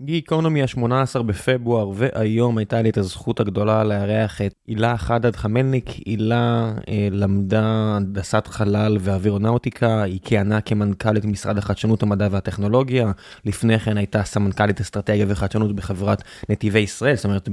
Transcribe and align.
גיקונומי 0.00 0.62
ה-18 0.62 1.22
בפברואר, 1.22 1.90
והיום 1.94 2.58
הייתה 2.58 2.82
לי 2.82 2.90
את 2.90 2.98
הזכות 2.98 3.40
הגדולה 3.40 3.84
לארח 3.84 4.42
את 4.42 4.54
הילה 4.66 4.98
חדד 4.98 5.36
חמלניק. 5.36 5.90
הילה 6.06 6.72
אה, 6.88 7.08
למדה 7.10 7.62
הנדסת 7.96 8.46
חלל 8.46 8.96
ואווירונאוטיקה, 9.00 10.02
היא 10.02 10.20
כיהנה 10.24 10.60
כמנכ"לית 10.60 11.24
משרד 11.24 11.58
החדשנות, 11.58 12.02
המדע 12.02 12.28
והטכנולוגיה. 12.30 13.12
לפני 13.44 13.78
כן 13.78 13.96
הייתה 13.96 14.24
סמנכ"לית 14.24 14.80
אסטרטגיה 14.80 15.26
וחדשנות 15.28 15.76
בחברת 15.76 16.22
נתיבי 16.48 16.78
ישראל, 16.78 17.16
זאת 17.16 17.24
אומרת 17.24 17.48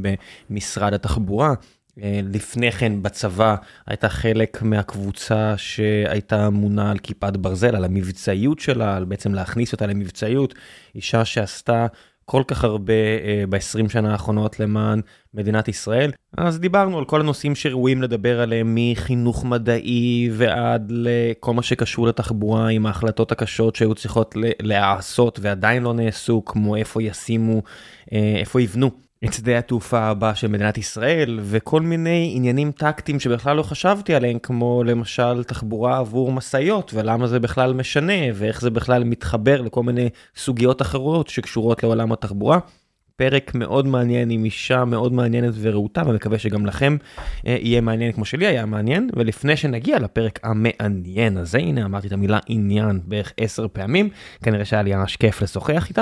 במשרד 0.49 0.93
התחבורה. 0.93 1.53
אה, 2.01 2.19
לפני 2.33 2.71
כן 2.71 3.01
בצבא 3.01 3.55
הייתה 3.87 4.09
חלק 4.09 4.61
מהקבוצה 4.61 5.53
שהייתה 5.57 6.47
אמונה 6.47 6.91
על 6.91 6.97
כיפת 6.97 7.37
ברזל, 7.37 7.75
על 7.75 7.85
המבצעיות 7.85 8.59
שלה, 8.59 8.97
על 8.97 9.05
בעצם 9.05 9.33
להכניס 9.33 9.73
אותה 9.73 9.85
למבצעיות. 9.85 10.53
אישה 10.95 11.25
שעשתה 11.25 11.87
כל 12.25 12.43
כך 12.47 12.63
הרבה 12.63 12.93
uh, 12.93 13.47
ב-20 13.49 13.89
שנה 13.89 14.11
האחרונות 14.11 14.59
למען 14.59 15.01
מדינת 15.33 15.67
ישראל. 15.67 16.11
אז 16.37 16.59
דיברנו 16.59 16.97
על 16.97 17.05
כל 17.05 17.21
הנושאים 17.21 17.55
שראויים 17.55 18.01
לדבר 18.01 18.41
עליהם, 18.41 18.77
מחינוך 18.79 19.45
מדעי 19.45 20.29
ועד 20.33 20.91
לכל 20.95 21.53
מה 21.53 21.63
שקשור 21.63 22.07
לתחבורה 22.07 22.67
עם 22.67 22.85
ההחלטות 22.85 23.31
הקשות 23.31 23.75
שהיו 23.75 23.95
צריכות 23.95 24.35
להיעשות 24.61 25.39
ועדיין 25.41 25.83
לא 25.83 25.93
נעשו, 25.93 26.45
כמו 26.45 26.75
איפה 26.75 27.03
ישימו, 27.03 27.61
uh, 28.05 28.11
איפה 28.39 28.61
יבנו 28.61 28.91
את 29.25 29.33
שדה 29.33 29.57
התעופה 29.57 29.99
הבא 29.99 30.33
של 30.33 30.47
מדינת 30.47 30.77
ישראל 30.77 31.39
וכל 31.43 31.81
מיני 31.81 32.31
עניינים 32.35 32.71
טקטיים 32.71 33.19
שבכלל 33.19 33.57
לא 33.57 33.63
חשבתי 33.63 34.15
עליהם 34.15 34.39
כמו 34.39 34.83
למשל 34.83 35.43
תחבורה 35.43 35.97
עבור 35.97 36.31
משאיות 36.31 36.93
ולמה 36.93 37.27
זה 37.27 37.39
בכלל 37.39 37.73
משנה 37.73 38.13
ואיך 38.33 38.61
זה 38.61 38.69
בכלל 38.69 39.03
מתחבר 39.03 39.61
לכל 39.61 39.83
מיני 39.83 40.09
סוגיות 40.35 40.81
אחרות 40.81 41.27
שקשורות 41.27 41.83
לעולם 41.83 42.11
התחבורה. 42.11 42.59
פרק 43.15 43.55
מאוד 43.55 43.87
מעניין 43.87 44.29
עם 44.29 44.45
אישה 44.45 44.85
מאוד 44.85 45.13
מעניינת 45.13 45.53
ורהוטה 45.61 46.01
ומקווה 46.07 46.39
שגם 46.39 46.65
לכם 46.65 46.97
אה, 47.47 47.57
יהיה 47.61 47.81
מעניין 47.81 48.11
כמו 48.11 48.25
שלי 48.25 48.47
היה 48.47 48.65
מעניין 48.65 49.09
ולפני 49.15 49.57
שנגיע 49.57 49.99
לפרק 49.99 50.39
המעניין 50.43 51.37
הזה 51.37 51.57
הנה 51.57 51.85
אמרתי 51.85 52.07
את 52.07 52.11
המילה 52.11 52.39
עניין 52.47 52.99
בערך 53.05 53.33
10 53.37 53.67
פעמים 53.67 54.09
כנראה 54.43 54.65
שהיה 54.65 54.81
לי 54.81 54.95
ממש 54.95 55.15
כיף 55.15 55.41
לשוחח 55.41 55.89
איתה. 55.89 56.01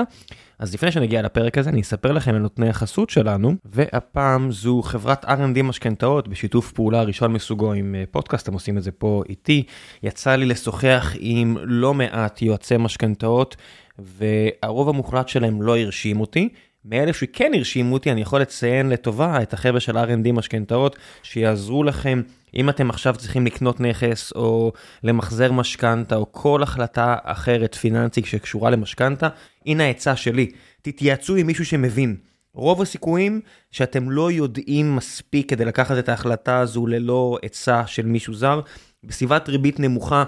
אז 0.58 0.74
לפני 0.74 0.92
שנגיע 0.92 1.22
לפרק 1.22 1.58
הזה 1.58 1.70
אני 1.70 1.80
אספר 1.80 2.12
לכם 2.12 2.34
על 2.34 2.40
נותני 2.40 2.68
החסות 2.68 3.10
שלנו 3.10 3.54
והפעם 3.64 4.52
זו 4.52 4.82
חברת 4.82 5.24
R&D 5.24 5.62
משכנתאות 5.62 6.28
בשיתוף 6.28 6.72
פעולה 6.72 7.02
ראשון 7.02 7.32
מסוגו 7.32 7.72
עם 7.72 7.94
אה, 7.94 8.04
פודקאסט 8.10 8.48
הם 8.48 8.54
עושים 8.54 8.78
את 8.78 8.82
זה 8.82 8.92
פה 8.92 9.22
איתי 9.28 9.62
יצא 10.02 10.34
לי 10.34 10.46
לשוחח 10.46 11.12
עם 11.18 11.56
לא 11.62 11.94
מעט 11.94 12.42
יועצי 12.42 12.76
משכנתאות 12.76 13.56
והרוב 13.98 14.88
המוחלט 14.88 15.28
שלהם 15.28 15.62
לא 15.62 15.78
הרשים 15.78 16.20
אותי. 16.20 16.48
מאלה 16.84 17.12
שכן 17.12 17.52
הרשימו 17.54 17.94
אותי, 17.94 18.12
אני 18.12 18.20
יכול 18.20 18.40
לציין 18.40 18.88
לטובה 18.88 19.42
את 19.42 19.52
החבר'ה 19.52 19.80
של 19.80 19.96
R&D 19.96 20.32
משכנתאות, 20.32 20.96
שיעזרו 21.22 21.84
לכם 21.84 22.22
אם 22.54 22.68
אתם 22.68 22.90
עכשיו 22.90 23.14
צריכים 23.18 23.46
לקנות 23.46 23.80
נכס, 23.80 24.32
או 24.32 24.72
למחזר 25.04 25.52
משכנתה, 25.52 26.16
או 26.16 26.32
כל 26.32 26.62
החלטה 26.62 27.16
אחרת 27.22 27.74
פיננסית 27.74 28.26
שקשורה 28.26 28.70
למשכנתה, 28.70 29.28
הנה 29.66 29.84
העצה 29.84 30.16
שלי, 30.16 30.50
תתייעצו 30.82 31.36
עם 31.36 31.46
מישהו 31.46 31.64
שמבין. 31.64 32.16
רוב 32.54 32.82
הסיכויים 32.82 33.40
שאתם 33.70 34.10
לא 34.10 34.32
יודעים 34.32 34.96
מספיק 34.96 35.50
כדי 35.50 35.64
לקחת 35.64 35.98
את 35.98 36.08
ההחלטה 36.08 36.58
הזו 36.58 36.86
ללא 36.86 37.38
עצה 37.42 37.86
של 37.86 38.06
מישהו 38.06 38.34
זר. 38.34 38.60
בסביבת 39.04 39.48
ריבית 39.48 39.80
נמוכה, 39.80 40.24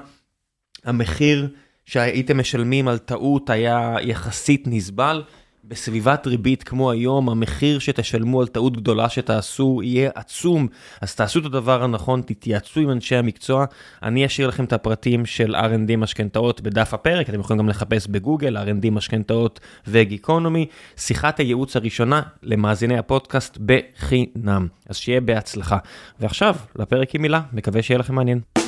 המחיר 0.84 1.48
שהייתם 1.86 2.38
משלמים 2.38 2.88
על 2.88 2.98
טעות 2.98 3.50
היה 3.50 3.96
יחסית 4.02 4.64
נסבל. 4.66 5.22
בסביבת 5.68 6.26
ריבית 6.26 6.62
כמו 6.62 6.90
היום, 6.90 7.28
המחיר 7.28 7.78
שתשלמו 7.78 8.40
על 8.40 8.46
טעות 8.46 8.76
גדולה 8.76 9.08
שתעשו 9.08 9.80
יהיה 9.84 10.10
עצום, 10.14 10.68
אז 11.00 11.14
תעשו 11.14 11.40
את 11.40 11.44
הדבר 11.44 11.82
הנכון, 11.82 12.22
תתייעצו 12.26 12.80
עם 12.80 12.90
אנשי 12.90 13.16
המקצוע. 13.16 13.64
אני 14.02 14.26
אשאיר 14.26 14.48
לכם 14.48 14.64
את 14.64 14.72
הפרטים 14.72 15.26
של 15.26 15.56
R&D 15.56 15.96
משכנתאות 15.96 16.60
בדף 16.60 16.94
הפרק, 16.94 17.28
אתם 17.28 17.40
יכולים 17.40 17.58
גם 17.58 17.68
לחפש 17.68 18.06
בגוגל, 18.06 18.56
R&D 18.56 18.90
משכנתאות 18.90 19.60
וגיקונומי. 19.86 20.66
שיחת 20.96 21.38
הייעוץ 21.38 21.76
הראשונה 21.76 22.22
למאזיני 22.42 22.98
הפודקאסט 22.98 23.58
בחינם. 23.66 24.68
אז 24.88 24.96
שיהיה 24.96 25.20
בהצלחה. 25.20 25.78
ועכשיו, 26.20 26.56
לפרק 26.76 27.14
עם 27.14 27.22
מילה, 27.22 27.40
מקווה 27.52 27.82
שיהיה 27.82 27.98
לכם 27.98 28.14
מעניין. 28.14 28.63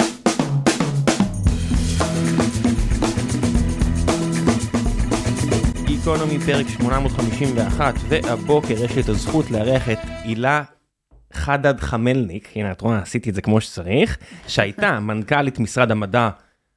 גיקונומי 6.07 6.39
פרק 6.39 6.67
851 6.69 7.95
והבוקר 8.09 8.85
יש 8.85 8.97
לי 8.97 9.03
את 9.03 9.09
הזכות 9.09 9.51
לארח 9.51 9.89
את 9.89 9.99
הילה 10.23 10.63
חדד 11.33 11.81
חמלניק, 11.81 12.49
הנה 12.57 12.73
את 12.73 12.81
רואה 12.81 12.99
עשיתי 12.99 13.31
את 13.31 13.35
זה 13.35 13.43
כמו 13.43 13.61
שצריך, 13.61 14.19
שהייתה 14.47 15.01
מנכ"לית 15.01 15.59
משרד 15.59 15.91
המדע, 15.91 16.29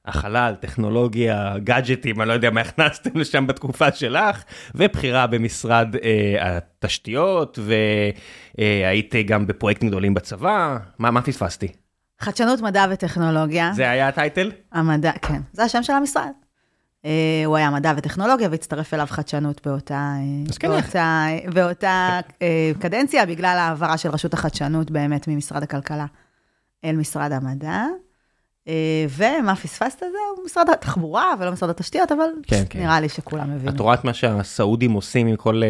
החלל, 0.06 0.56
טכנולוגיה, 0.60 1.54
גאדג'טים, 1.64 2.22
אני 2.22 2.28
לא 2.28 2.34
יודע 2.34 2.50
מה 2.50 2.62
הכנסתם 2.62 3.18
לשם 3.20 3.48
בתקופה 3.48 3.92
שלך, 3.92 4.44
ובחירה 4.76 5.28
במשרד 5.28 5.96
אה, 5.96 6.58
התשתיות, 6.58 7.60
והיית 8.58 9.16
גם 9.26 9.48
בפרויקטים 9.48 9.90
גדולים 9.90 10.14
בצבא, 10.14 10.78
מה, 11.00 11.12
מה 11.12 11.22
פספסתי? 11.22 11.68
חדשנות 12.20 12.62
מדע 12.62 12.86
וטכנולוגיה. 12.92 13.72
זה 13.76 13.90
היה 13.90 14.08
הטייטל? 14.08 14.52
המדע, 14.72 15.12
כן, 15.22 15.42
זה 15.54 15.64
השם 15.64 15.84
של 15.84 15.94
המשרד. 15.94 16.49
Uh, 17.04 17.08
הוא 17.46 17.58
היה 17.58 17.70
מדע 17.70 17.94
וטכנולוגיה 17.98 18.50
והצטרף 18.52 18.94
אליו 18.94 19.06
חדשנות 19.10 19.68
באותה, 19.68 20.14
כן 20.60 20.70
באותה, 20.70 21.26
באותה 21.54 22.20
uh, 22.30 22.82
קדנציה, 22.82 23.26
בגלל 23.26 23.58
העברה 23.60 23.98
של 23.98 24.10
רשות 24.10 24.34
החדשנות 24.34 24.92
באמת 24.92 25.28
ממשרד 25.28 25.64
הכלכלה 25.64 26.06
אל 26.86 26.96
משרד 26.96 27.32
המדע. 27.32 27.86
ומה 29.10 29.56
פספסת 29.56 30.00
זהו 30.00 30.46
משרד 30.46 30.70
התחבורה 30.70 31.34
ולא 31.40 31.52
משרד 31.52 31.70
התשתיות, 31.70 32.12
אבל 32.12 32.26
כן, 32.48 32.64
כן. 32.70 32.80
נראה 32.80 33.00
לי 33.00 33.10
שכולם 33.10 33.56
מבינים. 33.56 33.76
את 33.76 33.80
רואה 33.80 33.94
את 33.94 34.04
מה 34.04 34.14
שהסעודים 34.14 34.92
עושים 34.92 35.28
עם 35.28 35.36
כל 35.36 35.62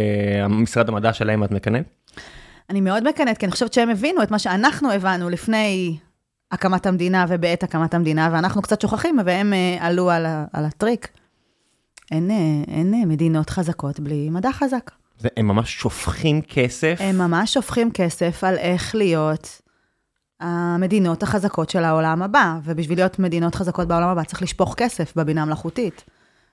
משרד 0.50 0.90
המדע 0.90 1.14
שלהם, 1.14 1.44
את 1.44 1.52
מקנאת? 1.52 1.86
אני 2.70 2.82
מאוד 2.82 3.10
מקנאת, 3.10 3.38
כי 3.38 3.46
אני 3.46 3.52
חושבת 3.52 3.74
שהם 3.74 3.90
הבינו 3.90 4.24
את 4.24 4.32
מה 4.32 4.40
שאנחנו 4.40 4.92
הבנו 4.92 5.30
לפני 5.30 5.98
הקמת 6.52 6.86
המדינה 6.86 7.26
ובעת 7.30 7.64
הקמת 7.64 7.94
המדינה, 7.94 8.30
ואנחנו 8.32 8.62
קצת 8.62 8.82
שוכחים, 8.82 9.20
והם 9.26 9.54
עלו 9.80 10.10
על, 10.10 10.26
על 10.54 10.66
הטריק. 10.66 11.08
אין, 12.12 12.32
אין 12.68 13.10
מדינות 13.10 13.50
חזקות 13.50 14.00
בלי 14.00 14.30
מדע 14.30 14.52
חזק. 14.52 14.92
הם 15.38 15.48
ממש 15.48 15.74
שופכים 15.74 16.42
כסף? 16.42 16.96
הם 17.00 17.18
ממש 17.18 17.54
שופכים 17.54 17.92
כסף 17.92 18.44
על 18.44 18.58
איך 18.58 18.96
להיות 18.96 19.62
המדינות 20.40 21.24
החזקות 21.24 21.70
של 21.70 21.84
העולם 21.84 22.22
הבא, 22.22 22.58
ובשביל 22.64 22.98
להיות 22.98 23.20
מדינות 23.20 23.56
חזקות 23.56 23.88
בעולם 23.88 24.10
הבא 24.10 24.24
צריך 24.24 24.42
לשפוך 24.42 24.76
כסף 24.78 25.16
בבינה 25.16 25.46
מלאכותית, 25.46 26.04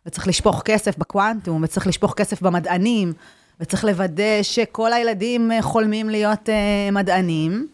וצריך 0.07 0.29
לשפוך 0.29 0.63
כסף 0.65 0.99
בקוונטום, 0.99 1.63
וצריך 1.63 1.87
לשפוך 1.87 2.15
כסף 2.15 2.43
במדענים, 2.43 3.13
וצריך 3.61 3.85
לוודא 3.85 4.43
שכל 4.43 4.93
הילדים 4.93 5.51
חולמים 5.61 6.09
להיות 6.09 6.49
uh, 6.49 6.95
מדענים. 6.95 7.67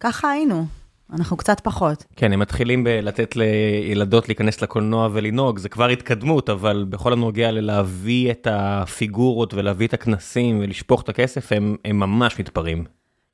ככה 0.00 0.30
היינו. 0.30 0.66
אנחנו 1.12 1.36
קצת 1.36 1.60
פחות. 1.60 2.04
כן, 2.16 2.32
הם 2.32 2.40
מתחילים 2.40 2.86
לתת 2.86 3.36
לילדות 3.36 4.28
להיכנס 4.28 4.62
לקולנוע 4.62 5.08
ולנהוג, 5.12 5.58
זה 5.58 5.68
כבר 5.68 5.88
התקדמות, 5.88 6.50
אבל 6.50 6.86
בכל 6.88 7.12
הנוגע 7.12 7.50
ללהביא 7.50 8.30
את 8.30 8.46
הפיגורות 8.50 9.54
ולהביא 9.54 9.86
את 9.86 9.94
הכנסים 9.94 10.58
ולשפוך 10.62 11.02
את 11.02 11.08
הכסף, 11.08 11.52
הם, 11.52 11.76
הם 11.84 11.98
ממש 11.98 12.40
מתפרעים. 12.40 12.84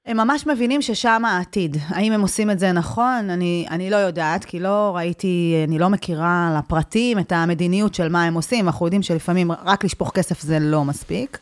הם 0.06 0.16
ממש 0.16 0.46
מבינים 0.46 0.82
ששם 0.82 1.22
העתיד. 1.24 1.76
האם 1.88 2.12
הם 2.12 2.20
עושים 2.20 2.50
את 2.50 2.58
זה 2.58 2.72
נכון? 2.72 3.30
אני, 3.30 3.66
אני 3.70 3.90
לא 3.90 3.96
יודעת, 3.96 4.44
כי 4.44 4.60
לא 4.60 4.92
ראיתי, 4.96 5.64
אני 5.68 5.78
לא 5.78 5.88
מכירה 5.88 6.58
לפרטים 6.58 7.18
את 7.18 7.32
המדיניות 7.32 7.94
של 7.94 8.08
מה 8.08 8.24
הם 8.24 8.34
עושים. 8.34 8.66
אנחנו 8.66 8.86
יודעים 8.86 9.02
שלפעמים 9.02 9.52
רק 9.52 9.84
לשפוך 9.84 10.10
כסף 10.14 10.40
זה 10.40 10.58
לא 10.58 10.84
מספיק. 10.84 11.38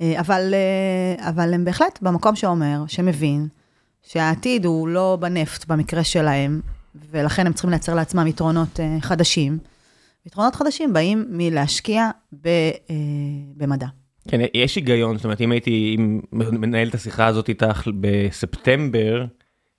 אה, 0.00 0.20
אבל, 0.20 0.54
אה, 0.54 1.28
אבל 1.28 1.54
הם 1.54 1.64
בהחלט 1.64 1.98
במקום 2.02 2.36
שאומר, 2.36 2.84
שמבין, 2.86 3.48
שהעתיד 4.02 4.64
הוא 4.64 4.88
לא 4.88 5.18
בנפט 5.20 5.66
במקרה 5.66 6.04
שלהם, 6.04 6.60
ולכן 7.10 7.46
הם 7.46 7.52
צריכים 7.52 7.70
לייצר 7.70 7.94
לעצמם 7.94 8.26
יתרונות 8.26 8.80
uh, 8.80 9.02
חדשים. 9.04 9.58
יתרונות 10.26 10.54
חדשים 10.54 10.92
באים 10.92 11.24
מלהשקיע 11.30 12.10
ב, 12.32 12.48
uh, 12.48 12.90
במדע. 13.56 13.86
כן, 14.28 14.40
יש 14.54 14.76
היגיון, 14.76 15.16
זאת 15.16 15.24
אומרת, 15.24 15.40
אם 15.40 15.52
הייתי 15.52 15.96
מנהל 16.32 16.88
את 16.88 16.94
השיחה 16.94 17.26
הזאת 17.26 17.48
איתך 17.48 17.88
בספטמבר, 18.00 19.24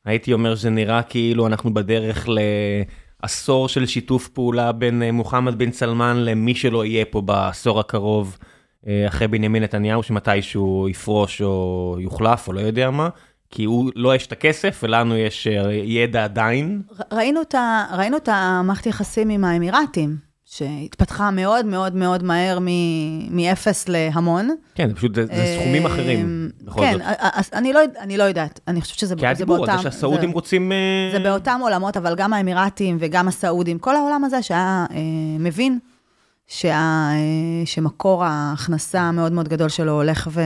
הייתי 0.05 0.33
אומר 0.33 0.55
שזה 0.55 0.69
נראה 0.69 1.03
כאילו 1.03 1.47
אנחנו 1.47 1.73
בדרך 1.73 2.29
לעשור 3.23 3.69
של 3.69 3.85
שיתוף 3.85 4.27
פעולה 4.27 4.71
בין 4.71 5.03
אה, 5.03 5.11
מוחמד 5.11 5.57
בן 5.57 5.71
סלמן 5.71 6.17
למי 6.17 6.55
שלא 6.55 6.85
יהיה 6.85 7.05
פה 7.05 7.21
בעשור 7.21 7.79
הקרוב, 7.79 8.37
אחרי 9.07 9.27
בנימין 9.27 9.63
נתניהו, 9.63 10.03
שמתישהו 10.03 10.87
יפרוש 10.89 11.41
או 11.41 11.97
יוחלף 11.99 12.47
או 12.47 12.53
לא 12.53 12.59
יודע 12.59 12.89
מה. 12.89 13.09
כי 13.51 13.63
הוא 13.63 13.91
לא 13.95 14.15
יש 14.15 14.27
את 14.27 14.31
הכסף 14.31 14.79
ולנו 14.83 15.17
יש 15.17 15.47
אה, 15.47 15.73
ידע 15.73 16.23
עדיין. 16.23 16.81
ראינו 17.11 17.41
את, 17.41 17.55
ראינו 17.97 18.17
את 18.17 18.29
המערכת 18.31 18.85
יחסים 18.85 19.29
עם 19.29 19.43
האמירתים, 19.43 20.17
שהתפתחה 20.45 21.31
מאוד 21.31 21.65
מאוד 21.65 21.95
מאוד 21.95 22.23
מהר 22.23 22.59
מ-0 22.59 23.67
להמון. 23.87 24.49
כן, 24.75 24.93
פשוט, 24.93 25.15
זה, 25.15 25.25
זה 25.25 25.55
סכומים 25.59 25.85
אחרים, 25.85 26.49
בכל 26.63 26.81
כן, 26.81 26.93
זאת. 26.93 27.01
אז 27.19 27.49
אני 27.53 27.73
לא, 27.73 27.79
אני 27.99 28.17
לא 28.17 28.23
יודעת, 28.23 28.59
אני 28.67 28.81
חושבת 28.81 28.99
שזה 28.99 29.15
כי 29.15 29.25
היה 29.25 29.35
זה 29.35 29.45
באותם... 29.45 29.77
שהסעודים 29.81 30.29
זה- 30.29 30.33
רוצים... 30.33 30.71
אה, 30.71 30.77
זה 31.11 31.19
באותם 31.19 31.59
עולמות, 31.63 31.97
אבל 31.97 32.15
גם 32.15 32.33
האמירתים 32.33 32.97
וגם 32.99 33.27
הסעודים, 33.27 33.79
כל 33.79 33.95
העולם 33.95 34.23
הזה 34.23 34.41
שהיה 34.41 34.85
אה, 34.91 34.97
מבין 35.39 35.79
שה, 36.47 37.09
שמקור 37.65 38.23
ההכנסה 38.25 39.01
המאוד 39.01 39.31
מאוד 39.31 39.47
גדול 39.47 39.69
שלו 39.69 39.91
הולך 39.91 40.29
ו... 40.31 40.41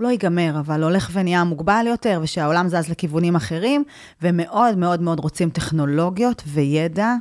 הוא 0.00 0.06
לא 0.06 0.10
ייגמר, 0.10 0.58
אבל 0.60 0.82
הולך 0.82 1.10
ונהיה 1.12 1.44
מוגבל 1.44 1.84
יותר, 1.88 2.20
ושהעולם 2.22 2.68
זז 2.68 2.88
לכיוונים 2.88 3.36
אחרים, 3.36 3.84
ומאוד 4.22 4.78
מאוד 4.78 5.02
מאוד 5.02 5.20
רוצים 5.20 5.50
טכנולוגיות 5.50 6.42
וידע, 6.46 7.14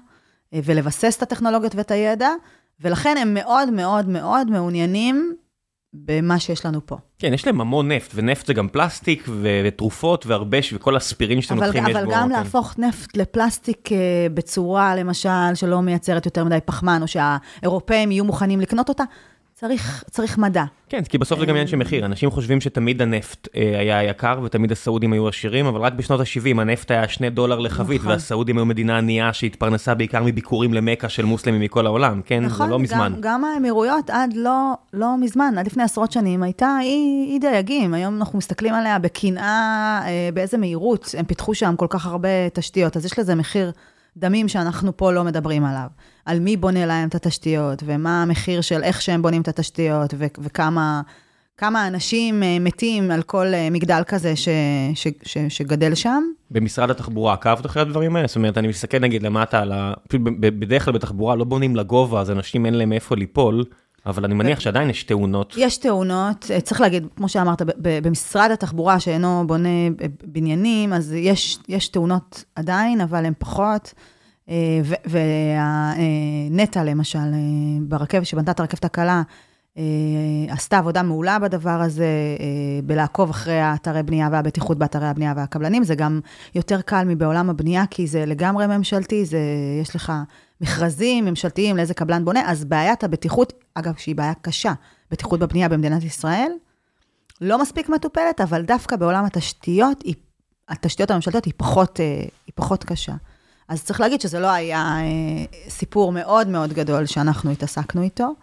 אה, 0.53 0.59
ולבסס 0.65 1.17
את 1.17 1.21
הטכנולוגיות 1.21 1.75
ואת 1.75 1.91
הידע, 1.91 2.29
ולכן 2.81 3.15
הם 3.21 3.33
מאוד 3.33 3.69
מאוד 3.69 4.09
מאוד 4.09 4.49
מעוניינים 4.49 5.35
במה 5.93 6.39
שיש 6.39 6.65
לנו 6.65 6.85
פה. 6.85 6.97
כן, 7.19 7.33
יש 7.33 7.47
להם 7.47 7.61
המון 7.61 7.91
נפט, 7.91 8.11
ונפט 8.15 8.45
זה 8.45 8.53
גם 8.53 8.67
פלסטיק, 8.67 9.23
ו- 9.27 9.61
ותרופות, 9.65 10.25
והרבה, 10.25 10.61
ש- 10.61 10.73
וכל 10.73 10.95
הספירין 10.95 11.41
שאתם 11.41 11.57
אבל, 11.57 11.65
לוקחים 11.65 11.87
יש 11.87 11.95
אבל 11.95 12.05
בו... 12.05 12.11
גם 12.11 12.23
כן. 12.23 12.29
להפוך 12.29 12.79
נפט 12.79 13.17
לפלסטיק 13.17 13.91
אה, 13.91 13.97
בצורה, 14.33 14.95
למשל, 14.95 15.55
שלא 15.55 15.81
מייצרת 15.81 16.25
יותר 16.25 16.43
מדי 16.43 16.59
פחמן, 16.65 17.01
או 17.01 17.07
שהאירופאים 17.07 18.11
יהיו 18.11 18.25
מוכנים 18.25 18.59
לקנות 18.59 18.89
אותה, 18.89 19.03
צריך, 19.59 20.03
צריך 20.11 20.37
מדע. 20.37 20.63
כן, 20.89 21.03
כי 21.03 21.17
בסוף 21.17 21.39
זה 21.39 21.45
גם 21.45 21.51
עניין 21.51 21.67
של 21.67 21.77
מחיר. 21.77 22.05
אנשים 22.05 22.31
חושבים 22.31 22.61
שתמיד 22.61 23.01
הנפט 23.01 23.47
אה, 23.55 23.79
היה 23.79 24.03
יקר, 24.03 24.39
ותמיד 24.43 24.71
הסעודים 24.71 25.13
היו 25.13 25.27
עשירים, 25.27 25.65
אבל 25.65 25.81
רק 25.81 25.93
בשנות 25.93 26.19
ה-70 26.19 26.61
הנפט 26.61 26.91
היה 26.91 27.07
2 27.07 27.33
דולר 27.33 27.59
לחבית, 27.59 28.01
נכון. 28.01 28.11
והסעודים 28.11 28.57
היו 28.57 28.65
מדינה 28.65 28.97
ענייה 28.97 29.33
שהתפרנסה 29.33 29.93
בעיקר 29.93 30.23
מביקורים 30.23 30.73
למכה 30.73 31.09
של 31.09 31.25
מוסלמים 31.25 31.61
מכל 31.61 31.85
העולם, 31.85 32.21
כן? 32.25 32.43
נכון, 32.43 32.65
זה 32.65 32.71
לא 32.71 32.79
מזמן. 32.79 33.13
גם, 33.15 33.21
גם 33.21 33.45
האמירויות 33.45 34.09
עד 34.09 34.33
לא, 34.35 34.73
לא 34.93 35.17
מזמן, 35.17 35.53
עד 35.57 35.65
לפני 35.65 35.83
עשרות 35.83 36.11
שנים, 36.11 36.43
הייתה 36.43 36.77
אי, 36.81 37.27
אי 37.33 37.39
דייגים. 37.39 37.93
היום 37.93 38.17
אנחנו 38.17 38.37
מסתכלים 38.37 38.73
עליה 38.73 38.99
בקנאה, 38.99 40.01
אה, 40.05 40.29
באיזה 40.33 40.57
מהירות 40.57 41.15
הם 41.17 41.25
פיתחו 41.25 41.55
שם 41.55 41.75
כל 41.77 41.87
כך 41.89 42.05
הרבה 42.05 42.49
תשתיות, 42.53 42.97
אז 42.97 43.05
יש 43.05 43.19
לזה 43.19 43.35
מחיר 43.35 43.71
דמים 44.19 44.47
שאנחנו 44.47 44.97
פה 44.97 45.11
לא 45.11 45.23
מדברים 45.23 45.65
עליו. 45.65 45.87
על 46.25 46.39
מי 46.39 46.57
בונה 46.57 46.85
להם 46.85 47.07
את 47.07 47.15
התשתיות, 47.15 47.83
ומה 47.85 48.21
המחיר 48.21 48.61
של 48.61 48.83
איך 48.83 49.01
שהם 49.01 49.21
בונים 49.21 49.41
את 49.41 49.47
התשתיות, 49.47 50.13
ו- 50.17 50.25
וכמה 50.39 51.01
כמה 51.59 51.87
אנשים 51.87 52.43
אה, 52.43 52.57
מתים 52.59 53.11
על 53.11 53.21
כל 53.21 53.53
אה, 53.53 53.69
מגדל 53.71 54.01
כזה 54.07 54.35
ש, 54.35 54.49
ש, 54.93 55.07
ש, 55.23 55.37
שגדל 55.49 55.95
שם. 55.95 56.23
במשרד 56.51 56.89
התחבורה 56.89 57.33
עקבת 57.33 57.65
אחרי 57.65 57.81
הדברים 57.81 58.15
האלה? 58.15 58.27
זאת 58.27 58.35
אומרת, 58.35 58.57
אני 58.57 58.67
מסתכל 58.67 58.99
נגיד 58.99 59.23
למטה 59.23 59.59
על 59.59 59.71
ה... 59.71 59.93
בדרך 60.39 60.85
כלל 60.85 60.93
בתחבורה 60.93 61.35
לא 61.35 61.43
בונים 61.43 61.75
לגובה, 61.75 62.21
אז 62.21 62.31
אנשים 62.31 62.65
אין 62.65 62.73
להם 62.73 62.93
איפה 62.93 63.15
ליפול, 63.15 63.63
אבל 64.05 64.25
אני 64.25 64.33
מניח 64.33 64.59
שעדיין 64.59 64.89
יש 64.89 65.03
תאונות. 65.03 65.53
יש 65.57 65.77
תאונות, 65.77 66.45
אה, 66.51 66.61
צריך 66.61 66.81
להגיד, 66.81 67.07
כמו 67.15 67.29
שאמרת, 67.29 67.61
במשרד 67.77 68.51
התחבורה 68.51 68.99
שאינו 68.99 69.43
בונה 69.47 69.89
ב- 69.95 70.05
בניינים, 70.23 70.93
אז 70.93 71.13
יש, 71.13 71.59
יש 71.67 71.87
תאונות 71.87 72.43
עדיין, 72.55 73.01
אבל 73.01 73.25
הן 73.25 73.33
פחות. 73.37 73.93
ונטע, 76.49 76.83
למשל, 76.83 77.19
אה, 77.19 77.79
ברכבת, 77.81 78.25
שבנתה 78.25 78.51
את 78.51 78.59
הרכבת 78.59 78.85
הקלה, 78.85 79.21
אה, 79.77 79.83
עשתה 80.49 80.77
עבודה 80.77 81.03
מעולה 81.03 81.39
בדבר 81.39 81.81
הזה, 81.81 82.05
אה, 82.39 82.45
בלעקוב 82.83 83.29
אחרי 83.29 83.59
האתרי 83.59 84.03
בנייה 84.03 84.29
והבטיחות 84.31 84.77
באתרי 84.77 85.07
הבנייה 85.07 85.33
והקבלנים. 85.35 85.83
זה 85.83 85.95
גם 85.95 86.19
יותר 86.55 86.81
קל 86.81 87.03
מבעולם 87.05 87.49
הבנייה, 87.49 87.83
כי 87.89 88.07
זה 88.07 88.25
לגמרי 88.25 88.67
ממשלתי, 88.67 89.25
זה, 89.25 89.39
יש 89.81 89.95
לך 89.95 90.13
מכרזים 90.61 91.25
ממשלתיים 91.25 91.77
לאיזה 91.77 91.93
קבלן 91.93 92.25
בונה, 92.25 92.51
אז 92.51 92.65
בעיית 92.65 93.03
הבטיחות, 93.03 93.53
אגב, 93.73 93.93
שהיא 93.97 94.15
בעיה 94.15 94.33
קשה, 94.41 94.73
בטיחות 95.11 95.39
בבנייה 95.39 95.69
במדינת 95.69 96.03
ישראל, 96.03 96.51
לא 97.41 97.61
מספיק 97.61 97.89
מטופלת, 97.89 98.41
אבל 98.41 98.61
דווקא 98.61 98.95
בעולם 98.95 99.25
התשתיות, 99.25 100.01
היא, 100.01 100.15
התשתיות 100.69 101.11
הממשלתיות 101.11 101.45
היא 101.45 101.53
פחות, 101.57 101.99
אה, 101.99 102.05
היא 102.45 102.53
פחות 102.55 102.83
קשה. 102.83 103.13
אז 103.67 103.83
צריך 103.83 103.99
להגיד 103.99 104.21
שזה 104.21 104.39
לא 104.39 104.47
היה 104.47 104.79
אה, 104.79 105.69
סיפור 105.69 106.11
מאוד 106.11 106.47
מאוד 106.47 106.73
גדול 106.73 107.05
שאנחנו 107.05 107.51
התעסקנו 107.51 108.01
איתו. 108.01 108.33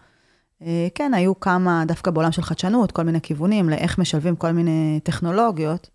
אה, 0.63 0.89
כן, 0.95 1.15
היו 1.15 1.41
כמה, 1.41 1.85
דווקא 1.87 2.11
בעולם 2.11 2.33
של 2.33 2.43
חדשנות, 2.43 2.93
כל 2.93 3.03
מיני 3.03 3.21
כיוונים 3.21 3.69
לאיך 3.69 3.99
משלבים 3.99 4.37
כל 4.37 4.53
מיני 4.53 5.01
טכנולוגיות, 5.03 5.91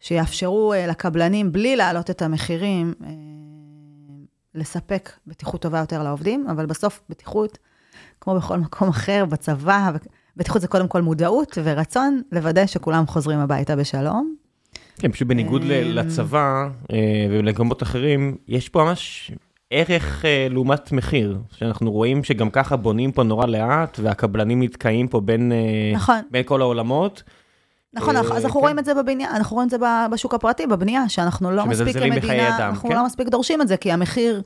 שיאפשרו 0.00 0.74
לקבלנים, 0.88 1.52
בלי 1.52 1.76
להעלות 1.76 2.10
את 2.10 2.22
המחירים, 2.22 2.94
לספק 4.54 5.10
בטיחות 5.26 5.62
טובה 5.62 5.78
יותר 5.78 6.02
לעובדים, 6.02 6.46
אבל 6.50 6.66
בסוף 6.66 7.00
בטיחות, 7.10 7.58
כמו 8.20 8.36
בכל 8.36 8.58
מקום 8.58 8.88
אחר, 8.88 9.24
בצבא, 9.24 9.90
בטיחות 10.36 10.62
זה 10.62 10.68
קודם 10.68 10.88
כל 10.88 11.02
מודעות 11.02 11.58
ורצון 11.64 12.22
לוודא 12.32 12.66
שכולם 12.66 13.06
חוזרים 13.06 13.38
הביתה 13.38 13.76
בשלום. 13.76 14.34
כן, 14.98 15.12
פשוט 15.12 15.28
בניגוד 15.28 15.62
אמ. 15.62 15.68
לצבא 15.70 16.68
אה, 16.92 17.26
ולמקומות 17.30 17.82
אחרים, 17.82 18.36
יש 18.48 18.68
פה 18.68 18.84
ממש 18.84 19.30
ערך 19.70 20.24
אה, 20.24 20.46
לעומת 20.50 20.92
מחיר, 20.92 21.38
שאנחנו 21.56 21.92
רואים 21.92 22.24
שגם 22.24 22.50
ככה 22.50 22.76
בונים 22.76 23.12
פה 23.12 23.22
נורא 23.22 23.46
לאט, 23.46 24.00
והקבלנים 24.02 24.62
נתקעים 24.62 25.08
פה 25.08 25.20
בין, 25.20 25.52
אה, 25.52 25.92
נכון. 25.94 26.20
בין 26.30 26.42
כל 26.42 26.60
העולמות. 26.60 27.22
נכון, 27.94 28.16
אה, 28.16 28.20
אז 28.20 28.44
אנחנו 28.44 28.60
כן. 28.60 28.64
רואים 28.64 28.78
את 28.78 28.84
זה 28.84 28.94
בבניין, 28.94 29.30
אנחנו 29.34 29.54
רואים 29.54 29.66
את 29.66 29.70
זה 29.70 29.76
בשוק 30.10 30.34
הפרטי, 30.34 30.66
בבנייה, 30.66 31.08
שאנחנו 31.08 31.50
לא 31.50 31.66
מספיק 31.66 31.96
כמדינה, 31.96 32.68
אנחנו 32.68 32.88
כן. 32.88 32.94
לא 32.96 33.06
מספיק 33.06 33.28
דורשים 33.28 33.62
את 33.62 33.68
זה, 33.68 33.76
כי 33.76 33.92
המחיר 33.92 34.42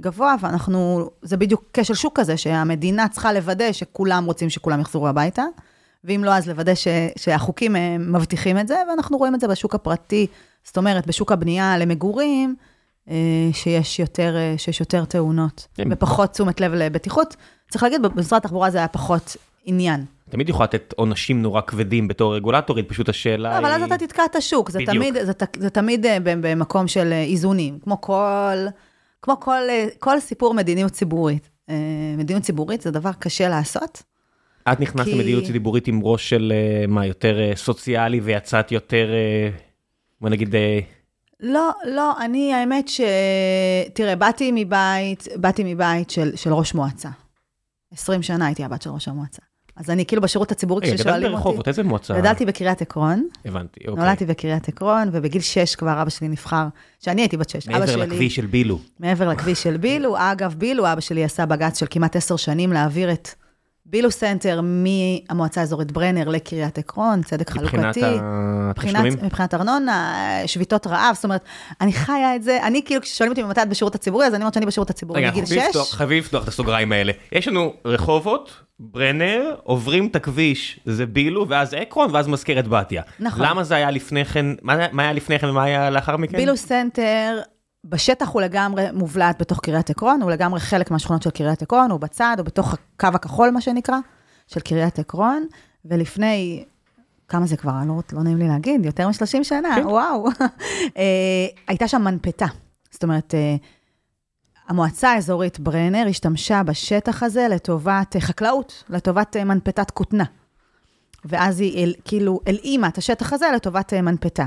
גבוה, 0.00 0.34
ואנחנו, 0.40 1.10
זה 1.22 1.36
בדיוק 1.36 1.64
כשל 1.72 1.94
שוק 1.94 2.20
כזה, 2.20 2.36
שהמדינה 2.36 3.08
צריכה 3.08 3.32
לוודא 3.32 3.72
שכולם 3.72 4.24
רוצים 4.24 4.50
שכולם 4.50 4.80
יחזרו 4.80 5.08
הביתה, 5.08 5.44
ואם 6.04 6.24
לא, 6.24 6.34
אז 6.34 6.48
לוודא 6.48 6.74
ש, 6.74 6.88
שהחוקים 7.18 7.76
אה, 7.76 7.96
מבטיחים 7.98 8.58
את 8.58 8.68
זה, 8.68 8.76
ואנחנו 8.90 9.18
רואים 9.18 9.34
את 9.34 9.40
זה 9.40 9.48
בשוק 9.48 9.74
הפרטי, 9.74 10.26
זאת 10.64 10.76
אומרת, 10.76 11.06
בשוק 11.06 11.32
הבנייה 11.32 11.78
למגורים, 11.78 12.56
אה, 13.10 13.14
שיש 13.52 13.98
יותר, 13.98 14.36
אה, 14.36 14.54
שיש 14.56 14.80
יותר 14.80 15.04
תאונות, 15.04 15.66
כן. 15.74 15.88
ופחות 15.90 16.30
תשומת 16.30 16.60
לב 16.60 16.74
לבטיחות. 16.74 17.36
צריך 17.70 17.82
להגיד, 17.82 18.02
במשרד 18.02 18.36
התחבורה 18.36 18.70
זה 18.70 18.78
היה 18.78 18.88
פחות 18.88 19.36
עניין. 19.64 20.04
תמיד 20.30 20.48
יכולה 20.48 20.64
לתת 20.64 20.94
עונשים 20.96 21.42
נורא 21.42 21.60
כבדים 21.60 22.08
בתור 22.08 22.36
רגולטורית, 22.36 22.88
פשוט 22.88 23.08
השאלה 23.08 23.52
לא, 23.52 23.58
אבל 23.58 23.72
אז 23.74 23.82
היא... 23.82 23.86
אתה 23.86 24.06
תתקע 24.06 24.24
את 24.24 24.36
השוק, 24.36 24.70
זה. 24.70 24.78
תמיד, 24.86 25.14
זה, 25.14 25.32
זה 25.56 25.70
תמיד 25.70 26.06
אה, 26.06 26.16
במקום 26.22 26.88
של 26.88 27.12
אה, 27.12 27.22
איזונים, 27.22 27.78
כמו 27.78 28.00
כל, 28.00 28.56
כמו 29.22 29.40
כל, 29.40 29.60
אה, 29.70 29.86
כל 29.98 30.20
סיפור 30.20 30.54
מדיניות 30.54 30.92
ציבורית. 30.92 31.50
מדיניות 32.18 32.44
ציבורית 32.44 32.80
זה 32.80 32.90
דבר 32.90 33.10
קשה 33.18 33.48
לעשות. 33.48 34.02
את 34.72 34.80
נכנסת 34.80 35.04
כי- 35.04 35.14
למדיניות 35.14 35.44
ציבורית 35.44 35.88
עם 35.88 36.00
ראש 36.02 36.30
של 36.30 36.52
מה, 36.88 37.06
יותר 37.06 37.36
סוציאלי, 37.54 38.20
ויצאת 38.20 38.72
יותר, 38.72 39.08
בוא 40.20 40.28
נגיד, 40.28 40.54
לא, 41.40 41.70
לא, 41.84 42.12
אני, 42.20 42.54
האמת 42.54 42.88
ש... 42.88 43.00
תראה, 43.94 44.16
באתי 44.16 44.50
מבית, 44.54 45.28
באתי 45.36 45.74
מבית 45.74 46.10
של, 46.10 46.36
של 46.36 46.52
ראש 46.52 46.74
מועצה. 46.74 47.08
20 47.92 48.22
שנה 48.22 48.46
הייתי 48.46 48.64
הבת 48.64 48.82
של 48.82 48.90
ראש 48.90 49.08
המועצה. 49.08 49.42
אז 49.80 49.90
אני 49.90 50.06
כאילו 50.06 50.22
בשירות 50.22 50.52
הציבורי, 50.52 50.80
רגע, 50.80 50.94
גדלת 50.94 51.00
כששואלים 51.00 51.24
אותי... 51.24 51.36
ברחובות, 51.36 51.68
איזה 51.68 51.82
מועצה? 51.82 52.18
גדלתי 52.18 52.46
בקריית 52.46 52.82
עקרון, 52.82 53.28
הבנתי, 53.44 53.80
אוקיי. 53.88 54.04
נולדתי 54.04 54.26
בקריית 54.26 54.68
עקרון, 54.68 55.08
ובגיל 55.12 55.42
6 55.42 55.74
כבר 55.74 56.02
אבא 56.02 56.10
שלי 56.10 56.28
נבחר, 56.28 56.66
שאני 57.00 57.22
הייתי 57.22 57.36
בת 57.36 57.48
6. 57.48 57.68
אבא 57.68 57.78
מעבר 57.78 57.92
שלי... 57.92 58.06
לכביש 58.06 58.36
של 58.36 58.46
בילו. 58.46 58.78
מעבר 59.00 59.28
לכביש 59.28 59.62
של 59.62 59.76
בילו. 59.76 60.16
אגב, 60.18 60.54
בילו, 60.58 60.92
אבא 60.92 61.00
שלי 61.00 61.24
עשה 61.24 61.46
בג"ץ 61.46 61.78
של 61.78 61.86
כמעט 61.90 62.16
עשר 62.16 62.36
שנים 62.36 62.72
להעביר 62.72 63.12
את 63.12 63.28
בילו 63.90 64.10
סנטר 64.10 64.60
מהמועצה 64.62 65.60
האזורית 65.60 65.92
ברנר 65.92 66.28
לקריית 66.28 66.78
עקרון, 66.78 67.22
צדק 67.22 67.56
מבחינת 67.56 67.82
חלוקתי. 67.94 68.00
התשלומים? 68.20 69.06
מבחינת, 69.06 69.22
מבחינת 69.22 69.54
ארנונה, 69.54 70.14
שביתות 70.46 70.86
רעב, 70.86 71.14
זאת 71.14 71.24
אומרת, 71.24 71.44
אני 71.80 71.92
חיה 71.92 72.36
את 72.36 72.42
זה, 72.42 72.58
אני 72.62 72.82
כאילו, 72.84 73.00
כששואלים 73.02 73.30
אותי 73.32 73.42
ממתי 73.42 73.62
את 73.62 73.68
בשירות 73.68 73.94
הציבורי, 73.94 74.26
אז 74.26 74.34
אני 74.34 74.42
אומרת 74.42 74.54
שאני 74.54 74.66
בשירות 74.66 74.90
הציבורי 74.90 75.20
רגע, 75.20 75.30
מגיל 75.30 75.40
אנחנו 75.42 75.54
חייבים 75.54 75.72
6. 75.72 75.76
לפתוח- 75.76 75.94
חייבים 75.96 76.18
לפתוח 76.18 76.42
את 76.42 76.48
הסוגריים 76.48 76.92
האלה. 76.92 77.12
יש 77.32 77.48
לנו 77.48 77.72
רחובות, 77.84 78.50
ברנר, 78.80 79.54
עוברים 79.62 80.06
את 80.06 80.16
הכביש, 80.16 80.80
זה 80.86 81.06
בילו, 81.06 81.48
ואז 81.48 81.74
עקרון, 81.74 82.08
ואז 82.14 82.28
מזכרת 82.28 82.68
בתיה. 82.68 83.02
נכון. 83.20 83.42
למה 83.46 83.64
זה 83.64 83.74
היה 83.74 83.90
לפני 83.90 84.24
כן, 84.24 84.46
מה 84.62 84.86
מה 84.92 85.02
היה 85.02 85.12
לפני 85.12 85.38
כן 85.38 85.48
ומה 85.48 85.64
היה 85.64 85.90
לאחר 85.90 86.16
מכן? 86.16 86.36
בילו 86.36 86.56
סנטר, 86.56 87.38
בשטח 87.84 88.28
הוא 88.28 88.42
לגמרי 88.42 88.86
מובלעת 88.92 89.40
בתוך 89.40 89.60
קריית 89.60 89.90
עקרון, 89.90 90.22
הוא 90.22 90.30
לגמרי 90.30 90.60
חלק 90.60 90.90
מהשכונות 90.90 91.22
של 91.22 91.30
קריית 91.30 91.62
עקרון, 91.62 91.90
הוא 91.90 92.00
בצד, 92.00 92.34
הוא 92.38 92.46
בתוך 92.46 92.74
הקו 92.74 93.08
הכחול, 93.14 93.50
מה 93.50 93.60
שנקרא, 93.60 93.98
של 94.46 94.60
קריית 94.60 94.98
עקרון, 94.98 95.46
ולפני, 95.84 96.64
כמה 97.28 97.46
זה 97.46 97.56
כבר, 97.56 97.72
לא, 97.86 97.94
לא 98.12 98.22
נעים 98.22 98.38
לי 98.38 98.48
להגיד, 98.48 98.84
יותר 98.84 99.08
מ-30 99.08 99.44
שנה, 99.44 99.74
כן. 99.76 99.86
וואו. 99.86 100.28
אה, 100.96 101.46
הייתה 101.68 101.88
שם 101.88 102.02
מנפתה. 102.02 102.46
זאת 102.90 103.02
אומרת, 103.02 103.34
אה, 103.34 103.56
המועצה 104.68 105.10
האזורית 105.10 105.60
ברנר 105.60 106.06
השתמשה 106.08 106.62
בשטח 106.62 107.22
הזה 107.22 107.46
לטובת 107.50 108.16
אה, 108.16 108.20
חקלאות, 108.20 108.84
לטובת 108.88 109.36
מנפתת 109.36 109.90
כותנה. 109.90 110.24
ואז 111.24 111.60
היא 111.60 111.84
אל, 111.84 111.94
כאילו 112.04 112.40
הלאימה 112.46 112.88
את 112.88 112.98
השטח 112.98 113.32
הזה 113.32 113.46
לטובת 113.54 113.94
מנפתה. 113.94 114.46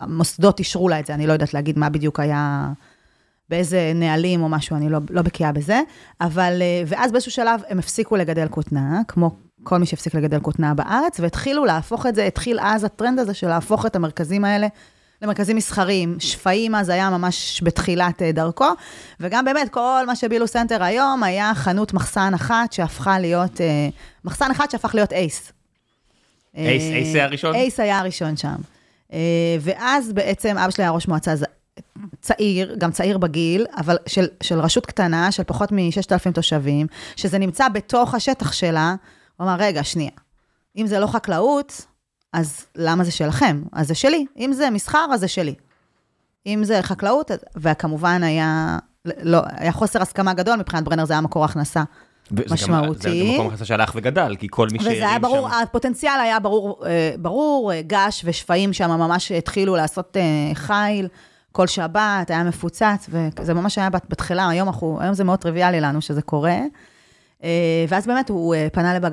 המוסדות 0.00 0.58
אישרו 0.58 0.88
לה 0.88 1.00
את 1.00 1.06
זה, 1.06 1.14
אני 1.14 1.26
לא 1.26 1.32
יודעת 1.32 1.54
להגיד 1.54 1.78
מה 1.78 1.88
בדיוק 1.88 2.20
היה 2.20 2.72
באיזה 3.48 3.92
נהלים 3.94 4.42
או 4.42 4.48
משהו, 4.48 4.76
אני 4.76 4.88
לא, 4.88 4.98
לא 5.10 5.22
בקיאה 5.22 5.52
בזה, 5.52 5.80
אבל, 6.20 6.62
אה, 6.62 6.82
ואז 6.86 7.12
באיזשהו 7.12 7.32
שלב 7.32 7.60
הם 7.68 7.78
הפסיקו 7.78 8.16
לגדל 8.16 8.48
כותנה, 8.48 9.00
כמו 9.08 9.30
כל 9.62 9.78
מי 9.78 9.86
שהפסיק 9.86 10.14
לגדל 10.14 10.40
כותנה 10.40 10.74
בארץ, 10.74 11.20
והתחילו 11.20 11.64
להפוך 11.64 12.06
את 12.06 12.14
זה, 12.14 12.24
התחיל 12.24 12.58
אז 12.60 12.84
הטרנד 12.84 13.18
הזה 13.18 13.34
של 13.34 13.48
להפוך 13.48 13.86
את 13.86 13.96
המרכזים 13.96 14.44
האלה 14.44 14.66
למרכזים 15.22 15.56
מסחריים. 15.56 16.16
שפיים 16.20 16.74
אז 16.74 16.88
היה 16.88 17.10
ממש 17.10 17.60
בתחילת 17.64 18.22
אה, 18.22 18.32
דרכו, 18.32 18.68
וגם 19.20 19.44
באמת, 19.44 19.68
כל 19.68 20.04
מה 20.06 20.16
שבילו 20.16 20.46
סנטר 20.46 20.82
היום 20.82 21.22
היה 21.22 21.52
חנות 21.54 21.94
מחסן 21.94 22.34
אחת 22.34 22.72
שהפכה 22.72 23.18
להיות, 23.18 23.60
אה, 23.60 23.88
מחסן 24.24 24.50
אחד 24.50 24.70
שהפך 24.70 24.94
להיות 24.94 25.12
אייס. 25.12 25.52
אייס, 26.56 26.82
אייס 26.82 27.14
היה 27.14 27.24
הראשון? 27.24 27.54
אייס 27.54 27.80
היה 27.80 27.98
הראשון 27.98 28.36
שם. 28.36 28.56
ואז 29.60 30.12
בעצם 30.12 30.58
אבא 30.58 30.70
שלי 30.70 30.84
היה 30.84 30.90
ראש 30.90 31.08
מועצה 31.08 31.34
צעיר, 32.20 32.74
גם 32.78 32.90
צעיר 32.90 33.18
בגיל, 33.18 33.66
אבל 33.76 33.98
של, 34.06 34.26
של 34.42 34.60
רשות 34.60 34.86
קטנה, 34.86 35.32
של 35.32 35.44
פחות 35.44 35.72
מ-6,000 35.72 36.32
תושבים, 36.32 36.86
שזה 37.16 37.38
נמצא 37.38 37.68
בתוך 37.68 38.14
השטח 38.14 38.52
שלה, 38.52 38.94
הוא 39.36 39.44
אמר, 39.44 39.56
רגע, 39.58 39.84
שנייה, 39.84 40.10
אם 40.76 40.86
זה 40.86 40.98
לא 40.98 41.06
חקלאות, 41.06 41.86
אז 42.32 42.66
למה 42.76 43.04
זה 43.04 43.10
שלכם? 43.10 43.62
אז 43.72 43.88
זה 43.88 43.94
שלי. 43.94 44.26
אם 44.36 44.52
זה 44.52 44.70
מסחר, 44.70 45.06
אז 45.14 45.20
זה 45.20 45.28
שלי. 45.28 45.54
אם 46.46 46.64
זה 46.64 46.82
חקלאות, 46.82 47.30
וכמובן 47.56 48.22
היה, 48.22 48.78
לא, 49.04 49.40
היה 49.50 49.72
חוסר 49.72 50.02
הסכמה 50.02 50.34
גדול, 50.34 50.56
מבחינת 50.56 50.84
ברנר 50.84 51.04
זה 51.04 51.12
היה 51.12 51.20
מקור 51.20 51.44
הכנסה. 51.44 51.82
משמעותי. 52.50 53.00
זה 53.00 53.08
גם 53.08 53.34
מקום 53.34 53.46
הכנסה 53.46 53.64
שהלך 53.64 53.92
וגדל, 53.94 54.36
כי 54.38 54.46
כל 54.50 54.68
מי 54.72 54.78
שהרים 54.78 54.92
שם... 54.92 54.96
וזה 54.96 55.08
היה 55.08 55.18
ברור, 55.18 55.48
שם... 55.48 55.54
הפוטנציאל 55.54 56.20
היה 56.22 56.40
ברור, 56.40 56.86
אה, 56.86 57.14
ברור, 57.18 57.72
אה, 57.72 57.82
גש 57.86 58.22
ושפיים 58.24 58.72
שם 58.72 58.90
ממש 58.90 59.32
התחילו 59.32 59.76
לעשות 59.76 60.16
אה, 60.16 60.54
חיל. 60.54 61.08
כל 61.52 61.66
שבת, 61.66 62.30
היה 62.30 62.44
מפוצץ, 62.44 63.08
וזה 63.10 63.54
ממש 63.54 63.78
היה 63.78 63.90
בתחילה, 63.90 64.48
היום, 64.48 64.68
אנחנו, 64.68 64.98
היום 65.00 65.14
זה 65.14 65.24
מאוד 65.24 65.38
טריוויאלי 65.38 65.80
לנו 65.80 66.00
שזה 66.00 66.22
קורה. 66.22 66.58
ואז 67.88 68.06
באמת 68.06 68.28
הוא 68.28 68.54
פנה, 68.72 68.94
לבג... 68.94 69.10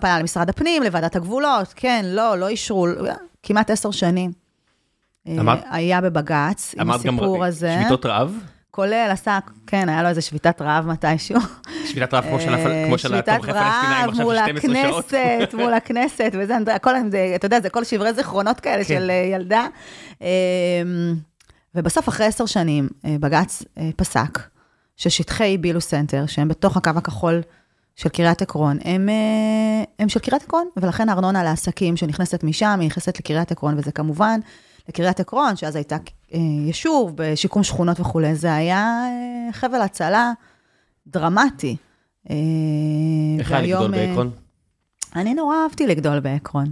פנה 0.00 0.18
למשרד 0.18 0.48
הפנים, 0.48 0.82
לוועדת 0.82 1.16
הגבולות, 1.16 1.72
כן, 1.76 2.04
לא, 2.08 2.38
לא 2.38 2.48
אישרו, 2.48 2.86
כמעט 3.42 3.70
עשר 3.70 3.90
שנים. 3.90 4.32
אמרת? 5.28 5.64
היה 5.70 6.00
בבג"ץ, 6.00 6.74
עם 6.78 6.90
הסיפור 6.90 7.44
הזה. 7.44 7.66
אמרת 7.66 7.78
גם 7.78 7.82
שביתות 7.82 8.06
רעב? 8.06 8.32
כולל, 8.78 9.08
עשה, 9.10 9.38
כן, 9.66 9.88
היה 9.88 10.02
לו 10.02 10.08
איזה 10.08 10.20
שביתת 10.20 10.62
רעב 10.62 10.86
מתישהו. 10.86 11.40
שביתת 11.86 12.14
רעב 12.14 12.24
כמו 12.24 12.98
של 12.98 13.14
התומכי 13.14 13.52
פלסטינאים 13.52 14.08
עכשיו 14.08 14.32
12 14.32 14.74
שעות. 14.82 15.08
שביתת 15.08 15.54
רעב 15.54 15.54
מול 15.54 15.54
הכנסת, 15.54 15.54
מול 15.54 15.74
הכנסת, 15.74 16.32
וזה, 16.34 16.54
הכל, 16.74 16.94
אתה 17.36 17.46
יודע, 17.46 17.60
זה 17.60 17.70
כל 17.70 17.84
שברי 17.84 18.12
זיכרונות 18.12 18.60
כאלה 18.60 18.84
כן. 18.84 18.88
של 18.88 19.10
ילדה. 19.32 19.66
ובסוף, 21.74 22.08
אחרי 22.08 22.26
עשר 22.26 22.46
שנים, 22.46 22.88
אה, 23.04 23.16
בג"ץ 23.20 23.62
אה, 23.78 23.90
פסק 23.96 24.38
ששטחי 24.96 25.58
בילו 25.58 25.80
סנטר, 25.80 26.26
שהם 26.26 26.48
בתוך 26.48 26.76
הקו 26.76 26.90
הכחול 26.96 27.42
של 27.96 28.08
קריית 28.08 28.42
עקרון, 28.42 28.78
הם, 28.84 29.08
אה, 29.08 29.84
הם 29.98 30.08
של 30.08 30.20
קריית 30.20 30.42
עקרון, 30.42 30.68
ולכן 30.76 31.08
הארנונה 31.08 31.42
לעסקים 31.42 31.96
שנכנסת 31.96 32.44
משם, 32.44 32.78
היא 32.80 32.86
נכנסת 32.86 33.18
לקריית 33.18 33.52
עקרון, 33.52 33.74
וזה 33.78 33.92
כמובן 33.92 34.40
לקריית 34.88 35.20
עקרון, 35.20 35.56
שאז 35.56 35.76
הייתה 35.76 35.96
יישוב 36.66 37.12
בשיקום 37.14 37.62
שכונות 37.62 38.00
וכולי, 38.00 38.34
זה 38.34 38.54
היה 38.54 39.02
חבל 39.52 39.80
הצלה 39.80 40.32
דרמטי. 41.06 41.76
איך 43.38 43.52
היה 43.52 43.60
לגדול 43.60 43.90
בעקרון? 43.90 44.30
אני 45.16 45.34
נורא 45.34 45.56
אהבתי 45.62 45.86
לגדול 45.86 46.20
בעקרון. 46.20 46.66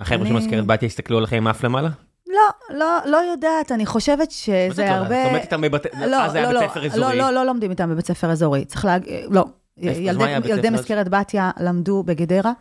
החבר'ה 0.00 0.20
אני... 0.20 0.28
שמזכרת 0.28 0.66
בתיה 0.66 0.86
הסתכלו 0.86 1.18
עליכם 1.18 1.36
עם 1.36 1.48
אף 1.48 1.64
למעלה? 1.64 1.88
לא, 2.26 2.76
לא, 2.78 2.98
לא 3.06 3.16
יודעת, 3.16 3.72
אני 3.72 3.86
חושבת 3.86 4.30
שזה 4.30 4.90
הרבה... 4.90 5.22
את 5.22 5.26
לומדת 5.26 5.42
איתם 5.42 5.60
בבית... 5.60 5.82
לא, 6.06 6.22
אז 6.24 6.34
היה 6.34 6.52
לא, 6.52 6.60
בית 6.60 6.70
ספר 6.70 6.80
לא, 6.80 6.86
אזורי. 6.86 7.18
לא, 7.18 7.24
לא, 7.24 7.30
לא 7.30 7.46
לומדים 7.46 7.70
איתם 7.70 7.90
בבית 7.90 8.06
ספר 8.06 8.30
אזורי. 8.30 8.64
צריך 8.64 8.84
להגיד, 8.84 9.12
לא. 9.30 9.44
ילדי 9.76 10.70
מזכרת 10.70 11.08
בתיה 11.08 11.50
למדו 11.60 12.02
בגדרה, 12.02 12.52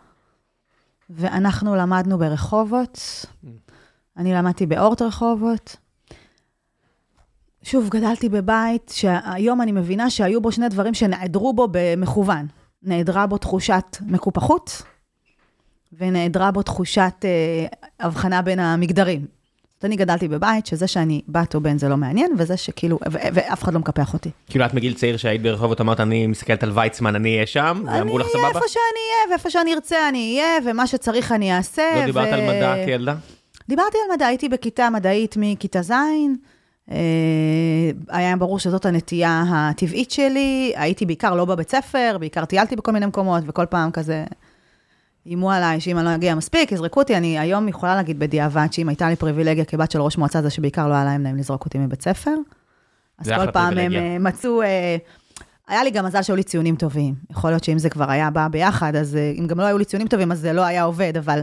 ואנחנו 1.09 1.75
למדנו 1.75 2.17
ברחובות. 2.17 3.25
אני 4.17 4.33
למדתי 4.33 4.65
באורט 4.65 5.01
רחובות. 5.01 5.75
שוב, 7.63 7.89
גדלתי 7.89 8.29
בבית 8.29 8.91
שהיום 8.95 9.61
אני 9.61 9.71
מבינה 9.71 10.09
שהיו 10.09 10.41
בו 10.41 10.51
שני 10.51 10.69
דברים 10.69 10.93
שנעדרו 10.93 11.53
בו 11.53 11.67
במכוון. 11.71 12.45
נעדרה 12.83 13.27
בו 13.27 13.37
תחושת 13.37 13.97
מקופחות, 14.01 14.81
ונעדרה 15.97 16.51
בו 16.51 16.63
תחושת 16.63 17.13
אה, 17.23 17.65
הבחנה 17.99 18.41
בין 18.41 18.59
המגדרים. 18.59 19.25
אני 19.83 19.95
גדלתי 19.95 20.27
בבית 20.27 20.65
שזה 20.65 20.87
שאני 20.87 21.21
בת 21.27 21.55
או 21.55 21.61
בן 21.61 21.77
זה 21.77 21.89
לא 21.89 21.97
מעניין, 21.97 22.31
וזה 22.37 22.57
שכאילו, 22.57 22.99
ואף 23.11 23.63
אחד 23.63 23.73
לא 23.73 23.79
מקפח 23.79 24.13
אותי. 24.13 24.29
כאילו 24.49 24.65
את 24.65 24.73
מגיל 24.73 24.93
צעיר 24.93 25.17
שהיית 25.17 25.41
ברחובות 25.41 25.81
אמרת, 25.81 25.99
אני 25.99 26.27
מסתכלת 26.27 26.63
על 26.63 26.71
ויצמן, 26.73 27.15
אני 27.15 27.33
אהיה 27.33 27.47
שם, 27.47 27.83
ואמרו 27.85 28.17
לך 28.17 28.27
סבבה? 28.27 28.39
אני 28.39 28.47
אהיה 28.47 28.55
איפה 28.55 28.69
שאני 28.69 28.99
אהיה, 29.09 29.29
ואיפה 29.29 29.49
שאני 29.49 29.73
ארצה 29.73 30.09
אני 30.09 30.39
אהיה, 30.39 30.71
ומה 30.71 30.87
שצריך 30.87 31.31
אני 31.31 31.57
אעשה. 31.57 31.83
לא 31.95 32.05
דיברת 32.05 32.33
על 32.33 32.41
מדע 32.41 32.85
כילדה? 32.85 33.15
דיברתי 33.69 33.97
על 34.05 34.15
מדע, 34.15 34.25
הייתי 34.25 34.49
בכיתה 34.49 34.89
מדעית 34.89 35.35
מכיתה 35.39 35.81
ז', 35.81 35.91
אה, 36.91 36.97
היה 38.09 38.35
ברור 38.35 38.59
שזאת 38.59 38.85
הנטייה 38.85 39.43
הטבעית 39.49 40.11
שלי, 40.11 40.73
הייתי 40.75 41.05
בעיקר 41.05 41.35
לא 41.35 41.45
בבית 41.45 41.71
ספר, 41.71 42.17
בעיקר 42.19 42.45
טיילתי 42.45 42.75
בכל 42.75 42.91
מיני 42.91 43.05
מקומות, 43.05 43.43
וכל 43.47 43.65
פעם 43.65 43.91
כזה 43.91 44.25
איימו 45.25 45.51
עליי 45.51 45.79
שאם 45.79 45.97
אני 45.97 46.05
לא 46.05 46.15
אגיע 46.15 46.35
מספיק, 46.35 46.71
יזרקו 46.71 46.99
אותי. 46.99 47.17
אני 47.17 47.39
היום 47.39 47.67
יכולה 47.67 47.95
להגיד 47.95 48.19
בדיעבד 48.19 48.67
שאם 48.71 48.89
הייתה 48.89 49.09
לי 49.09 49.15
פריבילגיה 49.15 49.65
כבת 49.65 49.91
של 49.91 50.01
ראש 50.01 50.17
מועצה, 50.17 50.41
זה 50.41 50.49
שבעיקר 50.49 50.87
לא 50.87 50.93
היה 50.93 51.05
להם 51.05 51.23
נעים 51.23 51.37
לזרוק 51.37 51.65
אותי 51.65 51.77
מבית 51.77 52.01
ספר. 52.01 52.35
אז 53.19 53.29
כל 53.29 53.51
פעם 53.51 53.77
הם 53.77 53.93
אה, 53.93 54.17
מצאו... 54.19 54.61
אה, 54.61 54.97
היה 55.67 55.83
לי 55.83 55.91
גם 55.91 56.05
מזל 56.05 56.21
שהיו 56.21 56.35
לי 56.35 56.43
ציונים 56.43 56.75
טובים. 56.75 57.15
יכול 57.29 57.49
להיות 57.49 57.63
שאם 57.63 57.79
זה 57.79 57.89
כבר 57.89 58.11
היה 58.11 58.29
בא 58.29 58.47
ביחד, 58.47 58.95
אז 58.95 59.17
אם 59.39 59.47
גם 59.47 59.59
לא 59.59 59.63
היו 59.63 59.77
לי 59.77 59.85
ציונים 59.85 60.07
טובים, 60.07 60.31
אז 60.31 60.39
זה 60.39 60.53
לא 60.53 60.61
היה 60.61 60.83
עובד, 60.83 61.17
אבל, 61.17 61.41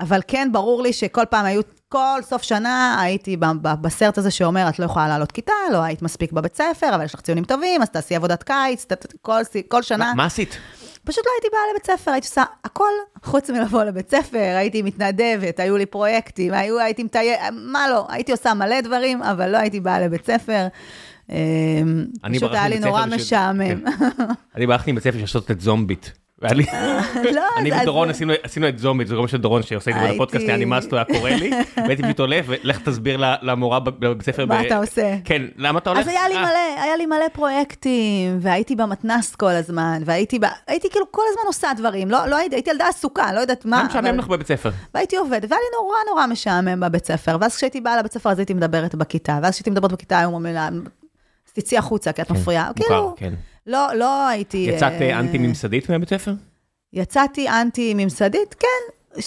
אבל 0.00 0.20
כן, 0.28 0.48
ברור 0.52 0.82
לי 0.82 0.92
שכל 0.92 1.24
פעם 1.30 1.46
היו, 1.46 1.60
כל 1.88 2.20
סוף 2.22 2.42
שנה 2.42 3.00
הייתי 3.00 3.36
בסרט 3.80 4.18
הזה 4.18 4.30
שאומר, 4.30 4.68
את 4.68 4.78
לא 4.78 4.84
יכולה 4.84 5.08
לעלות 5.08 5.32
כיתה, 5.32 5.52
לא 5.72 5.78
היית 5.78 6.02
מספיק 6.02 6.32
בבית 6.32 6.56
ספר, 6.56 6.94
אבל 6.94 7.04
יש 7.04 7.14
לך 7.14 7.20
ציונים 7.20 7.44
טובים, 7.44 7.82
אז 7.82 7.90
תעשי 7.90 8.16
עבודת 8.16 8.42
קיץ, 8.42 8.86
כל, 9.22 9.40
כל 9.68 9.82
שנה. 9.82 10.12
מה 10.16 10.24
עשית? 10.24 10.58
פשוט 11.04 11.26
לא 11.26 11.30
הייתי 11.36 11.48
באה 11.52 11.60
לבית 11.70 11.86
ספר, 11.86 12.10
הייתי 12.10 12.26
עושה 12.28 12.44
הכל 12.64 12.90
חוץ 13.24 13.50
מלבוא 13.50 13.84
לבית 13.84 14.10
ספר, 14.10 14.38
הייתי 14.56 14.82
מתנדבת, 14.82 15.60
היו 15.60 15.76
לי 15.76 15.86
פרויקטים, 15.86 16.54
היו, 16.54 16.80
הייתי 16.80 17.02
מטייל, 17.02 17.36
מה 17.52 17.88
לא, 17.88 18.06
הייתי 18.08 18.32
עושה 18.32 18.54
מלא 18.54 18.80
דברים, 18.80 19.22
אבל 19.22 19.50
לא 19.50 19.56
הייתי 19.56 19.80
באה 19.80 20.00
לבית 20.00 20.26
ספר. 20.26 20.66
אמ, 21.30 22.06
פשוט 22.32 22.52
היה 22.52 22.68
לי 22.68 22.78
נורא 22.78 23.06
משעמם. 23.06 23.80
כן. 23.80 23.80
אני 24.56 24.66
ברחתי 24.66 24.92
מבית 24.92 25.04
ספר 25.04 25.18
שעשות 25.18 25.50
את 25.50 25.60
זומבית. 25.60 26.12
לא, 27.36 27.42
אני 27.56 27.70
ודורון 27.82 28.08
עשינו 28.42 28.68
את 28.68 28.78
זומבית, 28.78 29.08
זה 29.08 29.14
רום 29.14 29.28
של 29.28 29.36
דורון 29.36 29.62
שעושה 29.62 29.90
את 29.90 29.96
זה 30.00 30.14
בפודקאסט, 30.14 30.44
היה 30.48 30.56
נמאס 30.56 30.92
לו, 30.92 30.98
היה 30.98 31.04
קורא 31.04 31.30
לי, 31.30 31.50
והייתי 31.76 32.02
פשוט 32.02 32.20
הולך, 32.20 32.44
ולך 32.48 32.78
תסביר 32.78 33.22
למורה 33.42 33.80
בבית 33.80 34.22
ספר. 34.22 34.46
מה 34.46 34.62
אתה 34.62 34.76
עושה? 34.76 35.16
כן, 35.24 35.42
למה 35.56 35.78
אתה 35.78 35.90
הולך? 35.90 36.00
אז 36.00 36.08
היה 36.08 36.28
לי 36.28 36.36
אה. 36.36 36.42
מלא, 36.42 36.82
היה 36.82 36.96
לי 36.96 37.06
מלא 37.06 37.28
פרויקטים, 37.32 38.38
והייתי 38.40 38.76
במתנ"ס 38.76 39.34
כל 39.34 39.50
הזמן, 39.50 40.02
והייתי 40.04 40.38
כאילו 40.90 41.06
כל 41.10 41.22
הזמן 41.30 41.42
עושה 41.46 41.68
דברים, 41.76 42.10
לא, 42.10 42.26
לא 42.26 42.36
הייתי 42.36 42.70
ילדה 42.70 42.88
עסוקה, 42.88 43.32
לא 43.32 43.40
יודעת 43.40 43.64
מה. 43.64 43.76
מה 43.76 43.88
משעמם 43.88 44.18
לך 44.18 44.28
בבית 44.28 44.46
ספר? 44.46 44.70
והייתי 44.94 45.16
עובדת, 45.16 45.50
והיה 45.50 45.60
לי 45.60 45.76
נורא 45.80 45.96
נורא 46.10 46.26
משעמם 46.26 46.80
בבית 46.80 47.06
ספר, 47.06 47.36
ואז 47.40 47.56
כשהייתי 47.56 47.80
באה 47.80 47.98
לבית 47.98 48.12
ספר 48.12 48.30
אז 48.30 48.38
הייתי 48.38 48.54
מדברת 48.54 48.94
בכיתה, 48.94 49.38
ואז 49.42 49.54
כשהייתי 49.54 49.70
מדברת 49.70 49.92
בכיתה 49.92 50.18
היו 50.18 50.28
אומרים 50.28 50.54
לה, 50.54 50.68
תצאי 51.52 51.78
החוצה 51.78 52.12
כי 52.12 52.22
את 52.22 52.28
כן, 52.28 52.34
מפריעה, 52.34 52.70
כאילו, 52.76 53.14
כן. 53.16 53.34
לא, 53.66 53.94
לא 53.94 54.28
הייתי... 54.28 54.56
יצאת 54.56 54.92
אה, 55.00 55.20
אנטי-ממסדית 55.20 55.90
מהבית 55.90 56.08
ספר? 56.08 56.34
יצאתי 56.92 57.48
אנטי-ממסדית, 57.48 58.54
כן. 58.54 59.20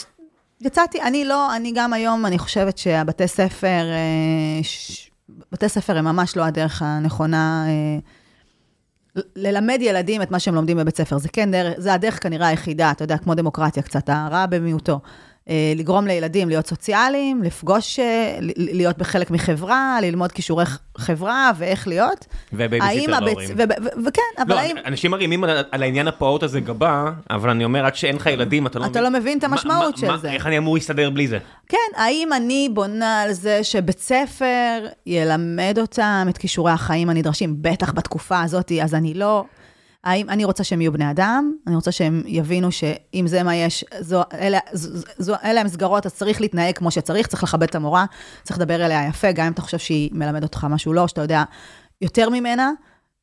יצאתי, 0.62 1.02
אני 1.02 1.26
לא, 1.26 1.56
אני 1.56 1.72
גם 1.76 1.94
היום, 1.94 2.26
אני 2.26 2.38
חושבת 2.40 2.78
שהבתי 2.78 3.28
ספר, 3.28 3.86
אה, 3.92 4.64
ש... 4.64 5.10
בתי 5.52 5.70
ספר 5.70 5.98
הם 5.98 6.06
ממש 6.06 6.38
לא 6.38 6.44
הדרך 6.44 6.82
הנכונה 6.82 7.66
אה, 7.68 8.00
ללמד 9.36 9.78
ילדים 9.82 10.22
את 10.22 10.32
מה 10.32 10.40
שהם 10.40 10.56
לומדים 10.56 10.78
בבית 10.78 10.98
ספר. 10.98 11.18
זה 11.18 11.30
כן 11.30 11.52
דרך, 11.52 11.74
זה 11.78 11.94
הדרך 11.94 12.24
כנראה 12.24 12.48
היחידה, 12.48 12.92
אתה 12.92 13.04
יודע, 13.04 13.18
כמו 13.18 13.36
דמוקרטיה 13.36 13.84
קצת, 13.84 14.10
הרע 14.10 14.46
במיעוטו. 14.46 15.00
אה, 15.50 15.74
לגרום 15.76 16.08
לילדים 16.08 16.50
להיות 16.50 16.68
סוציאליים, 16.68 17.44
לפגוש, 17.44 18.00
אה, 18.00 18.38
להיות 18.58 18.98
בחלק 18.98 19.32
מחברה, 19.32 19.98
ללמוד 20.02 20.32
כישורי 20.32 20.66
חברה 20.98 21.52
ואיך 21.58 21.88
להיות. 21.88 22.26
ובייביסיטר 22.54 23.20
לא 23.20 23.30
הורים. 23.30 23.58
וכן, 24.06 24.22
אבל 24.38 24.56
לא, 24.56 24.60
האם... 24.60 24.76
אנשים 24.86 25.12
מרימים 25.12 25.44
על, 25.44 25.64
על 25.72 25.84
העניין 25.84 26.08
הפעוט 26.08 26.44
הזה 26.44 26.60
גבה, 26.60 27.12
אבל 27.30 27.50
אני 27.50 27.66
אומר, 27.66 27.86
עד 27.86 27.96
שאין 27.96 28.16
לך 28.16 28.26
ילדים, 28.26 28.68
אתה 28.68 28.80
לא 28.80 28.86
אתה 28.86 29.02
לא 29.02 29.10
מבין 29.10 29.38
את 29.38 29.44
המשמעות 29.44 29.98
של 29.98 30.18
זה. 30.18 30.32
איך 30.32 30.48
אני 30.48 30.58
אמור 30.58 30.76
להסתדר 30.76 31.10
בלי 31.10 31.28
זה? 31.28 31.38
כן, 31.68 31.78
האם 31.96 32.34
אני 32.34 32.70
בונה 32.74 33.22
על 33.22 33.32
זה 33.34 33.64
שבית 33.64 34.00
ספר 34.00 34.86
ילמד 35.06 35.78
אותם 35.82 36.28
את 36.30 36.38
כישורי 36.38 36.72
החיים 36.72 37.10
הנדרשים, 37.10 37.56
בטח 37.62 37.92
בתקופה 37.94 38.42
הזאת, 38.42 38.72
אז 38.84 38.94
אני 38.94 39.14
לא... 39.14 39.46
האם 40.08 40.30
אני 40.30 40.46
רוצה 40.46 40.64
שהם 40.64 40.82
יהיו 40.82 40.92
בני 40.92 41.12
אדם, 41.12 41.52
אני 41.68 41.76
רוצה 41.76 41.92
שהם 41.92 42.24
יבינו 42.26 42.72
שאם 42.72 43.26
זה 43.28 43.44
מה 43.44 43.56
יש, 43.56 43.86
זו, 44.00 44.22
אלה, 44.34 44.60
זו, 44.74 45.04
זו, 45.18 45.36
אלה 45.44 45.62
המסגרות, 45.62 46.06
אז 46.06 46.14
צריך 46.14 46.42
להתנהג 46.42 46.76
כמו 46.76 46.92
שצריך, 46.92 47.28
צריך 47.28 47.44
לכבד 47.44 47.64
את 47.64 47.76
המורה, 47.76 48.06
צריך 48.44 48.60
לדבר 48.60 48.86
אליה 48.86 49.08
יפה, 49.08 49.32
גם 49.32 49.46
אם 49.46 49.52
אתה 49.52 49.62
חושב 49.62 49.78
שהיא 49.78 50.10
מלמדת 50.14 50.44
אותך 50.44 50.68
משהו 50.70 50.94
לא, 50.94 51.08
שאתה 51.08 51.22
יודע 51.22 51.44
יותר 52.02 52.30
ממנה, 52.30 52.72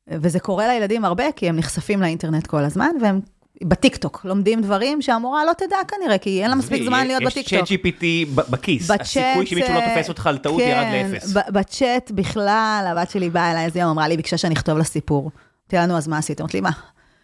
וזה 0.07 0.39
קורה 0.39 0.67
לילדים 0.67 1.05
הרבה, 1.05 1.23
כי 1.35 1.49
הם 1.49 1.55
נחשפים 1.55 2.01
לאינטרנט 2.01 2.47
כל 2.47 2.63
הזמן, 2.63 2.91
והם 3.01 3.19
בטיקטוק 3.63 4.21
לומדים 4.25 4.61
דברים 4.61 5.01
שהמורה 5.01 5.45
לא 5.45 5.51
תדע 5.53 5.77
כנראה, 5.87 6.17
כי 6.17 6.41
אין 6.41 6.49
לה 6.49 6.55
מספיק 6.55 6.83
זמן 6.83 7.07
להיות 7.07 7.23
בטיקטוק. 7.23 7.53
יש 7.53 7.59
צ'אט 7.59 7.85
GPT 7.85 8.05
בכיס, 8.51 8.91
הסיכוי 8.91 9.45
שמישהו 9.45 9.73
לא 9.73 9.79
תופס 9.79 10.09
אותך 10.09 10.27
על 10.27 10.37
טעות 10.37 10.61
ירד 10.61 10.83
כן, 10.83 11.09
לאפס. 11.11 11.33
בצ'אט 11.33 12.11
בכלל, 12.11 12.85
הבת 12.91 13.09
שלי 13.09 13.29
באה 13.29 13.51
אליי 13.51 13.65
איזה 13.65 13.79
יום, 13.79 13.89
אמרה 13.89 14.07
לי, 14.07 14.17
ביקשה 14.17 14.37
שאני 14.37 14.55
אכתוב 14.55 14.77
לה 14.77 14.83
סיפור. 14.83 15.31
אמרתי 15.65 15.87
לנו, 15.87 15.97
אז 15.97 16.07
מה 16.07 16.17
עשית? 16.17 16.41
אמרתי 16.41 16.57
לי, 16.57 16.61
מה? 16.61 16.69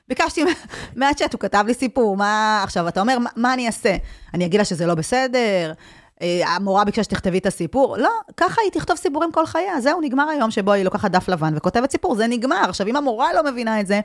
ביקשתי 0.07 0.43
מהצ'אט, 0.95 1.33
הוא 1.33 1.39
כתב 1.39 1.63
לי 1.67 1.73
סיפור, 1.73 2.17
מה... 2.17 2.61
עכשיו, 2.63 2.87
אתה 2.87 3.01
אומר, 3.01 3.17
מה 3.35 3.53
אני 3.53 3.67
אעשה? 3.67 3.95
אני 4.33 4.45
אגיד 4.45 4.59
לה 4.59 4.65
שזה 4.65 4.85
לא 4.85 4.95
בסדר? 4.95 5.73
אה, 6.21 6.55
המורה 6.55 6.85
ביקשה 6.85 7.03
שתכתבי 7.03 7.37
את 7.37 7.45
הסיפור. 7.45 7.97
לא, 7.97 8.09
ככה 8.37 8.61
היא 8.61 8.71
תכתוב 8.71 8.97
סיפורים 8.97 9.31
כל 9.31 9.45
חייה. 9.45 9.81
זהו, 9.81 10.01
נגמר 10.01 10.29
היום 10.29 10.51
שבו 10.51 10.71
היא 10.71 10.83
לוקחת 10.83 11.11
דף 11.11 11.29
לבן 11.29 11.57
וכותבת 11.57 11.91
סיפור, 11.91 12.15
זה 12.15 12.27
נגמר. 12.27 12.65
עכשיו, 12.69 12.87
אם 12.87 12.95
המורה 12.95 13.33
לא 13.33 13.43
מבינה 13.43 13.79
את 13.79 13.87
זה, 13.87 13.99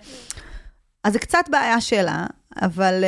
אז 1.05 1.13
זה 1.13 1.19
קצת 1.19 1.45
בעיה 1.51 1.81
שלה, 1.81 2.27
אבל 2.63 3.05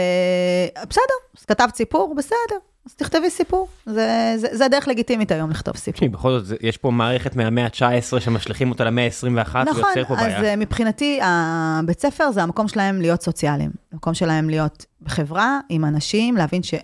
uh, 0.76 0.86
בסדר, 0.86 1.14
אז 1.38 1.44
כתבת 1.44 1.74
סיפור, 1.74 2.14
בסדר, 2.14 2.58
אז 2.88 2.94
תכתבי 2.94 3.30
סיפור. 3.30 3.68
זה, 3.86 4.34
זה, 4.36 4.48
זה 4.52 4.68
דרך 4.68 4.88
לגיטימית 4.88 5.32
היום 5.32 5.50
לכתוב 5.50 5.76
סיפור. 5.76 6.08
בכל 6.08 6.38
זאת, 6.38 6.58
יש 6.62 6.76
פה 6.76 6.90
מערכת 6.90 7.36
מהמאה 7.36 7.64
ה-19 7.64 8.20
שמשליכים 8.20 8.70
אותה 8.70 8.84
למאה 8.84 9.04
ה-21, 9.04 9.56
נכון, 9.56 9.84
ויוצר 9.84 10.04
פה 10.04 10.14
בעיה. 10.16 10.28
נכון, 10.28 10.44
אז 10.44 10.58
מבחינתי, 10.58 11.18
הבית 11.22 12.00
ספר 12.00 12.30
זה 12.32 12.42
המקום 12.42 12.68
שלהם 12.68 13.00
להיות 13.00 13.22
סוציאליים. 13.22 13.70
המקום 13.92 14.14
שלהם 14.14 14.50
להיות 14.50 14.86
בחברה, 15.02 15.60
עם 15.68 15.84
אנשים, 15.84 16.36
להבין 16.36 16.62
ש... 16.62 16.74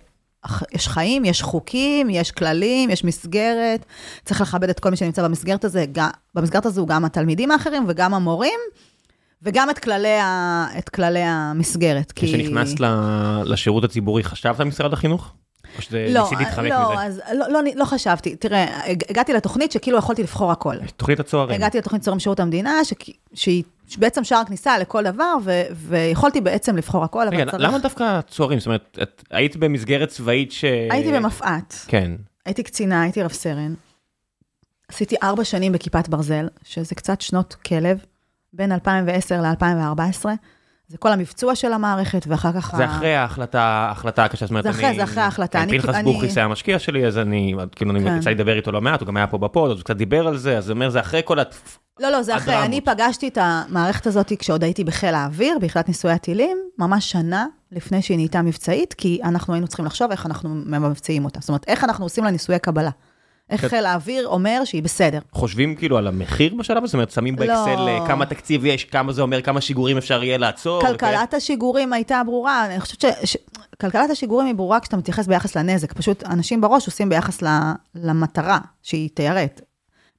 יש 0.73 0.89
חיים, 0.89 1.25
יש 1.25 1.43
חוקים, 1.43 2.11
יש 2.11 2.31
כללים, 2.31 2.91
יש 2.91 3.05
מסגרת, 3.05 3.85
צריך 4.25 4.41
לכבד 4.41 4.69
את 4.69 4.81
כל 4.81 4.91
מי 4.91 4.97
שנמצא 4.97 5.23
במסגרת 5.23 5.65
הזה, 5.65 5.85
גם, 5.93 6.09
במסגרת 6.35 6.67
הזו 6.67 6.87
גם 6.87 7.05
התלמידים 7.05 7.51
האחרים 7.51 7.85
וגם 7.89 8.15
המורים, 8.15 8.61
וגם 9.43 9.71
את 9.71 9.79
כללי, 9.79 10.19
ה, 10.19 10.67
את 10.79 10.89
כללי 10.89 11.23
המסגרת. 11.23 12.13
כשנכנסת 12.13 12.79
כי... 12.79 12.85
לשירות 13.45 13.85
הציבורי, 13.85 14.25
חשבת 14.25 14.61
על 14.61 14.67
משרד 14.67 14.93
החינוך? 14.93 15.33
או 15.77 15.83
שזה 15.83 16.07
לא, 16.11 16.21
ניסית 16.23 16.39
להתחמק 16.39 16.71
לא, 16.71 16.93
מזה? 16.93 17.03
אז 17.03 17.21
לא, 17.35 17.49
לא, 17.49 17.61
לא 17.75 17.85
חשבתי. 17.85 18.37
תראה, 18.37 18.81
הגעתי 19.11 19.33
לתוכנית 19.33 19.73
שכאילו 19.73 19.99
יכולתי 19.99 20.23
לבחור 20.23 20.53
הכל. 20.53 20.77
תוכנית 20.97 21.21
הצוערים. 21.21 21.57
הגעתי 21.57 21.79
לתוכנית 21.79 22.03
צוערים 22.03 22.19
בשירות 22.19 22.41
המדינה, 22.41 22.85
ש... 22.85 22.93
שהיא 23.35 23.65
בעצם 23.99 24.25
שער 24.25 24.43
כניסה 24.47 24.79
לכל 24.79 25.03
דבר, 25.05 25.35
ו... 25.43 25.63
ויכולתי 25.75 26.41
בעצם 26.41 26.77
לבחור 26.77 27.05
הכל, 27.05 27.27
רגע, 27.31 27.45
צריך... 27.45 27.63
למה 27.63 27.79
דווקא 27.79 28.21
צוערים? 28.29 28.59
זאת 28.59 28.67
אומרת, 28.67 28.99
את 29.03 29.25
היית 29.31 29.57
במסגרת 29.57 30.09
צבאית 30.09 30.53
ש... 30.53 30.65
הייתי 30.91 31.13
במפא"ת. 31.13 31.75
כן. 31.87 32.11
הייתי 32.47 32.63
קצינה, 32.63 33.03
הייתי 33.03 33.23
רב 33.23 33.33
סרן. 33.33 33.75
עשיתי 34.89 35.17
ארבע 35.23 35.45
שנים 35.45 35.73
בכיפת 35.73 36.09
ברזל, 36.09 36.49
שזה 36.65 36.95
קצת 36.95 37.21
שנות 37.21 37.55
כלב, 37.55 37.99
בין 38.53 38.73
2010 38.73 39.41
ל-2014. 39.41 40.25
זה 40.89 40.99
כל 40.99 41.13
המבצוע 41.13 41.55
של 41.55 41.73
המערכת, 41.73 42.25
ואחר 42.29 42.53
כך... 42.53 42.77
זה 42.77 42.85
אחרי 42.85 43.15
ההחלטה, 43.15 43.61
ההחלטה 43.61 44.25
הקשה, 44.25 44.47
זאת 44.47 44.51
אומרת, 44.51 44.65
זה 44.65 44.71
אחרי, 44.71 44.95
זה 44.97 45.05
אחרי 45.05 45.23
ההחלטה. 45.23 45.65
כן, 45.69 45.81
פנחס 45.81 46.03
בוכריס 46.05 46.37
היה 46.37 46.45
המשקיע 46.45 46.79
שלי, 46.79 47.07
אז 47.07 47.19
אני, 47.19 47.55
כאילו, 47.77 47.91
אני 47.91 48.19
יצא 48.19 48.25
כן. 48.25 48.31
לדבר 48.31 48.57
איתו 48.57 48.73
לא 48.73 48.81
מעט, 48.81 49.01
הוא 49.01 49.07
גם 49.07 49.17
היה 49.17 49.27
פה 49.27 49.39
בפוד, 49.39 49.71
אז 49.71 49.77
הוא 49.77 49.85
קצת 49.85 49.97
דיבר 49.97 50.27
על 50.27 50.37
זה, 50.37 50.59
אז 50.59 50.69
הוא 50.69 50.75
אומר, 50.75 50.91
זה 50.91 51.01
אחרי 51.01 51.21
כל 51.25 51.39
ה... 51.39 51.43
לא, 52.01 52.11
לא, 52.11 52.23
זה 52.23 52.37
אחרי. 52.37 52.63
אני 52.63 52.81
פגשתי 52.81 53.29
את 53.29 53.39
המערכת 53.41 54.07
הזאת 54.07 54.33
כשעוד 54.39 54.65
הייתי 54.65 54.85
בחיל 54.85 55.15
האוויר, 55.15 55.59
ביחידת 55.61 55.89
ניסויי 55.89 56.15
הטילים, 56.15 56.59
ממש 56.79 57.11
שנה 57.11 57.47
לפני 57.73 58.03
שהיא 58.03 58.17
נהייתה 58.17 58.43
מבצעית, 58.43 58.95
כי 58.95 59.21
אנחנו 59.25 59.55
היינו 59.55 59.69
צריכים 59.69 59.87
לחשוב 59.87 60.11
איך 60.11 60.27
אנחנו 60.27 60.49
מבצעים 60.55 61.25
אותה. 61.25 61.41
זאת 61.41 61.49
אומרת, 61.49 61.65
איך 61.69 61.85
אנחנו 61.85 62.05
עושים 62.05 62.25
לה 62.25 62.31
ניסויי 62.31 62.59
קבלה. 62.59 62.91
איך 63.51 63.65
חיל 63.65 63.87
האוויר 63.87 64.27
אומר 64.27 64.63
שהיא 64.65 64.83
בסדר. 64.83 65.19
חושבים 65.33 65.75
כאילו 65.75 65.99
על 65.99 66.07
המחיר 66.07 66.55
בשלב 66.59 66.77
הזה? 66.77 66.87
זאת 66.87 66.95
אומרת, 66.95 67.11
שמים 67.11 67.37
באקסל 67.37 67.75
לא. 67.75 67.89
אה, 67.89 68.07
כמה 68.07 68.27
תקציב 68.27 68.65
יש, 68.65 68.85
כמה 68.85 69.13
זה 69.13 69.23
אומר, 69.23 69.43
כמה 69.43 69.61
שיגורים 69.61 69.97
אפשר 69.97 70.25
יהיה 70.25 70.39
לעצור? 70.39 70.81
כלכלת 70.81 71.35
השיגורים 71.35 71.93
הייתה 71.93 72.23
ברורה, 72.27 72.67
אני 72.67 72.81
חושבת 72.81 73.05
ש... 73.25 73.37
כלכלת 73.81 74.11
השיגורים 74.11 74.47
היא 74.47 74.55
ברורה 74.55 74.81
כשאתה 74.81 74.97
מתייחס 74.97 75.27
ביחס 75.27 75.57
לנזק, 75.57 75.93
פשוט 75.93 76.25
אנשים 76.25 76.61
בראש 76.61 76.87
עושים 76.87 77.09
ביחס 77.09 77.43
למטרה 77.95 78.59
שהיא 78.83 79.09
תיירט. 79.15 79.61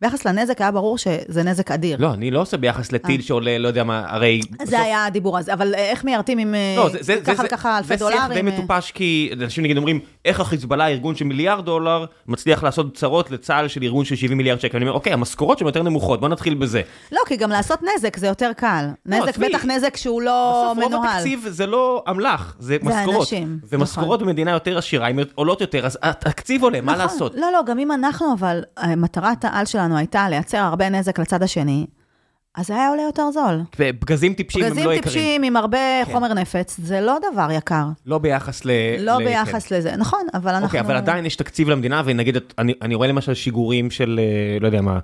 ביחס 0.01 0.25
לנזק 0.25 0.61
היה 0.61 0.71
ברור 0.71 0.97
שזה 0.97 1.43
נזק 1.43 1.71
אדיר. 1.71 1.97
לא, 1.99 2.13
אני 2.13 2.31
לא 2.31 2.41
עושה 2.41 2.57
ביחס 2.57 2.91
לטיל 2.91 3.21
אה. 3.21 3.25
שעולה, 3.25 3.57
לא 3.57 3.67
יודע 3.67 3.83
מה, 3.83 4.05
הרי... 4.07 4.41
זה 4.63 4.79
היה 4.79 5.05
הדיבור 5.05 5.37
הזה, 5.37 5.53
אבל 5.53 5.73
איך 5.73 6.03
מיירטים 6.03 6.37
עם 6.37 6.55
לא, 6.77 6.89
ככה 7.25 7.43
וככה 7.45 7.77
אלפי 7.77 7.95
דולרים? 7.95 8.17
זה 8.17 8.33
שיח 8.33 8.33
די 8.33 8.41
מטופש, 8.41 8.91
כי 8.91 9.29
אנשים 9.41 9.63
נגיד 9.63 9.77
אומרים, 9.77 9.99
איך 10.25 10.39
החיזבאללה, 10.39 10.87
ארגון 10.87 11.15
של 11.15 11.25
מיליארד 11.25 11.65
דולר, 11.65 12.05
מצליח 12.27 12.63
לעשות 12.63 12.97
צרות 12.97 13.31
לצה"ל 13.31 13.67
של 13.67 13.83
ארגון 13.83 14.05
של 14.05 14.15
70 14.15 14.37
מיליארד 14.37 14.59
שקל. 14.59 14.77
אני 14.77 14.85
אומר, 14.85 14.95
אוקיי, 14.95 15.13
המשכורות 15.13 15.57
שם 15.59 15.65
יותר 15.65 15.83
נמוכות, 15.83 16.19
בוא 16.19 16.29
נתחיל 16.29 16.53
בזה. 16.53 16.81
לא, 17.11 17.19
כי 17.27 17.35
גם 17.35 17.49
לעשות 17.49 17.79
נזק 17.95 18.17
זה 18.17 18.27
יותר 18.27 18.51
קל. 18.57 18.85
לא, 19.05 19.17
נזק, 19.17 19.37
בטח 19.37 19.65
נזק 19.65 19.97
שהוא 19.97 20.21
לא 20.21 20.73
מנוהל. 20.75 20.89
בסוף 20.89 21.03
רוב 21.03 21.05
התקציב 21.05 21.45
זה 21.49 21.65
לא 21.65 22.03
אמל"ח, 22.09 22.55
זה 22.59 22.77
משכורות. 22.81 23.27
זה 23.27 23.35
אנשים, 23.35 23.59
נכון. 23.63 23.79
ומשכורות 23.79 24.21
במדינה 24.21 24.51
יותר 24.51 24.77
עשירה, 24.77 25.07
הן 25.07 25.19
עולות 25.35 25.61
יותר, 25.61 25.85
אז 25.85 25.97
התקציב 26.01 26.63
עולה, 26.63 26.81
מה 26.81 26.91
נכון. 26.91 27.05
לעשות? 27.05 27.35
לא, 27.35 27.51
לא, 27.51 27.59
גם 27.65 27.79
אם 27.79 27.91
אנחנו, 27.91 28.33
אבל 28.33 28.63
מטרת 28.97 29.45
העל 29.45 29.65
שלנו 29.65 29.84
הייתה 29.91 30.29
לייצר 30.29 30.57
הרבה 30.57 30.89
נזק 30.89 31.19
לצד 31.19 31.43
השני, 31.43 31.85
אז 32.55 32.67
זה 32.67 32.75
היה 32.75 32.89
עולה 32.89 33.01
יותר 33.01 33.31
זול. 33.31 33.61
פגזים 33.99 34.33
טיפשים 34.33 34.63
הם 34.63 34.67
לא 34.67 34.73
יקרים. 34.73 34.87
פגזים 34.87 35.03
טיפשים 35.03 35.43
עם 35.43 35.55
הרבה 35.55 35.77
כן. 36.05 36.11
חומר 36.11 36.33
נפץ, 36.33 36.79
זה 36.83 37.01
לא 37.01 37.17
דבר 37.31 37.47
יקר. 37.51 37.85
לא 38.05 38.17
ביחס 38.17 38.65
ל... 38.65 38.71
לא 38.99 39.21
ל... 39.21 39.25
ביחס 39.25 39.67
כן. 39.67 39.75
לזה, 39.75 39.95
נכון, 39.95 40.27
אבל 40.33 40.51
אנחנו... 40.51 40.65
אוקיי, 40.65 40.79
אבל 40.79 40.95
עדיין 40.95 41.25
יש 41.25 41.35
תקציב 41.35 41.69
למדינה, 41.69 42.01
ונגיד, 42.05 42.37
אני, 42.57 42.73
אני 42.81 42.95
רואה 42.95 43.07
למשל 43.07 43.33
שיגורים 43.33 43.91
של, 43.91 44.19
אה, 44.19 44.59
לא 44.59 44.67
יודע 44.67 44.81
מה, 44.81 44.99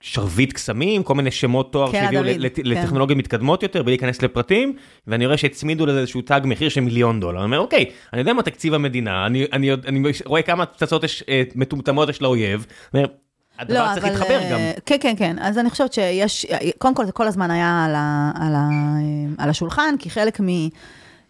שרביט 0.00 0.52
קסמים, 0.52 1.02
כל 1.02 1.14
מיני 1.14 1.30
שמות 1.30 1.72
תואר 1.72 1.92
כן, 1.92 2.02
שהביאו 2.04 2.22
לת, 2.22 2.56
כן. 2.56 2.62
לטכנולוגיות 2.64 3.18
מתקדמות 3.18 3.62
יותר, 3.62 3.82
בלי 3.82 3.92
להיכנס 3.92 4.22
לפרטים, 4.22 4.76
ואני 5.06 5.26
רואה 5.26 5.36
שהצמידו 5.36 5.86
לזה 5.86 6.00
איזשהו 6.00 6.22
תג 6.22 6.40
מחיר 6.44 6.68
של 6.68 6.80
מיליון 6.80 7.20
דולר. 7.20 7.38
אני 7.38 7.44
אומר, 7.44 7.58
אוקיי, 7.58 7.84
אני 8.12 8.20
יודע 8.20 8.32
מה 8.32 8.42
תקציב 8.42 8.74
המדינה, 8.74 9.26
אני, 9.26 9.46
אני, 9.52 9.72
אני, 9.72 9.82
אני 9.86 10.12
רואה 10.24 10.42
כמה 10.42 10.66
פצצות 10.66 11.04
יש, 11.04 11.24
אה, 11.28 11.42
מטומטמות 11.54 12.08
יש 12.08 12.22
לאויב, 12.22 12.66
אומר, 12.94 13.06
הדבר 13.58 13.84
לא, 13.84 13.94
צריך 13.94 14.04
אבל, 14.04 14.12
להתחבר 14.12 14.40
גם. 14.50 14.58
אה, 14.58 14.72
כן, 14.86 14.96
כן, 15.00 15.14
כן. 15.18 15.36
אז 15.40 15.58
אני 15.58 15.70
חושבת 15.70 15.92
שיש, 15.92 16.46
קודם 16.78 16.94
כל 16.94 17.06
זה 17.06 17.12
כל 17.12 17.26
הזמן 17.26 17.50
היה 17.50 17.84
על, 17.84 17.94
ה, 17.94 18.32
על, 18.34 18.54
ה, 18.54 18.68
על 19.38 19.50
השולחן, 19.50 19.94
כי 19.98 20.10
חלק 20.10 20.40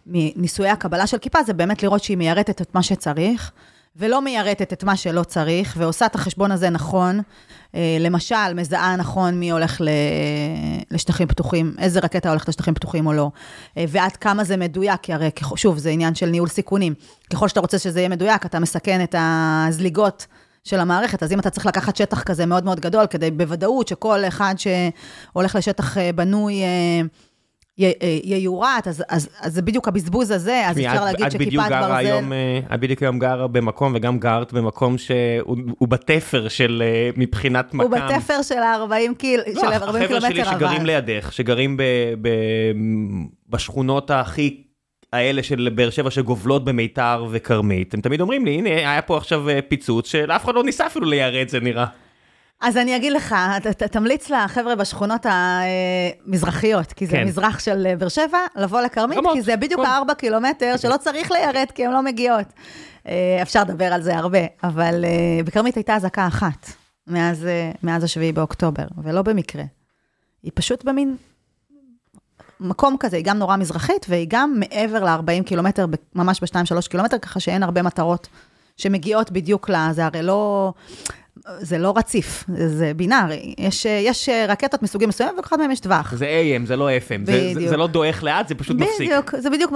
מניסויי 0.05 0.69
הקבלה 0.69 1.07
של 1.07 1.17
כיפה 1.17 1.43
זה 1.43 1.53
באמת 1.53 1.83
לראות 1.83 2.03
שהיא 2.03 2.17
מיירטת 2.17 2.61
את 2.61 2.75
מה 2.75 2.83
שצריך, 2.83 3.51
ולא 3.95 4.21
מיירטת 4.21 4.73
את 4.73 4.83
מה 4.83 4.95
שלא 4.95 5.23
צריך, 5.23 5.75
ועושה 5.77 6.05
את 6.05 6.15
החשבון 6.15 6.51
הזה 6.51 6.69
נכון. 6.69 7.21
אה, 7.75 7.97
למשל, 7.99 8.53
מזהה 8.55 8.95
נכון 8.95 9.39
מי 9.39 9.51
הולך 9.51 9.81
לשטחים 10.91 11.27
פתוחים, 11.27 11.73
איזה 11.79 11.99
רקטה 11.99 12.29
הולכת 12.29 12.49
לשטחים 12.49 12.73
פתוחים 12.73 13.07
או 13.07 13.13
לא, 13.13 13.31
אה, 13.77 13.85
ועד 13.87 14.15
כמה 14.15 14.43
זה 14.43 14.57
מדויק, 14.57 15.01
כי 15.01 15.13
הרי, 15.13 15.29
שוב, 15.55 15.77
זה 15.77 15.89
עניין 15.89 16.15
של 16.15 16.25
ניהול 16.25 16.47
סיכונים. 16.47 16.93
ככל 17.33 17.47
שאתה 17.47 17.59
רוצה 17.59 17.79
שזה 17.79 17.99
יהיה 17.99 18.09
מדויק, 18.09 18.45
אתה 18.45 18.59
מסכן 18.59 19.03
את 19.03 19.15
הזליגות. 19.17 20.27
של 20.67 20.79
המערכת, 20.79 21.23
אז 21.23 21.31
אם 21.31 21.39
אתה 21.39 21.49
צריך 21.49 21.65
לקחת 21.65 21.95
שטח 21.95 22.23
כזה 22.23 22.45
מאוד 22.45 22.65
מאוד 22.65 22.79
גדול, 22.79 23.05
כדי 23.07 23.31
בוודאות 23.31 23.87
שכל 23.87 24.19
אחד 24.27 24.55
שהולך 24.57 25.55
לשטח 25.55 25.97
אה, 25.97 26.11
בנוי 26.15 26.63
אה, 26.63 27.01
ייורט, 28.23 28.87
אז, 28.87 29.03
אז, 29.09 29.29
אז 29.41 29.53
זה 29.53 29.61
בדיוק 29.61 29.87
הבזבוז 29.87 30.31
הזה, 30.31 30.67
אז 30.67 30.77
אפשר 30.77 31.05
להגיד 31.05 31.31
שכיפת 31.31 31.69
ברזל... 31.69 31.91
היום, 31.95 32.33
אה, 32.33 32.59
את 32.73 32.79
בדיוק 32.79 33.01
היום 33.01 33.19
גרה 33.19 33.47
במקום, 33.47 33.93
וגם 33.95 34.19
גרת 34.19 34.53
במקום 34.53 34.97
שהוא 34.97 35.87
בתפר 35.87 36.47
של 36.47 36.83
מבחינת 37.17 37.73
מקם. 37.73 37.93
הוא 37.93 37.99
בתפר 37.99 38.41
של 38.41 38.57
ה-40 38.57 39.15
קיל, 39.17 39.41
לא, 39.53 39.61
של 39.61 39.67
40 39.67 39.73
קילומטר, 39.73 39.89
אבל... 39.89 40.03
החבר'ה 40.05 40.31
שלי 40.31 40.45
שגרים 40.45 40.85
לידך, 40.85 41.33
שגרים 41.33 41.77
ב, 41.77 41.83
ב, 42.21 42.29
בשכונות 43.49 44.11
הכי 44.11 44.66
האלה 45.13 45.43
של 45.43 45.69
באר 45.75 45.89
שבע 45.89 46.11
שגובלות 46.11 46.65
במיתר 46.65 47.25
וכרמית, 47.31 47.93
הם 47.93 48.01
תמיד 48.01 48.21
אומרים 48.21 48.45
לי, 48.45 48.51
הנה, 48.51 48.69
היה 48.69 49.01
פה 49.01 49.17
עכשיו 49.17 49.49
אה, 49.49 49.59
פיצוץ 49.61 50.07
שאף 50.07 50.45
אחד 50.45 50.55
לא 50.55 50.63
ניסה 50.63 50.87
אפילו 50.87 51.05
ליירט, 51.05 51.49
זה 51.49 51.59
נראה. 51.59 51.85
אז 52.61 52.77
אני 52.77 52.95
אגיד 52.95 53.13
לך, 53.13 53.35
ת, 53.63 53.83
תמליץ 53.83 54.29
לחבר'ה 54.29 54.75
בשכונות 54.75 55.25
המזרחיות, 55.29 56.93
כי 56.93 57.05
זה 57.05 57.11
כן. 57.11 57.23
מזרח 57.23 57.59
של 57.59 57.87
אה, 57.89 57.95
באר 57.95 58.09
שבע, 58.09 58.37
לבוא 58.55 58.81
לכרמית, 58.81 59.19
כי 59.33 59.41
זה 59.41 59.55
בדיוק 59.55 59.81
הארבע 59.85 60.13
קילומטר 60.13 60.77
שלא 60.77 60.97
צריך 60.97 61.31
ליירט, 61.31 61.71
כי 61.71 61.85
הן 61.85 61.91
לא 61.91 62.01
מגיעות. 62.01 62.47
אה, 63.07 63.39
אפשר 63.41 63.61
לדבר 63.61 63.93
על 63.93 64.01
זה 64.01 64.17
הרבה, 64.17 64.39
אבל 64.63 65.05
בכרמית 65.45 65.75
הייתה 65.75 65.95
אזעקה 65.95 66.27
אחת 66.27 66.69
מאז, 67.07 67.47
מאז 67.83 68.03
השביעי 68.03 68.31
באוקטובר, 68.31 68.85
ולא 69.03 69.21
במקרה. 69.21 69.63
היא 70.43 70.51
פשוט 70.55 70.83
במין 70.83 71.15
מקום 72.59 72.95
כזה, 72.99 73.17
היא 73.17 73.25
גם 73.25 73.37
נורא 73.37 73.57
מזרחית, 73.57 74.05
והיא 74.09 74.27
גם 74.29 74.53
מעבר 74.59 75.03
ל-40 75.03 75.43
קילומטר, 75.43 75.85
ממש 76.15 76.43
ב-2-3 76.43 76.89
קילומטר, 76.89 77.17
ככה 77.17 77.39
שאין 77.39 77.63
הרבה 77.63 77.81
מטרות 77.81 78.27
שמגיעות 78.77 79.31
בדיוק 79.31 79.69
לזה, 79.69 80.05
הרי 80.05 80.23
לא... 80.23 80.73
זה 81.59 81.77
לא 81.77 81.93
רציף, 81.97 82.43
זה 82.67 82.91
בינארי. 82.95 83.53
יש, 83.57 83.85
יש 83.85 84.29
רקטות 84.47 84.83
מסוגים 84.83 85.09
מסוימים, 85.09 85.35
אחד 85.39 85.59
מהם 85.59 85.71
יש 85.71 85.79
טווח. 85.79 86.13
זה 86.15 86.25
AM, 86.25 86.67
זה 86.67 86.75
לא 86.75 86.89
FM. 86.89 87.25
זה, 87.25 87.53
זה, 87.53 87.69
זה 87.69 87.77
לא 87.77 87.87
דועך 87.87 88.23
לאט, 88.23 88.47
זה 88.47 88.55
פשוט 88.55 88.75
בדיוק, 88.75 88.91
מפסיק. 88.91 89.09
בדיוק, 89.09 89.35
זה 89.37 89.49
בדיוק, 89.49 89.71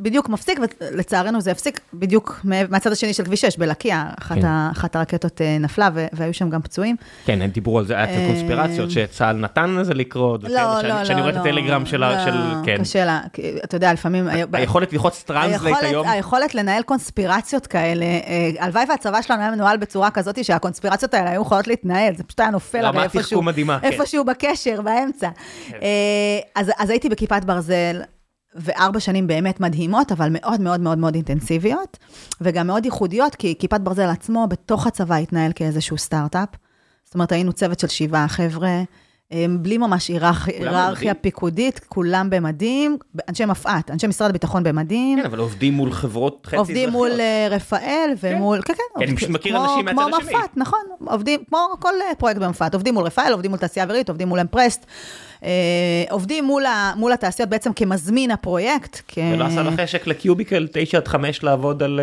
בדיוק 0.00 0.28
מפסיק, 0.28 0.58
ולצערנו 0.80 1.40
זה 1.40 1.50
הפסיק 1.50 1.80
בדיוק 1.94 2.40
מהצד 2.44 2.92
השני 2.92 3.12
של 3.12 3.24
כביש 3.24 3.40
6, 3.40 3.56
בלקיה. 3.56 4.06
אחת, 4.20 4.36
כן. 4.36 4.46
אחת 4.72 4.96
הרקטות 4.96 5.40
נפלה, 5.60 5.88
והיו 6.12 6.34
שם 6.34 6.50
גם 6.50 6.62
פצועים. 6.62 6.96
כן, 7.24 7.42
הם 7.42 7.50
דיברו 7.50 7.78
על 7.78 7.86
זה, 7.86 7.94
היה 7.94 8.04
את 8.04 8.08
הקונספירציות 8.22 8.90
שצה"ל 8.90 9.36
נתן 9.36 9.70
לזה 9.70 9.94
לקרות. 9.94 10.44
לא, 10.44 10.50
לא, 10.50 10.82
לא. 10.82 11.04
שאני 11.04 11.20
רואה 11.20 11.32
את 11.32 11.36
הטלגרם 11.36 11.86
של, 11.86 12.02
כן. 12.64 12.76
קשה 12.80 13.04
לה, 13.04 13.20
אתה 13.64 13.76
יודע, 13.76 13.92
לפעמים... 13.92 14.28
היכולת 14.52 14.92
ללחוץ 14.92 15.22
translate 15.22 15.76
היום. 15.80 16.08
היכולת 16.08 16.54
לנהל 16.54 16.82
קונספירציות 16.82 17.66
כאלה, 17.66 18.06
הלוואי 18.58 18.84
והצבא 18.88 19.22
שלנו 19.22 19.40
היה 19.40 19.50
מנוהל 19.50 19.76
בצורה 19.76 20.10
כזאת 20.10 20.44
שהקונספירציות 20.44 21.13
האלה 21.14 21.30
היו 21.30 21.42
יכולות 21.42 21.66
להתנהל, 21.66 22.16
זה 22.16 22.24
פשוט 22.24 22.40
היה 22.40 22.50
נופל 22.50 22.84
הרי 22.84 23.02
איפשהו, 23.02 23.42
מדהימה, 23.42 23.80
כן. 23.80 23.86
איפשהו 23.92 24.24
בקשר, 24.24 24.80
באמצע. 24.80 25.28
כן. 25.68 25.78
אז, 26.54 26.70
אז 26.78 26.90
הייתי 26.90 27.08
בכיפת 27.08 27.44
ברזל, 27.44 28.02
וארבע 28.54 29.00
שנים 29.00 29.26
באמת 29.26 29.60
מדהימות, 29.60 30.12
אבל 30.12 30.28
מאוד 30.30 30.60
מאוד 30.60 30.80
מאוד 30.80 30.98
מאוד 30.98 31.14
אינטנסיביות, 31.14 31.98
וגם 32.40 32.66
מאוד 32.66 32.84
ייחודיות, 32.84 33.34
כי 33.34 33.54
כיפת 33.58 33.80
ברזל 33.80 34.08
עצמו 34.08 34.46
בתוך 34.48 34.86
הצבא 34.86 35.14
התנהל 35.14 35.52
כאיזשהו 35.54 35.98
סטארט-אפ. 35.98 36.48
זאת 37.04 37.14
אומרת, 37.14 37.32
היינו 37.32 37.52
צוות 37.52 37.80
של 37.80 37.88
שבעה 37.88 38.28
חבר'ה, 38.28 38.82
בלי 39.58 39.78
ממש 39.78 40.08
היררכיה 40.08 41.14
פיקודית, 41.14 41.80
כולם 41.88 42.30
במדים, 42.30 42.98
אנשי 43.28 43.44
מפא"ת, 43.44 43.90
אנשי 43.90 44.06
משרד 44.06 44.30
הביטחון 44.30 44.62
במדים. 44.64 45.18
כן, 45.18 45.26
אבל 45.26 45.38
עובדים 45.38 45.74
מול 45.74 45.92
חברות 45.92 46.46
חצי 46.46 46.56
אזרחיות. 46.56 46.68
עובדים 46.68 46.90
מול 46.90 47.20
אה, 47.20 47.46
רפאל 47.50 48.14
ומול, 48.22 48.62
כן, 48.62 48.74
כן. 48.74 48.82
כן, 48.98 49.04
אני 49.04 49.16
פשוט 49.16 49.28
מכיר 49.30 49.62
אנשים 49.64 49.84
מהצד 49.84 50.00
השני. 50.00 50.30
כמו 50.30 50.38
מפא"ת, 50.38 50.56
נכון, 50.56 50.80
עובדים, 51.06 51.40
כמו 51.48 51.58
כל 51.80 51.92
אה, 52.08 52.14
פרויקט 52.14 52.40
במפא"ת, 52.40 52.74
עובדים 52.74 52.94
מול 52.94 53.04
רפאל, 53.04 53.32
עובדים 53.32 53.50
מול 53.50 53.60
תעשייה 53.60 53.84
אווירית, 53.84 54.08
עובדים 54.08 54.28
מול 54.28 54.40
אמפרסט. 54.40 54.86
אה, 55.44 55.50
עובדים 56.10 56.44
מול, 56.44 56.66
ה, 56.66 56.92
מול 56.96 57.12
התעשיות 57.12 57.48
בעצם 57.48 57.72
כמזמין 57.72 58.30
הפרויקט. 58.30 59.00
כ... 59.08 59.18
ולא 59.32 59.44
עשה 59.44 59.62
לך 59.62 59.80
חשק 59.80 60.06
לקיוביקל 60.06 60.68
9 60.72 60.98
עד 60.98 61.08
5 61.08 61.42
לעבוד 61.42 61.82
על 61.82 62.00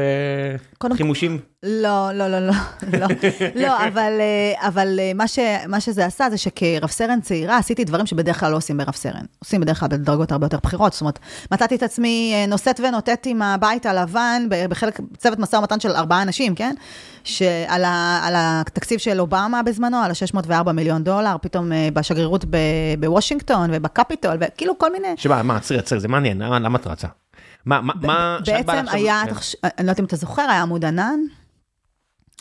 קודם... 0.78 0.96
חימושים? 0.96 1.40
לא, 1.64 2.12
לא, 2.14 2.28
לא, 2.28 2.48
לא, 2.48 2.54
לא, 3.00 3.08
לא, 3.56 3.78
אבל, 3.88 4.12
אבל 4.58 5.00
מה, 5.16 5.28
ש, 5.28 5.40
מה 5.68 5.80
שזה 5.80 6.06
עשה 6.06 6.30
זה 6.30 6.38
שכרב 6.38 6.90
סרן 6.90 7.22
צעירה 7.22 7.58
עשיתי 7.58 7.84
דברים 7.84 8.06
שבדרך 8.06 8.40
כלל 8.40 8.52
לא 8.52 8.58
עושים 8.58 8.78
ברב 8.78 8.96
סרן. 8.96 9.26
עושים 9.40 9.62
בדרך 9.62 9.80
כלל 9.80 9.90
בדרגות 9.90 10.32
הרבה 10.32 10.46
יותר 10.46 10.58
בכירות, 10.64 10.94
זאת 10.94 11.02
אומרת, 11.02 11.20
מצאתי 11.52 11.76
את 11.76 11.84
עצמי 11.84 12.34
נושאת 12.48 12.80
ונותנת 12.80 13.26
עם 13.26 13.42
הבית 13.42 13.86
הלבן 13.86 14.48
בחלק, 14.70 15.00
צוות 15.18 15.40
משא 15.40 15.56
ומתן 15.56 15.80
של 15.80 15.92
ארבעה 15.92 16.22
אנשים, 16.22 16.56
כן? 16.56 16.76
שעל 17.24 17.84
ה, 17.84 18.20
על 18.24 18.34
התקציב 18.38 19.00
של 19.00 19.20
אובמה 19.20 19.64
בזמנו, 19.64 19.98
על 19.98 20.12
ה-604 20.12 20.72
מיליון 20.72 21.04
דולר, 21.04 21.36
פתאום 21.42 21.72
בשגרירות 21.94 22.46
בוושינגטון 23.00 23.31
ובקפיטול, 23.72 24.38
וכאילו 24.40 24.78
כל 24.78 24.92
מיני... 24.92 25.08
שמה, 25.18 25.44
מה, 25.44 25.58
עצרי, 25.58 25.78
עצרי, 25.78 26.00
זה 26.00 26.08
מעניין, 26.08 26.42
למה 26.42 26.78
את 26.78 26.88
רצה? 26.88 27.08
מה, 27.66 27.82
מה, 27.82 28.38
בעצם 28.46 28.86
היה, 28.92 29.24
כן. 29.26 29.34
אני 29.64 29.72
לא 29.78 29.92
יודעת 29.92 30.00
אם 30.00 30.06
אתה 30.06 30.16
זוכר, 30.16 30.42
היה 30.42 30.62
עמוד 30.62 30.86
ענן, 30.86 31.20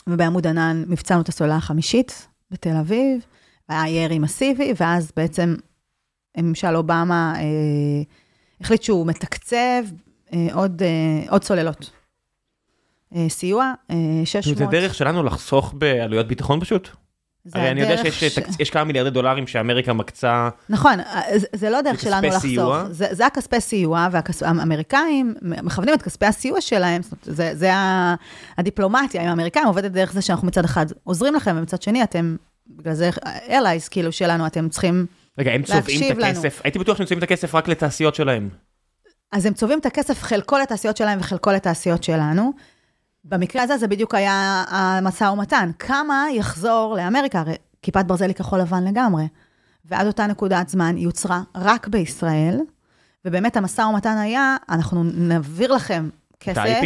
ובעמוד 0.07 0.47
ענן 0.47 0.83
מבצענו 0.87 1.21
את 1.21 1.29
הסוללה 1.29 1.55
החמישית 1.55 2.27
בתל 2.51 2.75
אביב, 2.79 3.25
היה 3.69 4.03
ירי 4.03 4.19
מסיבי, 4.19 4.73
ואז 4.77 5.11
בעצם 5.15 5.55
ממשל 6.37 6.75
אובמה 6.75 7.33
אה, 7.35 7.41
החליט 8.61 8.83
שהוא 8.83 9.07
מתקצב 9.07 9.83
אה, 10.33 10.47
עוד, 10.53 10.83
אה, 10.83 11.31
עוד 11.31 11.43
סוללות. 11.43 11.91
אה, 13.15 13.29
סיוע, 13.29 13.73
אה, 13.91 13.95
600. 14.25 14.57
זה 14.57 14.65
דרך 14.65 14.95
שלנו 14.95 15.23
לחסוך 15.23 15.73
בעלויות 15.77 16.27
ביטחון 16.27 16.59
פשוט? 16.59 16.89
הרי 17.53 17.71
אני 17.71 17.81
יודע 17.81 17.97
שיש 18.11 18.39
ש... 18.61 18.69
כמה 18.69 18.83
מיליארדי 18.83 19.09
דולרים 19.09 19.47
שאמריקה 19.47 19.93
מקצה 19.93 20.49
נכון, 20.69 20.99
זה 21.53 21.69
לא 21.69 21.81
דרך 21.81 21.99
שלנו 21.99 22.27
לחסוך. 22.27 22.41
סיוע. 22.41 22.85
זה, 22.91 23.07
זה 23.11 23.25
הכספי 23.25 23.61
סיוע, 23.61 24.07
והאמריקאים 24.11 25.33
מכוונים 25.41 25.93
את 25.93 26.01
כספי 26.01 26.25
הסיוע 26.25 26.61
שלהם, 26.61 27.01
זאת 27.01 27.11
אומרת, 27.11 27.37
זה, 27.37 27.55
זה 27.55 27.71
הדיפלומטיה 28.57 29.21
עם 29.21 29.27
האמריקאים 29.27 29.67
עובדת 29.67 29.91
דרך 29.91 30.13
זה 30.13 30.21
שאנחנו 30.21 30.47
מצד 30.47 30.65
אחד 30.65 30.85
עוזרים 31.03 31.35
לכם, 31.35 31.55
ומצד 31.57 31.81
שני 31.81 32.03
אתם, 32.03 32.35
בגלל 32.67 32.93
זה 32.93 33.09
אלייס 33.49 33.87
כאילו 33.87 34.11
שלנו, 34.11 34.47
אתם 34.47 34.69
צריכים 34.69 35.05
רגע, 35.39 35.51
הם 35.51 35.63
צובעים 35.63 36.11
את 36.11 36.17
הכסף, 36.17 36.55
לנו. 36.55 36.63
הייתי 36.63 36.79
בטוח 36.79 36.97
שהם 36.97 37.05
צובעים 37.05 37.17
את 37.17 37.23
הכסף 37.23 37.55
רק 37.55 37.67
לתעשיות 37.67 38.15
שלהם. 38.15 38.49
אז 39.31 39.45
הם 39.45 39.53
צובעים 39.53 39.79
את 39.79 39.85
הכסף 39.85 40.23
חלקו 40.23 40.57
לתעשיות 40.57 40.97
שלהם 40.97 41.19
וחלקו 41.19 41.51
לתעשיות 41.51 42.03
שלנו. 42.03 42.53
במקרה 43.25 43.63
הזה 43.63 43.77
זה 43.77 43.87
בדיוק 43.87 44.15
היה 44.15 44.63
המשא 44.67 45.23
ומתן. 45.23 45.71
כמה 45.79 46.27
יחזור 46.33 46.95
לאמריקה? 46.97 47.39
הרי 47.39 47.55
כיפת 47.81 48.05
ברזל 48.05 48.27
היא 48.27 48.35
כחול 48.35 48.59
לבן 48.59 48.83
לגמרי. 48.83 49.23
ועד 49.85 50.07
אותה 50.07 50.27
נקודת 50.27 50.69
זמן 50.69 50.95
היא 50.95 51.03
יוצרה 51.03 51.41
רק 51.55 51.87
בישראל, 51.87 52.59
ובאמת 53.25 53.57
המשא 53.57 53.81
ומתן 53.81 54.17
היה, 54.17 54.55
אנחנו 54.69 55.03
נעביר 55.03 55.73
לכם 55.73 56.09
כסף 56.39 56.81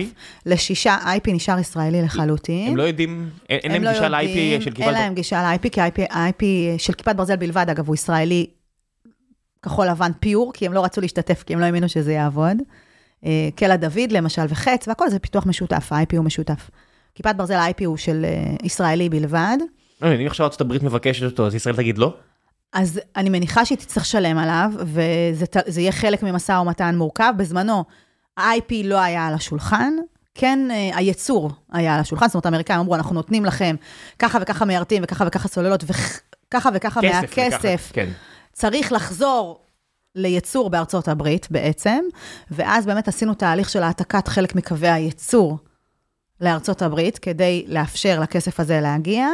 לשישה, 0.45 0.97
IP 0.97 1.31
נשאר 1.31 1.59
ישראלי 1.59 2.01
לחלוטין. 2.01 2.67
הם 2.67 2.77
לא 2.77 2.83
יודעים, 2.83 3.29
אין 3.49 3.71
להם 3.71 3.83
לא 3.83 3.91
גישה 3.91 4.09
ל-IP 4.09 4.63
של 4.63 4.71
כיפת 4.71 4.77
ברזל? 4.77 4.81
אין 4.81 4.93
להם 4.93 5.13
גישה 5.13 5.43
ל-IP, 5.43 5.69
כי 5.69 5.81
ה-IP 5.81 6.43
של 6.77 6.93
כיפת 6.93 7.15
ברזל 7.15 7.35
בלבד, 7.35 7.65
אגב, 7.69 7.87
הוא 7.87 7.95
ישראלי 7.95 8.47
כחול 9.61 9.87
לבן 9.87 10.11
פיור, 10.19 10.51
כי 10.53 10.65
הם 10.65 10.73
לא 10.73 10.85
רצו 10.85 11.01
להשתתף, 11.01 11.43
כי 11.43 11.53
הם 11.53 11.59
לא 11.59 11.65
האמינו 11.65 11.89
שזה 11.89 12.13
יעבוד. 12.13 12.57
אה, 13.25 13.49
קלע 13.55 13.75
דוד 13.75 14.11
למשל 14.11 14.41
וחץ, 14.49 14.87
והכל 14.87 15.09
זה 15.09 15.19
פיתוח 15.19 15.45
משותף, 15.45 15.91
ה-IP 15.91 16.17
הוא 16.17 16.25
משותף. 16.25 16.69
כיפת 17.15 17.35
ברזל 17.35 17.53
ה-IP 17.53 17.85
הוא 17.85 17.97
של 17.97 18.25
אה, 18.25 18.55
ישראלי 18.63 19.09
בלבד. 19.09 19.57
אה, 20.03 20.15
אם 20.15 20.27
עכשיו 20.27 20.49
הברית 20.59 20.83
מבקשת 20.83 21.23
אותו, 21.23 21.47
אז 21.47 21.55
ישראל 21.55 21.75
תגיד 21.75 21.97
לא? 21.97 22.13
אז 22.73 23.01
אני 23.15 23.29
מניחה 23.29 23.65
שהיא 23.65 23.77
תצטרך 23.77 24.03
לשלם 24.03 24.37
עליו, 24.37 24.71
וזה 24.85 25.81
יהיה 25.81 25.91
חלק 25.91 26.23
ממשא 26.23 26.51
ומתן 26.51 26.95
מורכב. 26.95 27.33
בזמנו, 27.37 27.83
ה-IP 28.37 28.73
לא 28.83 28.99
היה 28.99 29.27
על 29.27 29.33
השולחן, 29.33 29.93
כן 30.33 30.59
הייצור 30.93 31.51
היה 31.71 31.95
על 31.95 31.99
השולחן, 32.01 32.27
זאת 32.27 32.35
אומרת, 32.35 32.45
האמריקאים 32.45 32.79
אמרו, 32.79 32.95
אנחנו 32.95 33.15
נותנים 33.15 33.45
לכם 33.45 33.75
ככה 34.19 34.39
וככה 34.41 34.65
מיירטים 34.65 35.03
וככה 35.05 35.23
וככה 35.27 35.47
סוללות, 35.47 35.83
וככה 35.83 36.69
וככה 36.73 37.01
מהכסף. 37.01 37.91
כן. 37.93 38.09
צריך 38.53 38.91
לחזור 38.91 39.64
לייצור 40.15 40.69
בארצות 40.69 41.07
הברית 41.07 41.47
בעצם, 41.51 41.99
ואז 42.51 42.85
באמת 42.85 43.07
עשינו 43.07 43.33
תהליך 43.33 43.69
של 43.69 43.83
העתקת 43.83 44.27
חלק 44.27 44.55
מקווי 44.55 44.89
הייצור 44.89 45.57
לארצות 46.41 46.81
הברית, 46.81 47.19
כדי 47.19 47.65
לאפשר 47.67 48.19
לכסף 48.19 48.59
הזה 48.59 48.81
להגיע. 48.81 49.27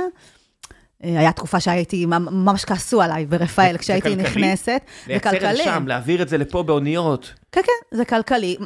אה, 1.04 1.20
היה 1.20 1.32
תקופה 1.32 1.60
שהייתי, 1.60 2.06
ממש 2.06 2.65
כעסו 2.65 3.02
עליי 3.02 3.26
ברפאל 3.26 3.78
כשהייתי 3.78 4.15
נכנסת. 4.15 4.82
זה 5.08 5.20
כלכלי. 5.20 5.39
לייצר 5.39 5.63
שם, 5.63 5.88
להעביר 5.88 6.22
את 6.22 6.30
זה 6.30 6.38
לפה 6.38 6.63
באוניות. 6.63 7.34
כן, 7.52 7.62
כן, 7.62 7.98
זה 7.98 8.06
כלכלי. 8.06 8.58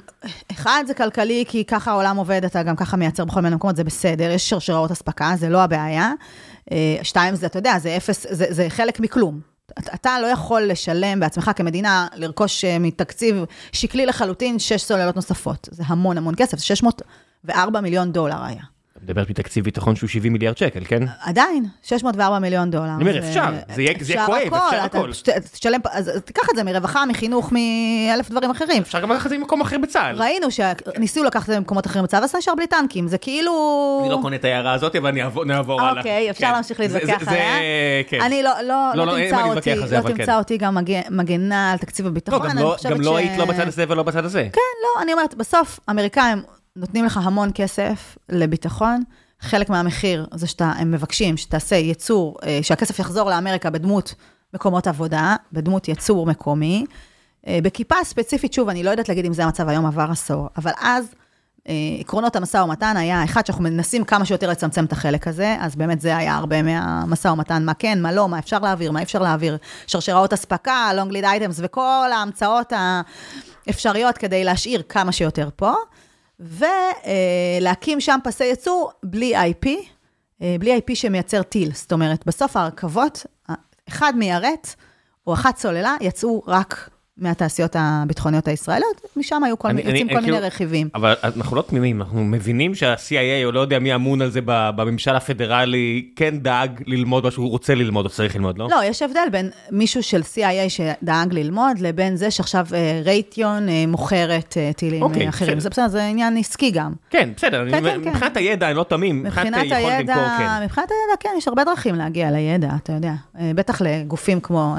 אחד, 0.52 0.84
זה 0.88 0.94
כלכלי 0.94 1.44
כי 1.48 1.66
ככה 1.66 1.92
העולם 1.92 2.18
עובד, 2.18 2.46
אתה 2.46 2.64
גם 2.64 2.76
ככה 2.76 2.98
מייצר 2.98 3.26
בכל 3.26 3.42
מיני 3.42 3.56
מקומות, 3.56 3.76
זה 3.76 3.84
בסדר, 3.84 4.32
יש 4.32 4.50
שרשראות 4.50 4.92
אספקה, 4.92 5.34
זה 5.38 5.50
לא 5.50 5.64
הבעיה. 5.64 6.12
אה, 6.72 6.98
שתיים, 7.04 7.36
זה, 7.36 7.46
אתה 7.46 7.60
יודע, 7.60 7.80
זה 7.80 7.98
אפס, 7.98 8.26
זה, 8.30 8.46
זה 8.50 8.70
חלק 8.70 9.00
מכלום. 9.00 9.55
אתה 9.80 10.20
לא 10.22 10.28
יכול 10.28 10.62
לשלם 10.62 11.20
בעצמך 11.20 11.52
כמדינה, 11.56 12.08
לרכוש 12.16 12.66
אה, 12.66 12.80
מתקציב 12.80 13.36
שקלי 13.72 14.06
לחלוטין 14.06 14.60
שש 14.60 14.84
סוללות 14.84 15.16
נוספות. 15.16 15.70
זה 15.72 15.84
המון 15.88 16.18
המון 16.18 16.34
כסף, 16.38 16.60
604 16.60 17.82
מיליון 17.82 18.12
דולר 18.12 18.44
היה. 18.44 18.75
מדברת 19.06 19.30
מתקציב 19.30 19.64
ביטחון 19.64 19.96
שהוא 19.96 20.10
70 20.10 20.34
מיליארד 20.34 20.58
שקל, 20.58 20.80
כן? 20.86 21.04
עדיין, 21.22 21.66
604 21.84 22.40
מיליון 22.40 22.72
דולר. 22.72 22.86
אני 22.96 23.02
אומר, 23.02 23.20
אפשר, 23.20 23.50
זה 23.76 23.82
יהיה 23.82 24.26
כואב, 24.26 24.54
אפשר 24.54 24.82
הכל. 24.82 25.12
תשלם, 25.54 25.80
אז 25.92 26.12
תיקח 26.26 26.50
את 26.52 26.56
זה 26.56 26.64
מרווחה, 26.64 27.06
מחינוך, 27.06 27.52
מאלף 27.52 28.30
דברים 28.30 28.52
אחרים. 28.52 28.82
אפשר 28.82 29.02
גם 29.02 29.12
לקחת 29.12 29.26
את 29.26 29.30
זה 29.30 29.38
ממקום 29.38 29.62
אחר 29.62 29.78
בצה"ל. 29.78 30.22
ראינו 30.22 30.48
שניסו 30.52 31.24
לקחת 31.24 31.44
את 31.44 31.48
זה 31.48 31.60
ממקומות 31.60 31.86
אחרים 31.86 32.04
בצה"ל, 32.04 32.22
ואז 32.22 32.36
נשאר 32.36 32.56
בלי 32.56 32.68
טנקים, 32.68 33.08
זה 33.08 33.18
כאילו... 33.18 33.52
אני 34.02 34.12
לא 34.12 34.20
קונה 34.22 34.36
את 34.36 34.46
ההערה 34.46 34.74
הזאת, 34.74 34.96
אבל 34.96 35.12
נעבור 35.46 35.82
הלאה. 35.82 35.98
אוקיי, 35.98 36.30
אפשר 36.30 36.48
כן. 36.48 36.54
להמשיך 36.54 36.80
להתווכח 36.80 37.28
עליה. 37.28 37.60
כן. 38.08 38.22
אני 38.22 38.44
לא, 38.44 38.52
לא, 38.64 38.92
לא, 38.96 39.06
לא 39.06 39.14
תמצא 40.06 40.26
כן. 40.26 40.34
אותי 40.36 40.58
גם 40.58 40.78
מגנה 41.10 41.72
על 41.72 41.78
תקציב 41.78 42.08
הביטחון. 42.08 42.48
גם 42.90 43.02
לא 43.02 43.18
היית 43.18 43.38
לא 43.38 43.46
בצד 43.46 43.68
הזה 43.68 43.86
ולא 43.88 44.04
בצד 44.04 44.26
הזה. 44.26 44.48
כן, 44.54 44.62
לא, 44.84 45.02
אני 45.04 45.14
אומרת, 45.14 45.36
בסוף, 45.36 45.80
אמריקאים 45.90 46.42
נותנים 46.76 47.06
לך 47.06 47.20
המון 47.24 47.50
כסף 47.56 48.18
לביטחון. 48.30 49.04
חלק 49.40 49.70
מהמחיר 49.70 50.28
זה 50.34 50.48
שהם 50.48 50.92
מבקשים 50.92 51.38
שתעשה 51.38 51.76
ייצור, 51.76 52.38
אה, 52.44 52.60
שהכסף 52.62 53.00
יחזור 53.00 53.30
לאמריקה 53.30 53.70
בדמות 53.70 54.16
מקומות 54.54 54.88
עבודה, 54.88 55.36
בדמות 55.52 55.88
ייצור 55.88 56.26
מקומי. 56.26 56.86
אה, 57.48 57.60
בכיפה 57.64 57.96
ספציפית, 58.04 58.54
שוב, 58.54 58.70
אני 58.70 58.84
לא 58.84 58.90
יודעת 58.90 59.10
להגיד 59.10 59.26
אם 59.26 59.34
זה 59.34 59.44
המצב 59.44 59.70
היום, 59.70 59.86
עבר 59.86 60.08
עשור, 60.12 60.50
אבל 60.58 60.72
אז 60.80 61.06
אה, 61.68 61.74
עקרונות 62.00 62.36
המשא 62.36 62.58
ומתן 62.58 62.98
היה, 62.98 63.24
אחד, 63.24 63.46
שאנחנו 63.46 63.64
מנסים 63.64 64.04
כמה 64.04 64.26
שיותר 64.26 64.50
לצמצם 64.50 64.86
את 64.86 64.92
החלק 64.92 65.28
הזה, 65.28 65.58
אז 65.60 65.76
באמת 65.76 66.02
זה 66.02 66.18
היה 66.18 66.36
הרבה 66.36 66.62
מהמשא 66.62 67.28
ומתן, 67.28 67.66
מה 67.66 67.74
כן, 67.74 68.02
מה 68.02 68.12
לא, 68.12 68.30
מה 68.30 68.40
אפשר 68.40 68.60
להעביר, 68.60 68.92
מה 68.92 69.02
אפשר 69.02 69.20
להעביר, 69.20 69.58
שרשראות 69.88 70.34
אספקה, 70.34 70.92
long 70.96 71.12
lead 71.12 71.24
items 71.24 71.58
וכל 71.58 72.10
ההמצאות 72.14 72.74
האפשריות 73.68 74.18
כדי 74.18 74.44
להשאיר 74.44 74.82
כמה 74.90 75.12
שיותר 75.12 75.50
פה. 75.56 75.74
ולהקים 76.40 78.02
שם 78.02 78.20
פסי 78.24 78.44
ייצור 78.44 78.92
בלי 79.04 79.52
IP, 79.52 79.68
אה, 80.42 80.56
בלי 80.60 80.78
IP 80.78 80.96
שמייצר 80.96 81.42
טיל. 81.42 81.72
זאת 81.74 81.92
אומרת, 81.92 82.26
בסוף 82.26 82.58
הרכבות, 82.58 83.26
אחד 83.88 84.14
מיירט, 84.16 84.76
או 85.28 85.34
אחת 85.34 85.58
סוללה, 85.58 85.96
יצאו 86.02 86.44
רק 86.48 86.90
מהתעשיות 87.18 87.76
הביטחוניות 87.80 88.48
הישראליות, 88.48 89.02
משם 89.18 89.44
היו 89.44 89.60
כל, 89.60 89.68
אני, 89.68 89.82
יוצאים 89.82 89.96
אני, 89.96 90.10
כל 90.10 90.18
אני, 90.18 90.26
מיני 90.26 90.38
כאילו, 90.38 90.48
רכיבים. 90.48 90.90
אבל 90.96 91.14
אנחנו 91.24 91.56
לא 91.56 91.62
תמימים, 91.62 92.02
אנחנו 92.02 92.24
מבינים 92.24 92.76
שה-CIA, 92.76 93.46
או 93.46 93.52
לא 93.52 93.60
יודע 93.60 93.80
מי 93.80 93.96
אמון 93.96 94.22
על 94.22 94.30
זה 94.30 94.40
בממשל 94.46 95.16
הפדרלי, 95.16 96.10
כן 96.16 96.40
דאג 96.40 96.84
ללמוד 96.88 97.24
מה 97.24 97.32
שהוא 97.32 97.50
רוצה 97.50 97.76
ללמוד, 97.76 98.06
או 98.06 98.10
צריך 98.10 98.36
ללמוד, 98.36 98.58
לא? 98.58 98.68
לא, 98.72 98.84
יש 98.84 99.02
הבדל 99.02 99.28
בין 99.32 99.50
מישהו 99.72 100.04
של 100.04 100.22
CIA 100.22 100.70
שדאג 100.70 101.34
ללמוד, 101.34 101.80
לבין 101.80 102.16
זה 102.16 102.32
שעכשיו 102.32 102.66
אה, 102.74 103.02
רייטיון 103.06 103.70
אה, 103.70 103.84
מוכרת 103.88 104.58
אה, 104.58 104.72
טילים 104.74 105.02
אוקיי, 105.02 105.30
אחרים. 105.30 105.58
בסדר. 105.58 105.60
זה 105.60 105.70
בסדר, 105.70 105.88
זה 105.88 106.06
עניין 106.06 106.38
עסקי 106.38 106.72
גם. 106.72 106.94
כן, 107.10 107.30
בסדר, 107.36 107.70
כן, 107.70 107.86
אני, 107.86 107.92
כן, 107.92 108.00
מבחינת 108.00 108.34
כן. 108.34 108.40
הידע 108.40 108.68
אני 108.68 108.78
לא 108.78 108.84
תמים, 108.84 109.24
מבחינת 109.24 109.72
היכולת 109.72 110.00
למכור, 110.00 110.24
כן. 110.38 110.64
מבחינת 110.64 110.90
הידע, 110.92 111.18
כן, 111.20 111.30
יש 111.38 111.48
הרבה 111.48 111.64
דרכים 111.64 111.96
להגיע 111.96 112.32
לידע, 112.32 112.70
אתה 112.84 112.94
יודע. 112.94 113.14
בטח 113.56 113.82
לגופים 113.82 114.40
כמו, 114.40 114.76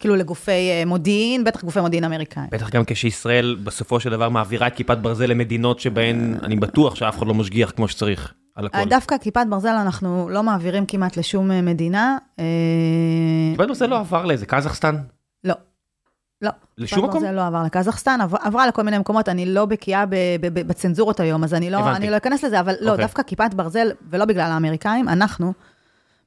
כאילו 0.00 0.16
לגופי 0.16 0.84
מודיעין, 0.86 1.44
בטח 1.44 1.64
גופי 1.64 1.79
מודיעין 1.80 2.04
אמריקאים. 2.04 2.46
בטח 2.50 2.70
גם 2.70 2.82
כשישראל 2.86 3.56
בסופו 3.64 4.00
של 4.00 4.10
דבר 4.10 4.28
מעבירה 4.28 4.66
את 4.66 4.74
כיפת 4.74 4.98
ברזל 4.98 5.26
למדינות 5.26 5.80
שבהן 5.80 6.34
אני 6.42 6.56
בטוח 6.56 6.94
שאף 6.94 7.18
אחד 7.18 7.26
לא 7.26 7.34
משגיח 7.34 7.70
כמו 7.70 7.88
שצריך 7.88 8.34
על 8.54 8.66
הכל. 8.66 8.88
דווקא 8.88 9.18
כיפת 9.18 9.44
ברזל 9.48 9.68
אנחנו 9.68 10.28
לא 10.28 10.42
מעבירים 10.42 10.86
כמעט 10.86 11.16
לשום 11.16 11.50
אה, 11.50 11.62
מדינה. 11.62 12.18
אה, 12.38 12.44
כיפת 13.52 13.68
ברזל 13.68 13.86
לא 13.86 13.98
עבר 13.98 14.24
לאיזה 14.24 14.46
קזחסטן? 14.46 14.96
לא. 15.44 15.54
לא. 16.42 16.50
לשום 16.78 17.04
מקום? 17.04 17.20
ברזל 17.20 17.34
לא 17.34 17.46
עבר 17.46 17.62
לקזחסטן, 17.62 18.18
עברה 18.40 18.66
לכל 18.66 18.82
מיני 18.82 18.98
מקומות, 18.98 19.28
אני 19.28 19.46
לא 19.46 19.64
בקיאה 19.64 20.04
בצנזורות 20.40 21.20
היום, 21.20 21.44
אז 21.44 21.54
אני 21.54 21.70
לא, 21.70 21.96
אני 21.96 22.10
לא 22.10 22.16
אכנס 22.16 22.44
לזה, 22.44 22.60
אבל 22.60 22.74
לא, 22.80 22.90
אוקיי. 22.90 23.04
דווקא 23.04 23.22
כיפת 23.22 23.54
ברזל, 23.54 23.88
ולא 24.10 24.24
בגלל 24.24 24.50
האמריקאים, 24.52 25.08
אנחנו 25.08 25.52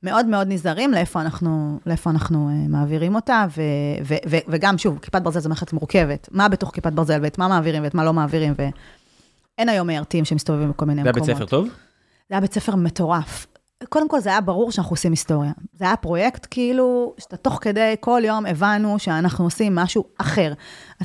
מאוד 0.03 0.25
מאוד 0.25 0.47
נזהרים 0.47 0.91
לאיפה 0.91 1.21
אנחנו, 1.21 1.79
לאיפה 1.85 2.09
אנחנו 2.09 2.49
uh, 2.49 2.69
מעבירים 2.71 3.15
אותה, 3.15 3.45
ו, 3.57 3.61
ו, 4.05 4.15
ו, 4.29 4.37
וגם, 4.47 4.77
שוב, 4.77 4.99
כיפת 4.99 5.21
ברזל 5.21 5.39
זו 5.39 5.49
מערכת 5.49 5.73
מורכבת. 5.73 6.29
מה 6.31 6.49
בתוך 6.49 6.71
כיפת 6.73 6.93
ברזל, 6.93 7.19
ואת 7.23 7.37
מה 7.37 7.47
מעבירים 7.47 7.83
ואת 7.83 7.93
מה 7.93 8.03
לא 8.03 8.13
מעבירים, 8.13 8.53
ואין 8.57 9.69
היום 9.69 9.87
מיירטים 9.87 10.25
שמסתובבים 10.25 10.69
בכל 10.69 10.85
מיני 10.85 11.01
מקומות. 11.01 11.25
זה 11.25 11.31
היה 11.31 11.39
בית 11.39 11.45
ספר 11.45 11.57
טוב? 11.57 11.65
זה 12.29 12.35
היה 12.35 12.41
בית 12.41 12.53
ספר 12.53 12.75
מטורף. 12.75 13.47
קודם 13.89 14.09
כל, 14.09 14.19
זה 14.19 14.29
היה 14.29 14.41
ברור 14.41 14.71
שאנחנו 14.71 14.93
עושים 14.93 15.11
היסטוריה. 15.11 15.51
זה 15.73 15.85
היה 15.85 15.95
פרויקט, 15.95 16.47
כאילו, 16.51 17.13
שאתה 17.17 17.37
תוך 17.37 17.59
כדי, 17.61 17.95
כל 17.99 18.21
יום 18.25 18.45
הבנו 18.45 18.99
שאנחנו 18.99 19.45
עושים 19.45 19.75
משהו 19.75 20.03
אחר. 20.17 20.53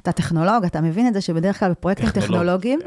אתה 0.02 0.12
טכנולוג, 0.12 0.64
אתה 0.64 0.80
מבין 0.80 1.08
את 1.08 1.14
זה 1.14 1.20
שבדרך 1.20 1.60
כלל 1.60 1.70
בפרויקטים 1.70 2.10
טכנולוגיים... 2.10 2.80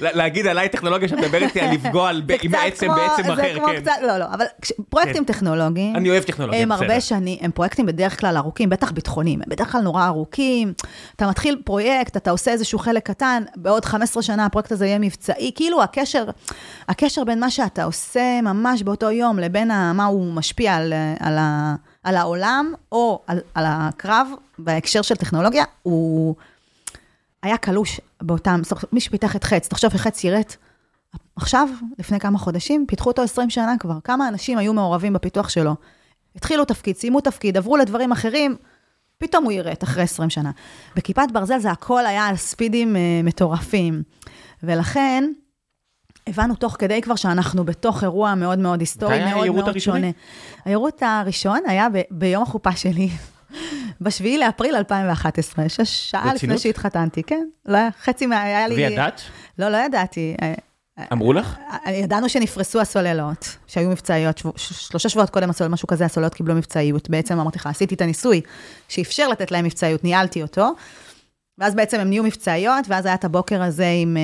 להגיד 0.00 0.46
עליי 0.46 0.68
טכנולוגיה 0.68 1.08
שאת 1.08 1.18
מדברת 1.18 1.42
איתי 1.42 1.60
על 1.60 1.70
לפגוע 1.74 2.10
עם 2.42 2.54
העצם 2.54 2.88
בעצם 2.88 3.30
אחר, 3.30 3.58
כן. 3.66 4.02
לא, 4.02 4.18
לא, 4.18 4.24
אבל 4.24 4.44
פרויקטים 4.88 5.24
כן. 5.24 5.32
טכנולוגיים... 5.32 5.96
אני 5.96 6.10
אוהב 6.10 6.22
טכנולוגיה, 6.22 6.62
הם 6.62 6.72
הרבה 6.72 7.00
שנים, 7.00 7.38
הם 7.40 7.50
פרויקטים 7.50 7.86
בדרך 7.86 8.20
כלל 8.20 8.36
ארוכים, 8.36 8.70
בטח 8.70 8.90
ביטחוניים, 8.90 9.40
הם 9.42 9.48
בדרך 9.48 9.72
כלל 9.72 9.80
נורא 9.80 10.06
ארוכים. 10.06 10.72
אתה 11.16 11.26
מתחיל 11.26 11.62
פרויקט, 11.64 12.16
אתה 12.16 12.30
עושה 12.30 12.50
איזשהו 12.50 12.78
חלק 12.78 13.06
קטן, 13.06 13.42
בעוד 13.56 13.84
15 13.84 14.22
שנה 14.22 14.46
הפרויקט 14.46 14.72
הזה 14.72 14.86
יהיה 14.86 14.98
מבצעי, 14.98 15.50
כאילו 15.54 15.82
הקשר, 15.82 16.24
הקשר 16.88 17.24
בין 17.24 17.40
מה 17.40 17.50
שאתה 17.50 17.84
עושה 17.84 18.40
ממש 18.42 18.82
באותו 18.82 19.10
יום 19.10 19.38
לבין 19.38 19.68
מה 19.94 20.04
הוא 20.04 20.34
משפיע 20.34 20.74
על, 20.74 20.92
על, 21.20 21.38
על 22.04 22.16
העולם, 22.16 22.74
או 22.92 23.22
על, 23.26 23.40
על 23.54 23.64
הקרב, 23.68 24.28
בהקשר 24.58 25.02
של 25.02 25.14
טכנולוגיה, 25.14 25.64
הוא 25.82 26.34
היה 27.42 27.56
קלוש 27.56 28.00
באותם, 28.22 28.60
מי 28.92 29.00
שפיתח 29.00 29.36
את 29.36 29.44
חץ, 29.44 29.68
תחשוב 29.68 29.92
שחץ 29.92 30.24
יירט, 30.24 30.56
עכשיו, 31.36 31.68
לפני 31.98 32.20
כמה 32.20 32.38
חודשים, 32.38 32.84
פיתחו 32.88 33.10
אותו 33.10 33.22
20 33.22 33.50
שנה 33.50 33.74
כבר. 33.80 33.98
כמה 34.04 34.28
אנשים 34.28 34.58
היו 34.58 34.74
מעורבים 34.74 35.12
בפיתוח 35.12 35.48
שלו? 35.48 35.74
התחילו 36.36 36.64
תפקיד, 36.64 36.96
סיימו 36.96 37.20
תפקיד, 37.20 37.56
עברו 37.56 37.76
לדברים 37.76 38.12
אחרים, 38.12 38.56
פתאום 39.18 39.44
הוא 39.44 39.52
יירט 39.52 39.84
אחרי 39.84 40.02
20 40.02 40.30
שנה. 40.30 40.50
בכיפת 40.96 41.26
ברזל 41.32 41.58
זה 41.58 41.70
הכל 41.70 42.06
היה 42.06 42.26
על 42.26 42.36
ספידים 42.36 42.96
uh, 42.96 43.26
מטורפים. 43.26 44.02
ולכן, 44.62 45.32
הבנו 46.26 46.54
תוך 46.54 46.76
כדי 46.78 47.00
כבר 47.00 47.16
שאנחנו 47.16 47.64
בתוך 47.64 48.02
אירוע 48.02 48.34
מאוד 48.34 48.58
מאוד 48.58 48.80
היסטורי, 48.80 49.24
מאוד 49.24 49.48
מאוד 49.48 49.68
הראשוני? 49.68 50.00
שונה. 50.00 50.10
היירוט 50.64 51.02
הראשון 51.02 51.60
היה 51.66 51.88
ב- 51.92 52.02
ביום 52.10 52.42
החופה 52.42 52.76
שלי, 52.76 53.08
ב-7 54.00 54.38
לאפריל 54.38 54.76
2011, 54.76 55.68
שש 55.68 56.10
שעה 56.10 56.34
לפני 56.34 56.58
שהתחתנתי, 56.58 57.22
כן. 57.22 57.46
לא, 57.66 57.78
חצי 58.02 58.26
מה... 58.26 58.42
היה 58.42 58.68
לי... 58.68 58.74
וידעת? 58.74 59.22
לא, 59.58 59.68
לא 59.68 59.76
ידעתי. 59.76 60.36
אמרו 61.12 61.32
לך? 61.32 61.56
ידענו 61.86 62.28
שנפרסו 62.28 62.80
הסוללות, 62.80 63.56
שהיו 63.66 63.90
מבצעיות, 63.90 64.42
שלושה 64.56 65.08
שבועות 65.08 65.30
קודם, 65.30 65.50
משהו 65.68 65.88
כזה, 65.88 66.04
הסוללות 66.04 66.34
קיבלו 66.34 66.54
מבצעיות. 66.54 67.10
בעצם 67.10 67.40
אמרתי 67.40 67.58
לך, 67.58 67.66
עשיתי 67.66 67.94
את 67.94 68.00
הניסוי 68.00 68.40
שאפשר 68.88 69.28
לתת 69.28 69.50
להם 69.50 69.64
מבצעיות, 69.64 70.04
ניהלתי 70.04 70.42
אותו. 70.42 70.70
ואז 71.58 71.74
בעצם 71.74 72.00
הם 72.00 72.08
נהיו 72.08 72.22
מבצעיות, 72.22 72.84
ואז 72.88 73.06
היה 73.06 73.14
את 73.14 73.24
הבוקר 73.24 73.62
הזה 73.62 73.88
עם... 74.02 74.16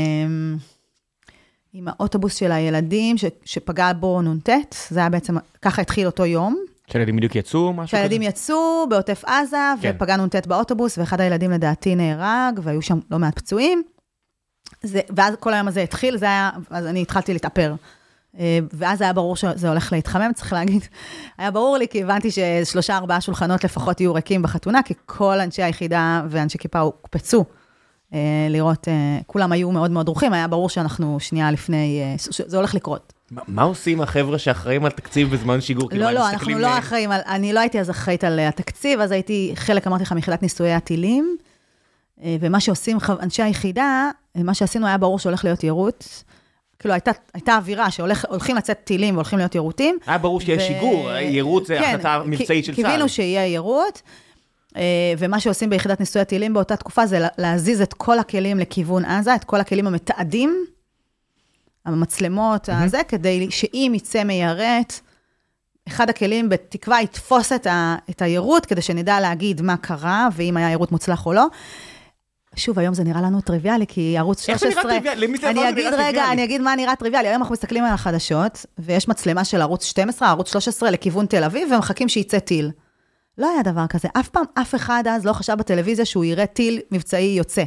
עם 1.73 1.89
האוטובוס 1.89 2.35
של 2.35 2.53
הילדים, 2.53 3.19
ש, 3.19 3.25
שפגע 3.45 3.93
בו 3.93 4.23
נ"ט, 4.23 4.49
זה 4.89 5.01
היה 5.01 5.09
בעצם, 5.09 5.37
ככה 5.63 5.83
התחיל 5.83 6.07
אותו 6.07 6.27
יום. 6.27 6.57
שהילדים 6.87 7.17
בדיוק 7.17 7.37
יצאו, 7.37 7.73
משהו 7.73 7.89
כזה? 7.89 7.97
שהילדים 7.97 8.23
יצאו 8.23 8.87
בעוטף 8.91 9.25
עזה, 9.25 9.57
כן. 9.83 9.93
ופגע 9.97 10.17
נ"ט 10.17 10.47
באוטובוס, 10.47 10.99
ואחד 10.99 11.21
הילדים 11.21 11.51
לדעתי 11.51 11.95
נהרג, 11.95 12.61
והיו 12.63 12.83
שם 12.83 12.99
לא 13.11 13.19
מעט 13.19 13.39
פצועים. 13.39 13.83
זה, 14.83 15.01
ואז 15.17 15.35
כל 15.41 15.55
היום 15.55 15.69
הזה 15.69 15.83
התחיל, 15.83 16.17
זה 16.17 16.27
היה, 16.27 16.51
אז 16.71 16.87
אני 16.87 17.03
התחלתי 17.03 17.33
להתאפר. 17.33 17.75
אה, 18.39 18.59
ואז 18.73 19.01
היה 19.01 19.13
ברור 19.13 19.37
שזה 19.37 19.69
הולך 19.69 19.93
להתחמם, 19.93 20.33
צריך 20.35 20.53
להגיד. 20.53 20.83
היה 21.39 21.51
ברור 21.51 21.77
לי, 21.77 21.89
כי 21.89 22.03
הבנתי 22.03 22.29
ששלושה, 22.31 22.97
ארבעה 22.97 23.21
שולחנות 23.21 23.65
לפחות 23.65 24.01
יהיו 24.01 24.15
ריקים 24.15 24.43
בחתונה, 24.43 24.83
כי 24.83 24.95
כל 25.07 25.41
אנשי 25.41 25.63
היחידה 25.63 26.23
ואנשי 26.29 26.59
כיפה 26.59 26.79
הוקפצו 26.79 27.45
לראות, 28.51 28.89
אה, 28.89 29.19
כולם 29.27 29.53
היו 29.53 29.71
מאוד 29.71 29.91
מאוד 29.91 30.07
דרוכים, 30.07 30.33
היה 30.33 30.49
ברור 30.49 30.69
שאנחנו 30.69 31.21
שנייה 31.21 31.51
לפני, 31.51 32.03
זה 32.47 32.57
הולך 32.57 32.75
לקרות. 32.75 33.13
מה 33.31 33.63
עושים 33.63 34.01
החבר'ה 34.01 34.39
שאחראים 34.39 34.85
על 34.85 34.91
תקציב 34.91 35.31
בזמן 35.31 35.61
שיגור? 35.61 35.89
לא, 35.93 36.11
לא, 36.11 36.29
אנחנו 36.31 36.59
לא 36.59 36.79
אחראים 36.79 37.13
אני 37.13 37.53
לא 37.53 37.61
הייתי 37.61 37.81
אז 37.81 37.91
אחראית 37.91 38.25
על 38.25 38.39
התקציב, 38.39 39.01
אז 39.01 39.11
הייתי 39.11 39.53
חלק, 39.55 39.87
אמרתי 39.87 40.03
לך, 40.03 40.13
מיחידת 40.13 40.43
ניסויי 40.43 40.73
הטילים, 40.73 41.37
ומה 42.25 42.61
שעושים 42.61 42.99
אנשי 43.23 43.43
היחידה, 43.43 44.11
מה 44.35 44.55
שעשינו 44.55 44.87
היה 44.87 44.99
ברור 44.99 45.19
שהולך 45.19 45.45
להיות 45.45 45.65
יירוט. 45.65 46.05
כאילו, 46.79 46.95
הייתה, 46.95 47.11
הייתה 47.35 47.57
אווירה 47.57 47.91
שהולכים 47.91 48.57
לצאת 48.57 48.81
טילים 48.85 49.15
והולכים 49.15 49.39
להיות 49.39 49.55
יירוטים. 49.55 49.99
היה 50.07 50.19
ברור 50.19 50.41
שיש 50.41 50.63
ו... 50.63 50.67
שיגור, 50.67 51.11
יירוט 51.11 51.67
זה 51.67 51.79
כן, 51.79 51.95
החלטה 51.95 52.23
מבצעית 52.27 52.65
של 52.65 52.75
צה"ל. 52.75 52.85
קיווינו 52.85 53.09
שיהיה 53.09 53.47
יירוט, 53.47 53.97
אה, 53.97 54.01
ומה 55.19 55.41
שעושים 55.41 55.71
ביחידת 55.71 56.01
ניסוי 56.01 56.23
הטילים 56.23 56.55
באותה 56.55 56.77
תקופה 56.77 57.07
זה 57.07 57.27
להזיז 57.39 57.81
את 57.81 57.95
כל 57.95 58.19
הכלים 58.19 58.59
לכיוון 58.59 59.05
עזה, 59.05 59.35
את 59.35 59.45
כל 59.45 59.61
הכלים 59.61 59.87
המתעדים, 59.87 60.65
המצלמות, 61.87 62.69
mm-hmm. 62.69 62.73
הזה, 62.73 63.01
כדי 63.09 63.51
שאם 63.51 63.93
יצא 63.97 64.25
מיירט, 64.25 65.01
אחד 65.89 66.11
הכלים 66.11 66.49
בתקווה 66.49 67.03
יתפוס 67.03 67.53
את, 67.53 67.67
ה, 67.67 67.97
את 68.11 68.23
היירוט, 68.23 68.67
כדי 68.69 68.83
שנדע 68.83 69.21
להגיד 69.21 69.63
מה 69.63 69.77
קרה, 69.77 70.29
ואם 70.33 70.57
היה 70.57 70.69
יירוט 70.69 70.93
מוצלח 70.93 71.27
או 71.27 71.33
לא. 71.33 71.47
שוב, 72.57 72.79
היום 72.79 72.95
זה 72.95 73.05
נראה 73.05 73.21
לנו 73.21 73.41
טריוויאלי, 73.41 73.87
כי 73.87 74.19
ערוץ 74.19 74.47
13... 74.47 74.69
איך 74.69 74.75
זה 74.75 74.83
נראה 74.83 74.93
טריוויאלי? 74.93 75.27
למי 75.27 75.39
זה 75.39 75.53
נראה 75.53 75.73
טריוויאלי? 75.73 75.97
רגע, 75.97 76.33
אני 76.33 76.45
אגיד 76.45 76.61
מה 76.61 76.77
נראה 76.77 76.97
טריוויאלי. 76.97 77.29
היום 77.29 77.41
אנחנו 77.41 77.53
מסתכלים 77.53 77.85
על 77.85 77.93
החדשות, 77.93 78.67
ויש 78.79 79.09
מצלמה 79.09 79.45
של 79.45 79.61
ערוץ 79.63 79.85
12, 79.85 80.29
ערוץ 80.29 80.51
13 80.51 80.91
לכיוון 80.91 81.27
תל 81.27 81.45
אביב, 81.45 81.69
ומחכים 81.73 82.09
שיצא 82.09 82.39
טיל. 82.39 82.71
לא 83.41 83.51
היה 83.53 83.63
דבר 83.63 83.87
כזה. 83.87 84.09
אף 84.21 84.29
פעם, 84.29 84.45
אף 84.55 84.75
אחד 84.75 85.05
אז 85.11 85.27
לא 85.27 85.33
חשב 85.33 85.55
בטלוויזיה 85.55 86.05
שהוא 86.05 86.25
יראה 86.25 86.47
טיל 86.47 86.81
מבצעי 86.91 87.35
יוצא. 87.39 87.65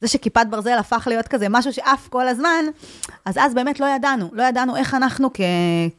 זה 0.00 0.08
שכיפת 0.08 0.46
ברזל 0.50 0.78
הפך 0.78 1.04
להיות 1.10 1.28
כזה 1.28 1.46
משהו 1.50 1.72
שעף 1.72 2.08
כל 2.08 2.28
הזמן, 2.28 2.64
אז 3.24 3.38
אז 3.40 3.54
באמת 3.54 3.80
לא 3.80 3.86
ידענו. 3.86 4.28
לא 4.32 4.42
ידענו 4.42 4.76
איך 4.76 4.94
אנחנו, 4.94 5.30
כ, 5.34 5.40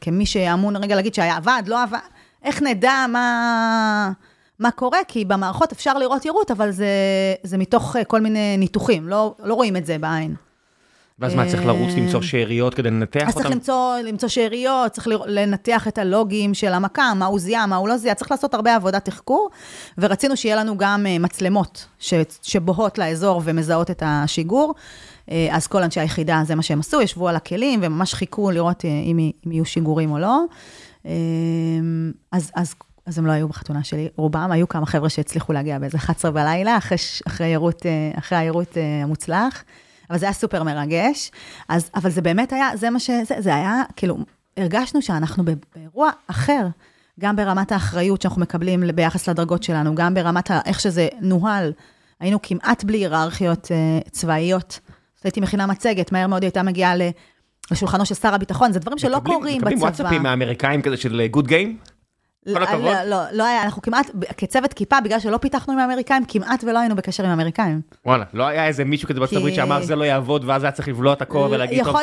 כמי 0.00 0.26
שאמון 0.26 0.76
רגע 0.76 0.96
להגיד 0.96 1.14
שהיה 1.14 1.36
עבד, 1.36 1.62
לא 1.66 1.82
עבד, 1.82 1.98
איך 2.42 2.62
נדע 2.62 3.06
מה... 3.08 4.12
מה 4.58 4.70
קורה, 4.70 4.98
כי 5.08 5.24
במערכות 5.24 5.72
אפשר 5.72 5.98
לראות 5.98 6.24
יירוט, 6.24 6.50
אבל 6.50 6.70
זה, 6.70 6.86
זה 7.42 7.58
מתוך 7.58 7.96
אה, 7.96 8.04
כל 8.04 8.20
מיני 8.20 8.56
ניתוחים, 8.56 9.08
לא, 9.08 9.34
לא 9.44 9.54
רואים 9.54 9.76
את 9.76 9.86
זה 9.86 9.98
בעין. 9.98 10.34
ואז 11.18 11.34
מה, 11.34 11.48
צריך 11.48 11.66
לרוץ 11.66 11.92
למצוא 11.96 12.20
אה, 12.20 12.26
שאריות 12.26 12.74
כדי 12.74 12.90
לנתח 12.90 13.20
אותם? 13.20 13.28
אז 13.28 13.34
צריך 13.34 13.50
למצוא, 13.50 13.96
למצוא 14.04 14.28
שאריות, 14.28 14.92
צריך 14.92 15.08
לנתח 15.26 15.88
את 15.88 15.98
הלוגים 15.98 16.54
של 16.54 16.72
המכה, 16.72 17.14
מה 17.14 17.26
הוא 17.26 17.38
זיהה, 17.38 17.66
מה 17.66 17.76
הוא 17.76 17.88
לא 17.88 17.96
זיהה, 17.96 18.14
צריך 18.14 18.30
לעשות 18.30 18.54
הרבה 18.54 18.76
עבודת 18.76 19.04
תחקור, 19.04 19.50
ורצינו 19.98 20.36
שיהיה 20.36 20.56
לנו 20.56 20.78
גם 20.78 21.06
אה, 21.06 21.18
מצלמות 21.18 21.86
ש, 21.98 22.14
שבוהות 22.42 22.98
לאזור 22.98 23.42
ומזהות 23.44 23.90
את 23.90 24.02
השיגור. 24.06 24.74
אז 25.50 25.66
כל 25.66 25.82
אנשי 25.82 26.00
היחידה, 26.00 26.42
זה 26.46 26.54
מה 26.54 26.62
שהם 26.62 26.80
עשו, 26.80 27.00
ישבו 27.00 27.28
על 27.28 27.36
הכלים 27.36 27.80
וממש 27.82 28.14
חיכו 28.14 28.50
לראות 28.50 28.84
אם, 28.84 29.18
אם 29.46 29.52
יהיו 29.52 29.64
שיגורים 29.64 30.10
או 30.10 30.18
לא. 30.18 30.44
אז, 32.32 32.50
אז 32.54 32.74
אז 33.06 33.18
הם 33.18 33.26
לא 33.26 33.32
היו 33.32 33.48
בחתונה 33.48 33.84
שלי. 33.84 34.08
רובם 34.16 34.52
היו 34.52 34.68
כמה 34.68 34.86
חבר'ה 34.86 35.08
שהצליחו 35.08 35.52
להגיע 35.52 35.78
באיזה 35.78 35.98
11 35.98 36.30
בלילה, 36.30 36.76
אחרי, 36.76 36.96
אחרי, 37.26 37.46
עירות, 37.46 37.86
אה, 37.86 38.18
אחרי 38.18 38.38
העירות 38.38 38.76
אה, 38.76 39.02
המוצלח, 39.02 39.64
אבל 40.14 40.20
זה 40.20 40.26
היה 40.26 40.32
סופר 40.32 40.62
מרגש. 40.62 41.30
אז, 41.68 41.90
אבל 41.94 42.10
זה 42.10 42.22
באמת 42.22 42.52
היה, 42.52 42.76
זה 42.76 42.90
מה 42.90 43.00
ש... 43.00 43.10
זה, 43.10 43.34
זה 43.38 43.54
היה, 43.54 43.82
כאילו, 43.96 44.16
הרגשנו 44.56 45.02
שאנחנו 45.02 45.44
באירוע 45.74 46.10
אחר, 46.26 46.66
גם 47.20 47.36
ברמת 47.36 47.72
האחריות 47.72 48.22
שאנחנו 48.22 48.40
מקבלים 48.42 48.84
ביחס 48.94 49.28
לדרגות 49.28 49.62
שלנו, 49.62 49.94
גם 49.94 50.14
ברמת 50.14 50.50
ה, 50.50 50.60
איך 50.64 50.80
שזה 50.80 51.08
נוהל. 51.20 51.72
היינו 52.20 52.42
כמעט 52.42 52.84
בלי 52.84 52.98
היררכיות 52.98 53.64
uh, 53.64 54.10
צבאיות. 54.10 54.80
הייתי 55.24 55.40
מכינה 55.40 55.66
מצגת, 55.66 56.12
מהר 56.12 56.26
מאוד 56.26 56.42
היא 56.42 56.48
הייתה 56.48 56.62
מגיעה 56.62 56.94
לשולחנו 57.70 58.06
של 58.06 58.14
שר 58.14 58.34
הביטחון, 58.34 58.72
זה 58.72 58.78
דברים 58.78 58.98
שלא 58.98 59.16
מקבלים, 59.18 59.38
קורים 59.38 59.56
מקבלים 59.56 59.78
בצבא. 59.78 59.88
מקבלים 59.88 59.98
וואטסאפים 59.98 60.22
מהאמריקאים 60.22 60.82
כזה 60.82 60.96
של 60.96 61.26
גוד 61.30 61.46
גיים? 61.46 61.76
כל 62.52 62.62
הכבוד. 62.62 62.84
לא, 62.84 63.02
לא, 63.02 63.22
לא 63.32 63.44
היה, 63.44 63.62
אנחנו 63.62 63.82
כמעט, 63.82 64.10
כצוות 64.36 64.72
כיפה, 64.72 65.00
בגלל 65.00 65.20
שלא 65.20 65.36
פיתחנו 65.36 65.72
עם 65.72 65.78
האמריקאים, 65.78 66.24
כמעט 66.28 66.64
ולא 66.64 66.78
היינו 66.78 66.96
בקשר 66.96 67.24
עם 67.24 67.30
האמריקאים. 67.30 67.80
וואלה, 68.06 68.24
לא 68.34 68.46
היה 68.46 68.66
איזה 68.66 68.84
מישהו 68.84 69.08
כזה 69.08 69.20
בארצות 69.20 69.38
הברית 69.38 69.54
שאמר 69.54 69.82
זה 69.82 69.96
לא 69.96 70.04
יעבוד, 70.04 70.44
ואז 70.46 70.62
היה 70.62 70.72
צריך 70.72 70.88
לבלוע 70.88 71.12
את 71.12 71.22
הכובע 71.22 71.46
ולהגיד 71.50 71.78
טוב 71.78 71.86
סבבה. 71.86 72.00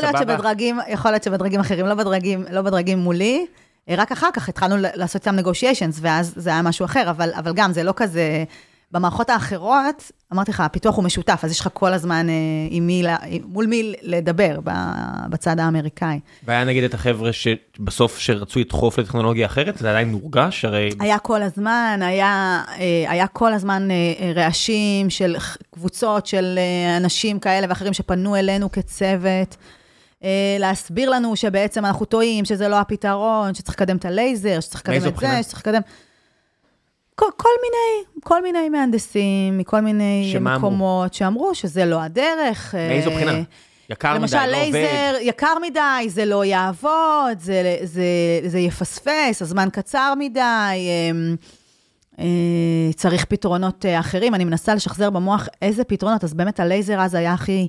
יכול 0.87 1.11
להיות 1.11 1.23
שבדרגים 1.23 1.59
אחרים, 1.59 1.85
לא 1.85 1.95
בדרגים, 1.95 2.45
לא 2.51 2.61
בדרגים 2.61 2.99
מולי, 2.99 3.45
אה, 3.89 3.95
רק 3.97 4.11
אחר 4.11 4.29
כך 4.33 4.49
התחלנו 4.49 4.75
לעשות 4.79 5.27
איתם 5.27 5.39
negotiations, 5.39 5.99
ואז 6.01 6.33
זה 6.35 6.49
היה 6.49 6.61
משהו 6.61 6.85
אחר, 6.85 7.09
אבל, 7.09 7.29
אבל 7.35 7.53
גם, 7.53 7.73
זה 7.73 7.83
לא 7.83 7.93
כזה... 7.95 8.43
במערכות 8.91 9.29
האחרות, 9.29 10.11
אמרתי 10.33 10.51
לך, 10.51 10.59
הפיתוח 10.59 10.95
הוא 10.95 11.03
משותף, 11.03 11.39
אז 11.43 11.51
יש 11.51 11.59
לך 11.59 11.69
כל 11.73 11.93
הזמן 11.93 12.29
אה, 12.29 12.33
עם 12.69 12.87
מי, 12.87 13.03
מול 13.45 13.65
מי 13.65 13.93
לדבר 14.01 14.59
בצד 15.29 15.59
האמריקאי. 15.59 16.19
והיה 16.43 16.63
נגיד 16.63 16.83
את 16.83 16.93
החבר'ה 16.93 17.29
שבסוף 17.33 18.19
שרצו 18.19 18.59
לדחוף 18.59 18.99
לטכנולוגיה 18.99 19.45
אחרת, 19.45 19.77
זה 19.77 19.89
עדיין 19.89 20.11
מורגש, 20.11 20.65
הרי... 20.65 20.89
היה 20.99 21.19
כל 21.19 21.41
הזמן, 21.41 21.99
היה, 22.03 22.63
אה, 22.79 23.11
היה 23.11 23.27
כל 23.27 23.53
הזמן 23.53 23.87
אה, 23.91 24.31
רעשים 24.35 25.09
של 25.09 25.35
קבוצות 25.71 26.25
של 26.25 26.59
אנשים 26.97 27.39
כאלה 27.39 27.67
ואחרים 27.69 27.93
שפנו 27.93 28.35
אלינו 28.35 28.71
כצוות, 28.71 29.57
להסביר 30.59 31.09
לנו 31.09 31.35
שבעצם 31.35 31.85
אנחנו 31.85 32.05
טועים, 32.05 32.45
שזה 32.45 32.67
לא 32.67 32.79
הפתרון, 32.79 33.53
שצריך 33.53 33.75
לקדם 33.75 33.97
את 33.97 34.05
הלייזר, 34.05 34.59
שצריך 34.59 34.81
לקדם 34.81 35.07
את 35.07 35.13
בחינה? 35.13 35.35
זה, 35.35 35.43
שצריך 35.43 35.61
לקדם... 35.61 35.81
כל, 37.15 37.25
כל 37.37 37.49
מיני, 37.63 38.21
כל 38.23 38.41
מיני 38.41 38.69
מהנדסים, 38.69 39.57
מכל 39.57 39.81
מיני 39.81 40.29
שמה 40.33 40.55
אמרו? 40.55 40.67
מקומות, 40.67 41.13
שאמרו 41.13 41.55
שזה 41.55 41.85
לא 41.85 42.01
הדרך. 42.01 42.75
אה, 42.75 42.87
מאיזו 42.89 43.11
בחינה? 43.11 43.41
יקר 43.89 44.09
מדי, 44.13 44.19
למשל, 44.19 44.37
לא 44.37 44.41
עובד. 44.43 44.73
לייזר 44.73 45.17
יקר 45.21 45.53
מדי, 45.61 46.09
זה 46.09 46.25
לא 46.25 46.45
יעבוד, 46.45 47.39
זה, 47.39 47.77
זה, 47.83 48.03
זה 48.45 48.59
יפספס, 48.59 49.41
הזמן 49.41 49.67
קצר 49.71 50.13
מדי, 50.19 50.77
אמ, 51.11 51.35
אה, 52.19 52.93
צריך 52.95 53.25
פתרונות 53.25 53.85
אה, 53.85 53.99
אחרים. 53.99 54.35
אני 54.35 54.45
מנסה 54.45 54.75
לשחזר 54.75 55.09
במוח 55.09 55.47
איזה 55.61 55.83
פתרונות, 55.83 56.23
אז 56.23 56.33
באמת 56.33 56.59
הלייזר 56.59 57.01
אז 57.01 57.13
היה 57.13 57.33
הכי, 57.33 57.67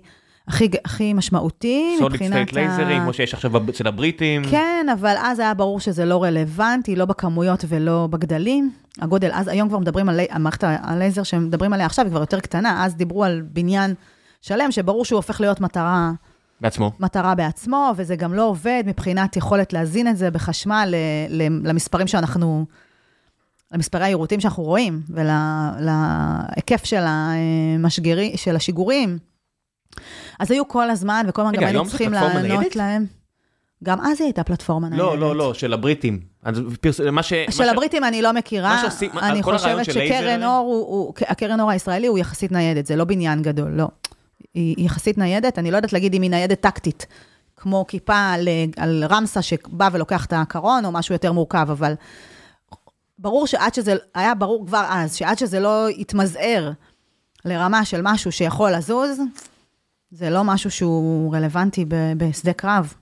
הכי, 0.49 0.69
הכי 0.85 1.13
משמעותי 1.13 1.95
solid 1.99 2.13
מבחינת 2.13 2.33
state 2.33 2.53
לייזרים, 2.53 3.03
כמו 3.03 3.13
שיש 3.13 3.35
עכשיו 3.35 3.71
אצל 3.71 3.89
הבריטים. 3.89 4.43
כן, 4.51 4.87
אבל 4.93 5.15
אז 5.19 5.39
היה 5.39 5.55
ברור 5.55 5.81
שזה 5.81 6.05
לא 6.05 6.23
רלוונטי, 6.23 6.97
לא 6.97 7.05
בכמויות 7.05 7.65
ולא 7.69 8.09
בגדלים. 8.11 8.71
הגודל, 9.01 9.31
אז 9.33 9.49
היום 9.49 9.69
כבר 9.69 9.79
מדברים 9.79 10.09
על, 10.09 10.21
מערכת 10.39 10.65
הלייזר 10.65 11.23
שמדברים 11.23 11.73
עליה 11.73 11.87
עכשיו, 11.87 12.05
היא 12.05 12.11
כבר 12.11 12.21
יותר 12.21 12.41
קטנה, 12.41 12.85
אז 12.85 12.95
דיברו 12.97 13.25
על 13.25 13.43
בניין 13.53 13.95
שלם, 14.41 14.71
שברור 14.71 15.05
שהוא 15.05 15.17
הופך 15.17 15.41
להיות 15.41 15.61
מטרה, 15.61 16.11
בעצמו. 16.61 16.93
מטרה 17.01 17.35
בעצמו, 17.35 17.93
וזה 17.97 18.17
גם 18.17 18.35
לא 18.35 18.49
עובד 18.49 18.83
מבחינת 18.87 19.37
יכולת 19.37 19.73
להזין 19.73 20.09
את 20.09 20.17
זה 20.17 20.31
בחשמל 20.31 20.89
ל- 20.89 21.43
ל- 21.43 21.69
למספרים 21.69 22.07
שאנחנו, 22.07 22.67
למספרי 23.73 24.05
היירוטים 24.05 24.41
שאנחנו 24.41 24.63
רואים, 24.63 25.03
ולהיקף 25.09 26.85
של, 26.85 27.03
המשגרי, 27.07 28.33
של 28.37 28.57
השיגורים. 28.57 29.19
אז 30.39 30.51
היו 30.51 30.69
כל 30.69 30.91
הזמן, 30.91 31.27
וכל 31.29 31.43
הזמן 31.43 31.53
גם 31.57 31.63
היינו 31.65 31.87
צריכים 31.87 32.13
לענות? 32.13 32.77
להם. 32.77 33.07
גם 33.85 34.01
אז 34.01 34.21
היא 34.21 34.27
הייתה 34.27 34.45
פלטפורמה 34.45 34.89
ניידת. 34.89 35.05
לא, 35.05 35.19
לא, 35.19 35.37
לא, 35.37 35.55
של 35.55 35.73
הבריטים. 35.73 36.21
אז 36.43 36.61
פרס- 36.81 37.01
מה 37.13 37.23
ש... 37.23 37.33
מה 37.33 37.53
של 37.53 37.65
ש- 37.65 37.69
הבריטים 37.69 38.05
אני 38.05 38.23
לא 38.23 38.33
מכירה, 38.33 38.79
שעושים- 38.83 39.11
אני 39.19 39.43
חושבת 39.43 39.85
שקרן 39.85 40.43
אור, 40.45 40.67
הוא, 40.67 40.87
הוא, 40.87 41.15
הקרן 41.29 41.61
אור 41.61 41.71
הישראלי 41.71 42.07
הוא 42.07 42.19
יחסית 42.19 42.53
ניידת, 42.53 42.87
זה 42.87 42.97
לא 42.97 43.05
בניין 43.05 43.43
גדול, 43.43 43.71
לא. 43.75 43.89
היא 44.55 44.75
יחסית 44.87 45.19
ניידת, 45.19 45.59
אני 45.59 45.71
לא 45.71 45.77
יודעת 45.77 45.93
להגיד 45.93 46.15
אם 46.15 46.23
היא 46.23 46.31
ניידת 46.31 46.61
טקטית, 46.61 47.07
כמו 47.57 47.85
כיפה 47.89 48.17
על, 48.33 48.49
על 48.77 49.05
רמסה 49.11 49.43
שבא 49.43 49.89
ולוקח 49.93 50.25
את 50.27 50.33
הקרון, 50.37 50.85
או 50.85 50.93
משהו 50.93 51.13
יותר 51.13 51.33
מורכב, 51.33 51.67
אבל 51.71 51.95
ברור 53.19 53.47
שעד 53.47 53.75
שזה, 53.75 53.95
היה 54.15 54.35
ברור 54.35 54.67
כבר 54.67 54.85
אז, 54.91 55.15
שעד 55.15 55.39
שזה 55.39 55.61
לא 55.61 55.87
יתמזער 55.91 56.71
לרמה 57.45 57.85
של 57.85 58.01
משהו 58.03 58.33
שיכול 58.33 58.71
לזוז, 58.77 59.21
זה 60.15 60.31
לא 60.31 60.45
משהו 60.45 60.71
שהוא 60.71 61.35
רלוונטי 61.37 61.85
בשדה 62.17 62.53
קרב. 62.53 62.95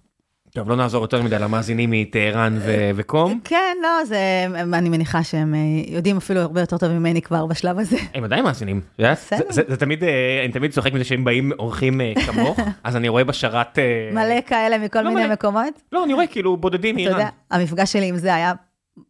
טוב, 0.55 0.69
לא 0.69 0.77
נעזור 0.77 1.03
יותר 1.03 1.23
מדי 1.23 1.39
למאזינים 1.39 1.91
מטהרן 1.91 2.59
ו- 2.61 2.91
וקום. 2.95 3.41
כן, 3.45 3.77
לא, 3.83 4.05
זה, 4.05 4.47
אני 4.75 4.89
מניחה 4.89 5.23
שהם 5.23 5.55
אה, 5.55 5.59
יודעים 5.95 6.17
אפילו 6.17 6.41
הרבה 6.41 6.61
יותר 6.61 6.79
טוב 6.79 6.93
ממני 6.93 7.23
כבר 7.23 7.47
בשלב 7.47 7.79
הזה. 7.79 7.97
הם 8.15 8.25
עדיין 8.25 8.45
מאזינים. 8.45 8.81
את 8.95 8.99
יודעת? 8.99 9.19
זה- 9.31 9.37
זה 9.49 9.63
זה 9.69 9.77
תמיד, 9.77 10.05
אה, 10.05 10.09
אני 10.45 10.53
תמיד 10.53 10.71
צוחק 10.73 10.93
מזה 10.93 11.05
שהם 11.05 11.25
באים 11.25 11.53
אורחים 11.59 12.01
אה, 12.01 12.13
כמוך, 12.27 12.59
אז 12.85 12.97
אני 12.97 13.09
רואה 13.09 13.25
בשרת... 13.25 13.79
אה, 13.79 14.11
מלא 14.13 14.41
כאלה 14.47 14.79
מכל 14.79 15.03
לא 15.03 15.09
מיני 15.11 15.25
מלא. 15.27 15.33
מקומות. 15.33 15.83
לא, 15.93 16.05
אני 16.05 16.15
רואה 16.15 16.27
כאילו 16.27 16.57
בודדים 16.57 16.95
אתה 16.95 17.03
יודע, 17.03 17.15
מאיראן. 17.17 17.31
המפגש 17.51 17.93
שלי 17.93 18.07
עם 18.09 18.17
זה 18.17 18.35
היה 18.35 18.53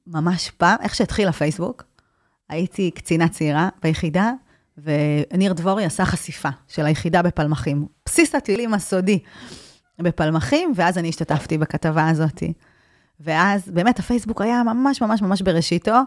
ממש 0.06 0.50
פעם, 0.50 0.76
איך 0.82 0.94
שהתחיל 0.94 1.28
הפייסבוק, 1.28 1.84
הייתי 2.48 2.90
קצינה 2.90 3.28
צעירה 3.28 3.68
ביחידה, 3.82 4.32
וניר 4.84 5.52
דבורי 5.52 5.84
עשה 5.84 6.04
חשיפה 6.04 6.48
של 6.68 6.86
היחידה 6.86 7.22
בפלמחים. 7.22 7.86
בסיס 8.06 8.34
הטילים 8.34 8.74
הסודי 8.74 9.18
בפלמחים, 9.98 10.72
ואז 10.76 10.98
אני 10.98 11.08
השתתפתי 11.08 11.58
בכתבה 11.58 12.08
הזאת. 12.08 12.42
ואז 13.20 13.68
באמת 13.68 13.98
הפייסבוק 13.98 14.40
היה 14.40 14.62
ממש 14.62 15.02
ממש 15.02 15.22
ממש 15.22 15.42
בראשיתו, 15.42 16.00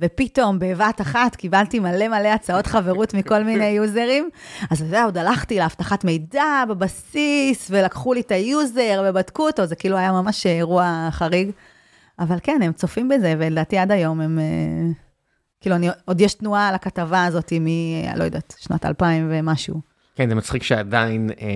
ופתאום 0.00 0.58
בבת 0.58 1.00
אחת 1.00 1.36
קיבלתי 1.36 1.78
מלא 1.78 2.08
מלא 2.08 2.28
הצעות 2.28 2.66
חברות 2.66 3.14
מכל 3.14 3.42
מיני 3.44 3.68
יוזרים. 3.68 4.28
אז 4.70 4.80
אתה 4.80 4.88
יודע, 4.88 5.04
עוד 5.04 5.18
הלכתי 5.18 5.58
לאבטחת 5.58 6.04
מידע 6.04 6.64
בבסיס, 6.68 7.68
ולקחו 7.70 8.14
לי 8.14 8.20
את 8.20 8.32
היוזר 8.32 9.04
ובדקו 9.08 9.46
אותו, 9.46 9.66
זה 9.66 9.76
כאילו 9.76 9.96
היה 9.96 10.12
ממש 10.12 10.46
אירוע 10.46 11.08
חריג. 11.10 11.50
אבל 12.18 12.38
כן, 12.42 12.60
הם 12.62 12.72
צופים 12.72 13.08
בזה, 13.08 13.34
ולדעתי 13.38 13.78
עד 13.78 13.92
היום 13.92 14.20
הם... 14.20 14.38
כאילו, 15.60 15.76
אני, 15.76 15.88
עוד 16.04 16.20
יש 16.20 16.34
תנועה 16.34 16.68
על 16.68 16.74
הכתבה 16.74 17.24
הזאת 17.24 17.52
מ... 17.60 17.66
לא 18.16 18.24
יודעת, 18.24 18.54
שנת 18.58 18.86
2000 18.86 19.28
ומשהו. 19.30 19.80
כן, 20.16 20.28
זה 20.28 20.34
מצחיק 20.34 20.62
שעדיין 20.62 21.30
אה, 21.40 21.46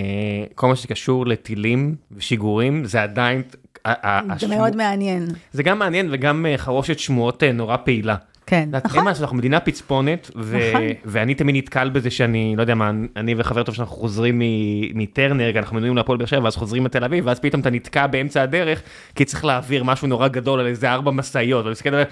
כל 0.55 0.67
מה 0.67 0.75
שקשור 0.75 1.25
לטילים 1.27 1.95
ושיגורים, 2.11 2.85
זה 2.85 3.03
עדיין... 3.03 3.41
זה 3.51 3.91
השמו- 4.03 4.47
מאוד 4.55 4.75
מעניין. 4.75 5.27
זה 5.51 5.63
גם 5.63 5.79
מעניין 5.79 6.09
וגם 6.11 6.45
אה, 6.45 6.57
חרושת 6.57 6.99
שמועות 6.99 7.43
אה, 7.43 7.51
נורא 7.51 7.77
פעילה. 7.77 8.15
כן, 8.45 8.63
יודעת, 8.65 8.83
אין 8.83 8.91
נכון. 8.91 9.03
מה 9.03 9.09
לעשות, 9.09 9.21
אנחנו 9.21 9.37
מדינה 9.37 9.59
פצפונת, 9.59 10.31
ו- 10.35 10.69
נכון. 10.69 10.81
ואני 11.05 11.35
תמיד 11.35 11.55
נתקל 11.55 11.89
בזה 11.89 12.09
שאני, 12.09 12.53
לא 12.57 12.61
יודע 12.61 12.75
מה, 12.75 12.91
אני 13.15 13.35
וחבר 13.37 13.63
טוב 13.63 13.75
שאנחנו 13.75 13.95
חוזרים 13.95 14.41
מטרנר, 14.93 15.57
אנחנו 15.59 15.75
מנויים 15.75 15.95
להפועל 15.97 16.17
באר 16.17 16.27
שבע, 16.27 16.43
ואז 16.43 16.55
חוזרים 16.55 16.85
לתל 16.85 17.03
אביב, 17.03 17.27
ואז 17.27 17.39
פתאום 17.39 17.61
אתה 17.61 17.69
נתקע 17.69 18.07
באמצע 18.07 18.41
הדרך, 18.41 18.81
כי 19.15 19.25
צריך 19.25 19.45
להעביר 19.45 19.83
משהו 19.83 20.07
נורא 20.07 20.27
גדול 20.27 20.59
על 20.59 20.67
איזה 20.67 20.91
ארבע 20.91 21.11
משאיות, 21.11 21.65
ואני 21.65 21.71
מסתכל 21.71 21.95
על... 21.95 22.03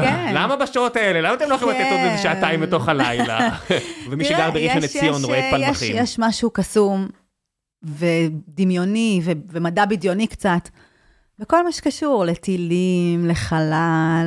כן. 0.00 0.32
למה 0.34 0.56
בשעות 0.56 0.96
האלה? 0.96 1.20
למה 1.20 1.34
אתם 1.34 1.50
לא 1.50 1.54
יכולים 1.54 1.74
לתת 1.80 1.90
עוד 1.90 2.00
איזה 2.00 2.16
כן. 2.16 2.22
שעתיים 2.22 2.60
בתוך 2.60 2.88
הלילה? 2.88 3.48
ומי 4.10 4.24
שגר 4.24 4.36
תראה, 4.36 4.50
בראשון 4.50 4.82
לציון 4.82 5.24
רואה 5.24 5.48
את 5.48 5.54
פלמחים. 5.54 5.96
יש 5.98 6.18
משהו 6.18 6.50
קסום 6.50 7.08
ודמיוני 7.84 9.20
ו- 9.24 9.32
ומדע 9.52 9.84
בדיוני 9.84 10.26
קצת, 10.26 10.68
בכל 11.38 11.64
מה 11.64 11.72
שקשור 11.72 12.24
לטילים, 12.24 13.26
לחלל, 13.28 14.26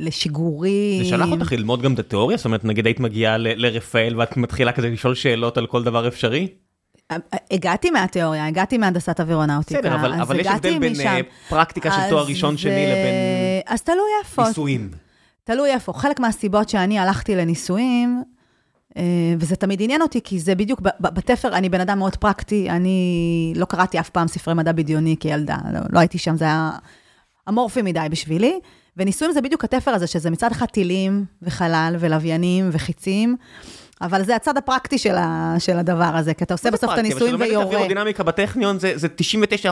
לשיגורים. 0.00 1.02
זה 1.04 1.08
שלח 1.10 1.28
אותך 1.30 1.52
ללמוד 1.52 1.82
גם 1.82 1.94
את 1.94 1.98
התיאוריה? 1.98 2.36
זאת 2.36 2.44
אומרת, 2.46 2.64
נגיד 2.64 2.86
היית 2.86 3.00
מגיעה 3.00 3.36
ל- 3.38 3.66
לרפאל 3.66 4.14
ואת 4.18 4.36
מתחילה 4.36 4.72
כזה 4.72 4.88
לשאול 4.88 5.14
שאלות 5.14 5.58
על 5.58 5.66
כל 5.66 5.82
דבר 5.82 6.08
אפשרי? 6.08 6.48
הגעתי 7.50 7.90
מהתיאוריה, 7.90 8.46
הגעתי 8.46 8.78
מהנדסת 8.78 9.20
אווירונאוטיקה. 9.20 9.80
בסדר, 9.80 9.94
אבל, 9.94 10.12
אבל 10.12 10.40
יש 10.40 10.46
הבדל 10.46 10.78
בין 10.78 10.92
משם. 10.92 11.06
אה, 11.06 11.20
פרקטיקה 11.48 11.90
של 11.90 12.10
תואר 12.10 12.26
ראשון 12.26 12.56
שני 12.56 12.86
לבין 12.86 13.14
אז 13.66 13.82
תלוי 13.82 14.10
איפה. 14.22 14.48
נישואים. 14.48 14.90
תלוי 15.44 15.70
איפה. 15.70 15.92
חלק 15.92 16.20
מהסיבות 16.20 16.68
שאני 16.68 16.98
הלכתי 16.98 17.36
לנישואים, 17.36 18.22
אה, 18.96 19.02
וזה 19.38 19.56
תמיד 19.56 19.82
עניין 19.82 20.02
אותי, 20.02 20.20
כי 20.24 20.40
זה 20.40 20.54
בדיוק, 20.54 20.80
בתפר, 21.00 21.56
אני 21.56 21.68
בן 21.68 21.80
אדם 21.80 21.98
מאוד 21.98 22.16
פרקטי, 22.16 22.70
אני 22.70 23.52
לא 23.56 23.64
קראתי 23.64 24.00
אף 24.00 24.10
פעם 24.10 24.28
ספרי 24.28 24.54
מדע 24.54 24.72
בדיוני 24.72 25.16
כילדה, 25.20 25.56
לא, 25.72 25.80
לא 25.90 25.98
הייתי 25.98 26.18
שם, 26.18 26.36
זה 26.36 26.44
היה 26.44 26.70
אמורפי 27.48 27.82
מדי 27.82 28.06
בשבילי. 28.10 28.60
ונישואים 28.96 29.32
זה 29.32 29.40
בדיוק 29.40 29.64
התפר 29.64 29.90
הזה, 29.90 30.06
שזה 30.06 30.30
מצד 30.30 30.50
אחד 30.50 30.66
טילים 30.66 31.24
וחלל 31.42 31.96
ולוויינים 31.98 32.68
וחיצים, 32.72 33.36
אבל 34.02 34.24
זה 34.24 34.36
הצד 34.36 34.56
הפרקטי 34.56 34.98
של, 34.98 35.14
ה, 35.14 35.54
של 35.58 35.78
הדבר 35.78 36.10
הזה, 36.14 36.34
כי 36.34 36.44
אתה 36.44 36.54
עושה 36.54 36.70
בסוף 36.70 36.92
את 36.92 36.98
הנישואים 36.98 37.34
אבל 37.34 37.42
ויורה. 37.42 37.64
כשלומדת 37.64 37.74
אווירודינמיקה 37.74 38.22
בטכניון 38.22 38.78
זה 38.78 38.92
זה 38.96 39.08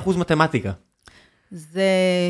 99% 0.05 0.19
מתמטיקה. 0.19 0.71
זה 1.51 1.83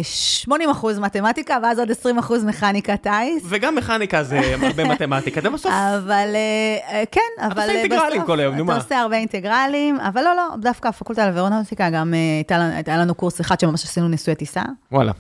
80 0.03 0.71
אחוז 0.71 0.99
מתמטיקה, 0.99 1.57
ואז 1.63 1.79
עוד 1.79 1.91
20 1.91 2.19
אחוז 2.19 2.45
מכניקה 2.45 2.97
טיס. 2.97 3.43
וגם 3.45 3.75
מכניקה 3.75 4.23
זה 4.23 4.41
הרבה 4.63 4.85
מתמטיקה, 4.85 5.41
זה 5.41 5.51
בסוף. 5.51 5.73
אבל 5.73 6.29
אה, 6.35 7.03
כן, 7.13 7.21
אבל 7.41 7.53
אתה 7.53 7.63
עושה 7.63 7.73
אינטגרלים 7.73 8.23
כל 8.25 8.41
היום, 8.41 8.55
נו 8.55 8.65
מה. 8.65 8.73
אתה 8.73 8.83
עושה 8.83 9.01
הרבה 9.01 9.17
אינטגרלים, 9.17 10.01
אבל 10.01 10.23
לא, 10.23 10.37
לא, 10.37 10.57
דווקא 10.61 10.89
הפקולטה 10.89 11.27
לאווירונאוטיקה, 11.27 11.91
גם 11.91 12.15
הייתה 12.15 12.97
לנו 12.97 13.15
קורס 13.15 13.41
אחד 13.41 13.61
שממש 13.61 13.85
עשינו 13.85 14.09
ניסוי 14.09 14.35
טיסה. 14.35 14.63
וואלה. 14.93 15.13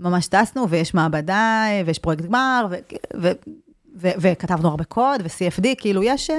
ממש 0.00 0.26
טסנו, 0.26 0.68
ויש 0.68 0.94
מעבדה, 0.94 1.64
ויש 1.86 1.98
פרויקט 1.98 2.24
גמר, 2.24 2.66
וכתבנו 3.94 4.68
הרבה 4.68 4.84
קוד, 4.84 5.22
ו-CFD, 5.24 5.66
כאילו 5.78 6.02
יש... 6.02 6.30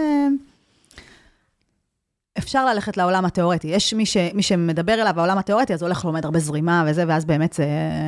אפשר 2.37 2.65
ללכת 2.65 2.97
לעולם 2.97 3.25
התיאורטי. 3.25 3.67
יש 3.67 3.93
מי, 3.93 4.05
ש, 4.05 4.17
מי 4.33 4.43
שמדבר 4.43 4.93
אליו 4.93 5.13
העולם 5.17 5.37
התיאורטי, 5.37 5.73
אז 5.73 5.83
הולך 5.83 6.05
ללמד 6.05 6.25
הרבה 6.25 6.39
זרימה 6.39 6.83
וזה, 6.87 7.03
ואז 7.07 7.25
באמת 7.25 7.53
זה 7.53 7.65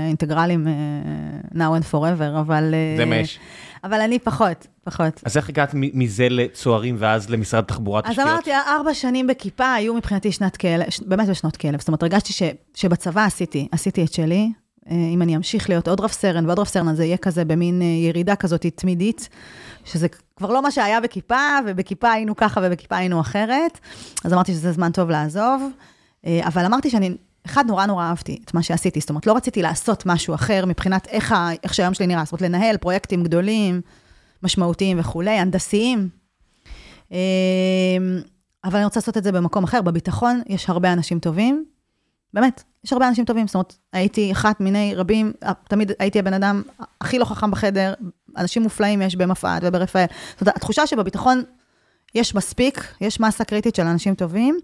אינטגרלים 0.08 0.68
uh, 0.68 1.56
now 1.56 1.58
and 1.58 1.94
forever, 1.94 2.40
אבל... 2.40 2.74
זה 2.98 3.06
מה 3.06 3.16
יש. 3.16 3.40
אבל 3.84 4.02
אני 4.02 4.20
פחות, 4.20 4.68
פחות. 4.84 5.22
אז 5.26 5.38
איך 5.38 5.50
הגעת 5.50 5.70
מזה 5.74 6.28
לצוערים 6.30 6.96
ואז 7.00 7.30
למשרד 7.30 7.64
תחבורה 7.64 8.02
תשתיות? 8.02 8.20
אז 8.20 8.34
אמרתי, 8.34 8.52
ארבע 8.54 8.94
שנים 8.94 9.28
בכיפה 9.28 9.74
היו 9.74 9.94
מבחינתי 9.94 10.32
שנת 10.32 10.58
כלב, 10.58 10.86
באמת 11.06 11.28
בשנות 11.28 11.58
כלב. 11.58 11.80
זאת 11.80 11.88
אומרת, 11.88 12.04
הרגשתי 12.04 12.34
ש, 12.34 12.42
שבצבא 12.76 13.26
עשיתי, 13.26 13.68
עשיתי 13.72 14.06
את 14.06 14.14
שלי. 14.14 14.50
אם 14.92 15.22
אני 15.22 15.36
אמשיך 15.36 15.70
להיות 15.70 15.88
עוד 15.88 16.00
רב 16.00 16.12
סרן 16.12 16.46
ועוד 16.46 16.60
רב 16.60 16.68
סרן, 16.68 16.88
אז 16.88 16.98
זה 16.98 17.06
יהיה 17.06 17.18
כזה 17.18 17.46
במין 17.46 17.82
ירידה 17.82 18.36
כזאת 18.36 18.66
תמידית. 18.76 19.30
שזה 19.88 20.08
כבר 20.36 20.52
לא 20.52 20.62
מה 20.62 20.72
שהיה 20.72 21.02
בכיפה, 21.02 21.58
ובכיפה 21.66 22.12
היינו 22.12 22.36
ככה 22.36 22.62
ובכיפה 22.64 22.98
היינו 22.98 23.22
אחרת. 23.22 23.80
אז 24.24 24.34
אמרתי 24.34 24.54
שזה 24.54 24.72
זמן 24.72 24.92
טוב 24.92 25.10
לעזוב. 25.10 25.70
אה, 26.26 26.48
אבל 26.48 26.66
אמרתי 26.66 26.90
שאני, 26.90 27.16
אחד, 27.46 27.64
נורא 27.68 27.86
נורא 27.86 28.04
אהבתי 28.04 28.40
את 28.46 28.54
מה 28.54 28.64
שעשיתי. 28.64 29.00
זאת 29.00 29.10
אומרת, 29.10 29.28
לא 29.28 29.36
רציתי 29.36 29.62
לעשות 29.62 30.06
משהו 30.06 30.36
אחר 30.36 30.66
מבחינת 30.66 31.08
איך, 31.08 31.32
ה, 31.32 31.50
איך 31.64 31.74
שהיום 31.74 31.94
שלי 31.94 32.08
נראה. 32.08 32.24
זאת 32.24 32.32
אומרת, 32.32 32.42
לנהל 32.42 32.78
פרויקטים 32.78 33.24
גדולים, 33.24 33.82
משמעותיים 34.44 35.00
וכולי, 35.00 35.32
הנדסיים. 35.32 36.10
אה, 37.12 37.18
אבל 38.64 38.76
אני 38.76 38.86
רוצה 38.86 39.00
לעשות 39.00 39.18
את 39.18 39.24
זה 39.24 39.32
במקום 39.32 39.64
אחר. 39.64 39.82
בביטחון 39.82 40.42
יש 40.48 40.70
הרבה 40.70 40.94
אנשים 40.94 41.20
טובים. 41.20 41.66
באמת, 42.34 42.64
יש 42.88 42.94
הרבה 42.94 43.08
אנשים 43.08 43.26
טובים, 43.26 43.48
זאת 43.48 43.56
אומרת, 43.56 43.76
הייתי 43.94 44.32
אחת 44.32 44.60
מיני 44.60 44.94
רבים, 44.96 45.34
תמיד 45.70 45.92
הייתי 46.00 46.20
הבן 46.20 46.34
אדם 46.34 46.62
הכי 47.02 47.20
לא 47.20 47.26
חכם 47.26 47.52
בחדר, 47.52 47.94
אנשים 48.38 48.64
מופלאים 48.64 49.02
יש 49.02 49.16
במפא"ת 49.16 49.62
וברפאל. 49.66 50.06
זאת 50.32 50.42
אומרת, 50.42 50.56
התחושה 50.58 50.88
שבביטחון 50.88 51.44
יש 52.16 52.36
מספיק, 52.36 52.94
יש 53.02 53.20
מסה 53.20 53.44
קריטית 53.44 53.76
של 53.76 53.86
אנשים 53.86 54.16
טובים, 54.16 54.60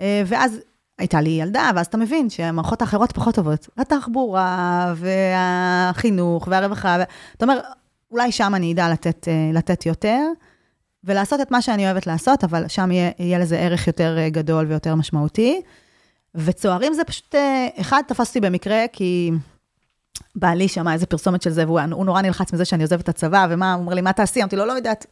אה, 0.00 0.22
ואז 0.26 0.58
הייתה 0.98 1.20
לי 1.20 1.30
ילדה, 1.30 1.70
ואז 1.76 1.86
אתה 1.86 1.96
מבין 1.96 2.30
שהמערכות 2.30 2.82
האחרות 2.82 3.12
פחות 3.12 3.34
טובות. 3.34 3.68
התחבורה, 3.78 4.94
והחינוך, 4.96 6.48
והרווחה, 6.50 6.96
אתה 7.36 7.44
אומר, 7.44 7.60
אולי 8.10 8.32
שם 8.32 8.54
אני 8.54 8.72
אדע 8.72 8.88
לתת, 8.88 9.28
אה, 9.28 9.50
לתת 9.52 9.86
יותר, 9.86 10.20
ולעשות 11.04 11.40
את 11.40 11.50
מה 11.50 11.62
שאני 11.62 11.86
אוהבת 11.86 12.06
לעשות, 12.06 12.44
אבל 12.44 12.68
שם 12.68 12.90
יהיה, 12.90 13.10
יהיה 13.18 13.38
לזה 13.38 13.58
ערך 13.58 13.86
יותר 13.86 14.18
אה, 14.18 14.28
גדול 14.28 14.66
ויותר 14.66 14.94
משמעותי. 14.94 15.62
וצוערים 16.36 16.94
זה 16.94 17.04
פשוט, 17.04 17.34
אחד, 17.80 18.02
תפסתי 18.08 18.40
במקרה, 18.40 18.84
כי 18.92 19.30
בעלי 20.36 20.68
שמע 20.68 20.92
איזה 20.92 21.06
פרסומת 21.06 21.42
של 21.42 21.50
זה, 21.50 21.64
והוא 21.66 22.04
נורא 22.04 22.22
נלחץ 22.22 22.52
מזה 22.52 22.64
שאני 22.64 22.82
עוזבת 22.82 23.00
את 23.00 23.08
הצבא, 23.08 23.46
ומה, 23.50 23.74
הוא 23.74 23.82
אומר 23.82 23.94
לי, 23.94 24.00
מה 24.00 24.12
תעשי? 24.12 24.40
אמרתי 24.40 24.56
לו, 24.56 24.66
לא 24.66 24.72
יודעת. 24.72 25.06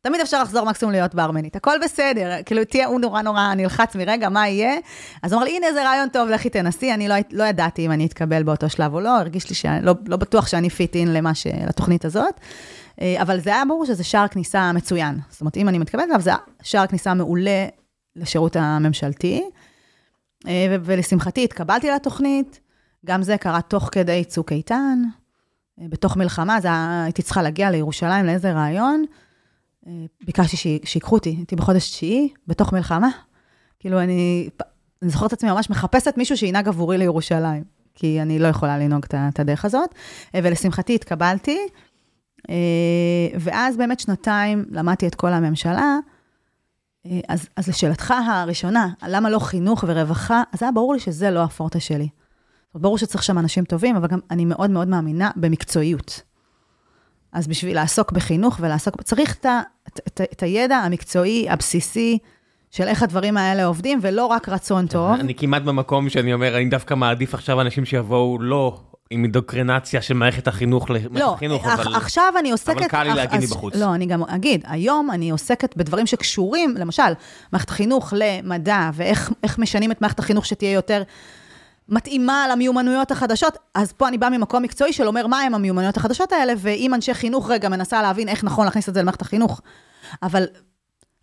תמיד 0.00 0.20
אפשר 0.20 0.42
לחזור 0.42 0.66
מקסימום 0.66 0.92
להיות 0.92 1.14
ברמנית, 1.14 1.56
הכל 1.56 1.76
בסדר, 1.84 2.30
כאילו 2.46 2.64
תהיה, 2.64 2.86
הוא 2.86 3.00
נורא 3.00 3.22
נורא 3.22 3.54
נלחץ 3.54 3.96
מרגע, 3.96 4.28
מה 4.28 4.48
יהיה? 4.48 4.74
אז 5.22 5.32
הוא 5.32 5.38
אמר 5.38 5.48
לי, 5.48 5.56
הנה 5.56 5.72
זה 5.72 5.84
רעיון 5.84 6.08
טוב, 6.08 6.28
לכי 6.28 6.50
תנסי, 6.50 6.94
אני 6.94 7.08
לא, 7.08 7.14
לא 7.32 7.44
ידעתי 7.44 7.86
אם 7.86 7.92
אני 7.92 8.06
אתקבל 8.06 8.42
באותו 8.42 8.70
שלב 8.70 8.94
או 8.94 9.00
לא, 9.00 9.18
הרגיש 9.18 9.48
לי 9.48 9.54
שלא 9.54 9.94
לא 10.06 10.16
בטוח 10.16 10.46
שאני 10.46 10.70
fit 10.70 10.96
in 10.96 11.12
למה 11.12 11.34
ש... 11.34 11.46
לתוכנית 11.46 12.04
הזאת, 12.04 12.40
אה, 13.00 13.22
אבל 13.22 13.40
זה 13.40 13.50
היה 13.50 13.64
ברור 13.68 13.86
שזה 13.86 14.04
שער 14.04 14.28
כניסה 14.28 14.72
מצוין. 14.72 15.18
זאת 15.30 15.40
אומרת, 15.40 15.56
אם 15.56 15.68
אני 15.68 15.78
מתקבלת 15.78 16.04
אליו, 16.04 16.20
זה 16.20 16.32
שער 16.62 16.86
כניסה 16.86 17.14
מעולה 17.14 17.66
לשירות 18.16 18.56
הממשלתי, 18.56 19.42
אה, 19.44 19.63
ולשמחתי 20.84 21.44
התקבלתי 21.44 21.90
לתוכנית, 21.90 22.60
גם 23.06 23.22
זה 23.22 23.38
קרה 23.38 23.60
תוך 23.60 23.88
כדי 23.92 24.24
צוק 24.24 24.52
איתן, 24.52 24.98
אה, 25.80 25.86
בתוך 25.88 26.16
מלחמה, 26.16 26.60
זה 26.60 26.68
הייתי 27.04 27.22
צריכה 27.22 27.42
להגיע 27.42 27.70
לירושלים 27.70 28.26
לאיזה 28.26 28.52
רעיון. 28.52 29.04
אה, 29.86 29.92
ביקשתי 30.26 30.80
שיקחו 30.84 31.14
אותי, 31.16 31.30
הייתי 31.30 31.56
בחודש 31.56 31.90
תשיעי, 31.90 32.28
בתוך 32.46 32.72
מלחמה. 32.72 33.08
כאילו, 33.80 34.00
אני, 34.00 34.48
אני 35.02 35.10
זוכרת 35.10 35.28
את 35.28 35.32
עצמי 35.32 35.50
ממש 35.50 35.70
מחפשת 35.70 36.14
מישהו 36.16 36.36
שינהג 36.36 36.68
עבורי 36.68 36.98
לירושלים, 36.98 37.64
כי 37.94 38.22
אני 38.22 38.38
לא 38.38 38.48
יכולה 38.48 38.78
לנהוג 38.78 39.04
את 39.14 39.40
הדרך 39.40 39.64
הזאת. 39.64 39.94
אה, 40.34 40.40
ולשמחתי 40.42 40.94
התקבלתי, 40.94 41.58
ואז 43.40 43.76
באמת 43.76 44.00
שנתיים 44.00 44.64
למדתי 44.70 45.06
את 45.06 45.14
כל 45.14 45.32
הממשלה. 45.32 45.98
אז, 47.28 47.48
אז 47.56 47.68
לשאלתך 47.68 48.14
הראשונה, 48.26 48.88
למה 49.08 49.30
לא 49.30 49.38
חינוך 49.38 49.84
ורווחה, 49.88 50.42
אז 50.52 50.62
היה 50.62 50.72
ברור 50.72 50.94
לי 50.94 51.00
שזה 51.00 51.30
לא 51.30 51.42
הפורטה 51.42 51.80
שלי. 51.80 52.08
ברור 52.74 52.98
שצריך 52.98 53.22
שם 53.22 53.38
אנשים 53.38 53.64
טובים, 53.64 53.96
אבל 53.96 54.06
גם 54.08 54.18
אני 54.30 54.44
מאוד 54.44 54.70
מאוד 54.70 54.88
מאמינה 54.88 55.30
במקצועיות. 55.36 56.22
אז 57.32 57.46
בשביל 57.46 57.74
לעסוק 57.76 58.12
בחינוך 58.12 58.56
ולעסוק, 58.60 59.02
צריך 59.02 59.36
את, 59.40 59.46
את, 59.88 60.00
את, 60.06 60.20
את 60.32 60.42
הידע 60.42 60.76
המקצועי, 60.76 61.50
הבסיסי, 61.50 62.18
של 62.70 62.84
איך 62.84 63.02
הדברים 63.02 63.36
האלה 63.36 63.64
עובדים, 63.64 63.98
ולא 64.02 64.26
רק 64.26 64.48
רצון 64.48 64.86
טוב. 64.86 65.10
אני 65.20 65.34
כמעט 65.34 65.62
במקום 65.62 66.08
שאני 66.08 66.34
אומר, 66.34 66.56
אני 66.56 66.68
דווקא 66.68 66.94
מעדיף 66.94 67.34
עכשיו 67.34 67.60
אנשים 67.60 67.84
שיבואו 67.84 68.38
לא 68.40 68.80
עם 69.14 69.24
אינדוקרינציה 69.24 70.02
של 70.02 70.14
מערכת 70.14 70.48
החינוך 70.48 70.90
למערכת 70.90 71.20
לא, 71.20 71.34
החינוך, 71.34 71.66
אבל... 71.66 71.94
עכשיו 71.94 72.32
אני 72.38 72.50
עוסקת... 72.50 72.76
אבל 72.76 72.88
קל 72.88 73.02
לי 73.02 73.14
להגיד 73.14 73.40
מבחוץ. 73.40 73.74
לא, 73.74 73.94
אני 73.94 74.06
גם 74.06 74.22
אגיד, 74.22 74.64
היום 74.68 75.10
אני 75.10 75.30
עוסקת 75.30 75.76
בדברים 75.76 76.06
שקשורים, 76.06 76.74
למשל, 76.78 77.02
מערכת 77.52 77.68
החינוך 77.68 78.12
למדע, 78.16 78.90
ואיך 78.94 79.58
משנים 79.58 79.92
את 79.92 80.00
מערכת 80.00 80.18
החינוך 80.18 80.46
שתהיה 80.46 80.72
יותר... 80.72 81.02
מתאימה 81.88 82.46
למיומנויות 82.52 83.10
החדשות, 83.10 83.56
אז 83.74 83.92
פה 83.92 84.08
אני 84.08 84.18
באה 84.18 84.30
ממקום 84.30 84.62
מקצועי 84.62 84.92
של 84.92 85.06
אומר 85.06 85.26
מה 85.26 85.40
הם 85.40 85.54
המיומנויות 85.54 85.96
החדשות 85.96 86.32
האלה, 86.32 86.52
ואם 86.58 86.94
אנשי 86.94 87.14
חינוך 87.14 87.50
רגע 87.50 87.68
מנסה 87.68 88.02
להבין 88.02 88.28
איך 88.28 88.44
נכון 88.44 88.64
להכניס 88.64 88.88
את 88.88 88.94
זה 88.94 89.00
למערכת 89.00 89.22
החינוך. 89.22 89.60
אבל 90.22 90.44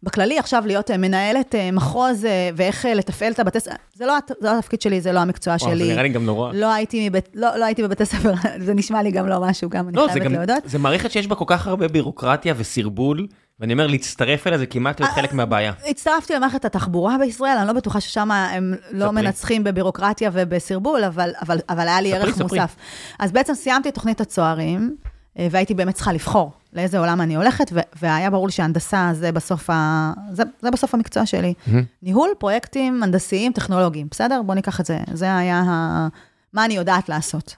בכללי 0.03 0.39
עכשיו 0.39 0.63
להיות 0.65 0.91
אה, 0.91 0.97
מנהלת 0.97 1.55
אה, 1.55 1.71
מחוז 1.71 2.25
אה, 2.25 2.49
ואיך 2.55 2.85
לתפעל 2.95 3.31
את 3.31 3.39
הבתי 3.39 3.59
ספר, 3.59 3.75
זה 3.93 4.05
לא, 4.05 4.13
זה 4.39 4.47
לא 4.47 4.57
התפקיד 4.57 4.81
שלי, 4.81 5.01
זה 5.01 5.11
לא 5.11 5.19
המקצוע 5.19 5.55
וואו, 5.59 5.71
שלי. 5.71 5.85
זה 5.85 5.91
נראה 5.91 6.03
לי 6.03 6.09
גם 6.09 6.25
נורא. 6.25 6.51
לא 6.53 6.73
הייתי, 6.73 7.09
מבית, 7.09 7.29
לא, 7.33 7.55
לא 7.55 7.65
הייתי 7.65 7.83
בבתי 7.83 8.05
ספר, 8.05 8.33
זה 8.65 8.73
נשמע 8.73 9.03
לי 9.03 9.11
גם 9.11 9.27
לא 9.27 9.41
משהו, 9.41 9.69
גם 9.69 9.87
אני 9.87 9.97
לא, 9.97 10.07
חייבת 10.11 10.25
גם, 10.25 10.33
להודות. 10.33 10.57
זה 10.65 10.79
מערכת 10.79 11.11
שיש 11.11 11.27
בה 11.27 11.35
כל 11.35 11.45
כך 11.47 11.67
הרבה 11.67 11.87
בירוקרטיה 11.87 12.53
וסרבול. 12.57 13.27
ואני 13.59 13.73
אומר, 13.73 13.87
להצטרף 13.87 14.47
אליה 14.47 14.57
זה 14.57 14.65
כמעט 14.65 14.99
להיות 14.99 15.13
חלק 15.13 15.33
מהבעיה. 15.33 15.73
הצטרפתי 15.87 16.33
למערכת 16.33 16.65
התחבורה 16.65 17.17
בישראל, 17.17 17.57
אני 17.57 17.67
לא 17.67 17.73
בטוחה 17.73 18.01
ששם 18.01 18.31
הם 18.31 18.75
לא 18.91 19.11
מנצחים 19.11 19.63
בבירוקרטיה 19.63 20.29
ובסרבול, 20.33 21.03
אבל, 21.03 21.31
אבל, 21.41 21.57
אבל 21.69 21.87
היה 21.87 22.01
לי 22.01 22.13
ערך 22.13 22.41
מוסף. 22.41 22.75
אז 23.19 23.31
בעצם 23.31 23.53
סיימתי 23.53 23.89
את 23.89 23.93
תוכנית 23.93 24.21
הצוערים, 24.21 24.95
והייתי 25.35 25.73
באמת 25.73 25.95
צריכה 25.95 26.13
לבחור 26.13 26.51
לאיזה 26.73 26.99
עולם 26.99 27.21
אני 27.21 27.35
הולכת, 27.35 27.71
והיה 28.01 28.29
ברור 28.29 28.47
לי 28.47 28.51
שהנדסה 28.51 29.09
זה 29.13 29.31
בסוף, 29.31 29.69
ה... 29.69 30.13
זה, 30.31 30.43
זה 30.61 30.71
בסוף 30.71 30.95
המקצוע 30.95 31.25
שלי. 31.25 31.53
Mm-hmm. 31.53 31.71
ניהול 32.03 32.29
פרויקטים 32.37 33.03
הנדסיים 33.03 33.53
טכנולוגיים, 33.53 34.07
בסדר? 34.11 34.41
בואו 34.45 34.55
ניקח 34.55 34.79
את 34.79 34.85
זה, 34.85 34.99
זה 35.13 35.37
היה 35.37 35.63
ה... 35.67 36.07
מה 36.53 36.65
אני 36.65 36.73
יודעת 36.73 37.09
לעשות. 37.09 37.55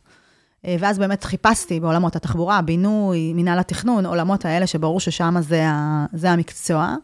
אה, 0.65 0.75
ואז 0.79 0.99
באמת 0.99 1.23
חיפשתי 1.23 1.79
בעולמות 1.79 2.15
התחבורה, 2.15 2.61
בינוי, 2.61 3.33
מנהל 3.33 3.59
התכנון, 3.59 4.05
עולמות 4.05 4.45
האלה 4.45 4.67
שברור 4.67 4.99
ששם 4.99 5.35
זה, 5.39 5.65
זה 6.13 6.31
המקצוע. 6.31 6.95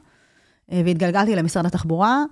אה, 0.71 0.81
והתגלגלתי 0.85 1.35
למשרד 1.35 1.65
התחבורה, 1.65 2.23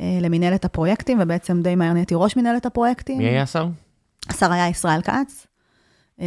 אה, 0.00 0.18
למנהלת 0.20 0.64
הפרויקטים, 0.64 1.18
ובעצם 1.20 1.62
די 1.62 1.74
מהר 1.74 1.92
נהייתי 1.92 2.14
ראש 2.16 2.36
מנהלת 2.36 2.66
הפרויקטים. 2.66 3.18
מי 3.18 3.24
היה 3.24 3.42
השר? 3.42 3.68
השר 4.28 4.52
היה 4.52 4.68
ישראל 4.68 5.02
כץ. 5.02 5.46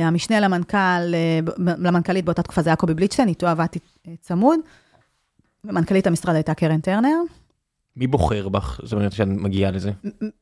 המשנה 0.04 0.40
למנכ"ל, 0.40 1.14
למנכ"לית 1.58 2.26
באותה 2.26 2.42
תקופה 2.42 2.62
זה 2.62 2.70
היה 2.70 2.76
קובי 2.76 2.94
בליטשטיין, 2.94 3.28
איתו 3.28 3.48
עבדתי 3.48 3.80
צמוד. 4.22 4.60
ומנכ"לית 5.64 6.08
המשרד 6.08 6.36
הייתה 6.36 6.54
קרן 6.54 6.80
טרנר. 6.80 7.18
מי 7.98 8.08
בוחר 8.08 8.50
בך? 8.50 8.80
זאת 8.84 8.94
אומרת 8.94 9.12
שאת 9.12 9.28
מגיעה 9.28 9.72
לזה. 9.72 9.92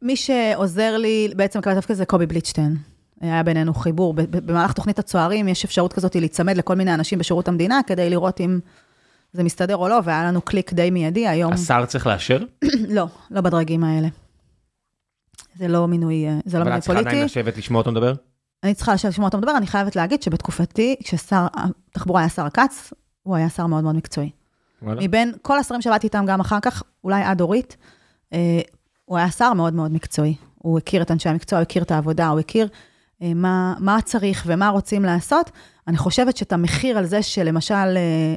מי 0.02 0.16
שעוזר 0.16 0.98
לי 0.98 1.34
בעצם 1.36 1.60
לקבל 1.60 1.80
תפקיד 1.80 1.96
זה 1.96 2.06
קובי 2.06 2.26
בליטשטיין. 2.26 2.78
היה 3.22 3.44
בינינו 3.44 3.74
חיבור. 3.74 4.14
במהלך 4.14 4.74
תוכנית 4.74 5.00
הצוערים 5.00 5.48
יש 5.48 5.66
אפשרות 5.66 5.94
כזאת 5.94 6.16
להיצמד 6.16 6.58
לכל 6.58 6.76
מיני 6.76 6.94
אנשים 6.94 7.20
בשירות 7.20 7.48
המדינה, 7.48 7.80
כדי 7.88 8.10
לראות 8.10 8.42
אם 8.42 8.60
זה 9.34 9.44
מסתדר 9.44 9.76
או 9.76 9.88
לא, 9.88 10.00
והיה 10.04 10.24
לנו 10.24 10.42
קליק 10.42 10.74
די 10.74 10.90
מיידי 10.90 11.28
היום. 11.28 11.54
השר 11.54 11.86
צריך 11.86 12.08
לאשר? 12.08 12.44
לא, 12.98 13.06
לא 13.32 13.42
בדרגים 13.42 13.84
האלה. 13.84 14.08
זה 15.56 15.68
לא 15.68 15.88
מינוי, 15.88 16.28
אה, 16.28 16.40
זה 16.46 16.60
לא 16.60 16.66
מינוי 16.66 16.82
פוליטי. 16.82 16.92
אבל 16.92 17.00
את 17.00 17.04
צריכה 17.04 17.10
עדיין 17.10 17.26
לשבת 17.26 17.58
לשמוע 17.58 17.80
אותו 17.80 17.92
מדבר? 17.92 18.14
אני 18.64 18.74
צריכה 18.74 18.94
לשבת 18.94 19.12
לשמוע 19.12 19.28
אותו 19.28 19.38
מדבר, 19.38 19.58
אני 19.58 19.68
חייבת 19.68 19.96
להגיד 19.96 20.22
שבתקופתי, 20.22 20.96
כששר 21.04 21.48
התחבורה 21.54 22.22
היה 22.22 22.30
שר 22.30 22.50
כץ, 22.50 22.94
הוא 23.24 23.36
היה 23.36 23.50
שר 23.50 23.68
מאוד 23.68 23.84
מאוד 23.84 23.96
מקצועי. 23.96 24.30
מבין 24.82 25.34
כל 25.42 25.60
השרים 25.60 25.82
שעבדתי 25.82 26.08
איתם 26.08 26.26
גם 26.28 26.40
אחר 26.40 26.60
כך, 26.62 26.84
אולי 27.04 27.24
עד 27.24 27.42
אורית, 27.42 27.78
אה, 28.34 28.62
הוא 29.06 29.18
היה 29.18 29.32
שר 29.32 29.54
מאוד 29.54 29.74
מאוד 29.74 29.92
מקצועי. 29.92 30.36
הוא 30.56 30.78
הכיר 30.78 31.02
את 31.02 31.12
אנשי 31.12 31.30
המקצוע, 31.30 31.60
הוא 31.60 31.64
הכיר 31.64 31.84
את 31.84 31.92
העבודה, 31.92 32.28
הוא 32.28 32.40
הכיר 32.40 32.68
אה, 33.22 33.34
מה, 33.34 33.74
מה 33.80 34.02
צריך 34.02 34.44
ומה 34.48 34.70
רוצים 34.70 35.04
לעשות. 35.04 35.52
אני 35.88 35.98
חושבת 35.98 36.38
שאת 36.38 36.54
המחיר 36.54 36.98
על 36.98 37.06
זה 37.06 37.22
שלמשל 37.22 37.74
אה, 37.74 38.36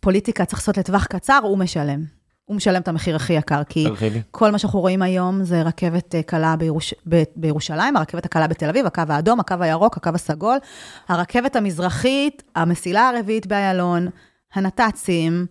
פוליטיקה 0.00 0.44
צריך 0.44 0.58
לעשות 0.58 0.78
לטווח 0.78 1.06
קצר, 1.06 1.40
הוא 1.42 1.58
משלם. 1.58 2.04
הוא 2.44 2.56
משלם 2.56 2.82
את 2.82 2.88
המחיר 2.88 3.16
הכי 3.16 3.32
יקר, 3.32 3.64
כי 3.64 3.84
תרחיבי. 3.84 4.22
כל 4.30 4.50
מה 4.50 4.58
שאנחנו 4.58 4.80
רואים 4.80 5.02
היום 5.02 5.44
זה 5.44 5.62
רכבת 5.62 6.14
אה, 6.14 6.22
קלה 6.22 6.56
בירוש... 6.56 6.94
ב- 7.08 7.22
בירושלים, 7.36 7.96
הרכבת 7.96 8.24
הקלה 8.24 8.46
בתל 8.46 8.68
אביב, 8.68 8.86
הקו 8.86 9.02
האדום, 9.08 9.40
הקו 9.40 9.54
הירוק, 9.60 9.96
הקו 9.96 10.10
הסגול, 10.14 10.56
הרכבת 11.08 11.56
המזרחית, 11.56 12.42
המסילה 12.54 13.08
הרביעית 13.08 13.46
באיילון, 13.46 14.08
הנת"צים, 14.54 15.46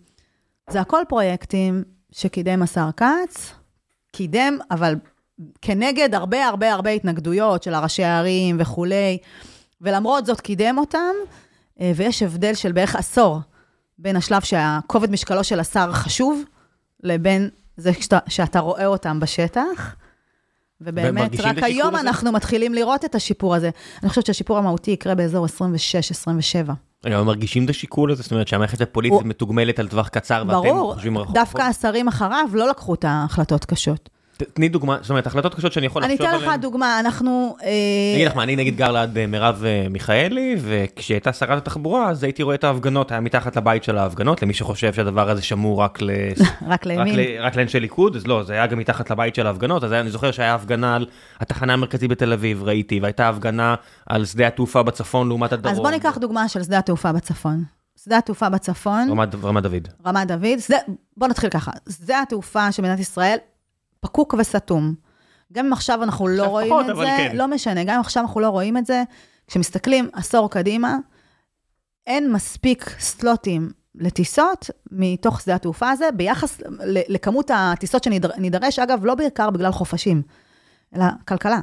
זה 0.70 0.82
הכל 0.82 1.02
פרויקטים 1.10 1.84
שקידם 2.12 2.62
השר 2.62 2.90
כץ, 2.98 3.54
קידם, 4.12 4.58
אבל 4.72 4.96
כנגד 5.62 6.16
הרבה 6.16 6.48
הרבה 6.48 6.74
הרבה 6.74 6.90
התנגדויות 6.90 7.64
של 7.64 7.74
הראשי 7.74 8.04
הערים 8.04 8.58
וכולי, 8.60 9.18
ולמרות 9.82 10.26
זאת 10.26 10.42
קידם 10.42 10.76
אותם, 10.78 11.14
אה, 11.82 11.92
ויש 11.96 12.24
הבדל 12.24 12.54
של 12.54 12.72
בערך 12.72 12.96
עשור 12.96 13.40
בין 13.98 14.16
השלב 14.16 14.42
שהכובד 14.42 15.12
משקלו 15.12 15.44
של 15.44 15.60
השר 15.60 15.92
חשוב, 15.92 16.44
לבין 17.04 17.50
זה 17.78 17.94
שאתה, 17.94 18.20
שאתה 18.28 18.60
רואה 18.60 18.86
אותם 18.86 19.20
בשטח. 19.20 19.96
ובאמת, 20.82 21.40
רק 21.40 21.58
היום 21.64 21.96
הזה? 21.96 22.00
אנחנו 22.08 22.32
מתחילים 22.32 22.74
לראות 22.74 23.06
את 23.06 23.16
השיפור 23.16 23.56
הזה. 23.56 23.70
אני 24.04 24.10
חושבת 24.10 24.26
שהשיפור 24.26 24.58
המהותי 24.58 24.92
יקרה 24.92 25.16
באזור 25.16 25.46
26-27. 25.46 25.50
רגע, 27.06 27.18
הם 27.18 27.26
מרגישים 27.26 27.66
את 27.66 27.70
השיקול 27.70 28.12
הזה? 28.12 28.24
זאת 28.24 28.32
אומרת 28.32 28.48
שהמערכת 28.48 28.82
הפוליטית 28.82 29.20
הוא- 29.20 29.28
מתוגמלת 29.28 29.80
על 29.80 29.88
טווח 29.88 30.08
קצר 30.08 30.44
ואתם 30.48 30.52
ברור, 30.70 30.94
חושבים 30.94 31.18
רחוק? 31.18 31.36
דווקא 31.36 31.62
השרים 31.62 32.08
אחריו 32.08 32.46
לא 32.54 32.70
לקחו 32.70 32.94
את 32.94 33.06
ההחלטות 33.08 33.66
קשות. 33.66 34.10
תני 34.38 34.70
דוגמה, 34.70 34.98
זאת 35.02 35.10
אומרת, 35.10 35.28
החלטות 35.28 35.56
קשות 35.56 35.74
שאני 35.74 35.86
יכול 35.86 36.04
אני 36.04 36.14
לחשוב 36.14 36.28
אתן 36.28 36.36
עליהן. 36.36 36.54
לך 36.54 36.62
דוגמה, 36.62 37.00
אנחנו... 37.00 37.56
אה, 37.64 37.68
אני 37.68 38.16
אגיד 38.16 38.28
לך 38.28 38.36
מה, 38.36 38.44
אני 38.44 38.56
נגיד 38.56 38.76
גר 38.76 38.92
ליד 38.92 39.18
אה, 39.18 39.28
מרב 39.28 39.64
אה, 39.66 39.88
מיכאלי, 39.90 40.56
וכשהיא 40.60 41.16
הייתה 41.16 41.34
שרת 41.34 41.58
התחבורה, 41.58 42.10
אז 42.10 42.24
הייתי 42.24 42.44
רואה 42.44 42.56
את 42.56 42.64
ההפגנות, 42.64 43.12
היה 43.12 43.20
מתחת 43.20 43.56
לבית 43.56 43.84
של 43.84 43.98
ההפגנות, 43.98 44.42
למי 44.42 44.54
שחושב 44.54 44.94
שהדבר 44.94 45.30
הזה 45.30 45.42
שמור 45.42 45.82
רק 45.82 46.02
ל... 46.02 46.10
רק 46.72 46.86
לימין. 46.86 47.20
רק 47.40 47.56
לאנשי 47.56 47.80
ליכוד, 47.80 48.16
אז 48.16 48.28
לא, 48.28 48.44
זה 48.44 48.54
היה 48.54 48.68
גם 48.68 48.80
מתחת 48.80 49.10
לבית 49.10 49.36
של 49.36 49.48
ההפגנות, 49.48 49.84
אז 49.84 49.94
אני 49.94 50.10
זוכר 50.10 50.32
שהיה 50.32 50.56
הפגנה 50.56 50.96
על 50.96 51.06
התחנה 51.40 51.74
המרכזית 51.74 52.10
בתל 52.10 52.34
אביב, 52.34 52.64
ראיתי, 52.64 53.00
והייתה 53.00 53.30
הפגנה 53.30 53.76
על 54.06 54.26
שדה 54.26 54.48
התעופה 54.48 54.84
בצפון 54.84 55.28
לעומת 55.28 55.54
הדרום. 55.54 55.76
אז 55.76 55.80
בוא 55.80 55.90
ניקח 55.92 56.18
דוגמה 56.18 56.48
של 56.48 56.64
שדה 56.64 56.78
התעופה 56.78 57.12
בצפון. 57.12 57.64
שדה 58.04 58.18
התעופה 58.18 58.50
בצפון, 58.50 59.10
רמת 59.10 59.36
רמת 59.44 59.64
דוד. 59.64 59.88
רמת 60.06 60.28
דוד, 60.28 60.60
שדה, 60.60 60.78
בוא 61.18 61.28
נתחיל 61.28 61.50
ככה, 61.50 61.72
שדה 61.90 62.22
התעופה 62.22 62.72
של 62.72 62.82
מדינת 62.82 63.00
ישראל 63.00 63.38
פקוק 64.04 64.36
וסתום. 64.38 64.94
גם 65.54 65.66
אם 65.66 65.74
עכשיו 65.74 66.04
אנחנו 66.04 66.28
לא 66.28 66.46
רואים 66.46 66.70
פחות, 66.70 66.90
את 66.90 66.96
זה, 66.96 67.04
כן. 67.04 67.36
לא 67.36 67.48
משנה, 67.48 67.84
גם 67.84 67.96
אם 67.96 68.00
עכשיו 68.00 68.24
אנחנו 68.24 68.40
לא 68.42 68.50
רואים 68.50 68.78
את 68.78 68.86
זה, 68.86 69.04
כשמסתכלים 69.48 70.10
עשור 70.14 70.50
קדימה, 70.50 70.98
אין 72.08 72.32
מספיק 72.32 72.96
סלוטים 73.00 73.70
לטיסות 73.96 74.70
מתוך 74.92 75.42
שדה 75.42 75.56
התעופה 75.56 75.90
הזה, 75.90 76.10
ביחס 76.16 76.62
לכמות 76.86 77.52
הטיסות 77.54 78.04
שנידרש, 78.04 78.80
אגב, 78.80 79.06
לא 79.06 79.16
בעיקר 79.16 79.50
בגלל 79.50 79.72
חופשים, 79.72 80.22
אלא 80.96 81.06
כלכלה. 81.28 81.60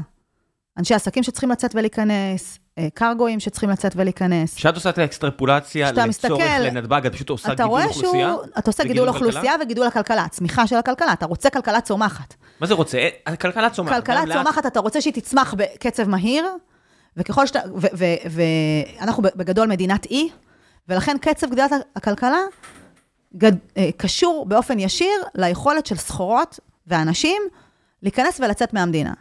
אנשי 0.79 0.95
עסקים 0.95 1.23
שצריכים 1.23 1.51
לצאת 1.51 1.75
ולהיכנס, 1.75 2.59
קרגואים 2.95 3.41
שצריכים 3.41 3.71
לצאת 3.71 3.93
ולהיכנס. 3.97 4.55
כשאת 4.55 4.75
עושה 4.75 4.91
את 4.91 4.99
האקסטרפולציה 4.99 5.93
לצורך 5.93 6.07
מסתכל, 6.07 6.59
לנתב"ג, 6.61 7.07
את 7.07 7.13
פשוט 7.13 7.31
עושה 7.31 7.53
אתה 7.53 7.55
גידול 7.55 7.69
רואה 7.69 7.85
אוכלוסייה? 7.85 8.31
שהוא, 8.31 8.45
אתה 8.59 8.71
עושה 8.71 8.85
גידול? 8.85 9.09
אוכלוסייה 9.09 9.55
וגידול 9.63 9.87
הכלכלה, 9.87 10.27
צמיחה 10.31 10.67
של 10.67 10.77
הכלכלה, 10.77 11.13
אתה 11.13 11.27
רוצה 11.27 11.51
כלכלה 11.51 11.81
צומחת. 11.81 12.35
מה 12.61 12.67
זה 12.67 12.75
רוצה? 12.75 12.99
אה, 12.99 13.09
הכלכלה 13.27 13.71
צומחת. 13.71 13.95
כלכלה. 13.95 14.35
צומחת, 14.35 14.67
אתה 14.67 14.81
רוצה 14.81 15.01
שהיא 15.01 15.13
תצמח 15.13 15.55
בקצב 15.55 16.09
מהיר, 16.09 16.47
וככל 17.17 17.47
שאתה, 17.47 17.61
ואנחנו 18.31 19.23
בגדול 19.23 19.69
מדינת 19.69 20.07
אי, 20.07 20.29
ולכן 20.89 21.17
קצב 21.21 21.51
גדילת 21.51 21.71
הכלכלה 21.97 22.39
גד, 23.37 23.53
אה, 23.77 23.91
קשור 23.97 24.47
באופן 24.49 24.79
ישיר 24.79 25.23
ליכולת 25.35 25.87
של 25.87 25.97
סחורות 25.97 26.61
ואנשים 26.87 27.43
להיכנס 28.03 28.41
ולצאת 28.41 28.73
מהמדינה. 28.73 29.13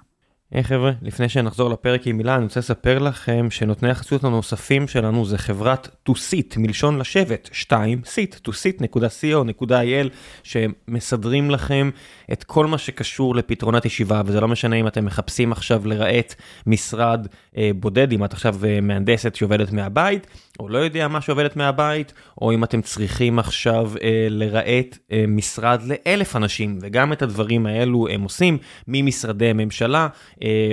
היי 0.51 0.63
חבר'ה, 0.63 0.91
לפני 1.01 1.29
שנחזור 1.29 1.69
לפרק 1.69 2.07
עם 2.07 2.17
מילה, 2.17 2.35
אני 2.35 2.43
רוצה 2.43 2.59
לספר 2.59 2.99
לכם 2.99 3.47
שנותני 3.49 3.89
החסות 3.89 4.23
הנוספים 4.23 4.87
שלנו 4.87 5.25
זה 5.25 5.37
חברת 5.37 5.87
טוסית, 6.03 6.55
מלשון 6.57 6.99
לשבת, 6.99 7.49
2, 7.51 8.01
סיט, 8.05 8.35
טוסית.co.il, 8.35 10.09
שמסדרים 10.43 11.51
לכם 11.51 11.89
את 12.31 12.43
כל 12.43 12.65
מה 12.65 12.77
שקשור 12.77 13.35
לפתרונות 13.35 13.85
ישיבה, 13.85 14.21
וזה 14.25 14.41
לא 14.41 14.47
משנה 14.47 14.75
אם 14.75 14.87
אתם 14.87 15.05
מחפשים 15.05 15.51
עכשיו 15.51 15.87
לרהט 15.87 16.35
משרד 16.67 17.27
אה, 17.57 17.71
בודד, 17.75 18.11
אם 18.11 18.25
את 18.25 18.33
עכשיו 18.33 18.55
אה, 18.65 18.81
מהנדסת 18.81 19.35
שעובדת 19.35 19.71
מהבית, 19.71 20.27
או 20.59 20.69
לא 20.69 20.77
יודע 20.77 21.07
מה 21.07 21.21
שעובדת 21.21 21.55
מהבית, 21.55 22.13
או 22.41 22.51
אם 22.51 22.63
אתם 22.63 22.81
צריכים 22.81 23.39
עכשיו 23.39 23.91
אה, 24.03 24.27
לרהט 24.29 24.97
אה, 25.11 25.25
משרד 25.27 25.81
לאלף 25.83 26.35
אנשים, 26.35 26.79
וגם 26.81 27.13
את 27.13 27.21
הדברים 27.21 27.65
האלו 27.65 28.07
הם 28.07 28.21
עושים 28.23 28.57
ממשרדי 28.87 29.53
ממשלה 29.53 30.07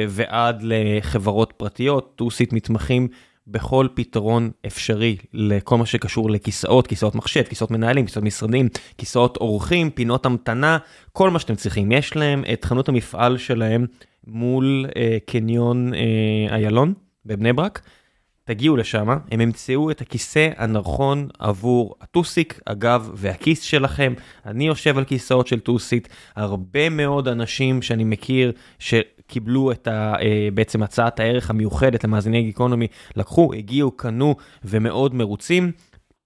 ועד 0.09 0.61
לחברות 0.63 1.53
פרטיות, 1.57 2.13
טוסית 2.17 2.53
מתמחים. 2.53 3.09
בכל 3.49 3.87
פתרון 3.95 4.51
אפשרי 4.67 5.17
לכל 5.33 5.79
מה 5.79 5.87
שקשור 5.87 6.31
לכיסאות, 6.31 6.87
כיסאות 6.87 7.15
מחשב, 7.15 7.43
כיסאות 7.43 7.71
מנהלים, 7.71 8.07
כיסאות 8.07 8.25
משרדים, 8.25 8.69
כיסאות 8.99 9.37
אורחים, 9.37 9.91
פינות 9.91 10.27
המתנה, 10.27 10.79
כל 11.13 11.31
מה 11.31 11.39
שאתם 11.39 11.55
צריכים. 11.55 11.93
יש 11.93 12.17
להם 12.17 12.45
את 12.53 12.65
חנות 12.65 12.89
המפעל 12.89 13.39
שלהם 13.39 13.87
מול 14.27 14.87
אה, 14.97 15.19
קניון 15.27 15.95
אה, 15.95 16.57
איילון 16.57 16.95
בבני 17.27 17.53
ברק. 17.53 17.83
תגיעו 18.45 18.77
לשם, 18.77 19.09
הם 19.31 19.41
ימצאו 19.41 19.91
את 19.91 20.01
הכיסא 20.01 20.49
הנכון 20.57 21.29
עבור 21.39 21.95
הטוסיק, 22.01 22.61
אגב, 22.65 23.11
והכיס 23.15 23.63
שלכם. 23.63 24.15
אני 24.47 24.67
יושב 24.67 24.99
על 24.99 25.05
כיסאות 25.05 25.47
של 25.47 25.61
טוסית, 25.61 26.09
הרבה 26.37 26.89
מאוד 26.89 27.29
אנשים 27.29 27.83
שאני 27.83 28.05
מכיר 28.05 28.53
שקיבלו 29.27 29.73
את 29.73 29.89
ה, 29.89 30.15
אה, 30.21 30.49
בעצם 30.55 30.83
הצעת 30.83 31.21
הערך 31.21 31.51
המיוחדת 31.51 32.05
למאזיני 32.05 32.43
גיקונומי, 32.43 32.87
לקחו, 33.17 33.55
הגיעו, 33.55 33.91
קנו 33.91 34.37
ומאוד 34.65 35.15
מרוצים. 35.15 35.73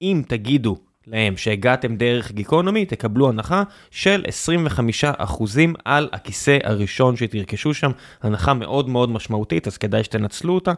אם 0.02 0.22
תגידו 0.28 0.76
להם 1.06 1.36
שהגעתם 1.36 1.96
דרך 1.96 2.32
גיקונומי, 2.32 2.86
תקבלו 2.86 3.28
הנחה 3.28 3.62
של 3.90 4.24
25% 4.28 5.76
על 5.84 6.08
הכיסא 6.12 6.58
הראשון 6.64 7.16
שתרכשו 7.16 7.74
שם, 7.74 7.90
הנחה 8.22 8.54
מאוד 8.54 8.88
מאוד 8.88 9.10
משמעותית, 9.10 9.66
אז 9.66 9.78
כדאי 9.78 10.04
שתנצלו 10.04 10.54
אותה. 10.54 10.72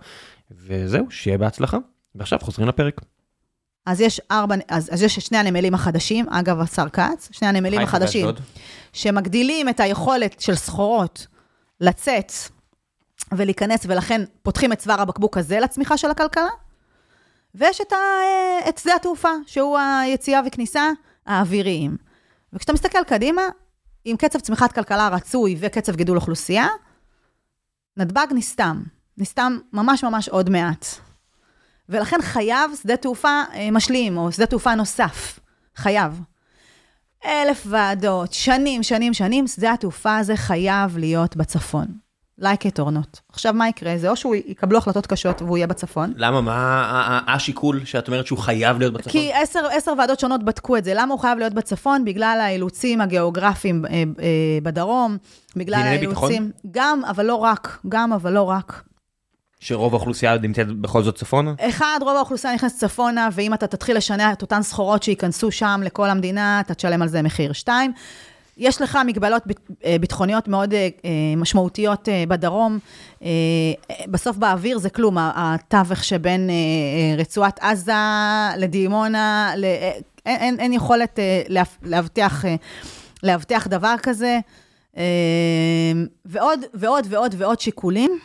וזהו, 0.50 1.06
שיהיה 1.10 1.38
בהצלחה. 1.38 1.78
ועכשיו 2.14 2.38
חוזרים 2.42 2.68
לפרק. 2.68 3.00
אז 3.86 4.00
יש 4.00 4.20
ארבע, 4.30 4.54
אז, 4.68 4.90
אז 4.92 5.02
יש 5.02 5.18
שני 5.18 5.38
הנמלים 5.38 5.74
החדשים, 5.74 6.28
אגב, 6.28 6.60
השר 6.60 6.88
כץ, 6.88 7.28
שני 7.32 7.48
הנמלים 7.48 7.80
החדשים. 7.80 8.26
שמגדילים 8.92 9.68
את 9.68 9.80
היכולת 9.80 10.40
של 10.40 10.54
סחורות 10.54 11.26
לצאת 11.82 12.32
ולהיכנס, 13.32 13.80
ולכן 13.88 14.22
פותחים 14.42 14.72
את 14.72 14.78
צוואר 14.78 15.00
הבקבוק 15.00 15.38
הזה 15.38 15.60
לצמיחה 15.60 15.96
של 15.96 16.10
הכלכלה. 16.10 16.50
ויש 17.54 17.80
את, 17.80 17.92
ה, 17.92 17.96
את 18.68 18.78
שדה 18.78 18.94
התעופה, 18.94 19.28
שהוא 19.46 19.78
היציאה 19.78 20.40
וכניסה 20.46 20.90
האוויריים. 21.26 21.96
וכשאתה 22.52 22.72
מסתכל 22.72 23.04
קדימה, 23.06 23.42
עם 24.04 24.16
קצב 24.16 24.40
צמיחת 24.40 24.72
כלכלה 24.72 25.08
רצוי 25.08 25.56
וקצב 25.58 25.96
גידול 25.96 26.16
אוכלוסייה, 26.16 26.66
נתב"ג 27.96 28.26
נסתם. 28.30 28.82
נסתם 29.18 29.58
ממש 29.72 30.04
ממש 30.04 30.28
עוד 30.28 30.50
מעט. 30.50 30.86
ולכן 31.88 32.22
חייב 32.22 32.70
שדה 32.82 32.96
תעופה 32.96 33.42
אה, 33.54 33.70
משלים, 33.70 34.16
או 34.16 34.32
שדה 34.32 34.46
תעופה 34.46 34.74
נוסף. 34.74 35.40
חייב. 35.76 36.20
אלף 37.24 37.66
ועדות, 37.66 38.32
שנים, 38.32 38.82
שנים, 38.82 39.14
שנים, 39.14 39.46
שדה 39.46 39.72
התעופה 39.72 40.16
הזה 40.16 40.36
חייב 40.36 40.98
להיות 40.98 41.36
בצפון. 41.36 41.86
like 42.40 42.64
it 42.64 42.78
or 42.78 42.90
not. 42.90 43.20
עכשיו, 43.32 43.52
מה 43.52 43.68
יקרה? 43.68 43.98
זה 43.98 44.10
או 44.10 44.16
שהוא 44.16 44.34
יקבלו 44.34 44.78
החלטות 44.78 45.06
קשות 45.06 45.42
והוא 45.42 45.56
יהיה 45.56 45.66
בצפון, 45.66 46.12
למה? 46.16 46.40
מה 46.40 47.20
השיקול 47.26 47.84
שאת 47.84 48.08
אומרת 48.08 48.26
שהוא 48.26 48.38
חייב 48.38 48.78
להיות 48.78 48.92
בצפון? 48.94 49.12
כי 49.12 49.32
עשר, 49.32 49.66
עשר 49.72 49.92
ועדות 49.98 50.20
שונות 50.20 50.42
בדקו 50.42 50.76
את 50.76 50.84
זה. 50.84 50.92
למה 50.94 51.12
הוא 51.12 51.20
חייב 51.20 51.38
להיות 51.38 51.52
בצפון? 51.52 52.04
בגלל 52.04 52.38
האילוצים 52.42 53.00
הגיאוגרפיים 53.00 53.84
אה, 53.86 53.90
אה, 53.92 54.58
בדרום, 54.62 55.16
בגלל 55.56 55.82
האילוצים... 55.82 56.50
גם, 56.70 57.02
אבל 57.04 57.26
לא 57.26 57.34
רק. 57.34 57.78
גם, 57.88 58.12
אבל 58.12 58.32
לא 58.32 58.42
רק. 58.42 58.82
שרוב 59.64 59.94
האוכלוסייה 59.94 60.38
נמצאת 60.38 60.66
בכל 60.68 61.02
זאת 61.02 61.16
צפונה? 61.16 61.54
אחד, 61.60 61.98
רוב 62.00 62.16
האוכלוסייה 62.16 62.54
נכנסת 62.54 62.78
צפונה, 62.78 63.28
ואם 63.32 63.54
אתה 63.54 63.66
תתחיל 63.66 63.96
לשנע 63.96 64.32
את 64.32 64.42
אותן 64.42 64.62
סחורות 64.62 65.02
שייכנסו 65.02 65.50
שם 65.50 65.80
לכל 65.84 66.10
המדינה, 66.10 66.60
אתה 66.60 66.74
תשלם 66.74 67.02
על 67.02 67.08
זה 67.08 67.22
מחיר. 67.22 67.52
שתיים, 67.52 67.92
יש 68.58 68.82
לך 68.82 68.98
מגבלות 69.06 69.42
אה, 69.84 69.96
ביטחוניות 70.00 70.48
מאוד 70.48 70.74
אה, 70.74 70.88
אה, 71.04 71.10
משמעותיות 71.36 72.08
בדרום. 72.28 72.78
בסוף 74.08 74.36
באוויר 74.36 74.78
זה 74.78 74.90
כלום, 74.90 75.16
התווך 75.18 76.04
שבין 76.04 76.50
רצועת 77.18 77.58
עזה 77.62 77.92
לדימונה, 78.56 79.52
אין, 80.26 80.36
אין, 80.36 80.60
אין 80.60 80.72
יכולת 80.72 81.18
להב- 81.48 81.78
להבטיח, 81.82 82.44
להבטיח 83.22 83.66
דבר 83.66 83.94
כזה. 84.02 84.38
ועוד 86.24 86.60
ועוד 86.74 87.06
ועוד 87.10 87.34
ועוד 87.38 87.60
שיקולים. 87.60 88.18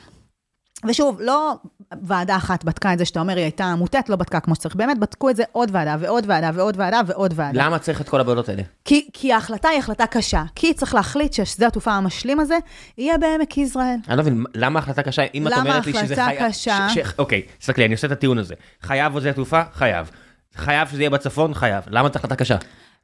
ושוב, 0.86 1.22
לא 1.22 1.54
ועדה 2.02 2.36
אחת 2.36 2.64
בדקה 2.64 2.94
את 2.94 2.98
זה 2.98 3.06
שאתה 3.06 3.20
אומר, 3.20 3.36
היא 3.36 3.44
הייתה 3.44 3.76
מוטט, 3.76 4.10
לא 4.10 4.16
בדקה 4.16 4.40
כמו 4.40 4.56
שצריך. 4.56 4.76
באמת, 4.76 5.00
בדקו 5.00 5.30
את 5.30 5.36
זה 5.36 5.44
עוד 5.52 5.70
ועדה 5.74 5.96
ועוד 6.00 6.24
ועדה 6.28 6.52
ועוד 6.54 6.76
ועדה 6.78 7.02
ועוד 7.08 7.34
ועדה. 7.36 7.66
למה 7.66 7.80
צריך 7.80 8.02
את 8.02 8.10
כל 8.10 8.20
הוועדות 8.20 8.50
האלה? 8.50 8.64
כי, 8.86 9.08
כי 9.14 9.34
ההחלטה 9.34 9.70
היא 9.70 9.80
החלטה 9.80 10.08
קשה. 10.08 10.44
כי 10.56 10.74
צריך 10.74 10.96
להחליט 10.96 11.34
ששדה 11.34 11.68
התעופה 11.68 11.92
המשלים 11.92 12.40
הזה 12.40 12.58
יהיה 12.98 13.18
בעמק 13.18 13.58
יזרעאל. 13.58 13.96
אני 14.08 14.18
לא 14.18 14.24
מבין, 14.24 14.44
למה 14.56 14.80
החלטה 14.80 15.04
קשה? 15.04 15.24
אם 15.34 15.48
את 15.48 15.52
למה 15.52 15.62
אומרת 15.62 15.86
לי 15.86 15.94
שזה 15.94 16.04
החלטה 16.04 16.26
חייב... 16.26 16.52
קשה? 16.52 16.88
ש- 16.90 16.98
ש- 17.00 17.14
אוקיי, 17.20 17.42
תסתכלי, 17.60 17.86
אני 17.86 17.94
עושה 17.94 18.08
את 18.08 18.12
הטיעון 18.12 18.38
הזה. 18.38 18.54
חייב 18.82 19.14
עוד 19.14 19.24
שדה 19.24 19.34
תעופה? 19.34 19.62
חייב. 19.74 20.12
חייב 20.56 20.88
שזה 20.88 21.02
יהיה 21.02 21.10
בצפון? 21.10 21.54
חייב. 21.54 21.84
למה 21.88 22.08
זאת 22.08 22.16
החלטה 22.16 22.36
קשה? 22.36 22.56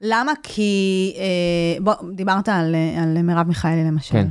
למה? 0.01 0.31
כי, 0.43 1.13
אה, 1.17 1.83
בוא, 1.83 1.93
דיברת 2.15 2.49
על, 2.49 2.75
אה, 2.75 3.03
על 3.03 3.21
מרב 3.21 3.47
מיכאלי 3.47 3.83
למשל. 3.83 4.11
כן. 4.13 4.27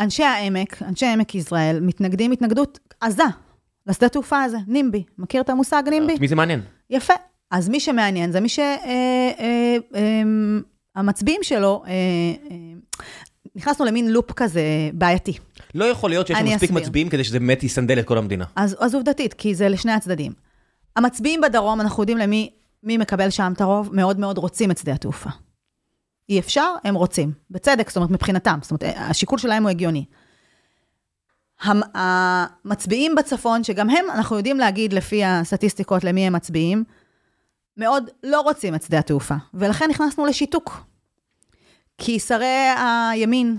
אנשי 0.00 0.24
העמק, 0.24 0.82
אנשי 0.82 1.06
עמק 1.06 1.34
יזרעאל, 1.34 1.80
מתנגדים 1.80 2.32
התנגדות 2.32 2.78
עזה 3.00 3.22
לשדה 3.86 4.08
תעופה 4.08 4.42
הזה, 4.42 4.58
נימבי. 4.66 5.04
מכיר 5.18 5.40
את 5.40 5.50
המושג 5.50 5.82
נימבי? 5.90 6.14
את 6.14 6.20
מי 6.20 6.28
זה 6.28 6.34
מעניין? 6.34 6.60
יפה. 6.90 7.14
אז 7.50 7.68
מי 7.68 7.80
שמעניין 7.80 8.32
זה 8.32 8.40
מי 8.40 8.48
שהמצביעים 10.96 11.40
שלו, 11.42 11.82
אה, 11.86 11.90
אה, 11.90 12.56
נכנסנו 13.54 13.84
למין 13.84 14.12
לופ 14.12 14.32
כזה 14.32 14.62
בעייתי. 14.92 15.32
לא 15.74 15.84
יכול 15.84 16.10
להיות 16.10 16.26
שיש 16.26 16.36
מספיק. 16.36 16.70
מצביעים 16.70 17.08
כדי 17.08 17.24
שזה 17.24 17.38
באמת 17.38 17.62
יסנדל 17.62 17.98
את 17.98 18.06
כל 18.06 18.18
המדינה. 18.18 18.44
אז, 18.56 18.76
אז 18.80 18.94
עובדתית, 18.94 19.34
כי 19.34 19.54
זה 19.54 19.68
לשני 19.68 19.92
הצדדים. 19.92 20.32
המצביעים 20.96 21.40
בדרום, 21.40 21.80
אנחנו 21.80 22.02
יודעים 22.02 22.18
למי 22.18 22.50
מי 22.82 22.98
מקבל 22.98 23.30
שם 23.30 23.52
את 23.56 23.60
הרוב, 23.60 23.90
מאוד 23.92 24.18
מאוד 24.18 24.38
רוצים 24.38 24.70
את 24.70 24.78
שדה 24.78 24.92
התעופה. 24.92 25.30
אי 26.30 26.38
אפשר, 26.38 26.74
הם 26.84 26.94
רוצים. 26.94 27.32
בצדק, 27.50 27.88
זאת 27.88 27.96
אומרת, 27.96 28.10
מבחינתם. 28.10 28.58
זאת 28.62 28.70
אומרת, 28.70 28.94
השיקול 28.96 29.38
שלהם 29.38 29.62
הוא 29.62 29.70
הגיוני. 29.70 30.04
המ- 31.62 31.82
המצביעים 31.94 33.14
בצפון, 33.14 33.64
שגם 33.64 33.90
הם, 33.90 34.04
אנחנו 34.14 34.36
יודעים 34.36 34.58
להגיד 34.58 34.92
לפי 34.92 35.24
הסטטיסטיקות 35.24 36.04
למי 36.04 36.26
הם 36.26 36.32
מצביעים, 36.32 36.84
מאוד 37.76 38.10
לא 38.22 38.40
רוצים 38.40 38.74
את 38.74 38.82
שדה 38.82 38.98
התעופה, 38.98 39.34
ולכן 39.54 39.90
נכנסנו 39.90 40.26
לשיתוק. 40.26 40.84
כי 41.98 42.18
שרי 42.18 42.68
הימין 43.12 43.56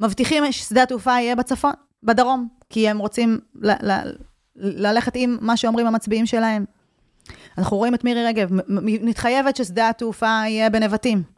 מבטיחים 0.00 0.52
ששדה 0.52 0.82
התעופה 0.82 1.10
יהיה 1.10 1.36
בצפון, 1.36 1.72
בדרום, 2.02 2.48
כי 2.70 2.88
הם 2.88 2.98
רוצים 2.98 3.38
ל- 3.54 3.90
ל- 3.92 4.16
ללכת 4.56 5.12
עם 5.14 5.38
מה 5.40 5.56
שאומרים 5.56 5.86
המצביעים 5.86 6.26
שלהם. 6.26 6.64
אנחנו 7.58 7.76
רואים 7.76 7.94
את 7.94 8.04
מירי 8.04 8.24
רגב, 8.26 8.48
מתחייבת 9.02 9.56
ששדה 9.56 9.88
התעופה 9.88 10.26
יהיה 10.46 10.70
בנבטים. 10.70 11.37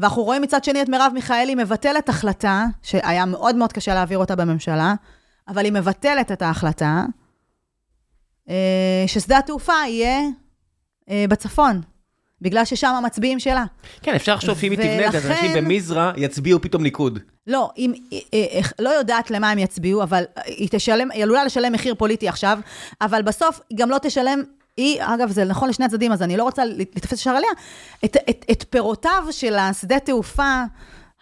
ואנחנו 0.00 0.22
רואים 0.22 0.42
מצד 0.42 0.64
שני 0.64 0.82
את 0.82 0.88
מרב 0.88 1.12
מיכאלי 1.14 1.54
מבטלת 1.54 2.08
החלטה, 2.08 2.64
שהיה 2.82 3.24
מאוד 3.24 3.56
מאוד 3.56 3.72
קשה 3.72 3.94
להעביר 3.94 4.18
אותה 4.18 4.36
בממשלה, 4.36 4.94
אבל 5.48 5.64
היא 5.64 5.72
מבטלת 5.72 6.32
את 6.32 6.42
ההחלטה, 6.42 7.04
אה, 8.48 9.04
ששדה 9.06 9.38
התעופה 9.38 9.72
יהיה 9.88 10.20
אה, 11.10 11.24
בצפון, 11.28 11.80
בגלל 12.40 12.64
ששם 12.64 12.86
המצביעים 12.88 13.38
שלה. 13.38 13.64
כן, 14.02 14.14
אפשר 14.14 14.34
לחשוב 14.34 14.58
שאם 14.58 14.70
היא 14.70 14.78
תבנה 14.78 15.06
את 15.06 15.12
זה, 15.12 15.18
אז 15.18 15.26
אנשים 15.26 15.52
במזרע 15.54 16.12
יצביעו 16.16 16.60
פתאום 16.60 16.84
ליכוד. 16.84 17.18
לא, 17.46 17.70
אם, 17.78 17.92
אה, 18.34 18.60
לא 18.78 18.90
יודעת 18.90 19.30
למה 19.30 19.50
הם 19.50 19.58
יצביעו, 19.58 20.02
אבל 20.02 20.24
היא 20.44 20.68
תשלם, 20.70 21.10
היא 21.10 21.22
עלולה 21.22 21.44
לשלם 21.44 21.72
מחיר 21.72 21.94
פוליטי 21.94 22.28
עכשיו, 22.28 22.58
אבל 23.00 23.22
בסוף 23.22 23.60
היא 23.70 23.78
גם 23.78 23.90
לא 23.90 23.98
תשלם, 23.98 24.42
היא, 24.76 24.98
אגב, 25.02 25.30
זה 25.30 25.44
נכון 25.44 25.68
לשני 25.68 25.84
הצדדים, 25.84 26.12
אז 26.12 26.22
אני 26.22 26.36
לא 26.36 26.42
רוצה 26.42 26.64
לתפס 26.64 27.12
ישר 27.12 27.30
עליה, 27.30 27.50
את, 28.04 28.16
את, 28.30 28.44
את 28.50 28.64
פירותיו 28.70 29.24
של 29.30 29.54
השדה 29.54 29.98
תעופה 29.98 30.62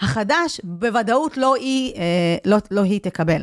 החדש, 0.01 0.61
בוודאות 0.65 1.37
לא 1.37 1.55
היא, 1.55 1.95
אה, 1.97 2.01
לא, 2.45 2.57
לא 2.71 2.83
היא 2.83 3.01
תקבל. 3.01 3.43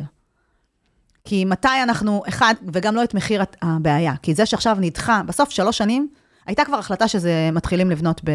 כי 1.24 1.44
מתי 1.44 1.68
אנחנו, 1.82 2.22
אחד, 2.28 2.54
וגם 2.72 2.94
לא 2.96 3.04
את 3.04 3.14
מחיר 3.14 3.42
הבעיה, 3.62 4.12
כי 4.22 4.34
זה 4.34 4.46
שעכשיו 4.46 4.76
נדחה, 4.80 5.22
בסוף 5.26 5.50
שלוש 5.50 5.78
שנים, 5.78 6.08
הייתה 6.46 6.64
כבר 6.64 6.76
החלטה 6.78 7.08
שזה 7.08 7.48
מתחילים 7.52 7.90
לבנות 7.90 8.20
ב... 8.24 8.30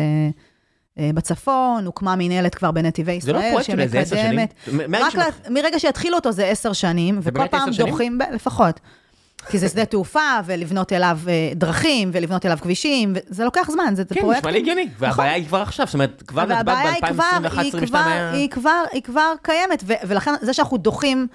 אה, 0.99 1.09
בצפון, 1.13 1.85
הוקמה 1.85 2.15
מינהלת 2.15 2.55
כבר 2.55 2.71
בנתיבי 2.71 3.19
זה 3.21 3.33
לא 3.33 3.37
ישראל, 3.37 3.51
פרויקט 3.51 3.71
של 3.71 3.79
איזה 3.79 3.99
עשר 3.99 4.15
שנים? 4.15 4.39
רק 5.05 5.15
לה- 5.15 5.25
מרגע 5.49 5.79
שהתחילו 5.79 6.15
אותו 6.15 6.31
זה 6.31 6.45
עשר 6.45 6.73
שנים, 6.73 7.19
וכל 7.23 7.47
פעם 7.47 7.73
שנים? 7.73 7.89
דוחים, 7.91 8.17
ב- 8.17 8.33
לפחות. 8.33 8.79
כי 9.49 9.57
זה 9.59 9.69
שדה 9.69 9.85
תעופה, 9.85 10.39
ולבנות 10.45 10.93
אליו 10.93 11.19
אה, 11.27 11.51
דרכים, 11.55 12.09
ולבנות 12.13 12.45
אליו 12.45 12.57
כבישים, 12.61 13.13
וזה 13.29 13.43
לוקח 13.43 13.69
זמן, 13.71 13.93
זה, 13.95 14.03
זה 14.09 14.15
כן, 14.15 14.21
פרויקט... 14.21 14.39
נשמע 14.39 14.51
לי 14.51 14.57
הגיוני. 14.57 14.89
והבעיה 14.99 15.33
היא 15.33 15.47
כבר 15.47 15.61
עכשיו, 15.61 15.85
זאת 15.85 15.93
אומרת, 15.93 16.23
כבר 16.27 16.41
נתב"ג 16.45 16.55
והבעיה 16.57 16.91
היא 16.93 17.01
כבר, 17.13 17.23
ב-2021-2022 17.43 17.95
היא 18.91 19.01
כבר, 19.03 19.33
קיימת, 19.41 19.83
ולכן 20.07 20.33
זה 20.41 20.53
שאנחנו 20.53 20.77
דוחים, 20.77 21.27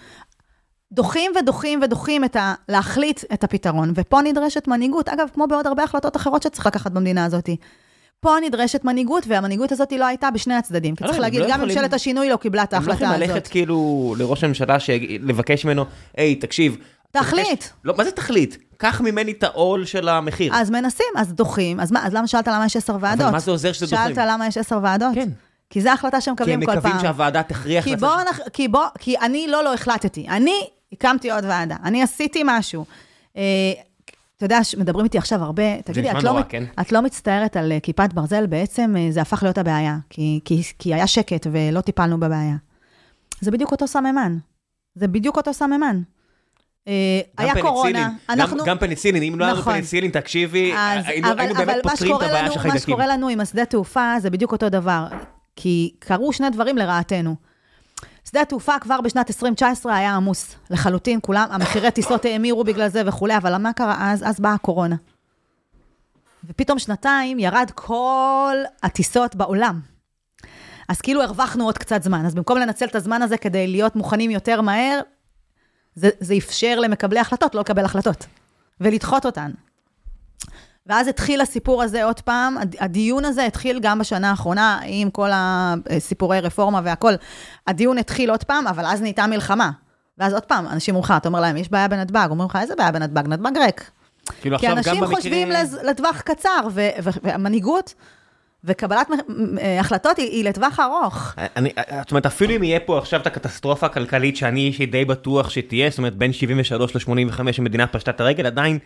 דוחים 0.93 1.33
ודוחים 1.41 1.81
ודוחים 1.83 2.25
את 2.25 2.37
ה... 2.37 2.55
להחליט 2.69 3.25
את 3.35 3.45
הפתרון, 3.45 3.93
ופה 3.95 4.21
נדרשת 4.23 4.69
מנהיגות, 4.69 5.09
אגב, 5.09 5.29
כמו 5.35 5.47
בעוד 5.47 5.67
הרבה 5.67 5.83
החלטות 5.83 6.17
אחרות 6.17 6.43
שצריך 6.43 6.67
לקחת 6.67 6.91
במדינה 6.93 7.25
הזאת. 7.25 7.49
פה 8.21 8.35
נדרשת 8.47 8.85
מנהיגות, 8.85 9.25
והמנהיגות 9.29 9.73
הזאת 9.73 9.93
לא 9.93 10.07
הייתה 10.07 10.31
בשני 10.31 10.55
הצדדים. 10.55 10.95
כי 10.97 11.05
לא, 11.05 11.09
צריך 11.09 11.21
להגיד, 11.21 11.41
לא 11.41 11.47
גם 11.47 11.53
יכולים- 11.55 11.77
ממשלת 11.77 11.93
השינוי 11.95 12.29
לא 12.31 12.37
קיבלה 12.37 12.63
את 12.63 12.75
הם 12.75 12.83
לא 12.83 12.91
ההחלטה 12.93 13.05
יכולים 13.05 13.21
ללכת 13.21 13.33
הזאת. 13.33 13.49
כאילו 13.49 14.15
לראש 14.19 14.45
הממשלה, 14.45 14.77
לבקש 15.21 15.65
ממנו, 15.65 15.85
היי, 16.17 16.35
תקשיב. 16.35 16.77
תחליט. 17.13 17.61
תבקש- 17.63 17.71
לא, 17.85 17.95
מה 17.99 18.05
זה 18.05 18.11
תחליט? 18.11 18.57
קח 18.77 19.01
ממני 19.01 19.33
את 19.33 19.43
העול 19.43 19.85
של 19.85 20.09
המחיר. 20.09 20.55
אז 20.55 20.71
מנסים, 20.71 21.07
אז 21.17 21.33
דוחים. 21.33 21.81
אז, 21.81 21.93
מה, 21.93 22.07
אז 22.07 22.15
למה 22.15 22.27
שאלת 22.27 22.49
למה 22.49 22.67
יש 22.67 22.77
עשר 22.77 22.97
ועדות? 23.01 23.21
אבל 23.25 23.33
מה 23.33 23.39
זה 23.39 23.51
עוזר 23.51 23.73
שזה 23.73 23.87
דוחים? 23.87 24.15
שאלת 24.15 24.29
למה 24.31 24.47
יש 24.47 24.57
עשר 24.59 24.79
ועדות? 24.83 25.15
כן. 25.15 25.29
כי 25.71 25.81
זו 25.81 25.89
ההחלטה 25.91 26.11
כי 26.11 26.31
הם 26.31 26.37
שמקבלים 26.37 26.61
כל 26.61 26.67
פעם. 26.67 26.79
מקווים 26.79 27.01
שהוועדה 27.01 27.43
תכריח... 27.43 27.85
כי 27.85 27.93
לצד- 27.93 28.01
בוא, 28.01 28.17
נח... 28.31 28.39
כי 28.53 28.69
בוא, 28.69 28.85
כי 28.99 29.19
אני 29.19 29.47
לא 29.49 29.65
לא 29.65 29.75
החלטתי. 29.75 30.29
אני 30.29 30.55
הקמתי 30.93 31.31
עוד 31.31 31.45
ועדה, 31.45 31.77
אני 31.85 32.03
עשיתי 32.03 32.43
משהו. 32.45 32.85
אה, 33.37 33.43
אתה 34.37 34.45
יודע, 34.45 34.59
מדברים 34.79 35.05
איתי 35.05 35.19
עכשיו 35.19 35.43
הרבה, 35.43 35.83
תגידי, 35.83 36.11
את, 36.11 36.23
לא, 36.23 36.39
כן. 36.49 36.65
את 36.81 36.93
לא 36.93 37.03
מצטערת 37.03 37.57
על 37.57 37.73
אה, 37.73 37.81
כיפת 37.81 38.13
ברזל? 38.13 38.47
בעצם 38.47 38.95
אה, 38.99 39.07
זה 39.11 39.23
הפך 39.23 39.43
להיות 39.43 39.59
הבעיה, 39.59 39.97
כי, 40.11 40.41
כי, 40.45 40.63
כי 40.79 40.95
היה 40.95 41.07
שקט 41.07 41.47
ולא 41.53 41.81
טיפלנו 41.81 42.21
בבעיה. 42.21 42.57
זה 43.41 43.51
בדיוק 43.51 43.73
אותו 43.73 43.87
סממן. 43.87 44.39
זה 44.95 45.09
בדיוק 45.09 45.37
אותו 45.37 45.55
סממן. 45.55 46.03
אה, 46.89 47.21
היה 47.39 47.63
קורונה, 47.63 48.11
אנחנו... 48.29 48.65
גם 48.65 48.79
פניצילין, 48.79 49.23
אם 49.23 49.39
לא 49.39 49.45
היה 49.45 49.53
לנו 49.53 49.61
נכון. 49.61 49.73
פניצילין, 49.73 50.11
תקשיבי, 50.11 50.73
אז, 50.77 51.05
היינו 51.07 51.29
באמת 51.35 51.67
מה 51.85 51.91
פותרים 51.91 52.17
את 52.17 52.23
הבעיה 52.23 52.51
של 52.51 52.57
מה 52.57 52.63
חיידקים. 52.63 52.81
שקורה 52.81 53.07
לנו 53.07 53.29
עם 53.29 53.41
השדה 53.41 53.65
תעופה 53.65 54.15
זה 54.19 54.31
בדיוק 54.31 54.53
אותו 54.53 54.69
דבר. 54.69 55.07
כי 55.57 55.95
קרו 55.99 56.33
שני 56.33 56.51
דברים 56.51 56.79
לרעתנו. 56.79 57.37
שדה 58.29 58.43
התעופה 58.43 58.79
כבר 58.79 59.01
בשנת 59.01 59.31
2019 59.31 59.97
היה 59.97 60.15
עמוס 60.17 60.55
לחלוטין, 60.71 61.19
כולם, 61.23 61.49
המחירי 61.51 61.91
טיסות 61.91 62.25
האמירו 62.25 62.65
בגלל 62.65 62.89
זה 62.89 63.03
וכולי, 63.07 63.37
אבל 63.37 63.57
מה 63.57 63.73
קרה 63.73 64.13
אז? 64.13 64.23
אז 64.27 64.41
באה 64.41 64.55
הקורונה. 64.55 64.97
ופתאום 66.45 66.79
שנתיים 66.79 67.39
ירד 67.39 67.71
כל 67.75 68.57
הטיסות 68.83 69.35
בעולם. 69.37 69.81
אז 70.89 71.01
כאילו 71.01 71.23
הרווחנו 71.23 71.65
עוד 71.65 71.79
קצת 71.79 72.03
זמן. 72.03 72.27
אז 72.27 72.35
במקום 72.35 72.59
לנצל 72.59 72.87
את 72.87 72.95
הזמן 72.95 73.23
הזה 73.23 73.37
כדי 73.37 73.67
להיות 73.67 73.97
מוכנים 73.97 74.31
יותר 74.31 74.61
מהר, 74.61 75.01
זה, 75.95 76.11
זה 76.21 76.35
אפשר 76.39 76.79
למקבלי 76.81 77.21
החלטות 77.21 77.55
לא 77.55 77.61
לקבל 77.61 77.85
החלטות, 77.85 78.27
ולדחות 78.81 79.27
אותן. 79.27 79.51
ואז 80.87 81.09
התחיל 81.09 81.41
הסיפור 81.41 81.83
הזה 81.83 82.05
עוד 82.05 82.21
פעם, 82.21 82.59
הד- 82.59 82.77
הדיון 82.81 83.25
הזה 83.25 83.47
התחיל 83.47 83.81
גם 83.83 83.99
בשנה 83.99 84.31
האחרונה, 84.31 84.81
עם 84.85 85.11
כל 85.11 85.31
הסיפורי 85.35 86.41
רפורמה 86.41 86.81
והכל. 86.85 87.13
הדיון 87.67 87.99
התחיל 87.99 88.31
עוד 88.31 88.45
פעם, 88.45 88.67
אבל 88.67 88.87
אז 88.87 89.01
נהייתה 89.01 89.27
מלחמה. 89.27 89.71
ואז 90.19 90.33
עוד 90.33 90.43
פעם, 90.43 90.67
אנשים 90.67 90.95
אומרים 90.95 91.05
לך, 91.13 91.15
אתה 91.17 91.29
אומר 91.29 91.41
להם, 91.41 91.57
יש 91.57 91.69
בעיה 91.71 91.89
בנתב"ג, 91.89 92.27
אומרים 92.31 92.49
לך, 92.49 92.57
איזה 92.57 92.75
בעיה 92.77 92.93
בנתב"ג? 92.93 93.29
נתב"ג 93.29 93.59
ריק. 93.59 93.91
כאילו 94.41 94.59
כי 94.59 94.67
אנשים 94.79 94.95
חושבים 95.17 95.49
לז- 95.51 95.79
לטווח 95.91 96.21
קצר, 96.21 96.67
ו- 96.73 96.89
ו- 97.03 97.11
והמנהיגות 97.23 97.95
וקבלת 98.65 99.09
אה, 99.61 99.81
החלטות 99.81 100.17
היא, 100.17 100.31
היא 100.31 100.45
לטווח 100.45 100.81
ארוך. 100.81 101.35
אני, 101.57 101.71
זאת 102.01 102.11
אומרת, 102.11 102.27
אפילו 102.27 102.57
אם 102.57 102.63
יהיה 102.63 102.81
פה 102.81 102.99
עכשיו 102.99 103.21
את 103.21 103.27
הקטסטרופה 103.27 103.87
הכלכלית 103.87 104.37
שאני 104.37 104.61
איש 104.61 104.81
די 104.81 105.05
בטוח 105.05 105.51
שתהיה, 105.51 105.91
זאת 105.91 105.99
אומרת, 105.99 106.17
בין 106.17 106.33
73 106.33 106.97
ל-85 106.97 107.41
המדינה 107.59 107.87
פשטה 107.87 108.11
את 108.11 108.21
הרגל, 108.21 108.47
עדיין 108.47 108.79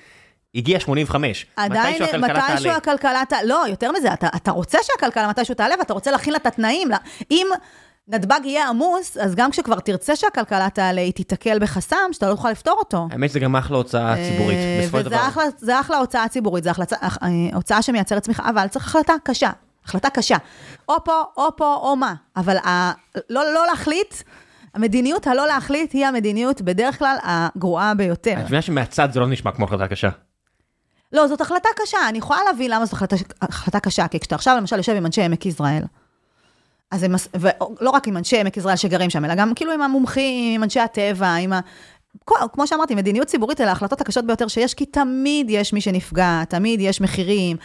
הגיע 0.54 0.80
85. 0.80 1.46
עדיין, 1.56 1.94
מתישהו 2.02 2.16
הכלכלה 2.16 2.38
מתישהו 2.48 2.62
תעלה. 2.62 2.76
הכלכלה 2.76 3.22
תעלה, 3.28 3.44
לא, 3.44 3.64
יותר 3.68 3.92
מזה, 3.92 4.12
אתה, 4.12 4.28
אתה 4.36 4.50
רוצה 4.50 4.78
שהכלכלה 4.82 5.28
מתישהו 5.28 5.54
תעלה 5.54 5.74
ואתה 5.78 5.92
רוצה 5.94 6.10
להכין 6.10 6.32
לה 6.32 6.38
את 6.38 6.46
התנאים. 6.46 6.88
לה- 6.90 6.96
אם 7.30 7.46
נתב"ג 8.08 8.40
יהיה 8.44 8.68
עמוס, 8.68 9.16
אז 9.16 9.34
גם 9.34 9.50
כשכבר 9.50 9.80
תרצה 9.80 10.16
שהכלכלה 10.16 10.68
תעלה, 10.70 11.00
היא 11.00 11.12
תיתקל 11.12 11.58
בחסם 11.58 11.96
שאתה 12.12 12.28
לא 12.30 12.34
תוכל 12.34 12.50
לפתור 12.50 12.74
אותו. 12.78 13.08
האמת 13.10 13.30
שזה 13.30 13.40
גם 13.40 13.56
אחלה 13.56 13.76
הוצאה 13.76 14.14
ציבורית, 14.30 14.56
אה, 14.58 14.78
בסופו 14.82 14.98
של 14.98 15.04
דבר. 15.04 15.16
זה 15.58 15.80
אחלה 15.80 15.98
הוצאה 15.98 16.28
ציבורית, 16.28 16.64
אה, 16.66 16.72
הוצאה 17.54 17.82
שמייצרת 17.82 18.22
צמיחה, 18.22 18.50
אבל 18.50 18.66
צריך 18.68 18.86
החלטה 18.86 19.12
קשה, 19.24 19.50
החלטה 19.86 20.10
קשה. 20.10 20.36
או 20.88 21.04
פה, 21.04 21.22
או 21.36 21.56
פה, 21.56 21.74
או 21.74 21.96
מה. 21.96 22.14
אבל 22.36 22.56
ה, 22.56 22.92
לא, 23.30 23.52
לא 23.54 23.66
להחליט, 23.66 24.14
המדיניות 24.74 25.26
הלא 25.26 25.46
להחליט 25.46 25.92
היא 25.92 26.06
המדיניות 26.06 26.62
בדרך 26.62 26.98
כלל 26.98 27.16
הגרועה 27.22 27.94
ביותר. 27.94 28.32
את 28.32 28.44
מבינה 28.44 28.62
שמהצד 28.62 29.08
זה 29.12 29.20
לא 29.20 29.26
נשמע 29.26 29.52
כמו 29.52 29.64
החלטה 29.64 29.88
קשה. 29.88 30.08
לא, 31.12 31.26
זאת 31.26 31.40
החלטה 31.40 31.68
קשה, 31.76 31.98
אני 32.08 32.18
יכולה 32.18 32.40
להבין 32.46 32.70
למה 32.70 32.84
זאת 32.84 32.92
החלטה, 32.92 33.16
החלטה 33.42 33.80
קשה, 33.80 34.08
כי 34.08 34.20
כשאתה 34.20 34.34
עכשיו 34.34 34.56
למשל 34.56 34.76
יושב 34.76 34.92
עם 34.92 35.06
אנשי 35.06 35.22
עמק 35.22 35.46
יזרעאל, 35.46 35.82
אז 36.90 37.02
הם, 37.02 37.14
ולא 37.34 37.90
רק 37.90 38.08
עם 38.08 38.16
אנשי 38.16 38.40
עמק 38.40 38.56
יזרעאל 38.56 38.76
שגרים 38.76 39.10
שם, 39.10 39.24
אלא 39.24 39.34
גם 39.34 39.54
כאילו 39.54 39.72
עם 39.72 39.82
המומחים, 39.82 40.54
עם 40.54 40.62
אנשי 40.62 40.80
הטבע, 40.80 41.34
עם 41.34 41.52
ה... 41.52 41.60
כמו 42.52 42.66
שאמרתי, 42.66 42.94
מדיניות 42.94 43.28
ציבורית 43.28 43.60
אלה 43.60 43.68
ההחלטות 43.68 44.00
הקשות 44.00 44.26
ביותר 44.26 44.48
שיש, 44.48 44.74
כי 44.74 44.86
תמיד 44.86 45.46
יש 45.50 45.72
מי 45.72 45.80
שנפגע, 45.80 46.44
תמיד 46.48 46.80
יש 46.80 47.00
מחירים. 47.00 47.56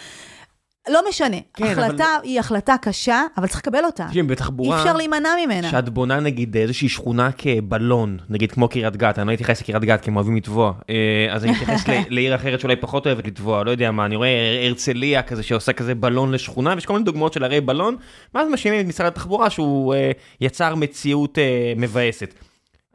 לא 0.89 1.01
משנה, 1.09 1.38
כן, 1.53 1.65
החלטה 1.65 1.84
אבל- 2.17 2.23
היא 2.23 2.39
החלטה 2.39 2.75
קשה, 2.82 3.21
אבל 3.38 3.47
צריך 3.47 3.59
לקבל 3.59 3.86
אותה. 3.86 4.07
אי 4.15 4.23
בתחבורה, 4.23 4.79
אפשר 4.82 4.93
להימנע 4.97 5.29
ממנה. 5.45 5.69
שאת 5.71 5.89
בונה 5.89 6.19
נגיד 6.19 6.57
איזושהי 6.57 6.89
שכונה 6.89 7.29
כבלון, 7.38 8.17
נגיד 8.29 8.51
כמו 8.51 8.67
קריית 8.67 8.95
גת, 8.95 9.19
אני 9.19 9.27
לא 9.27 9.34
אתייחס 9.34 9.61
לקריית 9.61 9.84
גת 9.84 10.01
כי 10.01 10.09
הם 10.09 10.15
אוהבים 10.15 10.36
לטבוע, 10.36 10.73
אה, 10.89 10.95
אז 11.34 11.43
אני 11.45 11.53
אתייחס 11.55 11.88
ל- 11.88 11.91
לעיר 12.15 12.36
אחרת 12.36 12.59
שאולי 12.59 12.75
פחות 12.75 13.07
אוהבת 13.07 13.27
לטבוע, 13.27 13.63
לא 13.63 13.71
יודע 13.71 13.91
מה, 13.91 14.05
אני 14.05 14.15
רואה 14.15 14.29
הרצליה 14.67 15.21
כזה 15.23 15.43
שעושה 15.43 15.73
כזה 15.73 15.95
בלון 15.95 16.32
לשכונה, 16.32 16.73
ויש 16.75 16.86
כל 16.86 16.93
מיני 16.93 17.05
דוגמאות 17.05 17.34
של 17.34 17.43
ערי 17.43 17.61
בלון, 17.61 17.95
ואז 18.36 18.47
מאשימים 18.47 18.79
את 18.79 18.86
משרד 18.86 19.07
התחבורה 19.07 19.49
שהוא 19.49 19.93
אה, 19.93 20.11
יצר 20.41 20.75
מציאות 20.75 21.38
אה, 21.38 21.43
מבאסת. 21.77 22.34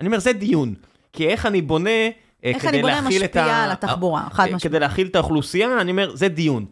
אני 0.01 0.07
אומר, 0.07 0.19
זה 0.19 0.33
דיון, 0.33 0.75
כי 1.13 1.29
איך 1.29 1.47
אני 1.47 1.63
בונה... 1.63 1.91
אה, 1.91 2.11
איך 2.45 2.65
אני 2.67 2.81
בונה 2.83 3.01
להכיל 3.01 3.25
את 3.25 3.29
משפיע 3.37 3.45
ה- 3.45 3.65
על 3.65 3.71
התחבורה, 3.71 4.23
חד 4.31 4.41
אה, 4.43 4.47
משמעית. 4.47 4.63
כדי 4.63 4.79
להכיל 4.81 5.07
את 5.07 5.17
האוכלוסייה, 5.17 5.81
אני 5.81 5.91
אומר, 5.91 6.17
זה 6.17 6.29
דיון. 6.29 6.65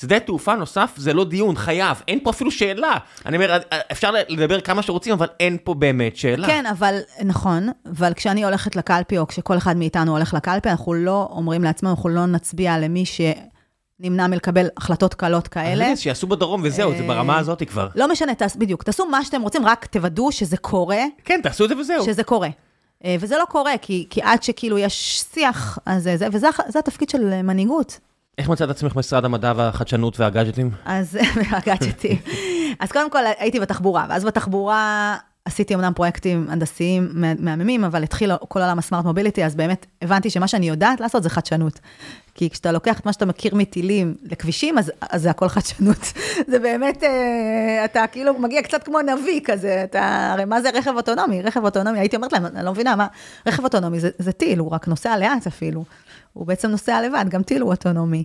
שדה 0.00 0.20
תעופה 0.20 0.54
נוסף 0.54 0.94
זה 0.96 1.12
לא 1.12 1.24
דיון, 1.24 1.56
חייב, 1.56 2.02
אין 2.08 2.20
פה 2.22 2.30
אפילו 2.30 2.50
שאלה. 2.50 2.96
אני 3.26 3.36
אומר, 3.36 3.58
אפשר 3.92 4.10
לדבר 4.28 4.60
כמה 4.60 4.82
שרוצים, 4.82 5.12
אבל 5.12 5.26
אין 5.40 5.56
פה 5.64 5.74
באמת 5.74 6.16
שאלה. 6.16 6.46
כן, 6.46 6.66
אבל, 6.66 6.98
נכון, 7.24 7.68
אבל 7.98 8.12
כשאני 8.14 8.44
הולכת 8.44 8.76
לקלפי, 8.76 9.18
או 9.18 9.26
כשכל 9.26 9.56
אחד 9.56 9.76
מאיתנו 9.76 10.12
הולך 10.16 10.34
לקלפי, 10.34 10.70
אנחנו 10.70 10.94
לא 10.94 11.28
אומרים 11.30 11.64
לעצמנו, 11.64 11.90
אנחנו 11.90 12.08
לא 12.08 12.26
נצביע 12.26 12.78
למי 12.78 13.04
שנמנע 13.06 14.26
מלקבל 14.26 14.66
החלטות 14.76 15.14
קלות 15.14 15.48
כאלה. 15.48 15.92
אז 15.92 16.00
שיעשו 16.00 16.26
בדרום 16.26 16.60
וזהו, 16.64 16.92
זה 16.92 17.02
אה, 17.02 17.06
ברמה 17.08 17.38
הזאת 17.38 17.62
כבר. 17.68 17.88
לא 17.94 18.08
משנה, 18.08 18.34
תעש, 18.34 18.56
בדיוק, 18.56 18.82
תעשו 18.82 19.06
מה 19.06 19.24
שאתם 19.24 19.42
רוצים, 19.42 19.66
רק 19.66 19.86
תוודאו 19.86 20.32
שזה 20.32 20.56
קורה, 20.56 21.02
כן, 21.24 21.40
תעשו 21.42 21.64
את 21.64 21.68
זה 21.68 21.76
וזהו. 21.76 22.04
שזה 22.04 22.22
קורה. 22.22 22.48
אה, 23.04 23.16
וזה 23.20 23.36
לא 23.38 23.44
קורה, 23.44 23.72
כי, 23.82 24.06
כי 24.10 24.22
עד 24.22 24.42
שכאילו 24.42 24.78
יש 24.78 25.24
שיח, 25.34 25.78
אז 25.86 26.02
זה, 26.02 26.16
זה, 26.16 26.26
וזה 26.32 26.78
התפקיד 26.78 27.08
של 27.08 27.32
אה, 27.32 27.42
מנהיגות. 27.42 27.98
איך 28.38 28.48
מצאת 28.48 28.70
עצמך 28.70 28.94
במשרד 28.94 29.24
המדע 29.24 29.52
והחדשנות 29.56 30.20
והגאדג'טים? 30.20 30.70
אז, 30.84 31.18
והגאדג'טים. 31.50 32.16
אז 32.80 32.92
קודם 32.92 33.10
כל 33.10 33.18
הייתי 33.38 33.60
בתחבורה, 33.60 34.06
ואז 34.08 34.24
בתחבורה 34.24 35.16
עשיתי 35.44 35.74
אמנם 35.74 35.92
פרויקטים 35.96 36.46
הנדסיים 36.50 37.08
מה- 37.12 37.32
מהממים, 37.38 37.84
אבל 37.84 38.02
התחיל 38.02 38.32
כל 38.48 38.60
עולם 38.62 38.78
הסמארט 38.78 39.04
מוביליטי, 39.04 39.44
אז 39.44 39.54
באמת 39.54 39.86
הבנתי 40.02 40.30
שמה 40.30 40.48
שאני 40.48 40.68
יודעת 40.68 41.00
לעשות 41.00 41.22
זה 41.22 41.30
חדשנות. 41.30 41.80
כי 42.34 42.50
כשאתה 42.50 42.72
לוקח 42.72 43.00
את 43.00 43.06
מה 43.06 43.12
שאתה 43.12 43.26
מכיר 43.26 43.54
מטילים 43.54 44.14
לכבישים, 44.22 44.78
אז, 44.78 44.92
אז 45.10 45.22
זה 45.22 45.30
הכל 45.30 45.48
חדשנות. 45.48 46.12
זה 46.50 46.58
באמת, 46.58 47.02
אה, 47.04 47.84
אתה 47.84 48.04
כאילו 48.12 48.38
מגיע 48.38 48.62
קצת 48.62 48.82
כמו 48.82 48.98
נביא 49.00 49.40
כזה, 49.44 49.80
אתה, 49.84 50.30
הרי 50.32 50.44
מה 50.44 50.60
זה 50.62 50.70
רכב 50.74 50.92
אוטונומי? 50.96 51.42
רכב 51.42 51.64
אוטונומי, 51.64 51.98
הייתי 51.98 52.16
אומרת 52.16 52.32
להם, 52.32 52.46
אני 52.46 52.64
לא 52.64 52.72
מבינה, 52.72 52.96
מה, 52.96 53.06
רכב 53.46 53.64
אוטונומי 53.64 54.00
זה, 54.00 54.10
זה 54.18 54.32
טיל, 54.32 54.58
הוא 54.58 54.70
רק 54.70 54.88
נוסע 54.88 55.16
לאט 55.18 55.46
אפילו. 55.46 55.84
הוא 56.38 56.46
בעצם 56.46 56.70
נוסע 56.70 57.00
לבד, 57.06 57.24
גם 57.28 57.42
טיל 57.42 57.62
הוא 57.62 57.70
אוטונומי. 57.70 58.24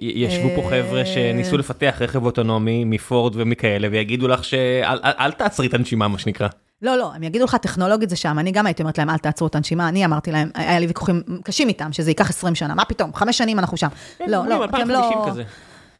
ישבו 0.00 0.48
פה 0.54 0.62
אה, 0.62 0.68
חבר'ה 0.70 1.06
שניסו 1.06 1.56
לפתח 1.58 1.96
רכב 2.00 2.24
אוטונומי 2.24 2.84
מפורד 2.84 3.32
ומכאלה, 3.36 3.88
ויגידו 3.90 4.28
לך 4.28 4.44
שאל 4.44 4.98
אל- 5.04 5.12
אל 5.18 5.32
תעצרי 5.32 5.66
את 5.66 5.74
הנשימה, 5.74 6.08
מה 6.08 6.18
שנקרא. 6.18 6.48
לא, 6.82 6.96
לא, 6.96 7.12
הם 7.14 7.22
יגידו 7.22 7.44
לך, 7.44 7.56
טכנולוגית 7.56 8.10
זה 8.10 8.16
שם. 8.16 8.38
אני 8.38 8.50
גם 8.52 8.66
הייתי 8.66 8.82
אומרת 8.82 8.98
להם, 8.98 9.10
אל 9.10 9.18
תעצרו 9.18 9.46
את 9.46 9.54
הנשימה. 9.54 9.88
אני 9.88 10.04
אמרתי 10.04 10.32
להם, 10.32 10.50
היה 10.54 10.78
לי 10.78 10.86
ויכוחים 10.86 11.22
קשים 11.44 11.68
איתם, 11.68 11.92
שזה 11.92 12.10
ייקח 12.10 12.30
20 12.30 12.54
שנה. 12.54 12.74
מה 12.74 12.84
פתאום, 12.84 13.14
חמש 13.14 13.38
שנים 13.38 13.58
אנחנו 13.58 13.76
שם. 13.76 13.88
לא, 14.26 14.36
אומרים, 14.36 14.58
לא, 14.58 14.64
אתם 14.64 14.74
2050 14.76 15.18
לא... 15.36 15.42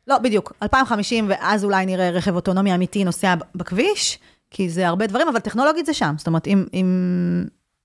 לא, 0.09 0.19
בדיוק, 0.19 0.53
2050, 0.63 1.27
ואז 1.29 1.65
אולי 1.65 1.87
נראה 1.87 2.11
רכב 2.11 2.35
אוטונומי 2.35 2.75
אמיתי 2.75 3.05
נוסע 3.05 3.35
בכביש, 3.55 4.19
כי 4.51 4.69
זה 4.69 4.89
הרבה 4.89 5.07
דברים, 5.07 5.29
אבל 5.29 5.39
טכנולוגית 5.39 5.87
זה 5.87 5.95
שם. 5.95 6.15
זאת 6.19 6.27
אומרת, 6.27 6.47
אם, 6.47 6.65
אם, 6.75 7.45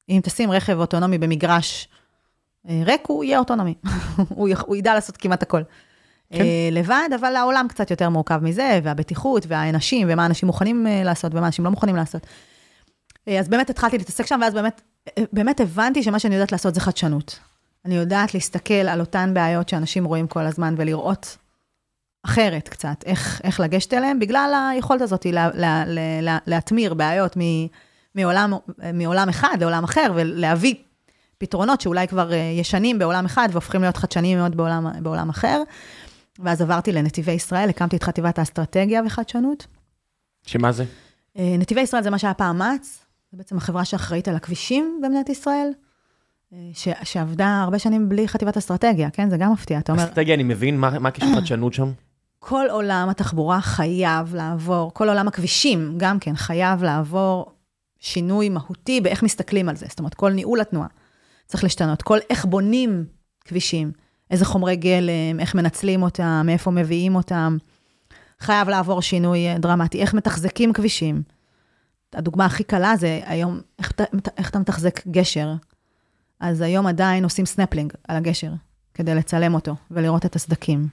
אם 0.10 0.20
תשים 0.24 0.52
רכב 0.52 0.80
אוטונומי 0.80 1.18
במגרש 1.18 1.88
ריק, 2.68 3.02
הוא 3.08 3.24
יהיה 3.24 3.40
אוטונומי. 3.40 3.74
הוא, 4.30 4.50
יכ- 4.50 4.64
הוא 4.68 4.76
ידע 4.76 4.94
לעשות 4.94 5.18
כמעט 5.18 5.44
הכל. 5.44 5.62
כן. 6.34 6.42
אה, 6.42 6.70
לבד, 6.72 7.10
אבל 7.20 7.36
העולם 7.36 7.66
קצת 7.70 7.92
יותר 7.92 8.10
מורכב 8.10 8.40
מזה, 8.44 8.80
והבטיחות, 8.84 9.46
והאנשים, 9.48 10.08
ומה 10.12 10.26
אנשים 10.26 10.48
מוכנים 10.48 10.88
אה, 10.88 11.04
לעשות, 11.04 11.32
ומה 11.36 11.46
אנשים 11.48 11.66
לא 11.66 11.72
מוכנים 11.72 11.96
לעשות. 11.96 12.28
אה, 13.28 13.40
אז 13.40 13.50
באמת 13.50 13.70
התחלתי 13.70 13.98
להתעסק 13.98 14.26
שם, 14.26 14.40
ואז 14.42 14.54
באמת, 14.54 14.82
אה, 15.18 15.24
באמת 15.34 15.60
הבנתי 15.60 16.04
שמה 16.04 16.20
שאני 16.20 16.36
יודעת 16.36 16.52
לעשות 16.52 16.74
זה 16.76 16.82
חדשנות. 16.82 17.40
אני 17.86 17.96
יודעת 17.96 18.34
להסתכל 18.34 18.74
על 18.74 19.00
אותן 19.00 19.34
בעיות 19.34 19.70
שאנשים 19.70 20.06
רואים 20.06 20.28
כל 20.28 20.46
הזמן, 20.46 20.76
ולראות 20.78 21.38
אחרת 22.26 22.70
קצת, 22.70 23.04
איך, 23.06 23.42
איך 23.44 23.60
לגשת 23.60 23.94
אליהם, 23.94 24.20
בגלל 24.20 24.70
היכולת 24.72 25.02
הזאת 25.02 25.26
לה, 25.26 25.50
לה, 25.54 25.84
לה, 25.86 26.02
לה, 26.22 26.38
להתמיר 26.48 26.94
בעיות 26.94 27.38
מ, 27.38 27.42
מעולם, 28.16 28.54
מעולם 28.94 29.30
אחד 29.30 29.58
לעולם 29.60 29.84
אחר, 29.84 30.12
ולהביא 30.16 30.76
פתרונות 31.38 31.82
שאולי 31.82 32.08
כבר 32.08 32.34
אה, 32.34 32.38
ישנים 32.38 33.00
בעולם 33.00 33.26
אחד, 33.26 33.50
והופכים 33.52 33.82
להיות 33.82 33.98
חדשניים 33.98 34.38
מאוד 34.38 34.58
בעולם, 34.58 34.88
בעולם 35.02 35.30
אחר. 35.30 35.64
ואז 36.40 36.62
עברתי 36.62 36.92
לנתיבי 36.92 37.32
ישראל, 37.32 37.70
הקמתי 37.70 37.96
את 37.96 38.04
חטיבת 38.04 38.40
האסטרטגיה 38.40 39.02
וחדשנות. 39.06 39.68
שמה 40.46 40.72
זה? 40.72 40.86
אה, 41.38 41.56
נתיבי 41.60 41.82
ישראל 41.82 42.04
זה 42.04 42.10
מה 42.10 42.20
שהיה 42.20 42.34
פעם 42.34 42.58
מע"צ, 42.58 43.06
זה 43.32 43.38
בעצם 43.38 43.58
החברה 43.58 43.86
שאחראית 43.86 44.28
על 44.28 44.36
הכבישים 44.36 45.00
במדינת 45.04 45.30
ישראל, 45.30 45.70
אה, 46.54 46.58
ש, 46.74 46.88
שעבדה 47.04 47.62
הרבה 47.64 47.80
שנים 47.80 48.10
בלי 48.10 48.28
חטיבת 48.28 48.58
אסטרטגיה, 48.58 49.10
כן? 49.10 49.30
זה 49.30 49.38
גם 49.38 49.52
מפתיע. 49.52 49.80
אתה 49.80 49.92
אומר, 49.92 50.04
אסטרטגיה, 50.04 50.36
אני 50.36 50.44
מבין, 50.44 50.80
מה 50.80 51.00
מה 51.00 51.10
הקשר 51.10 51.26
חדשנות 51.36 51.74
שם? 51.74 51.92
כל 52.40 52.66
עולם 52.70 53.08
התחבורה 53.10 53.62
חייב 53.62 54.36
לעבור, 54.36 54.92
כל 54.94 55.10
עולם 55.10 55.28
הכבישים 55.28 55.94
גם 55.98 56.20
כן 56.20 56.36
חייב 56.36 56.84
לעבור 56.84 57.52
שינוי 58.00 58.50
מהותי 58.50 59.02
באיך 59.02 59.24
מסתכלים 59.24 59.70
על 59.70 59.76
זה. 59.76 59.86
זאת 59.90 60.00
אומרת, 60.00 60.14
כל 60.14 60.32
ניהול 60.32 60.62
התנועה 60.62 60.88
צריך 61.48 61.64
להשתנות, 61.64 62.02
כל 62.02 62.18
איך 62.30 62.46
בונים 62.46 63.06
כבישים, 63.46 63.92
איזה 64.32 64.46
חומרי 64.46 64.76
גלם, 64.76 65.40
איך 65.40 65.56
מנצלים 65.56 66.04
אותם, 66.04 66.42
מאיפה 66.46 66.72
מביאים 66.72 67.16
אותם, 67.16 67.58
חייב 68.40 68.70
לעבור 68.70 69.02
שינוי 69.02 69.48
אה, 69.48 69.58
דרמטי, 69.58 70.02
איך 70.02 70.14
מתחזקים 70.14 70.74
כבישים. 70.74 71.22
הדוגמה 72.14 72.46
הכי 72.46 72.64
קלה 72.64 72.98
זה 72.98 73.20
היום, 73.26 73.62
איך, 73.80 73.92
איך 74.38 74.50
אתה 74.50 74.60
מתחזק 74.60 75.08
גשר. 75.08 75.54
אז 76.40 76.62
היום 76.62 76.88
עדיין 76.88 77.24
עושים 77.24 77.46
סנפלינג 77.46 77.94
על 78.08 78.18
הגשר, 78.18 78.52
כדי 78.94 79.16
לצלם 79.16 79.54
אותו 79.54 79.76
ולראות 79.92 80.26
את 80.26 80.36
הסדקים. 80.36 80.88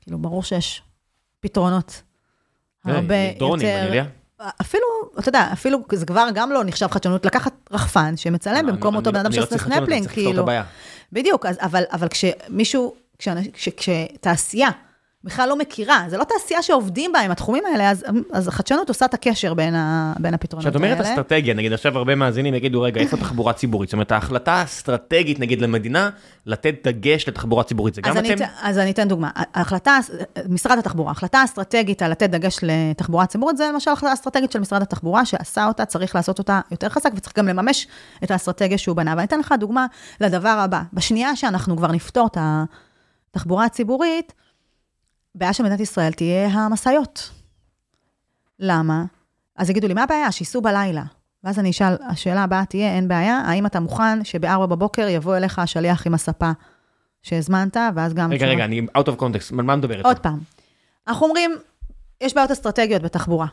כאילו, 0.00 0.18
ברור 0.18 0.42
שיש 0.42 0.82
פתרונות 1.40 2.02
הרבה 2.84 3.14
אה, 3.14 3.32
דרונים, 3.38 3.66
אני 3.66 3.74
יותר... 3.76 3.94
יודע. 3.94 4.23
אפילו, 4.60 4.84
אתה 5.18 5.28
יודע, 5.28 5.48
אפילו, 5.52 5.78
זה 5.92 6.06
כבר 6.06 6.28
גם 6.34 6.50
לא 6.52 6.64
נחשב 6.64 6.86
חדשנות, 6.90 7.26
לקחת 7.26 7.52
רחפן 7.70 8.16
שמצלם 8.16 8.66
במקום 8.66 8.96
אותו 8.96 9.12
בן 9.12 9.20
אדם 9.20 9.32
שעושה 9.32 9.58
סנפלינג, 9.58 10.04
את 10.04 10.10
כאילו. 10.10 10.46
בדיוק, 11.12 11.46
אבל, 11.90 12.08
כשמישהו, 12.10 12.94
כשתעשייה 13.76 14.68
בכלל 15.24 15.48
לא 15.48 15.56
מכירה, 15.58 16.04
זה 16.08 16.16
לא 16.18 16.24
תעשייה 16.24 16.62
שעובדים 16.62 17.12
בה 17.12 17.20
עם 17.20 17.30
התחומים 17.30 17.62
האלה, 17.72 17.90
אז, 17.90 18.04
אז 18.32 18.48
החדשנות 18.48 18.88
עושה 18.88 19.04
את 19.04 19.14
הקשר 19.14 19.54
בין, 19.54 19.74
ה, 19.74 20.12
בין 20.18 20.34
הפתרונות 20.34 20.66
כשאת 20.66 20.82
האלה. 20.82 20.92
אומרת 20.94 21.06
אסטרטגיה, 21.06 21.54
נגיד 21.54 21.72
עכשיו 21.72 21.98
הרבה 21.98 22.14
מאזינים 22.14 22.54
יגידו, 22.54 22.82
רגע, 22.82 23.00
איפה 23.00 23.16
תחבורה 23.16 23.52
ציבורית? 23.52 23.88
זאת 23.88 23.92
אומרת, 23.92 24.12
ההחלטה 24.12 24.52
האסטרטגית, 24.52 25.40
נגיד, 25.40 25.60
למדינה, 25.62 26.10
לתת 26.46 26.74
דגש 26.88 27.28
לתחבורה 27.28 27.64
ציבורית, 27.64 27.94
זה 27.94 28.00
גם 28.00 28.10
אז 28.10 28.16
אני, 28.16 28.34
אתם? 28.34 28.42
אתן- 28.44 28.52
אז 28.62 28.78
אני 28.78 28.90
אתן 28.90 29.08
דוגמה. 29.08 29.30
ההחלטה, 29.54 29.98
משרד 30.48 30.78
התחבורה, 30.78 31.08
ההחלטה 31.08 31.38
האסטרטגית 31.38 32.02
על 32.02 32.10
לתת 32.10 32.30
דגש 32.30 32.58
לתחבורה 32.62 33.26
ציבורית, 33.26 33.56
זה 33.56 33.70
למשל 33.74 33.90
החלטה 33.90 34.12
אסטרטגית 34.12 34.52
של 34.52 34.60
משרד 34.60 34.82
התחבורה, 34.82 35.24
שעשה 35.24 35.66
אותה, 35.66 35.84
צריך 35.84 36.14
לעשות 36.14 36.38
אותה 36.38 36.60
יותר 36.70 36.88
חזק, 36.88 37.10
וצריך 37.16 37.38
גם 37.38 37.48
לממש 37.48 37.86
את 38.24 38.30
האסטרטגיה 38.30 38.78
שהוא 38.78 38.96
בנה. 38.96 39.10
ואני 39.16 39.24
אתן 39.24 39.38
לך 39.40 39.54
דוגמה 39.60 39.86
לדבר 40.20 40.48
הבא. 40.48 40.82
בשנייה 40.92 41.36
שאנחנו 41.36 41.76
כבר 41.76 41.92
נפתור 41.92 42.26
את 42.26 42.38
התחבורה 43.30 43.64
הציבורית, 43.64 44.32
בעיה 45.34 45.52
של 45.52 45.62
מדינת 45.62 45.80
ישראל 45.80 46.12
תהיה 46.12 46.48
המשאיות. 46.48 47.30
למה? 48.58 49.04
אז 49.56 49.70
יגידו 49.70 49.88
לי, 49.88 49.94
מה 49.94 50.02
הבעיה? 50.02 50.32
שייסעו 50.32 50.62
בלילה. 50.62 51.02
ואז 51.44 51.58
אני 51.58 51.70
אשאל, 51.70 51.96
השאלה 52.08 52.42
הבאה 52.42 52.64
תהיה, 52.64 52.96
אין 52.96 53.08
בעיה, 53.08 53.38
האם 53.38 53.66
אתה 53.66 53.80
מוכן 53.80 54.24
שב-4 54.24 54.66
בבוקר 54.66 55.08
יבוא 55.08 55.36
אליך 55.36 55.58
השליח 55.58 56.06
עם 56.06 56.14
הספה 56.14 56.50
שהזמנת, 57.22 57.76
ואז 57.94 58.14
גם... 58.14 58.32
רגע, 58.32 58.46
רגע, 58.46 58.64
אני 58.64 58.86
out 58.98 59.08
of 59.08 59.20
context, 59.20 59.58
על 59.58 59.64
מה 59.64 59.76
מדברת? 59.76 60.04
עוד 60.04 60.18
פעם, 60.18 60.38
אנחנו 61.08 61.26
אומרים, 61.26 61.56
יש 62.20 62.34
בעיות 62.34 62.50
אסטרטגיות 62.50 63.02
בתחבורה. 63.02 63.46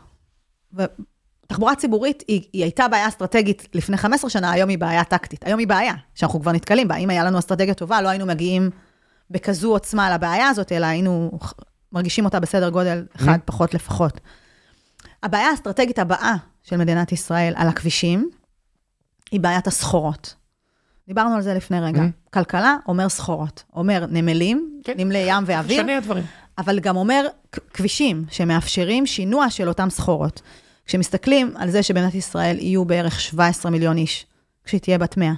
ותחבורה 0.74 1.76
ציבורית 1.76 2.24
היא, 2.28 2.42
היא 2.54 2.64
הייתה 2.64 2.88
בעיה 2.88 3.08
אסטרטגית 3.08 3.68
לפני 3.74 3.98
15 3.98 4.30
שנה, 4.30 4.52
היום 4.52 4.70
היא 4.70 4.78
בעיה 4.78 5.04
טקטית. 5.04 5.48
היום 5.48 5.60
היא 5.60 5.68
בעיה, 5.68 5.94
שאנחנו 6.16 6.42
כבר 6.42 6.52
נתקלים 6.52 6.88
בה. 6.88 6.96
אם 6.96 7.10
היה 7.10 7.24
לנו 7.24 7.40
אסטרטגיה 7.40 7.74
טובה, 7.74 8.02
לא 8.02 8.10
היינו 8.10 8.26
מגיעים 8.26 8.70
בכזו 9.30 9.72
עוצמה 9.72 10.14
לבעיה 10.14 10.48
הזאת, 10.48 10.72
אלא 10.72 10.86
היינו 10.86 11.32
מרגישים 11.94 12.26
אותה 12.26 12.40
בסדר 12.40 12.70
גודל 12.70 13.06
אחד 13.16 13.36
Mm-hmm. 13.36 13.46
פחות 13.46 13.74
לפחות. 13.74 14.20
הבעיה 15.24 15.50
האסטרטגית 15.50 16.00
הבאה 16.00 16.36
של 16.64 16.78
מדינת 16.78 17.12
ישראל 17.12 17.54
על 17.56 17.68
הכבישים, 17.68 18.30
היא 19.32 19.40
בעיית 19.40 19.68
הסחורות. 19.68 20.36
דיברנו 21.08 21.36
על 21.36 21.42
זה 21.42 21.54
לפני 21.54 21.80
רגע. 21.80 22.02
Mm-hmm. 22.02 22.30
כלכלה 22.34 22.76
אומר 22.88 23.10
סחורות. 23.10 23.64
אומר 23.74 24.06
נמלים, 24.10 24.82
כן. 24.84 24.94
נמלי 24.98 25.24
ים 25.28 25.44
ואוויר, 25.46 25.82
שני 25.82 25.96
הדברים. 25.96 26.24
אבל 26.58 26.80
גם 26.80 26.98
אומר 26.98 27.26
כבישים 27.74 28.26
שמאפשרים 28.32 29.06
שינוע 29.06 29.50
של 29.50 29.68
אותם 29.68 29.90
סחורות. 29.90 30.42
כשמסתכלים 30.86 31.54
על 31.56 31.70
זה 31.70 31.84
שבמדינת 31.84 32.16
ישראל 32.16 32.60
יהיו 32.60 32.86
בערך 32.86 33.20
17 33.22 33.72
מיליון 33.72 33.98
איש, 33.98 34.26
כשהיא 34.64 34.82
תהיה 34.82 34.98
בת 34.98 35.18
100, 35.18 35.32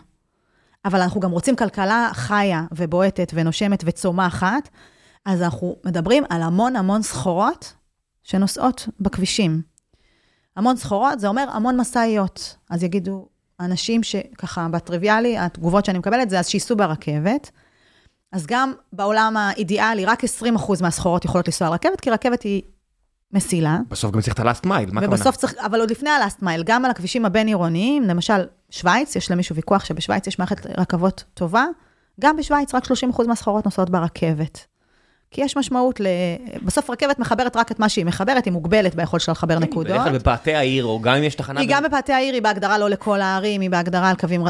אבל 0.85 1.01
אנחנו 1.01 1.19
גם 1.19 1.31
רוצים 1.31 1.55
כלכלה 1.55 2.09
חיה 2.13 2.63
ובועטת 2.71 3.31
ונושמת 3.35 3.83
וצומחת, 3.87 4.69
אז 5.25 5.41
אנחנו 5.41 5.75
מדברים 5.85 6.23
על 6.29 6.41
המון 6.41 6.75
המון 6.75 7.01
סחורות 7.01 7.73
שנוסעות 8.23 8.87
בכבישים. 8.99 9.61
המון 10.55 10.77
סחורות, 10.77 11.19
זה 11.19 11.27
אומר 11.27 11.45
המון 11.53 11.79
משאיות. 11.79 12.55
אז 12.69 12.83
יגידו 12.83 13.27
אנשים 13.59 14.03
שככה, 14.03 14.67
בטריוויאלי, 14.71 15.37
התגובות 15.37 15.85
שאני 15.85 15.99
מקבלת 15.99 16.29
זה 16.29 16.39
אז 16.39 16.47
שייסעו 16.47 16.77
ברכבת. 16.77 17.51
אז 18.31 18.45
גם 18.45 18.73
בעולם 18.93 19.37
האידיאלי, 19.37 20.05
רק 20.05 20.23
20% 20.23 20.27
מהסחורות 20.81 21.25
יכולות 21.25 21.47
לנסוע 21.47 21.67
על 21.67 21.73
רכבת, 21.73 21.99
כי 22.01 22.09
רכבת 22.09 22.41
היא 22.41 22.61
מסילה. 23.31 23.79
בסוף 23.89 24.11
גם 24.11 24.21
צריך 24.21 24.33
את 24.33 24.39
ה-last 24.39 24.65
mile, 24.65 24.67
מה 24.67 24.77
הכוונה? 24.77 25.07
ובסוף 25.07 25.35
צריך, 25.35 25.53
אבל 25.65 25.79
עוד 25.79 25.91
לפני 25.91 26.09
ה-last 26.09 26.43
mile, 26.43 26.63
גם 26.63 26.85
על 26.85 26.91
הכבישים 26.91 27.25
הבין-עירוניים, 27.25 28.03
למשל, 28.03 28.47
שווייץ, 28.69 29.15
יש 29.15 29.31
למישהו 29.31 29.55
ויכוח 29.55 29.85
שבשווייץ 29.85 30.27
יש 30.27 30.39
מערכת 30.39 30.65
רכבות 30.77 31.23
טובה, 31.33 31.65
גם 32.21 32.37
בשווייץ 32.37 32.75
רק 32.75 32.83
30% 32.85 33.27
מהסחורות 33.27 33.65
נוסעות 33.65 33.89
ברכבת. 33.89 34.72
כי 35.33 35.41
יש 35.41 35.57
משמעות 35.57 35.99
ל... 35.99 36.07
בסוף 36.63 36.89
רכבת 36.89 37.19
מחברת 37.19 37.57
רק 37.57 37.71
את 37.71 37.79
מה 37.79 37.89
שהיא 37.89 38.05
מחברת, 38.05 38.45
היא 38.45 38.53
מוגבלת 38.53 38.95
ביכולת 38.95 39.21
שלה 39.21 39.31
לחבר 39.31 39.59
נקודות. 39.59 39.91
בדרך 39.91 40.03
כלל 40.03 40.17
בפאתי 40.17 40.55
העיר, 40.55 40.85
או 40.85 41.01
גם 41.01 41.15
אם 41.15 41.23
יש 41.23 41.35
תחנה... 41.35 41.59
היא 41.59 41.69
גם 41.71 41.83
בפאתי 41.83 42.13
העיר, 42.13 42.33
היא 42.33 42.41
בהגדרה 42.41 42.77
לא 42.77 42.89
לכל 42.89 43.21
הערים, 43.21 43.61
היא 43.61 43.69
בהגדרה 43.69 44.09
על 44.09 44.15
קווים... 44.15 44.43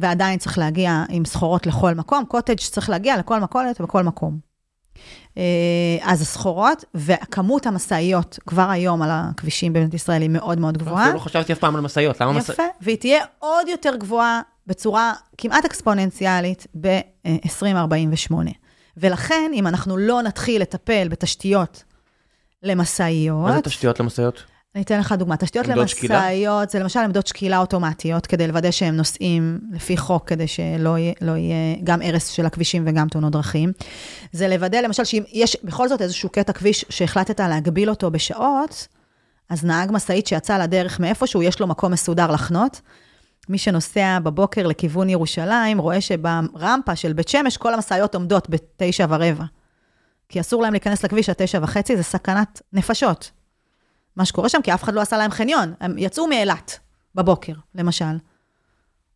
ועדיין 0.00 0.38
צריך 0.38 0.58
להגיע 0.58 1.04
עם 1.08 1.24
סחורות 1.24 1.66
לכל 1.66 1.94
מקום, 1.94 2.24
קוטג' 2.24 2.56
צריך 2.56 2.90
להגיע 2.90 3.16
לכל 3.18 3.40
מכולת 3.40 3.80
ובכל 3.80 4.02
מקום. 4.02 4.38
אה, 5.38 5.42
אז 6.02 6.22
הסחורות 6.22 6.84
וכמות 6.94 7.66
המשאיות 7.66 8.38
כבר 8.46 8.70
היום 8.70 9.02
על 9.02 9.08
הכבישים 9.12 9.72
במדינת 9.72 9.94
ישראל 9.94 10.22
היא 10.22 10.30
מאוד 10.30 10.60
מאוד 10.60 10.78
גבוהה. 10.78 11.02
אפילו 11.02 11.14
לא 11.14 11.20
חשבתי 11.20 11.52
אף 11.52 11.58
פעם 11.58 11.76
על 11.76 11.82
משאיות, 11.82 12.20
למה 12.20 12.32
משאיות? 12.32 12.58
יפה, 12.58 12.62
והיא 12.80 12.96
תהיה 12.96 13.20
עוד 13.38 13.68
יותר 13.68 13.96
גבוהה 13.96 14.40
בצורה 14.66 15.12
כמעט 15.38 15.64
אקספוננציאלית 15.64 16.66
ב-2048. 16.80 18.34
ולכן, 18.96 19.50
אם 19.54 19.66
אנחנו 19.66 19.96
לא 19.96 20.22
נתחיל 20.22 20.62
לטפל 20.62 21.08
בתשתיות 21.08 21.84
למשאיות, 22.62 23.48
מה 23.48 23.56
זה 23.56 23.62
תשתיות 23.62 24.00
למשאיות? 24.00 24.44
אני 24.74 24.82
אתן 24.82 25.00
לך 25.00 25.12
דוגמה. 25.12 25.36
תשתיות? 25.36 25.66
למשאיות, 25.66 26.70
זה 26.70 26.78
למשל 26.78 27.00
עמדות 27.00 27.26
שקילה 27.26 27.58
אוטומטיות, 27.58 28.26
כדי 28.26 28.46
לוודא 28.46 28.70
שהם 28.70 28.96
נוסעים 28.96 29.60
לפי 29.72 29.96
חוק, 29.96 30.28
כדי 30.28 30.46
שלא 30.46 30.98
יהיה, 30.98 31.12
לא 31.20 31.32
יהיה 31.32 31.76
גם 31.84 32.02
הרס 32.02 32.28
של 32.28 32.46
הכבישים 32.46 32.84
וגם 32.86 33.08
תאונות 33.08 33.32
דרכים. 33.32 33.72
זה 34.32 34.48
לוודא, 34.48 34.80
למשל, 34.80 35.04
שאם 35.04 35.22
יש 35.32 35.56
בכל 35.64 35.88
זאת 35.88 36.02
איזשהו 36.02 36.28
קטע 36.28 36.52
כביש 36.52 36.84
שהחלטת 36.88 37.40
להגביל 37.40 37.90
אותו 37.90 38.10
בשעות, 38.10 38.88
אז 39.48 39.64
נהג 39.64 39.90
משאית 39.92 40.26
שיצא 40.26 40.58
לדרך 40.58 41.00
מאיפשהו, 41.00 41.42
יש 41.42 41.60
לו 41.60 41.66
מקום 41.66 41.92
מסודר 41.92 42.30
לחנות. 42.30 42.80
מי 43.50 43.58
שנוסע 43.58 44.18
בבוקר 44.18 44.66
לכיוון 44.66 45.08
ירושלים, 45.08 45.78
רואה 45.78 46.00
שברמפה 46.00 46.96
של 46.96 47.12
בית 47.12 47.28
שמש, 47.28 47.56
כל 47.56 47.74
המשאיות 47.74 48.14
עומדות 48.14 48.50
בתשע 48.50 49.06
ורבע. 49.08 49.44
כי 50.28 50.40
אסור 50.40 50.62
להם 50.62 50.72
להיכנס 50.72 51.04
לכביש 51.04 51.28
עד 51.28 51.36
תשע 51.38 51.58
וחצי, 51.62 51.96
זה 51.96 52.02
סכנת 52.02 52.62
נפשות. 52.72 53.30
מה 54.16 54.24
שקורה 54.24 54.48
שם, 54.48 54.62
כי 54.62 54.74
אף 54.74 54.82
אחד 54.82 54.94
לא 54.94 55.00
עשה 55.00 55.16
להם 55.16 55.30
חניון. 55.30 55.74
הם 55.80 55.94
יצאו 55.98 56.26
מאילת 56.26 56.78
בבוקר, 57.14 57.52
למשל. 57.74 58.04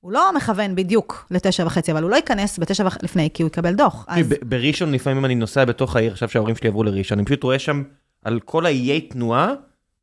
הוא 0.01 0.13
לא 0.13 0.35
מכוון 0.37 0.75
בדיוק 0.75 1.27
לתשע 1.31 1.67
וחצי, 1.67 1.93
אבל 1.93 2.03
הוא 2.03 2.11
לא 2.11 2.17
ייכנס 2.17 2.59
בתשע 2.59 2.87
וחצי 2.87 3.05
לפני, 3.05 3.29
כי 3.35 3.43
הוא 3.43 3.49
יקבל 3.49 3.75
דוח. 3.75 4.05
אז 4.09 4.27
בראשון 4.43 4.93
לפעמים 4.93 5.25
אני 5.25 5.35
נוסע 5.35 5.65
בתוך 5.65 5.97
העיר, 5.97 6.13
עכשיו 6.13 6.29
שההורים 6.29 6.57
שלי 6.57 6.69
עברו 6.69 6.83
לראשון, 6.83 7.19
אני 7.19 7.27
פשוט 7.27 7.43
רואה 7.43 7.59
שם 7.59 7.83
על 8.25 8.41
כל 8.41 8.67
האיי 8.67 9.01
תנועה 9.01 9.53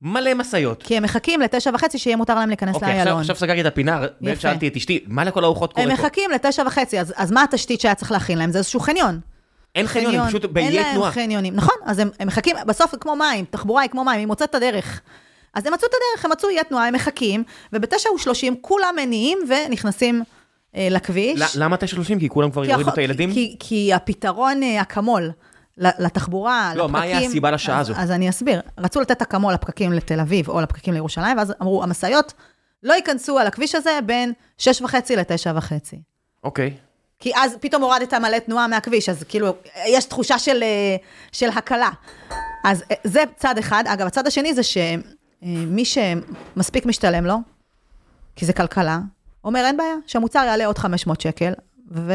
מלא 0.02 0.34
משאיות. 0.34 0.84
כי 0.84 0.98
הם 0.98 1.04
מחכים 1.04 1.42
לתשע 1.42 1.72
וחצי 1.74 1.98
שיהיה 1.98 2.16
מותר 2.16 2.36
להם 2.36 2.50
להיכנס 2.50 2.76
אוקיי, 2.76 2.88
עכשיו, 2.90 3.04
לאיילון. 3.04 3.22
עכשיו 3.22 3.36
סגרתי 3.36 3.62
את 3.62 3.66
הפינה. 3.66 4.02
שאלתי 4.40 4.68
את 4.68 4.76
אשתי, 4.76 5.04
מה 5.08 5.24
לכל 5.24 5.44
הרוחות 5.44 5.74
קורה 5.74 5.88
הם 5.88 5.96
פה? 5.96 6.04
מחכים 6.04 6.32
לתשע 6.32 6.64
וחצי, 6.68 7.00
אז, 7.00 7.14
אז 7.18 7.32
מה 7.32 7.44
התשתית 7.44 7.82
שהיה 7.82 7.96
צריך 7.96 8.12
להכין 8.12 8.38
להם? 8.38 8.52
זה 8.52 8.58
איזשהו 8.58 8.80
חניון. 8.80 9.20
אין 9.76 9.88
חניון, 9.88 10.16
הם 10.16 10.28
פשוט 10.28 10.44
אין 10.44 10.54
באיי 10.54 10.72
להם 10.72 10.94
תנועה. 10.94 11.12
חניונים. 11.12 11.56
נכון, 11.56 11.76
אז 11.86 12.00
הם, 12.00 12.10
הם 12.20 12.28
מחכים, 12.28 12.56
בסוף 12.68 12.96
כמו 13.02 13.16
מים, 13.16 13.46
תחבורה 13.50 13.82
היא 13.82 13.90
כמו 13.90 14.04
מים, 14.04 14.20
היא 14.20 14.28
מוצאת 14.28 14.50
את 14.50 14.56
הדרך. 14.56 15.02
אז 15.54 15.66
הם 15.66 15.74
מצאו 15.74 15.88
את 15.88 15.94
הדרך, 15.94 16.26
הם 16.26 16.32
מצאו 16.32 16.50
אי 16.50 16.64
תנועה, 16.70 16.88
הם 16.88 16.94
מחכים, 16.94 17.44
ובתשע 17.74 18.10
ושלושים 18.16 18.56
כולם 18.62 18.94
מניעים 18.96 19.38
ונכנסים 19.50 20.24
אה, 20.76 20.88
לכביש. 20.92 21.40
ל- 21.58 21.64
למה 21.64 21.76
9:30? 21.76 22.20
כי 22.20 22.30
כולם 22.30 22.52
כבר 22.52 22.66
כי 22.66 22.72
יורידו 22.72 22.90
את 22.90 22.98
הילדים? 22.98 23.34
כי, 23.34 23.56
כי 23.60 23.94
הפתרון 23.94 24.64
אה, 24.64 24.82
אקמול 24.82 25.32
לתחבורה, 25.78 26.72
לא, 26.76 26.84
לפקקים... 26.84 26.92
מה 26.92 27.02
היה 27.02 27.20
הסיבה 27.20 27.52
לשעה 27.52 27.80
אז, 27.80 27.90
הזו? 27.90 28.00
אז 28.00 28.12
אני 28.12 28.30
אסביר. 28.30 28.62
רצו 28.78 29.02
לתת 29.02 29.22
אקמול 29.22 29.54
לפקקים 29.54 29.94
לתל 29.94 30.20
אביב 30.20 30.50
או 30.50 30.62
לפקקים 30.62 30.94
לירושלים, 30.94 31.38
ואז 31.38 31.54
אמרו, 31.62 31.84
המשאיות 31.84 32.34
לא 32.84 32.94
ייכנסו 32.94 33.40
על 33.40 33.48
הכביש 33.48 33.76
הזה 33.76 34.00
בין 34.06 34.34
שש 34.58 34.82
וחצי 34.82 35.16
לתשע 35.16 35.54
וחצי. 35.56 36.02
אוקיי. 36.44 36.78
כי 37.20 37.32
אז 37.36 37.56
פתאום 37.60 37.84
הורדת 37.84 38.14
מלא 38.14 38.40
תנועה 38.40 38.68
מהכביש, 38.68 39.10
אז 39.10 39.24
כאילו, 39.24 39.56
יש 39.88 40.06
תחושה 40.06 40.40
של, 40.40 40.64
אה, 40.64 40.96
של 41.32 41.50
הקלה. 41.50 41.90
אז 42.64 42.84
אה, 42.92 42.96
זה 43.04 43.24
צד 43.36 43.58
אחד. 43.58 43.84
אגב, 43.88 44.08
הצד 44.08 44.28
השני 44.28 44.54
זה 44.54 44.62
שמי 44.64 45.86
שמספיק 45.86 46.86
משתלם 46.86 47.26
לו, 47.26 47.36
כי 48.36 48.46
זה 48.46 48.54
כלכלה, 48.54 49.00
אומר, 49.44 49.66
אין 49.66 49.78
בעיה, 49.78 49.96
שהמוצר 50.08 50.44
יעלה 50.46 50.66
עוד 50.66 50.78
500 50.78 51.22
שקל, 51.22 51.54
ו... 51.92 52.14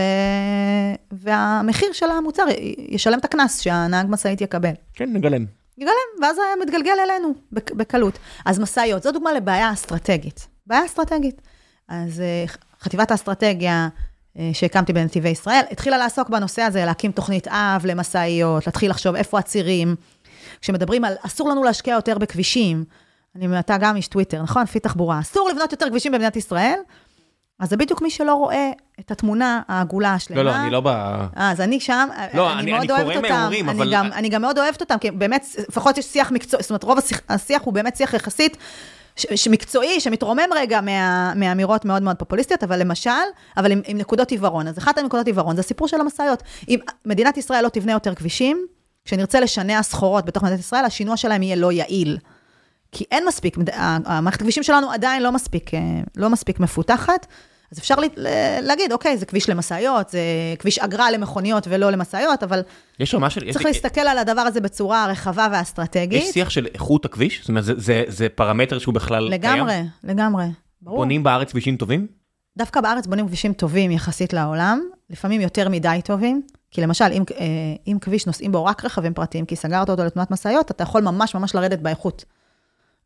והמחיר 1.12 1.92
של 1.92 2.10
המוצר 2.10 2.44
ישלם 2.88 3.18
את 3.18 3.24
הקנס 3.24 3.60
שהנהג 3.60 4.06
משאית 4.08 4.40
יקבל. 4.40 4.72
כן, 4.94 5.12
נגלם. 5.12 5.44
יגלם, 5.78 5.92
ואז 6.22 6.36
זה 6.36 6.42
מתגלגל 6.62 6.92
אלינו 7.04 7.34
בק- 7.52 7.72
בקלות. 7.72 8.18
אז 8.44 8.58
משאיות, 8.58 9.02
זו 9.02 9.12
דוגמה 9.12 9.32
לבעיה 9.32 9.72
אסטרטגית. 9.72 10.46
בעיה 10.66 10.84
אסטרטגית. 10.84 11.42
אז 11.88 12.20
אה, 12.20 12.44
חטיבת 12.80 13.10
האסטרטגיה 13.10 13.88
אה, 14.38 14.50
שהקמתי 14.52 14.92
בנתיבי 14.92 15.28
ישראל, 15.28 15.60
התחילה 15.70 15.98
לעסוק 15.98 16.28
בנושא 16.28 16.62
הזה, 16.62 16.84
להקים 16.84 17.12
תוכנית 17.12 17.48
אב 17.48 17.86
למשאיות, 17.86 18.66
להתחיל 18.66 18.90
לחשוב 18.90 19.14
איפה 19.14 19.38
הצירים. 19.38 19.96
כשמדברים 20.60 21.04
על 21.04 21.14
אסור 21.22 21.48
לנו 21.48 21.64
להשקיע 21.64 21.94
יותר 21.94 22.18
בכבישים, 22.18 22.84
אני, 23.36 23.58
אתה 23.58 23.76
גם 23.78 23.96
איש 23.96 24.08
טוויטר, 24.08 24.42
נכון? 24.42 24.62
לפי 24.62 24.80
תחבורה, 24.80 25.20
אסור 25.20 25.48
לבנות 25.48 25.72
יותר 25.72 25.88
כבישים 25.90 26.12
במדינת 26.12 26.36
ישראל, 26.36 26.78
אז 27.60 27.70
זה 27.70 27.76
בדיוק 27.76 28.02
מי 28.02 28.10
שלא 28.10 28.34
רואה 28.34 28.70
את 29.00 29.10
התמונה 29.10 29.60
העגולה 29.68 30.14
השלמה. 30.14 30.42
לא, 30.42 30.50
לא, 30.50 30.56
אני 30.56 30.70
לא 30.70 30.80
ב... 30.80 30.86
אה, 30.86 31.26
אז 31.36 31.60
אני 31.60 31.80
שם, 31.80 32.08
לא, 32.34 32.52
אני, 32.52 32.60
אני- 32.60 32.70
מאוד 32.72 32.82
אני 32.82 32.90
אוהבת 32.92 33.04
קורא 33.04 33.16
אותם. 33.16 33.28
מההורים, 33.34 33.68
אני 33.68 33.78
אבל- 33.78 33.92
גם, 33.94 34.06
אני 34.12 34.28
גם 34.28 34.42
מאוד 34.42 34.58
אוהבת 34.58 34.80
אותם, 34.80 34.98
כי 34.98 35.10
באמת, 35.10 35.46
לפחות 35.68 35.98
יש 35.98 36.04
שיח 36.04 36.30
מקצועי, 36.32 36.62
זאת 36.62 36.70
אומרת, 36.70 36.84
רוב 36.84 36.98
השיח, 36.98 37.20
השיח 37.28 37.62
הוא 37.62 37.74
באמת 37.74 37.96
שיח 37.96 38.14
יחסית 38.14 38.56
שמקצועי, 39.16 40.00
שמתרומם 40.00 40.42
רגע 40.56 40.80
מה, 40.80 41.32
מאמירות 41.36 41.84
מאוד 41.84 42.02
מאוד 42.02 42.16
פופוליסטיות, 42.16 42.62
אבל 42.64 42.80
למשל, 42.80 43.10
אבל 43.56 43.72
עם, 43.72 43.80
עם 43.86 43.98
נקודות 43.98 44.30
עיוורון. 44.30 44.68
אז 44.68 44.78
אחת 44.78 44.98
הנקודות 44.98 45.26
עיוורון 45.26 45.56
זה 45.56 45.60
הסיפור 45.60 45.88
של 45.88 46.00
המשאיות. 46.00 46.42
אם 46.68 46.78
מדינת 47.06 47.36
ישראל 47.36 47.64
לא 47.64 47.68
תבנה 47.68 47.92
יותר 47.92 48.14
כבישים, 48.14 48.66
כשנרצה 49.04 49.40
לשנע 49.40 49.82
סחורות 49.82 50.24
בתוך 50.24 50.42
מדינת 50.42 50.60
ישראל, 50.60 50.84
השינוע 50.84 51.16
שלהם 51.16 51.42
יהיה 51.42 51.56
לא 51.56 51.72
יעיל. 51.72 52.18
כי 52.96 53.04
אין 53.10 53.24
מספיק, 53.28 53.56
המערכת 53.72 54.40
הכבישים 54.40 54.62
שלנו 54.62 54.90
עדיין 54.90 55.22
לא 55.22 55.32
מספיק, 55.32 55.74
אה, 55.74 55.80
לא 56.16 56.30
מספיק 56.30 56.60
מפותחת. 56.60 57.26
אז 57.72 57.78
אפשר 57.78 57.94
ל- 57.94 58.04
ל- 58.16 58.58
להגיד, 58.60 58.92
אוקיי, 58.92 59.16
זה 59.16 59.26
כביש 59.26 59.48
למשאיות, 59.50 60.08
זה 60.10 60.20
כביש 60.58 60.78
אגרה 60.78 61.10
למכוניות 61.10 61.66
ולא 61.70 61.90
למשאיות, 61.90 62.42
אבל 62.42 62.62
יש 63.00 63.14
רמה 63.14 63.30
של... 63.30 63.40
צריך 63.52 63.56
יש- 63.64 63.66
להסתכל 63.66 64.00
על 64.00 64.18
הדבר 64.18 64.40
הזה 64.40 64.60
בצורה 64.60 65.06
רחבה 65.06 65.46
ואסטרטגית. 65.52 66.22
יש 66.22 66.28
שיח 66.30 66.50
של 66.50 66.66
איכות 66.74 67.04
הכביש? 67.04 67.40
זאת 67.40 67.48
אומרת, 67.48 67.64
זה- 67.64 67.74
זה- 67.76 68.04
זה 68.08 68.28
פרמטר 68.28 68.78
שהוא 68.78 68.94
בכלל 68.94 69.18
קיים? 69.38 69.56
לגמרי, 69.56 69.82
לגמרי. 70.04 70.44
ברור. 70.82 70.96
בונים 70.96 71.22
בארץ 71.22 71.50
כבישים 71.50 71.76
טובים? 71.76 72.06
דווקא 72.58 72.80
בארץ 72.80 73.06
בונים 73.06 73.26
כבישים 73.26 73.52
טובים 73.52 73.90
יחסית 73.90 74.32
לעולם, 74.32 74.80
לפעמים 75.10 75.40
יותר 75.40 75.68
מדי 75.68 76.00
טובים. 76.04 76.42
כי 76.70 76.80
למשל, 76.80 77.04
אם, 77.12 77.22
אה, 77.38 77.44
אם 77.86 77.98
כביש 78.00 78.26
נוסעים 78.26 78.52
בו 78.52 78.64
רק 78.64 78.84
רכבים 78.84 79.14
פרטיים, 79.14 79.44
כי 79.46 79.56
סגרת 79.56 79.90
אותו 79.90 80.04
לתנועת 80.04 80.30
משאיות, 80.30 80.70
אתה 80.70 80.82
יכול 80.82 81.02
ממש 81.02 81.34
ממש 81.34 81.54
לרדת 81.54 81.78
באיכות. 81.78 82.24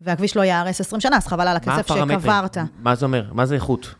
והכביש 0.00 0.36
לא 0.36 0.42
ייהרס 0.42 0.80
20 0.80 1.00
שנה, 1.00 1.16
אז 1.16 1.26
חבל 1.26 1.48
על 1.48 1.56
מה 1.66 1.74
הכסף 1.74 1.90
הפרמטרים? 1.90 2.20
שקברת. 2.20 2.56
מה 2.78 2.94
זה 2.94 3.06
אומר? 3.06 3.24
מה 3.32 3.46
זה 3.46 3.54
איכות? 3.54 3.94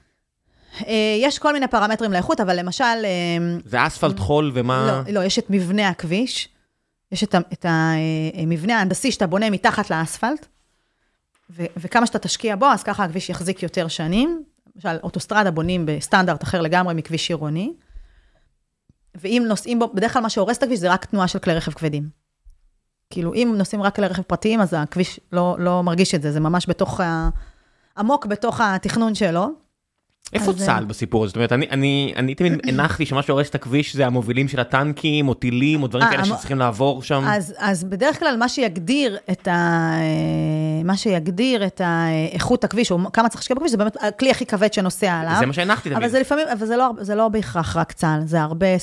אה, 0.86 1.16
יש 1.18 1.38
כל 1.38 1.52
מיני 1.52 1.68
פרמטרים 1.68 2.12
לאיכות, 2.12 2.40
אבל 2.40 2.58
למשל, 2.58 2.84
אה, 2.84 3.58
זה 3.64 3.86
אספלט 3.86 4.18
חול 4.18 4.50
ומה... 4.54 5.02
לא, 5.06 5.12
לא, 5.12 5.24
יש 5.24 5.38
את 5.38 5.46
מבנה 5.50 5.88
הכביש, 5.88 6.48
יש 7.12 7.24
את, 7.24 7.34
את 7.52 7.66
המבנה 7.68 8.78
ההנדסי 8.78 9.12
שאתה 9.12 9.26
בונה 9.26 9.50
מתחת 9.50 9.90
לאספלט, 9.90 10.46
ו, 11.50 11.64
וכמה 11.76 12.06
שאתה 12.06 12.18
תשקיע 12.18 12.56
בו, 12.56 12.66
אז 12.66 12.82
ככה 12.82 13.04
הכביש 13.04 13.30
יחזיק 13.30 13.62
יותר 13.62 13.88
שנים. 13.88 14.42
למשל, 14.76 14.98
אוטוסטרדה 15.02 15.50
בונים 15.50 15.86
בסטנדרט 15.86 16.42
אחר 16.42 16.60
לגמרי 16.60 16.94
מכביש 16.94 17.28
עירוני, 17.28 17.72
ואם 19.14 19.44
נוסעים 19.48 19.78
בו, 19.78 19.90
בדרך 19.94 20.12
כלל 20.12 20.22
מה 20.22 20.30
שהורס 20.30 20.58
את 20.58 20.62
הכביש 20.62 20.78
זה 20.78 20.92
רק 20.92 21.04
תנועה 21.04 21.28
של 21.28 21.38
כלי 21.38 21.54
רכב 21.54 21.72
כבדים. 21.72 22.08
כאילו, 23.10 23.34
אם 23.34 23.54
נוסעים 23.56 23.82
רק 23.82 23.96
כלי 23.96 24.06
רכב 24.06 24.22
פרטיים, 24.22 24.60
אז 24.60 24.74
הכביש 24.78 25.20
לא, 25.32 25.56
לא 25.58 25.82
מרגיש 25.82 26.14
את 26.14 26.22
זה, 26.22 26.32
זה 26.32 26.40
ממש 26.40 26.68
בתוך. 26.68 27.00
עמוק 27.98 28.26
בתוך 28.26 28.60
התכנון 28.60 29.14
שלו. 29.14 29.48
איפה 30.32 30.50
אז, 30.50 30.56
צה"ל 30.64 30.84
בסיפור 30.84 31.24
הזה? 31.24 31.30
זאת 31.30 31.36
אומרת, 31.36 31.52
אני, 31.52 31.66
אני, 31.70 32.12
אני 32.16 32.34
תמיד 32.34 32.52
הנחתי 32.68 33.06
שמה 33.06 33.22
שהורס 33.22 33.48
את 33.50 33.54
הכביש 33.54 33.96
זה 33.96 34.06
המובילים 34.06 34.48
של 34.48 34.60
הטנקים, 34.60 35.28
או 35.28 35.34
טילים, 35.34 35.82
או 35.82 35.86
דברים 35.88 36.06
אה, 36.06 36.10
כאלה 36.10 36.22
המ- 36.22 36.28
שצריכים 36.28 36.58
לעבור 36.58 37.02
שם. 37.02 37.24
אז, 37.26 37.54
אז 37.58 37.84
בדרך 37.84 38.18
כלל 38.18 38.36
מה 38.38 38.48
שיגדיר 38.48 39.16
את 39.30 39.48
ה... 39.48 39.50
אה, 40.00 40.84
מה 40.84 40.96
שיגדיר 40.96 41.66
את 41.66 41.80
איכות 42.32 42.64
הכביש, 42.64 42.90
או 42.90 42.98
כמה 43.12 43.28
צריך 43.28 43.40
להשקיע 43.40 43.56
בכביש, 43.56 43.70
זה 43.70 43.76
באמת 43.76 43.96
הכלי 44.00 44.30
הכי 44.30 44.46
כבד 44.46 44.72
שנוסע 44.72 45.12
עליו. 45.12 45.36
זה 45.40 45.46
מה 45.46 45.52
שהנחתי 45.52 45.88
תמיד. 45.88 45.96
אבל 46.02 46.08
זה 46.08 46.20
לפעמים, 46.20 46.46
אבל 46.52 46.66
זה 46.66 46.76
לא, 46.76 46.90
זה 47.00 47.14
לא 47.14 47.28
בהכרח 47.28 47.76
רק 47.76 47.92
צה"ל, 47.92 48.20
זה 48.26 48.40
הרבה, 48.42 48.66
אה, 48.66 48.76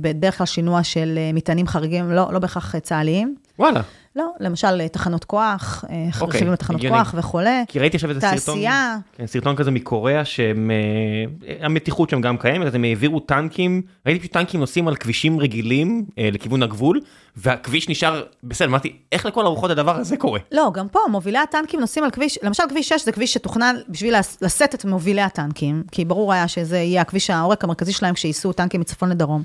בדרך 0.00 0.38
כלל 0.38 0.46
שינוע 0.46 0.82
של 0.82 1.14
אה, 1.18 1.30
מטענים 1.34 1.66
חריגים, 1.66 2.10
לא, 2.10 2.32
לא 2.32 2.38
בהכרח 2.38 2.78
צה"ליים. 2.78 3.34
וואלה. 3.58 3.80
לא, 4.16 4.32
למשל 4.40 4.80
אה, 4.80 4.88
תחנות 4.88 5.24
כוח, 5.24 5.84
אה, 5.90 6.08
אוקיי, 6.20 6.28
רכיבים 6.28 6.52
לתחנות 6.52 6.80
הגיוני. 6.80 6.98
כוח 6.98 7.14
וכולי. 7.18 7.64
כי 7.68 7.78
ראיתי 7.78 7.96
עכשיו 7.96 8.10
איזה 8.10 8.20
סרטון, 8.20 8.36
תעשייה. 8.36 8.96
כן, 9.12 9.26
סרטון 9.26 9.56
כזה 9.56 9.70
מקוריאה, 9.70 10.24
שהם, 10.24 10.70
אה, 10.70 12.06
שם 12.10 12.20
גם 12.20 12.38
קיימת, 12.38 12.66
אז 12.66 12.74
הם 12.74 12.84
העבירו 12.84 13.20
טנקים, 13.20 13.82
ראיתי 14.06 14.20
פשוט 14.20 14.32
טנקים 14.32 14.60
נוסעים 14.60 14.88
על 14.88 14.96
כבישים 14.96 15.40
רגילים 15.40 16.04
אה, 16.18 16.28
לכיוון 16.32 16.62
הגבול, 16.62 17.00
והכביש 17.36 17.88
נשאר, 17.88 18.22
בסדר, 18.44 18.68
אמרתי, 18.68 18.96
איך 19.12 19.26
לכל 19.26 19.44
הרוחות 19.46 19.70
הדבר 19.70 19.96
הזה 19.96 20.16
קורה? 20.16 20.40
לא, 20.52 20.70
גם 20.74 20.88
פה, 20.88 21.00
מובילי 21.10 21.38
הטנקים 21.38 21.80
נוסעים 21.80 22.04
על 22.04 22.10
כביש, 22.10 22.38
למשל 22.42 22.62
כביש 22.68 22.88
6 22.88 23.04
זה 23.04 23.12
כביש 23.12 23.34
שתוכנן 23.34 23.76
בשביל 23.88 24.14
לשאת 24.42 24.74
את 24.74 24.84
מובילי 24.84 25.22
הטנקים, 25.22 25.82
כי 25.92 26.04
ברור 26.04 26.32
היה 26.32 26.48
שזה 26.48 26.78
יהיה 26.78 27.00
הכביש 27.00 27.30
העורק 27.30 27.64
המרכזי 27.64 27.92
שלהם 27.92 28.14
כשייסעו 28.14 28.52
טנקים 28.52 28.80
מצפון 28.80 29.08
לדרום. 29.10 29.42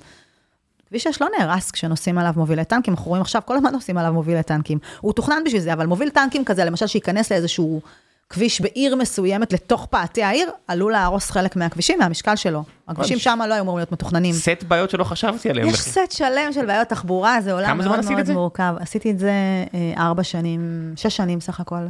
כביש 0.90 1.04
6 1.04 1.22
לא 1.22 1.28
נהרס 1.40 1.72
כשנוסעים 1.72 2.18
עליו 2.18 2.34
מובילי 2.36 2.66
טנקים, 2.66 2.94
אנחנו 2.94 3.10
רואים 3.10 3.22
עכשיו, 3.22 3.42
כל 3.46 3.56
הזמן 3.56 3.72
נוסעים 3.72 3.98
עליו 3.98 4.14
מובילי 4.14 4.44
טנקים. 4.44 4.80
הוא 5.00 5.14
תוכנן 5.14 5.44
בשביל 5.46 5.62
זה, 5.62 5.74
אבל 5.74 5.86
מוביל 5.86 6.10
טנקים 6.10 6.46
כזה, 6.46 6.66
למשל 6.66 6.88
שייכנס 6.88 7.32
לאיזשהו 7.32 7.82
כביש 8.30 8.62
בעיר 8.62 8.96
מסוימת 8.96 9.54
לתוך 9.54 9.86
פאתי 9.86 10.24
העיר, 10.24 10.50
עלול 10.68 10.92
להרוס 10.92 11.32
חלק 11.32 11.56
מהכבישים, 11.56 12.00
מהמשקל 12.00 12.36
שלו. 12.36 12.64
הכבישים. 12.88 13.20
שם 13.20 13.40
לא 13.50 13.54
היו 13.54 13.64
אמורים 13.64 13.78
להיות 13.78 13.92
מתוכננים. 13.92 14.34
סט 14.34 14.64
בעיות 14.68 14.90
שלא 14.90 15.04
חשבתי 15.04 15.50
עליהם. 15.50 15.68
יש 15.68 15.74
בכלל. 15.74 16.06
סט 16.06 16.12
שלם 16.12 16.54
של 16.54 16.66
בעיות 16.66 16.88
תחבורה, 16.88 17.42
זה 17.42 17.54
עולם 17.54 17.78
מאוד 17.78 18.06
מאוד? 18.06 18.32
מורכב. 18.32 18.76
עשיתי 18.80 19.12
את 19.12 19.20
זה 19.20 19.32
אה, 19.74 19.94
ארבע 19.98 20.24
שנים, 20.24 20.94
שש 20.96 21.18
שנים 21.18 21.42
סך 21.42 21.60
הכל. 21.60 21.88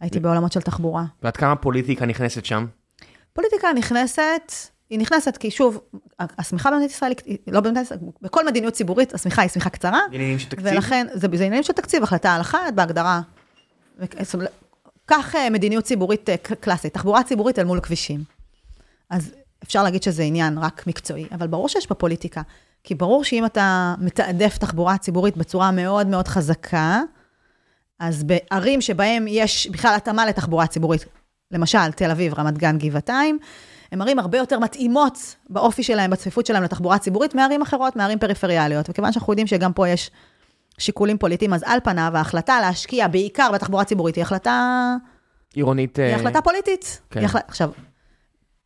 הייתי 0.00 0.20
בעולמות 0.20 0.52
של 0.52 0.60
תחבורה. 0.60 1.04
ועד 1.22 1.36
כמה 1.36 1.56
פוליטיקה 1.56 2.06
נכנסת 2.06 2.44
שם? 2.44 2.66
פוליטיקה 3.32 3.68
נכנסת, 3.76 4.52
היא 4.90 4.98
נכנסת 4.98 5.36
כי 5.36 5.50
שוב, 5.50 5.80
השמיכה 6.18 6.70
במדינת 6.70 6.90
ישראל, 6.90 7.12
לא 7.46 7.60
במדינת 7.60 7.86
ישראל, 7.86 8.00
בכל 8.22 8.46
מדיניות 8.46 8.74
ציבורית, 8.74 9.14
השמיכה 9.14 9.42
היא 9.42 9.50
שמיכה 9.50 9.70
קצרה, 9.70 10.00
עניינים 10.12 10.38
של 10.38 10.48
תקציב? 10.48 10.66
ולכן, 10.72 11.06
זה, 11.14 11.26
עניינים 11.26 11.62
של 11.62 11.72
תקציב, 11.72 12.02
החלטה 12.02 12.34
על 12.34 12.40
אחת 12.40 12.74
בהגדרה. 12.74 13.20
קח 15.06 15.34
אה, 15.34 15.50
מדיניות 15.50 15.84
ציבורית 15.84 16.30
אה, 16.30 16.36
קלאסית, 16.36 16.94
תחבורה 16.94 17.22
ציבורית 17.22 17.58
אל 17.58 17.64
מול 17.64 17.80
כבישים. 17.80 18.24
אז 19.10 19.34
אפשר 19.64 19.82
להגיד 19.82 20.02
שזה 20.02 20.22
עניין 20.22 20.58
רק 20.58 20.86
מקצועי, 20.86 21.26
אבל 21.32 21.46
ברור 21.46 21.68
שיש 21.68 21.90
בפוליטיקה. 21.90 22.42
כי 22.84 22.94
ברור 22.94 23.24
שאם 23.24 23.44
אתה 23.44 23.94
מתעדף 23.98 24.58
תחבורה 24.58 24.98
ציבורית 24.98 25.36
בצורה 25.36 25.70
מאוד 25.70 26.06
מאוד 26.06 26.28
חזקה, 26.28 27.02
אז 27.98 28.24
בערים 28.24 28.80
שבהם 28.80 29.26
יש 29.28 29.66
בכלל 29.66 29.94
התאמה 29.96 30.26
לתחבורה 30.26 30.66
ציבורית, 30.66 31.04
למשל 31.50 31.92
תל 31.96 32.10
אביב, 32.10 32.34
רמת 32.34 32.58
גן, 32.58 32.78
גבעתיים, 32.78 33.38
הן 33.92 34.02
ערים 34.02 34.18
הרבה 34.18 34.38
יותר 34.38 34.58
מתאימות 34.58 35.36
באופי 35.50 35.82
שלהם, 35.82 36.10
בצפיפות 36.10 36.46
שלהם 36.46 36.62
לתחבורה 36.62 36.98
ציבורית, 36.98 37.34
מערים 37.34 37.62
אחרות, 37.62 37.96
מערים 37.96 38.18
פריפריאליות. 38.18 38.90
וכיוון 38.90 39.12
שאנחנו 39.12 39.32
יודעים 39.32 39.46
שגם 39.46 39.72
פה 39.72 39.88
יש 39.88 40.10
שיקולים 40.78 41.18
פוליטיים, 41.18 41.54
אז 41.54 41.64
על 41.66 41.78
פניו 41.84 42.12
ההחלטה 42.14 42.60
להשקיע 42.60 43.08
בעיקר 43.08 43.50
בתחבורה 43.54 43.84
ציבורית 43.84 44.14
היא 44.14 44.22
החלטה, 44.22 44.94
עירונית... 45.54 45.98
היא 45.98 46.06
אה, 46.06 46.16
החלטה 46.16 46.42
פוליטית. 46.42 47.00
כן. 47.10 47.20
היא 47.20 47.26
החלט... 47.26 47.42
עכשיו, 47.48 47.70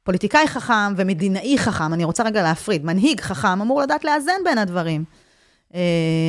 פוליטיקאי 0.02 0.48
חכם 0.48 0.94
ומדינאי 0.96 1.58
חכם, 1.58 1.94
אני 1.94 2.04
רוצה 2.04 2.22
רגע 2.22 2.42
להפריד, 2.42 2.84
מנהיג 2.84 3.20
חכם 3.20 3.60
אמור 3.60 3.80
לדעת 3.80 4.04
לאזן 4.04 4.40
בין 4.44 4.58
הדברים. 4.58 5.04
אה, 5.74 5.80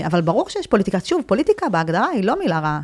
אבל 0.06 0.22
ברור 0.22 0.50
שיש 0.50 0.68
פוליטיקה. 0.68 1.00
שוב, 1.00 1.22
פוליטיקה 1.28 1.70
בהגדרה 1.70 2.08
היא 2.08 2.24
לא 2.24 2.39
מילה 2.39 2.60
רעה. 2.60 2.82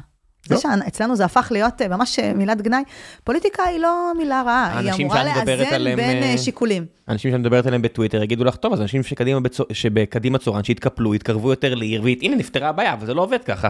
זה 0.48 0.56
לא. 0.56 0.62
שאצלנו 0.62 1.16
זה 1.16 1.26
הפך 1.26 1.48
להיות 1.52 1.82
אה, 1.82 1.88
ממש 1.88 2.20
אה, 2.20 2.34
מילת 2.34 2.62
גנאי, 2.62 2.84
פוליטיקה 3.24 3.64
היא 3.64 3.80
לא 3.80 4.12
מילה 4.18 4.41
רעה, 4.45 4.80
היא 4.80 4.91
אמורה 4.93 5.24
לאזן 5.24 5.95
בין 5.95 6.24
אה, 6.24 6.38
שיקולים. 6.38 6.86
אנשים 7.10 7.32
שאת 7.32 7.39
מדברת 7.39 7.66
עליהם 7.66 7.82
בטוויטר 7.82 8.24
יגידו 8.24 8.43
לך, 8.43 8.56
טוב, 8.56 8.74
אז 8.74 8.82
אנשים 8.82 9.04
שקדימה 9.04 9.39
בצו- 9.39 9.74
שבקדימה 9.74 10.38
צורן, 10.38 10.64
שהתקפלו, 10.64 11.16
יתקרבו 11.16 11.50
יותר 11.50 11.76
לעיר, 11.76 12.02
והנה 12.04 12.36
נפתרה 12.36 12.70
הבעיה, 12.70 12.93
אבל 12.93 13.06
זה 13.06 13.14
לא 13.14 13.22
עובד 13.22 13.43
ככה. 13.43 13.70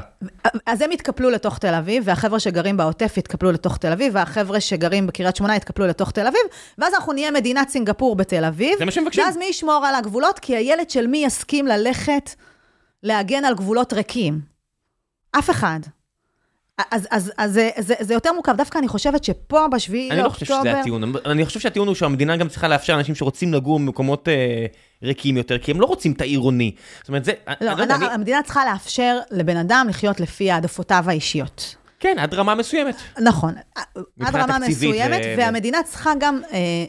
אז 0.66 0.82
הם 0.82 0.92
יתקפלו 0.92 1.30
לתוך 1.30 1.58
תל 1.58 1.74
אביב, 1.74 2.04
והחבר'ה 2.06 2.40
שגרים 2.40 2.78
בעוטף 2.78 3.14
יתקפלו 3.18 3.52
לתוך 3.52 3.78
תל 3.78 3.92
אביב, 3.92 4.14
והחבר'ה 4.16 4.60
שגרים 4.60 5.08
בקריית 5.08 5.36
שמונה 5.36 5.56
יתקפלו 5.56 5.88
לתוך 5.88 6.12
תל 6.12 6.28
אביב, 6.28 6.42
ואז 6.78 6.94
אנחנו 6.94 7.14
נהיה 7.14 7.32
מדינת 7.32 7.70
סינגפור 7.70 8.16
בתל 8.16 8.46
אביב. 8.46 8.78
זה 8.80 8.86
מה 8.86 8.92
שמבקשים. 8.92 9.24
ואז 9.24 9.38
מי 9.38 9.46
ישמור 9.46 9.86
על 9.86 9.96
הגבולות? 9.96 10.40
כי 10.40 10.56
הילד 10.56 10.90
של 10.90 11.08
מי 11.08 11.24
יסכים 11.26 11.68
ללכת 11.68 12.30
להגן 13.04 13.46
על 13.46 13.56
גבולות 13.56 13.94
ריקים? 13.94 14.40
אף 15.32 15.50
אחד. 15.50 15.80
אז, 16.92 17.08
אז, 17.12 17.32
אז 17.38 17.54
זה, 17.54 17.70
זה, 17.78 17.94
זה 18.00 18.14
יותר 18.14 18.34
מורכב. 18.34 18.56
דווקא 18.56 18.78
אני 18.78 18.88
חושבת 18.88 19.24
שפה, 19.24 19.68
בשביעי 19.72 20.12
אני 20.12 20.22
לא 20.24 20.30
חושב. 20.30 20.46
שזה 20.46 20.80
הטיעון, 20.80 21.16
אני 21.26 21.46
חושב 21.46 21.60
שהטיעון 21.60 21.88
הוא 21.88 21.96
שהמדינה 21.96 22.38
גם 22.38 22.50
צריכה 22.50 22.68
לאפשר 22.68 22.96
לאנשים 22.96 23.16
שרוצים 23.16 23.54
לגור 23.54 23.80
במקומות 23.80 24.28
אה, 24.28 24.66
ריקים 25.04 25.38
יותר, 25.38 25.58
כי 25.58 25.72
הם 25.72 25.82
לא 25.82 25.86
רוצים 25.86 26.12
את 26.12 26.22
העירוני. 26.22 26.76
זאת 27.00 27.08
אומרת, 27.08 27.26
זה... 27.26 27.32
לא, 27.48 27.72
אני 27.72 27.82
יודע, 27.82 27.84
אנחנו, 27.94 28.06
אני- 28.06 28.14
המדינה 28.16 28.44
צריכה 28.44 28.66
לאפשר 28.66 29.20
לבן 29.32 29.58
אדם 29.58 29.86
לחיות 29.90 30.20
לפי 30.20 30.52
העדפותיו 30.52 31.04
האישיות. 31.08 31.76
כן, 32.00 32.16
עד 32.20 32.34
רמה 32.34 32.56
מסוימת. 32.56 32.96
נכון, 33.22 33.54
עד 34.22 34.36
רמה 34.36 34.58
מסוימת, 34.60 35.22
ו- 35.26 35.38
והמדינה 35.38 35.84
צריכה 35.84 36.12
גם 36.20 36.42
אה, 36.52 36.86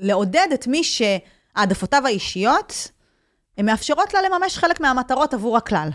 לעודד 0.00 0.46
את 0.54 0.66
מי 0.66 0.82
שהעדפותיו 0.84 2.02
האישיות, 2.06 2.88
הן 3.58 3.66
מאפשרות 3.66 4.14
לה 4.14 4.20
לממש 4.22 4.58
חלק 4.58 4.80
מהמטרות 4.80 5.34
עבור 5.34 5.56
הכלל. 5.56 5.88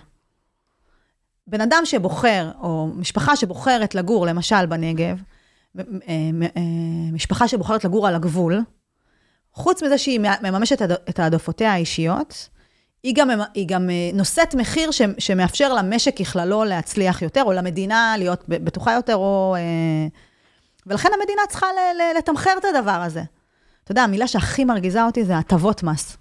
בן 1.48 1.62
אדם 1.62 1.82
שבוחר, 1.86 2.52
או 2.62 2.88
משפחה 2.96 3.36
שבוחרת 3.36 3.96
לגור, 3.96 4.26
למשל 4.26 4.66
בנגב, 4.66 5.18
מ- 5.76 5.82
אה, 6.44 6.50
משפחה 7.14 7.48
שבוחרת 7.48 7.86
לגור 7.86 8.08
על 8.08 8.16
הגבול, 8.16 8.62
חוץ 9.54 9.84
מזה 9.84 9.98
שהיא 9.98 10.20
מממשת 10.20 10.82
את- 11.10 11.20
העדפותיה 11.20 11.74
האישיות, 11.74 12.50
היא 13.04 13.14
גם, 13.16 13.30
היא 13.54 13.68
גם 13.68 13.90
אה, 13.90 14.10
נושאת 14.14 14.56
מחיר 14.56 14.90
שמאפשר 15.20 15.74
למשק 15.74 16.18
ככללו 16.18 16.64
להצליח 16.64 17.22
יותר, 17.22 17.44
או 17.44 17.54
למדינה 17.54 18.16
להיות 18.18 18.44
בטוחה 18.48 18.94
יותר, 18.94 19.16
או... 19.16 19.56
אה, 19.58 20.08
ולכן 20.86 21.10
המדינה 21.20 21.42
צריכה 21.50 21.68
לתמחר 22.18 22.54
את 22.60 22.66
הדבר 22.66 22.92
הזה. 22.92 23.24
אתה 23.84 23.92
יודע, 23.92 24.02
המילה 24.04 24.28
שהכי 24.28 24.66
מרגיזה 24.66 25.04
אותי 25.04 25.26
זה 25.26 25.38
הטבות 25.38 25.84
מס. 25.84 26.18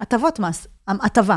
הטבות 0.00 0.38
מס, 0.38 0.66
הטבה. 0.88 1.36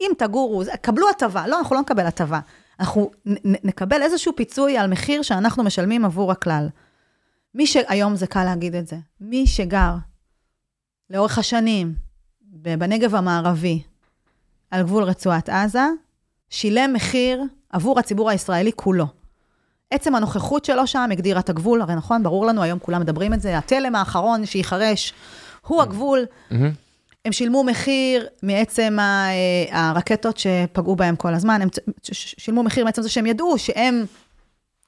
אם 0.00 0.10
תגורו, 0.18 0.62
קבלו 0.80 1.10
הטבה. 1.10 1.46
לא, 1.46 1.58
אנחנו 1.58 1.76
לא 1.76 1.80
נקבל 1.82 2.06
הטבה. 2.06 2.40
אנחנו 2.80 3.10
נ, 3.26 3.52
נקבל 3.64 4.02
איזשהו 4.02 4.36
פיצוי 4.36 4.78
על 4.78 4.90
מחיר 4.90 5.22
שאנחנו 5.22 5.64
משלמים 5.64 6.04
עבור 6.04 6.32
הכלל. 6.32 6.68
מי 7.54 7.66
שהיום 7.66 8.16
זה 8.16 8.26
קל 8.26 8.44
להגיד 8.44 8.74
את 8.74 8.86
זה, 8.86 8.96
מי 9.20 9.46
שגר 9.46 9.94
לאורך 11.10 11.38
השנים 11.38 11.94
בנגב 12.78 13.14
המערבי, 13.14 13.82
על 14.70 14.82
גבול 14.82 15.04
רצועת 15.04 15.48
עזה, 15.48 15.86
שילם 16.50 16.92
מחיר 16.92 17.42
עבור 17.70 17.98
הציבור 17.98 18.30
הישראלי 18.30 18.72
כולו. 18.76 19.06
עצם 19.90 20.14
הנוכחות 20.14 20.64
שלו 20.64 20.86
שם 20.86 21.08
הגדירה 21.12 21.40
את 21.40 21.48
הגבול, 21.48 21.82
הרי 21.82 21.94
נכון, 21.94 22.22
ברור 22.22 22.46
לנו, 22.46 22.62
היום 22.62 22.78
כולם 22.78 23.00
מדברים 23.00 23.34
את 23.34 23.40
זה, 23.40 23.58
התלם 23.58 23.94
האחרון 23.94 24.46
שייחרש 24.46 25.14
הוא 25.66 25.82
הגבול. 25.82 26.24
מהמם. 26.50 26.85
הם 27.26 27.32
שילמו 27.32 27.64
מחיר 27.64 28.26
מעצם 28.42 28.96
אה, 29.00 29.90
הרקטות 29.90 30.36
שפגעו 30.38 30.96
בהם 30.96 31.16
כל 31.16 31.34
הזמן, 31.34 31.62
הם 31.62 31.68
שילמו 32.12 32.62
מחיר 32.62 32.84
מעצם 32.84 33.02
זה 33.02 33.08
שהם 33.08 33.26
ידעו 33.26 33.58
שהם 33.58 34.04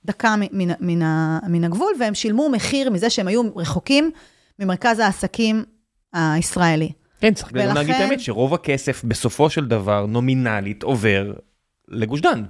דקה 0.05 0.34
מן, 0.36 0.68
מן, 0.80 1.07
מן 1.49 1.64
הגבול, 1.64 1.93
והם 2.01 2.14
שילמו 2.14 2.49
מחיר 2.49 2.91
מזה 2.91 3.11
שהם 3.11 3.28
היו 3.28 3.43
רחוקים 3.57 4.11
ממרכז 4.59 4.99
העסקים 4.99 5.64
הישראלי. 6.12 6.93
כן, 7.20 7.34
צריך 7.34 7.53
גם 7.53 7.61
ולכן- 7.64 7.74
להגיד 7.74 7.95
את 7.95 8.01
האמת, 8.01 8.20
שרוב 8.20 8.55
הכסף 8.55 9.05
בסופו 9.05 9.51
של 9.51 9.64
דבר, 9.66 10.07
נומינלית, 10.07 10.82
עובר 10.82 11.32
לגוש 11.89 12.20
דן. 12.20 12.43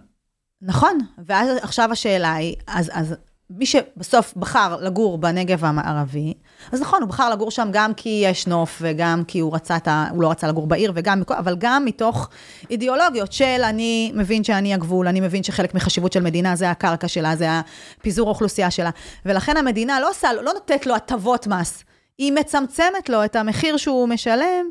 נכון, 0.62 0.99
ואז 1.26 1.49
עכשיו 1.62 1.89
השאלה 1.93 2.34
היא, 2.34 2.57
אז, 2.66 2.91
אז 2.95 3.14
מי 3.51 3.66
שבסוף 3.66 4.34
בחר 4.36 4.76
לגור 4.80 5.18
בנגב 5.18 5.64
המערבי, 5.64 6.34
אז 6.72 6.80
נכון, 6.80 7.02
הוא 7.02 7.09
בחר 7.09 7.30
לגור 7.30 7.50
שם 7.50 7.68
גם 7.72 7.94
כי 7.94 8.22
יש 8.24 8.46
נוף, 8.46 8.78
וגם 8.80 9.22
כי 9.28 9.38
הוא, 9.38 9.54
רצה 9.54 9.78
ה, 9.86 10.11
הוא 10.11 10.22
לא 10.22 10.30
רצה 10.30 10.48
לגור 10.48 10.66
בעיר, 10.66 10.92
וגם, 10.94 11.22
אבל 11.30 11.56
גם 11.59 11.84
מתוך 11.84 12.28
אידיאולוגיות 12.70 13.32
של 13.32 13.61
אני 13.64 14.12
מבין 14.14 14.44
שאני 14.44 14.74
הגבול, 14.74 15.09
אני 15.09 15.20
מבין 15.20 15.42
שחלק 15.42 15.74
מחשיבות 15.74 16.12
של 16.12 16.22
מדינה 16.22 16.56
זה 16.56 16.70
הקרקע 16.70 17.09
שלה, 17.09 17.36
זה 17.36 17.46
הפיזור 17.50 18.28
האוכלוסייה 18.28 18.70
שלה, 18.70 18.90
ולכן 19.26 19.56
המדינה 19.56 20.00
לא 20.00 20.11
עושה, 20.11 20.32
לא 20.32 20.52
נותנת 20.52 20.86
לו 20.86 20.94
הטבות 20.94 21.46
מס, 21.46 21.84
היא 22.18 22.32
מצמצמת 22.32 23.09
לו 23.09 23.24
את 23.24 23.36
המחיר 23.36 23.76
שהוא 23.76 24.09
משלם. 24.09 24.70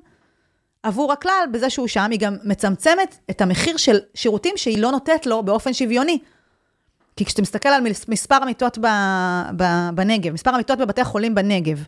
עבור 0.84 1.12
הכלל, 1.12 1.44
בזה 1.52 1.70
שהוא 1.70 1.88
שם, 1.88 2.08
היא 2.12 2.20
גם 2.20 2.36
מצמצמת 2.44 3.18
את 3.30 3.42
המחיר 3.42 3.78
של 3.78 4.00
שירותים 4.14 4.54
שהיא 4.58 4.82
לא 4.82 4.92
נותנת 4.92 5.26
לו 5.26 5.44
באופן 5.44 5.74
שוויוני. 5.74 6.20
כי 7.18 7.26
כשאתה 7.26 7.42
מסתכל 7.42 7.70
על 7.70 7.82
מס- 7.82 8.10
מספר 8.10 8.36
המיטות 8.36 8.78
ב, 8.78 8.86
ב, 9.58 9.64
בנגב, 9.96 10.34
מספר 10.34 10.50
המיטות 10.50 10.80
בבתי 10.80 11.02
החולים 11.02 11.36
בנגב, 11.36 11.84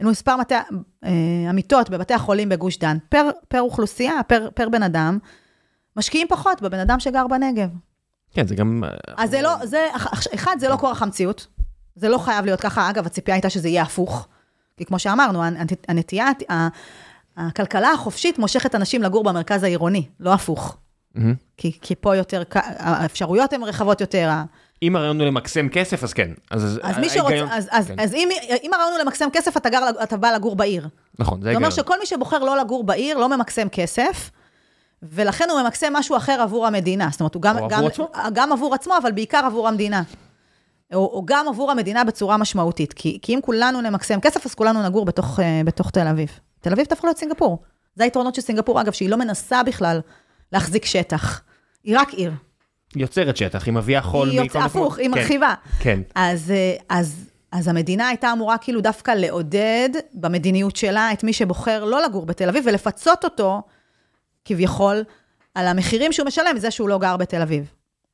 אין 0.00 0.08
מספר 0.08 0.36
מתי, 0.36 0.54
אה, 1.04 1.10
המיטות 1.48 1.90
בבתי 1.90 2.14
החולים 2.14 2.48
בגוש 2.48 2.78
דן, 2.78 2.96
פר, 3.08 3.30
פר 3.48 3.60
אוכלוסייה, 3.60 4.22
פר, 4.26 4.48
פר 4.54 4.68
בן 4.68 4.82
אדם, 4.82 5.18
משקיעים 5.96 6.26
פחות 6.30 6.62
בבן 6.62 6.78
אדם 6.78 7.00
שגר 7.00 7.26
בנגב. 7.26 7.68
כן, 8.30 8.46
זה 8.46 8.54
גם... 8.54 8.82
אז 9.16 9.30
זה 9.30 9.42
לא, 9.42 9.66
זה, 9.66 9.86
אחד, 10.34 10.56
זה 10.58 10.68
לא 10.68 10.76
כורח 10.76 11.02
המציאות. 11.02 11.46
זה 11.96 12.08
לא 12.08 12.18
חייב 12.18 12.44
להיות 12.44 12.60
ככה. 12.60 12.90
אגב, 12.90 13.06
הציפייה 13.06 13.34
הייתה 13.34 13.50
שזה 13.50 13.68
יהיה 13.68 13.82
הפוך. 13.82 14.28
כי 14.76 14.84
כמו 14.84 14.98
שאמרנו, 14.98 15.42
הנטייה, 15.88 16.26
הכלכלה 17.36 17.92
החופשית 17.92 18.38
מושכת 18.38 18.74
אנשים 18.74 19.02
לגור 19.02 19.24
במרכז 19.24 19.62
העירוני, 19.62 20.08
לא 20.20 20.34
הפוך. 20.34 20.76
Mm-hmm. 21.16 21.20
כי, 21.56 21.78
כי 21.80 21.94
פה 21.94 22.16
יותר, 22.16 22.42
האפשרויות 22.78 23.52
הן 23.52 23.62
רחבות 23.62 24.00
יותר. 24.00 24.30
אם 24.86 24.96
הרעיון 24.96 25.20
הוא 25.20 25.26
למקסם 25.26 25.68
כסף, 25.68 26.04
אז 26.04 26.12
כן. 26.12 26.30
אז, 26.50 26.80
אז 26.82 26.98
מי 26.98 27.08
שרוצה, 27.08 27.44
אז, 27.50 27.68
אז, 27.70 27.86
כן. 27.86 27.94
אז 28.00 28.14
אם, 28.14 28.28
אם 28.62 28.70
הרעיון 28.74 28.92
הוא 28.92 29.00
למקסם 29.00 29.28
כסף, 29.32 29.56
אתה, 29.56 29.68
גר, 29.70 29.88
אתה 30.02 30.16
בא 30.16 30.30
לגור 30.30 30.56
בעיר. 30.56 30.88
נכון, 31.18 31.42
זה 31.42 31.48
היגיון. 31.48 31.70
זאת 31.70 31.78
אומרת 31.78 31.86
שכל 31.86 31.98
מי 32.00 32.06
שבוחר 32.06 32.38
לא 32.38 32.58
לגור 32.58 32.84
בעיר, 32.84 33.18
לא 33.18 33.36
ממקסם 33.36 33.68
כסף, 33.68 34.30
ולכן 35.02 35.50
הוא 35.50 35.62
ממקסם 35.62 35.92
משהו 35.92 36.16
אחר 36.16 36.40
עבור 36.40 36.66
המדינה. 36.66 37.08
זאת 37.10 37.20
אומרת, 37.20 37.34
הוא 37.34 37.42
גם, 37.42 37.56
גם, 37.68 37.84
עבור 37.84 38.12
גם 38.32 38.52
עבור 38.52 38.74
עצמו, 38.74 38.94
אבל 39.02 39.12
בעיקר 39.12 39.42
עבור 39.46 39.68
המדינה. 39.68 40.02
או, 40.94 40.98
או 40.98 41.22
גם 41.24 41.48
עבור 41.48 41.70
המדינה 41.70 42.04
בצורה 42.04 42.36
משמעותית. 42.36 42.92
כי, 42.92 43.18
כי 43.22 43.34
אם 43.34 43.40
כולנו 43.42 43.80
נמקסם 43.80 44.20
כסף, 44.20 44.46
אז 44.46 44.54
כולנו 44.54 44.82
נגור 44.82 45.04
בתוך, 45.04 45.40
אה, 45.40 45.60
בתוך 45.64 45.90
תל 45.90 46.06
אביב. 46.06 46.38
תל 46.60 46.72
אביב 46.72 46.86
תהפוך 46.86 47.04
להיות 47.04 47.18
סינגפור. 47.18 47.62
זה 47.94 48.04
היתרונות 48.04 48.34
של 48.34 48.42
סינגפור, 48.42 48.80
אגב, 48.80 48.92
שהיא 48.92 49.10
לא 49.10 49.16
מנסה 49.16 49.62
בכלל 49.62 50.00
להחזיק 50.52 50.84
שטח. 50.84 51.40
היא 51.84 51.98
רק 51.98 52.14
עיר. 52.14 52.32
יוצרת 52.96 53.36
שטח, 53.36 53.66
היא 53.66 53.74
מביאה 53.74 54.02
חול 54.02 54.28
מכל 54.28 54.44
מקום. 54.44 54.62
הפוך, 54.62 54.98
היא 54.98 55.08
כן, 55.08 55.18
מרחיבה. 55.18 55.54
כן. 55.78 56.00
אז, 56.14 56.50
אה, 56.50 56.74
אז, 56.88 57.30
אז 57.52 57.68
המדינה 57.68 58.08
הייתה 58.08 58.32
אמורה 58.32 58.58
כאילו 58.58 58.80
דווקא 58.80 59.10
לעודד 59.10 59.88
במדיניות 60.14 60.76
שלה 60.76 61.12
את 61.12 61.24
מי 61.24 61.32
שבוחר 61.32 61.84
לא 61.84 62.02
לגור 62.02 62.26
בתל 62.26 62.48
אביב 62.48 62.64
ולפצות 62.66 63.24
אותו, 63.24 63.62
כביכול, 64.44 65.02
על 65.54 65.66
המחירים 65.66 66.12
שהוא 66.12 66.26
משלם 66.26 66.56
מזה 66.56 66.70
שהוא 66.70 66.88
לא 66.88 66.98
גר 66.98 67.16
בתל 67.16 67.42
אביב. 67.42 67.70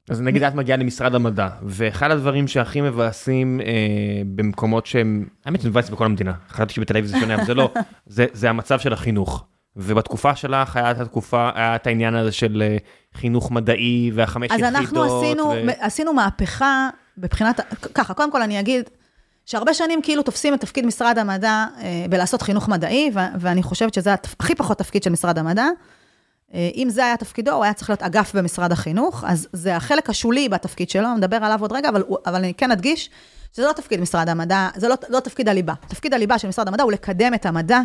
אז 0.08 0.20
נגיד 0.20 0.42
את 0.42 0.54
מגיעה 0.54 0.78
למשרד 0.78 1.14
המדע, 1.14 1.48
ואחד 1.62 2.10
הדברים 2.10 2.48
שהכי 2.48 2.80
מבאסים 2.80 3.60
אה, 3.60 3.66
במקומות 4.26 4.86
שהם, 4.86 5.28
האמת 5.44 5.60
זה 5.60 5.68
מבאס 5.68 5.90
בכל 5.90 6.04
המדינה, 6.04 6.32
חשבתי 6.48 6.74
שבתל 6.74 6.96
אביב 6.96 7.10
זה 7.10 7.20
שונה, 7.20 7.34
אבל 7.34 7.44
זה 7.44 7.54
לא, 7.54 7.72
זה, 8.06 8.26
זה 8.32 8.50
המצב 8.50 8.78
של 8.78 8.92
החינוך. 8.92 9.44
ובתקופה 9.76 10.36
שלך 10.36 10.76
היה 10.76 10.90
את 10.90 11.00
התקופה, 11.00 11.50
היה 11.54 11.76
את 11.76 11.86
העניין 11.86 12.14
הזה 12.14 12.32
של 12.32 12.62
אה, 12.66 12.76
חינוך 13.14 13.50
מדעי 13.50 14.10
והחמש 14.14 14.46
יחידות. 14.46 14.68
אז 14.68 14.74
אנחנו 14.74 15.18
עשינו, 15.18 15.48
ו... 15.48 15.70
עשינו 15.78 16.12
מהפכה 16.12 16.88
מבחינת, 17.18 17.60
ככה, 17.94 18.14
קודם 18.14 18.32
כל 18.32 18.42
אני 18.42 18.60
אגיד, 18.60 18.90
שהרבה 19.46 19.74
שנים 19.74 20.02
כאילו 20.02 20.22
תופסים 20.22 20.54
את 20.54 20.60
תפקיד 20.60 20.86
משרד 20.86 21.18
המדע 21.18 21.66
אה, 21.80 22.04
בלעשות 22.10 22.42
חינוך 22.42 22.68
מדעי, 22.68 23.10
ו- 23.14 23.40
ואני 23.40 23.62
חושבת 23.62 23.94
שזה 23.94 24.14
הכי 24.40 24.54
פחות 24.54 24.78
תפקיד 24.78 25.02
של 25.02 25.10
משרד 25.10 25.38
המדע. 25.38 25.66
אה, 26.54 26.70
אם 26.74 26.88
זה 26.90 27.04
היה 27.04 27.16
תפקידו, 27.16 27.50
הוא 27.50 27.64
היה 27.64 27.72
צריך 27.72 27.90
להיות 27.90 28.02
אגף 28.02 28.34
במשרד 28.34 28.72
החינוך, 28.72 29.24
אז 29.26 29.48
זה 29.52 29.76
החלק 29.76 30.10
השולי 30.10 30.48
בתפקיד 30.48 30.90
שלו, 30.90 31.14
נדבר 31.16 31.36
עליו 31.36 31.60
עוד 31.60 31.72
רגע, 31.72 31.88
אבל, 31.88 32.04
אבל 32.26 32.34
אני 32.34 32.54
כן 32.54 32.70
אדגיש 32.70 33.10
שזה 33.52 33.66
לא 33.66 33.72
תפקיד 33.72 34.00
משרד 34.00 34.28
המדע, 34.28 34.68
זה 34.76 34.88
לא, 34.88 34.94
לא 35.08 35.20
תפקיד 35.20 35.48
הליבה. 35.48 35.74
תפקיד 35.88 36.14
הליבה 36.14 36.38
של 36.38 36.48
משרד 36.48 36.68
המדע 36.68 36.82
הוא 36.82 36.92
לקדם 36.92 37.34
את 37.34 37.46
המדע, 37.46 37.80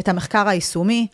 את 0.00 0.08
המחקר 0.08 0.48
היישומי, 0.48 1.06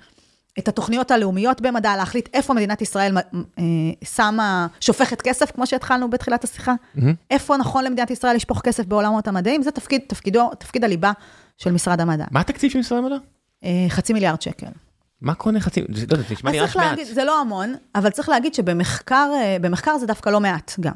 את 0.58 0.68
התוכניות 0.68 1.10
הלאומיות 1.10 1.60
במדע, 1.60 1.96
להחליט 1.96 2.28
איפה 2.34 2.54
מדינת 2.54 2.82
ישראל 2.82 3.16
אה, 3.18 3.62
שמה, 4.04 4.66
שופכת 4.80 5.22
כסף, 5.22 5.50
כמו 5.50 5.66
שהתחלנו 5.66 6.10
בתחילת 6.10 6.44
השיחה, 6.44 6.72
mm-hmm. 6.72 7.00
איפה 7.30 7.56
נכון 7.56 7.84
למדינת 7.84 8.10
ישראל 8.10 8.36
לשפוך 8.36 8.60
כסף 8.60 8.86
בעולמות 8.86 9.28
המדעים, 9.28 9.62
זה 9.62 9.70
תפקיד, 9.70 10.00
תפקידו, 10.08 10.50
תפקיד 10.58 10.84
הליבה 10.84 11.12
של 11.58 11.72
משרד 11.72 12.00
המדע. 12.00 12.24
מה 12.30 12.40
התקציב 12.40 12.70
של 12.70 12.78
משרד 12.78 12.98
המדע? 12.98 13.16
אה, 13.64 13.86
חצי 13.88 14.12
מיליארד 14.12 14.42
שקל. 14.42 14.66
מה 15.20 15.34
קונה 15.34 15.60
חצי, 15.60 15.82
זה 15.88 16.06
לא, 16.10 16.18
נשמע 16.30 16.50
לי 16.50 16.60
רק 16.60 16.76
מעט. 16.76 16.98
זה 17.12 17.24
לא 17.24 17.40
המון, 17.40 17.74
אבל 17.94 18.10
צריך 18.10 18.28
להגיד 18.28 18.54
שבמחקר 18.54 19.30
אה, 19.34 19.98
זה 19.98 20.06
דווקא 20.06 20.30
לא 20.30 20.40
מעט 20.40 20.74
גם. 20.80 20.94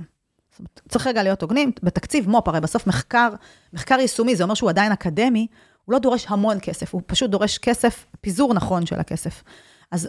צריך 0.89 1.07
רגע 1.07 1.23
להיות 1.23 1.43
הוגנים, 1.43 1.73
בתקציב 1.83 2.29
מו"פ, 2.29 2.49
הרי 2.49 2.61
בסוף 2.61 2.87
מחקר, 2.87 3.29
מחקר 3.73 4.01
יישומי, 4.01 4.37
זה 4.37 4.43
אומר 4.43 4.55
שהוא 4.55 4.71
עדיין 4.71 4.93
אקדמי, 4.93 5.47
הוא 5.89 5.93
לא 5.93 5.99
דורש 5.99 6.27
המון 6.29 6.59
כסף, 6.63 6.95
הוא 6.95 7.03
פשוט 7.07 7.31
דורש 7.31 7.59
כסף, 7.59 8.07
פיזור 8.21 8.55
נכון 8.55 8.87
של 8.87 9.01
הכסף. 9.01 9.43
אז 9.91 10.09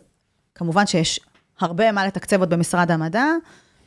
כמובן 0.56 0.88
שיש 0.88 1.20
הרבה 1.60 1.92
מה 1.92 2.08
לתקצב 2.08 2.40
עוד 2.40 2.50
במשרד 2.50 2.92
המדע, 2.92 3.26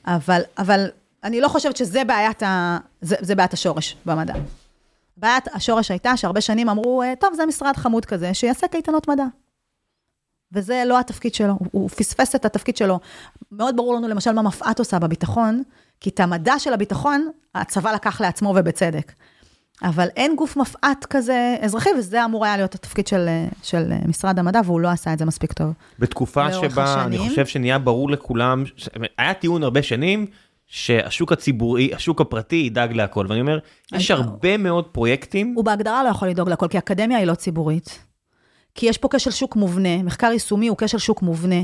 אבל, 0.06 0.42
אבל 0.58 0.86
אני 1.24 1.40
לא 1.40 1.48
חושבת 1.48 1.76
שזה 1.76 2.04
בעיית, 2.04 2.42
ה, 2.42 2.78
זה, 3.00 3.16
זה 3.20 3.34
בעיית 3.34 3.52
השורש 3.52 3.96
במדע. 4.06 4.34
בעיית 5.16 5.48
השורש 5.54 5.90
הייתה 5.90 6.16
שהרבה 6.16 6.40
שנים 6.40 6.68
אמרו, 6.68 7.02
אה, 7.02 7.14
טוב, 7.20 7.34
זה 7.34 7.46
משרד 7.46 7.76
חמוד 7.76 8.04
כזה, 8.04 8.34
שיעשה 8.34 8.68
קייטנות 8.68 9.08
מדע. 9.08 9.26
וזה 10.52 10.82
לא 10.86 10.98
התפקיד 10.98 11.34
שלו, 11.34 11.52
הוא, 11.58 11.68
הוא 11.72 11.88
פספס 11.88 12.34
את 12.34 12.44
התפקיד 12.44 12.76
שלו. 12.76 13.00
מאוד 13.50 13.76
ברור 13.76 13.94
לנו 13.94 14.08
למשל 14.08 14.32
מה 14.32 14.42
מפא"ת 14.42 14.78
עושה 14.78 14.98
בביטחון, 14.98 15.62
כי 16.00 16.10
את 16.10 16.20
המדע 16.20 16.58
של 16.58 16.72
הביטחון, 16.72 17.30
הצבא 17.54 17.92
לקח 17.92 18.20
לעצמו 18.20 18.54
ובצדק. 18.56 19.12
אבל 19.82 20.08
אין 20.16 20.36
גוף 20.36 20.56
מפא"ת 20.56 21.06
כזה 21.10 21.56
אזרחי, 21.60 21.90
וזה 21.98 22.24
אמור 22.24 22.44
היה 22.44 22.56
להיות 22.56 22.74
התפקיד 22.74 23.06
של, 23.06 23.28
של 23.62 23.92
משרד 24.08 24.38
המדע, 24.38 24.60
והוא 24.64 24.80
לא 24.80 24.88
עשה 24.88 25.12
את 25.12 25.18
זה 25.18 25.24
מספיק 25.24 25.52
טוב. 25.52 25.72
בתקופה 25.98 26.52
שבה 26.52 26.84
השנים. 26.84 27.20
אני 27.20 27.28
חושב 27.28 27.46
שנהיה 27.46 27.78
ברור 27.78 28.10
לכולם, 28.10 28.64
ש... 28.76 28.88
היה 29.18 29.34
טיעון 29.34 29.62
הרבה 29.62 29.82
שנים, 29.82 30.26
שהשוק 30.66 31.32
הציבורי, 31.32 31.94
השוק 31.94 32.20
הפרטי 32.20 32.56
ידאג 32.56 32.92
להכל, 32.92 33.26
ואני 33.28 33.40
אומר, 33.40 33.58
יש 33.92 34.10
הרבה 34.10 34.56
מאוד 34.56 34.84
פרויקטים. 34.84 35.52
הוא 35.56 35.64
בהגדרה 35.64 36.04
לא 36.04 36.08
יכול 36.08 36.28
לדאוג 36.28 36.48
להכל, 36.48 36.68
כי 36.68 36.78
אקדמיה 36.78 37.18
היא 37.18 37.26
לא 37.26 37.34
ציבורית. 37.34 37.98
כי 38.74 38.86
יש 38.86 38.98
פה 38.98 39.08
כשל 39.12 39.30
שוק 39.30 39.56
מובנה, 39.56 40.02
מחקר 40.02 40.26
יישומי 40.32 40.68
הוא 40.68 40.76
כשל 40.80 40.98
שוק 40.98 41.22
מובנה. 41.22 41.62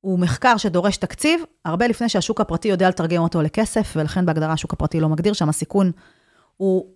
הוא 0.00 0.18
מחקר 0.18 0.56
שדורש 0.56 0.96
תקציב, 0.96 1.40
הרבה 1.64 1.86
לפני 1.86 2.08
שהשוק 2.08 2.40
הפרטי 2.40 2.68
יודע 2.68 2.88
לתרגם 2.88 3.22
אותו 3.22 3.42
לכסף, 3.42 3.92
ולכן 3.96 4.26
בהגדרה 4.26 4.52
השוק 4.52 4.72
הפרטי 4.72 5.00
לא 5.00 5.08
מגדיר 5.08 5.32
שם, 5.32 5.48
הסיכון 5.48 5.92
הוא, 6.56 6.86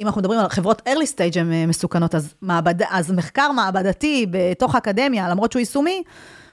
אם 0.00 0.06
אנחנו 0.06 0.20
מדברים 0.20 0.40
על 0.40 0.48
חברות 0.48 0.82
early 0.88 1.06
stage 1.16 1.40
הן 1.40 1.52
אה, 1.52 1.66
מסוכנות, 1.66 2.14
אז, 2.14 2.34
מעבד, 2.42 2.82
אז 2.90 3.12
מחקר 3.12 3.52
מעבדתי 3.52 4.26
בתוך 4.30 4.74
האקדמיה, 4.74 5.28
למרות 5.28 5.52
שהוא 5.52 5.60
יישומי, 5.60 6.02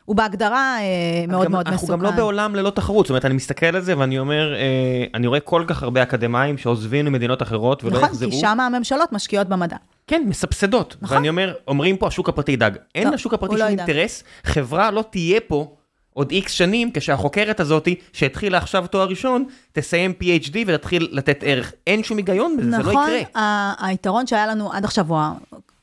הוא 0.05 0.15
בהגדרה 0.15 0.77
אה, 0.79 1.25
מאוד 1.27 1.45
גם, 1.45 1.51
מאוד 1.51 1.67
אנחנו 1.67 1.75
מסוכן. 1.75 1.93
אנחנו 1.93 2.09
גם 2.09 2.17
לא 2.17 2.23
בעולם 2.23 2.55
ללא 2.55 2.69
תחרות, 2.69 3.05
זאת 3.05 3.09
אומרת, 3.09 3.25
אני 3.25 3.33
מסתכל 3.33 3.65
על 3.65 3.81
זה 3.81 3.97
ואני 3.97 4.19
אומר, 4.19 4.55
אה, 4.55 5.05
אני 5.13 5.27
רואה 5.27 5.39
כל 5.39 5.63
כך 5.67 5.83
הרבה 5.83 6.03
אקדמאים 6.03 6.57
שעוזבים 6.57 7.05
ממדינות 7.05 7.41
אחרות 7.41 7.83
ולא 7.83 7.93
נכון, 7.93 8.09
יחזרו. 8.09 8.27
נכון, 8.27 8.39
כי 8.39 8.47
שם 8.47 8.59
הממשלות 8.59 9.11
משקיעות 9.11 9.47
במדע. 9.47 9.77
כן, 10.07 10.23
מסבסדות. 10.27 10.95
נכון. 11.01 11.17
ואני 11.17 11.29
אומר, 11.29 11.53
אומרים 11.67 11.97
פה 11.97 12.07
השוק 12.07 12.29
הפרטי 12.29 12.51
ידאג. 12.51 12.77
אין 12.95 13.07
לא, 13.07 13.13
לשוק 13.13 13.33
הפרטי 13.33 13.53
לא 13.53 13.59
שום 13.59 13.77
לא 13.77 13.79
אינטרס, 13.79 14.23
חברה 14.43 14.91
לא 14.91 15.03
תהיה 15.11 15.39
פה 15.47 15.75
עוד 16.13 16.31
איקס 16.31 16.51
שנים, 16.51 16.91
כשהחוקרת 16.93 17.59
הזאתי, 17.59 17.95
שהתחילה 18.13 18.57
עכשיו 18.57 18.85
תואר 18.87 19.07
ראשון, 19.07 19.45
תסיים 19.71 20.13
PhD 20.21 20.57
ותתחיל 20.67 21.07
לתת 21.11 21.39
ערך. 21.41 21.73
אין 21.87 22.03
שום 22.03 22.17
היגיון 22.17 22.57
בזה, 22.57 22.69
נכון, 22.69 22.83
זה 22.83 22.91
לא 22.91 23.17
יקרה. 23.17 23.21
נכון, 23.31 23.87
היתרון 23.87 24.27
שהיה 24.27 24.47
לנו 24.47 24.73
עד 24.73 24.85
עכשיו 24.85 25.07
הוא 25.07 25.19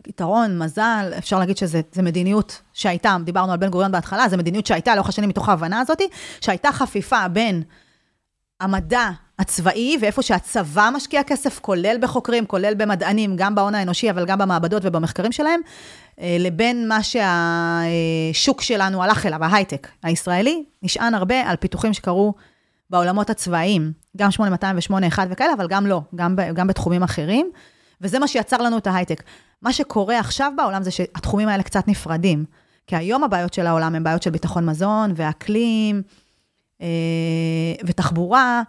יתרון, 0.07 0.59
מזל, 0.59 1.13
אפשר 1.19 1.39
להגיד 1.39 1.57
שזה 1.57 1.81
מדיניות 2.03 2.61
שהייתה, 2.73 3.17
דיברנו 3.25 3.53
על 3.53 3.59
בן 3.59 3.69
גוריון 3.69 3.93
בהתחלה, 3.93 4.29
זו 4.29 4.37
מדיניות 4.37 4.67
שהייתה 4.67 4.95
לאורך 4.95 5.09
השנים 5.09 5.29
מתוך 5.29 5.49
ההבנה 5.49 5.81
הזאת, 5.81 6.03
שהייתה 6.41 6.73
חפיפה 6.73 7.29
בין 7.29 7.63
המדע 8.61 9.11
הצבאי, 9.39 9.97
ואיפה 10.01 10.23
שהצבא 10.23 10.91
משקיע 10.95 11.23
כסף, 11.23 11.59
כולל 11.59 11.97
בחוקרים, 12.01 12.47
כולל 12.47 12.75
במדענים, 12.75 13.37
גם 13.37 13.55
בהון 13.55 13.75
האנושי, 13.75 14.11
אבל 14.11 14.27
גם 14.27 14.39
במעבדות 14.39 14.83
ובמחקרים 14.85 15.33
שלהם, 15.33 15.61
אה, 16.21 16.37
לבין 16.41 16.89
מה 16.89 16.99
שהשוק 17.03 18.63
שלנו 18.63 19.03
הלך 19.03 19.27
אליו, 19.27 19.45
ההייטק 19.45 19.89
הישראלי, 20.03 20.65
נשען 20.83 21.15
הרבה 21.15 21.51
על 21.51 21.57
פיתוחים 21.57 21.93
שקרו 21.93 22.35
בעולמות 22.91 23.31
הצבאיים, 23.31 23.93
גם 24.17 24.31
8200 24.31 24.77
ו-81 24.77 25.19
וכאלה, 25.31 25.53
אבל 25.53 25.67
גם 25.69 25.87
לא, 25.87 26.01
גם, 26.15 26.37
גם 26.55 26.67
בתחומים 26.67 27.03
אחרים, 27.03 27.51
וזה 28.01 28.19
מה 28.19 28.29
שיצר 28.29 28.57
לנו 28.57 28.79
את 28.79 28.87
ההייטק. 28.87 29.23
מה 29.63 29.73
שקורה 29.73 30.19
עכשיו 30.19 30.53
בעולם 30.57 30.83
זה 30.83 30.91
שהתחומים 30.91 31.49
האלה 31.49 31.63
קצת 31.63 31.89
נפרדים, 31.89 32.45
כי 32.87 32.97
היום 32.97 33.25
הבעיות 33.25 33.55
של 33.55 33.67
העולם 33.67 33.95
הן 33.95 34.03
בעיות 34.03 34.23
של 34.23 34.31
ביטחון 34.31 34.67
מזון 34.67 35.13
ואקלים 35.17 36.03
ותחבורה, 37.85 38.63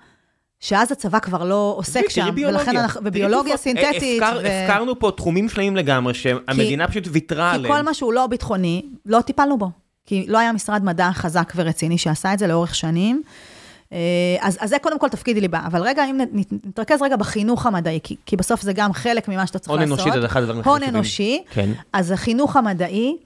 שאז 0.59 0.91
הצבא 0.91 1.19
כבר 1.19 1.43
לא 1.43 1.73
עוסק 1.77 2.09
שם, 2.09 2.29
ולכן 2.47 2.77
אנחנו, 2.77 3.01
וביולוגיה 3.05 3.57
סינתטית. 3.57 4.21
הפקר, 4.21 4.39
ו... 4.43 4.47
הפקרנו 4.47 4.99
פה 4.99 5.11
תחומים 5.17 5.49
שלמים 5.49 5.75
לגמרי, 5.75 6.13
שהמדינה 6.13 6.85
כי, 6.85 6.91
פשוט 6.91 7.07
ויתרה 7.11 7.51
עליהם. 7.51 7.73
כי 7.73 7.79
כל 7.79 7.85
מה 7.85 7.93
שהוא 7.93 8.13
לא 8.13 8.27
ביטחוני, 8.27 8.85
לא 9.05 9.21
טיפלנו 9.21 9.57
בו. 9.57 9.69
כי 10.05 10.25
לא 10.27 10.37
היה 10.37 10.51
משרד 10.51 10.83
מדע 10.83 11.09
חזק 11.13 11.53
ורציני 11.55 11.97
שעשה 11.97 12.33
את 12.33 12.39
זה 12.39 12.47
לאורך 12.47 12.75
שנים. 12.75 13.21
אה, 13.93 13.97
אז, 14.39 14.57
אז 14.61 14.69
זה 14.69 14.77
קודם 14.81 14.99
כל 14.99 15.09
תפקיד 15.09 15.37
ליבה. 15.37 15.61
אבל 15.65 15.81
רגע, 15.81 16.05
אם 16.05 16.21
נתרכז 16.65 17.01
רגע 17.01 17.15
בחינוך 17.15 17.65
המדעי, 17.65 17.99
כי, 18.03 18.15
כי 18.25 18.35
בסוף 18.35 18.61
זה 18.61 18.73
גם 18.73 18.93
חלק 18.93 19.27
ממה 19.27 19.47
שאתה 19.47 19.59
צריך 19.59 19.69
הון 19.69 19.79
לעשות. 19.79 19.99
הון 19.99 20.07
אנושי 20.07 20.21
זה 20.21 20.25
אחד 20.25 20.41
הדברים 20.41 20.61
הון 20.65 20.83
אנושי. 20.83 21.43
כן. 21.49 21.69
אז 21.93 22.11
החינוך 22.11 22.55
המדעי, 22.55 23.17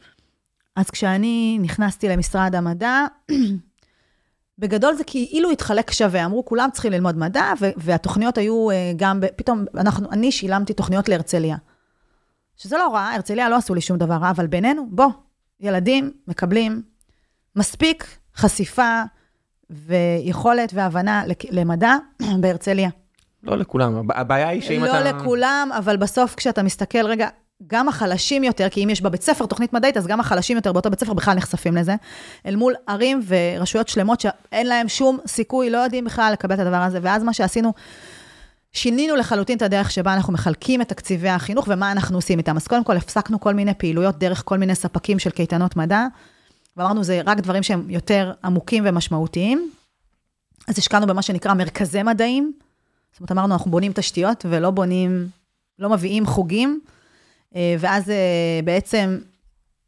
אז 0.75 0.89
כשאני 0.89 1.57
נכנסתי 1.61 2.09
למשרד 2.09 2.55
המדע, 2.55 3.05
בגדול 4.59 4.95
זה 4.95 5.03
כאילו 5.03 5.51
התחלק 5.51 5.91
שווה, 5.91 6.25
אמרו 6.25 6.45
כולם 6.45 6.69
צריכים 6.73 6.91
ללמוד 6.91 7.17
מדע, 7.17 7.53
והתוכניות 7.77 8.37
היו 8.37 8.71
אה, 8.71 8.91
גם, 8.95 9.19
פתאום 9.35 9.65
אנחנו, 9.77 10.11
אני 10.11 10.31
שילמתי 10.31 10.73
תוכניות 10.73 11.09
להרצליה. 11.09 11.57
שזה 12.57 12.77
לא 12.77 12.87
רע, 12.93 13.09
הרצליה 13.13 13.49
לא 13.49 13.55
עשו 13.55 13.75
לי 13.75 13.81
שום 13.81 13.97
דבר 13.97 14.13
רע, 14.13 14.29
אבל 14.29 14.47
בינינו, 14.47 14.87
בוא, 14.89 15.07
ילדים 15.59 16.11
מקבלים 16.27 16.81
מספיק 17.55 18.17
חשיפה 18.35 19.01
ויכולת 19.69 20.71
והבנה 20.73 21.23
למדע 21.51 21.95
בהרצליה. 22.41 22.89
לא 23.43 23.57
לכולם, 23.57 24.11
הבעיה 24.11 24.47
היא 24.47 24.61
שאם 24.61 24.83
לא 24.83 24.89
אתה... 24.89 24.99
לא 24.99 25.09
לכולם, 25.09 25.69
אבל 25.77 25.97
בסוף 25.97 26.35
כשאתה 26.35 26.63
מסתכל, 26.63 27.05
רגע, 27.05 27.27
גם 27.67 27.89
החלשים 27.89 28.43
יותר, 28.43 28.69
כי 28.69 28.83
אם 28.83 28.89
יש 28.89 29.01
בבית 29.01 29.21
ספר 29.21 29.45
תוכנית 29.45 29.73
מדעית, 29.73 29.97
אז 29.97 30.07
גם 30.07 30.19
החלשים 30.19 30.57
יותר 30.57 30.71
באותו 30.71 30.89
בית 30.89 30.99
ספר 30.99 31.13
בכלל 31.13 31.33
נחשפים 31.33 31.75
לזה, 31.75 31.95
אל 32.45 32.55
מול 32.55 32.73
ערים 32.87 33.21
ורשויות 33.27 33.87
שלמות 33.87 34.19
שאין 34.19 34.67
להם 34.67 34.89
שום 34.89 35.17
סיכוי, 35.27 35.69
לא 35.69 35.77
יודעים 35.77 36.05
בכלל 36.05 36.33
לקבל 36.33 36.55
את 36.55 36.59
הדבר 36.59 36.75
הזה. 36.75 36.99
ואז 37.01 37.23
מה 37.23 37.33
שעשינו, 37.33 37.73
שינינו 38.73 39.15
לחלוטין 39.15 39.57
את 39.57 39.61
הדרך 39.61 39.91
שבה 39.91 40.13
אנחנו 40.13 40.33
מחלקים 40.33 40.81
את 40.81 40.89
תקציבי 40.89 41.29
החינוך 41.29 41.65
ומה 41.67 41.91
אנחנו 41.91 42.17
עושים 42.17 42.39
איתם. 42.39 42.55
אז 42.57 42.67
קודם 42.67 42.83
כל, 42.83 42.97
הפסקנו 42.97 43.39
כל 43.39 43.53
מיני 43.53 43.73
פעילויות 43.73 44.19
דרך 44.19 44.41
כל 44.45 44.57
מיני 44.57 44.75
ספקים 44.75 45.19
של 45.19 45.29
קייטנות 45.29 45.75
מדע, 45.75 46.05
ואמרנו, 46.77 47.03
זה 47.03 47.21
רק 47.25 47.37
דברים 47.37 47.63
שהם 47.63 47.89
יותר 47.89 48.33
עמוקים 48.43 48.83
ומשמעותיים. 48.87 49.71
אז 50.67 50.79
השקענו 50.79 51.07
במה 51.07 51.21
שנקרא 51.21 51.53
מרכזי 51.53 52.03
מדעים. 52.03 52.51
זאת 53.11 53.19
אומרת, 53.19 53.31
אמרנו, 53.31 53.53
אנחנו 53.53 53.71
בונים 53.71 53.91
תשתיות 53.95 54.45
ולא 54.49 54.71
בונים, 54.71 55.27
לא 55.79 55.89
מביאים 55.89 56.25
חוגים. 56.25 56.79
אה, 57.55 57.75
ואז 57.79 58.09
אה, 58.09 58.59
בעצם 58.63 59.17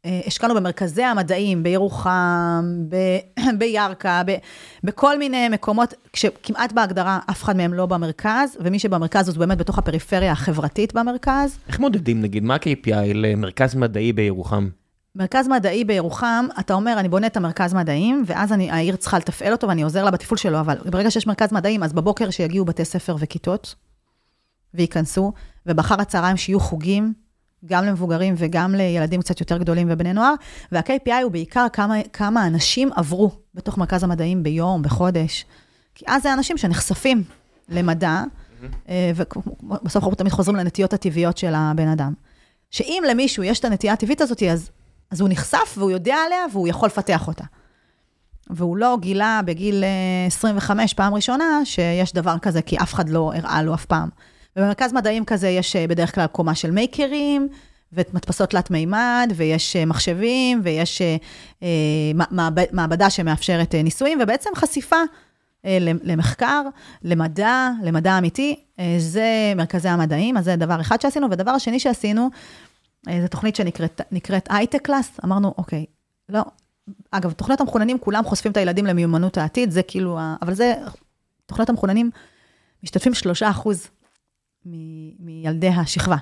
אה, 0.04 0.20
השקענו 0.26 0.54
במרכזי 0.54 1.02
המדעים, 1.02 1.62
בירוחם, 1.62 2.64
ב- 2.88 3.18
בירכא, 3.58 4.22
ב- 4.26 4.36
בכל 4.84 5.18
מיני 5.18 5.48
מקומות, 5.48 5.94
כשכמעט 6.12 6.72
בהגדרה 6.72 7.18
אף 7.30 7.42
אחד 7.42 7.56
מהם 7.56 7.74
לא 7.74 7.86
במרכז, 7.86 8.56
ומי 8.60 8.78
שבמרכז 8.78 9.28
הוא 9.28 9.38
באמת 9.38 9.58
בתוך 9.58 9.78
הפריפריה 9.78 10.32
החברתית 10.32 10.94
במרכז. 10.94 11.58
איך 11.68 11.80
מודדים 11.80 12.20
נגיד, 12.22 12.42
מה 12.42 12.54
ה-KPI 12.54 13.14
למרכז 13.14 13.74
מדעי 13.74 14.12
בירוחם? 14.12 14.68
מרכז 15.14 15.48
מדעי 15.48 15.84
בירוחם, 15.84 16.46
אתה 16.60 16.74
אומר, 16.74 16.96
אני 16.98 17.08
בונה 17.08 17.26
את 17.26 17.36
המרכז 17.36 17.74
מדעים, 17.74 18.24
ואז 18.26 18.52
אני, 18.52 18.70
העיר 18.70 18.96
צריכה 18.96 19.18
לתפעל 19.18 19.52
אותו 19.52 19.68
ואני 19.68 19.82
עוזר 19.82 20.04
לה 20.04 20.10
בתפעול 20.10 20.38
שלו, 20.38 20.60
אבל 20.60 20.76
ברגע 20.90 21.10
שיש 21.10 21.26
מרכז 21.26 21.52
מדעים, 21.52 21.82
אז 21.82 21.92
בבוקר 21.92 22.30
שיגיעו 22.30 22.64
בתי 22.64 22.84
ספר 22.84 23.16
וכיתות, 23.18 23.74
וייכנסו, 24.74 25.32
ובאחר 25.66 26.00
הצהריים 26.00 26.36
שיהיו 26.36 26.60
חוגים, 26.60 27.12
גם 27.66 27.84
למבוגרים 27.84 28.34
וגם 28.36 28.74
לילדים 28.74 29.20
קצת 29.20 29.40
יותר 29.40 29.58
גדולים 29.58 29.88
ובני 29.90 30.12
נוער, 30.12 30.34
וה-KPI 30.72 31.22
הוא 31.22 31.32
בעיקר 31.32 31.66
כמה, 31.72 31.94
כמה 32.12 32.46
אנשים 32.46 32.90
עברו 32.96 33.30
בתוך 33.54 33.78
מרכז 33.78 34.04
המדעים 34.04 34.42
ביום, 34.42 34.82
בחודש. 34.82 35.44
כי 35.94 36.04
אז 36.08 36.22
זה 36.22 36.32
אנשים 36.32 36.58
שנחשפים 36.58 37.24
למדע, 37.68 38.22
mm-hmm. 38.22 38.90
ובסוף 39.16 40.02
אנחנו 40.02 40.14
תמיד 40.14 40.32
חוזרים 40.32 40.56
לנטיות 40.56 40.92
הטבעיות 40.92 41.38
של 41.38 41.52
הבן 41.56 41.88
אדם. 41.88 42.12
שאם 42.70 43.02
למישהו 43.10 43.42
יש 43.42 43.60
את 43.60 43.64
הנטייה 43.64 43.92
הטבעית 43.92 44.20
הזאת, 44.20 44.42
אז, 44.42 44.70
אז 45.10 45.20
הוא 45.20 45.28
נחשף 45.28 45.74
והוא 45.76 45.90
יודע 45.90 46.16
עליה 46.26 46.38
והוא 46.52 46.68
יכול 46.68 46.86
לפתח 46.86 47.28
אותה. 47.28 47.44
והוא 48.50 48.76
לא 48.76 48.96
גילה 49.00 49.40
בגיל 49.44 49.84
25 50.26 50.92
אה, 50.92 50.96
פעם 50.96 51.14
ראשונה 51.14 51.60
שיש 51.64 52.12
דבר 52.12 52.38
כזה, 52.38 52.62
כי 52.62 52.76
אף 52.76 52.94
אחד 52.94 53.08
לא 53.08 53.32
הראה 53.34 53.62
לו 53.62 53.74
אף 53.74 53.84
פעם. 53.84 54.08
ובמרכז 54.58 54.92
מדעים 54.92 55.24
כזה 55.24 55.48
יש 55.48 55.76
אה, 55.76 55.86
בדרך 55.86 56.14
כלל 56.14 56.26
קומה 56.26 56.54
של 56.54 56.70
מייקרים, 56.70 57.48
ומדפסות 57.92 58.50
תלת 58.50 58.70
מימד, 58.70 59.32
ויש 59.36 59.76
אה, 59.76 59.84
מחשבים, 59.84 60.60
ויש 60.64 61.02
אה, 61.02 61.66
מעבדה 62.72 63.10
שמאפשרת 63.10 63.74
ניסויים, 63.74 64.18
ובעצם 64.22 64.50
חשיפה 64.54 64.96
למחקר, 66.04 66.62
למדע, 67.02 67.70
למדע 67.82 68.18
אמיתי, 68.18 68.60
זה 68.98 69.52
מרכזי 69.56 69.88
המדעים, 69.88 70.36
אז 70.36 70.44
זה 70.44 70.56
דבר 70.56 70.80
אחד 70.80 71.00
שעשינו. 71.00 71.30
ודבר 71.30 71.50
השני 71.50 71.80
שעשינו, 71.80 72.30
זו 73.06 73.28
תוכנית 73.30 73.56
שנקראת 73.56 74.48
הייטק 74.50 74.82
קלאס, 74.82 75.20
אמרנו, 75.24 75.54
אוקיי, 75.58 75.84
לא, 76.28 76.42
אגב, 77.10 77.32
תוכניות 77.32 77.60
המחוננים, 77.60 77.98
כולם 77.98 78.24
חושפים 78.24 78.52
את 78.52 78.56
הילדים 78.56 78.86
למיומנות 78.86 79.38
העתיד, 79.38 79.70
זה 79.70 79.82
כאילו, 79.82 80.18
אבל 80.42 80.54
זה, 80.54 80.74
תוכניות 81.46 81.68
המחוננים, 81.68 82.10
משתתפים 82.82 83.14
שלושה 83.14 83.50
אחוז 83.50 83.88
מילדי 84.64 85.68
השכבה. 85.68 86.16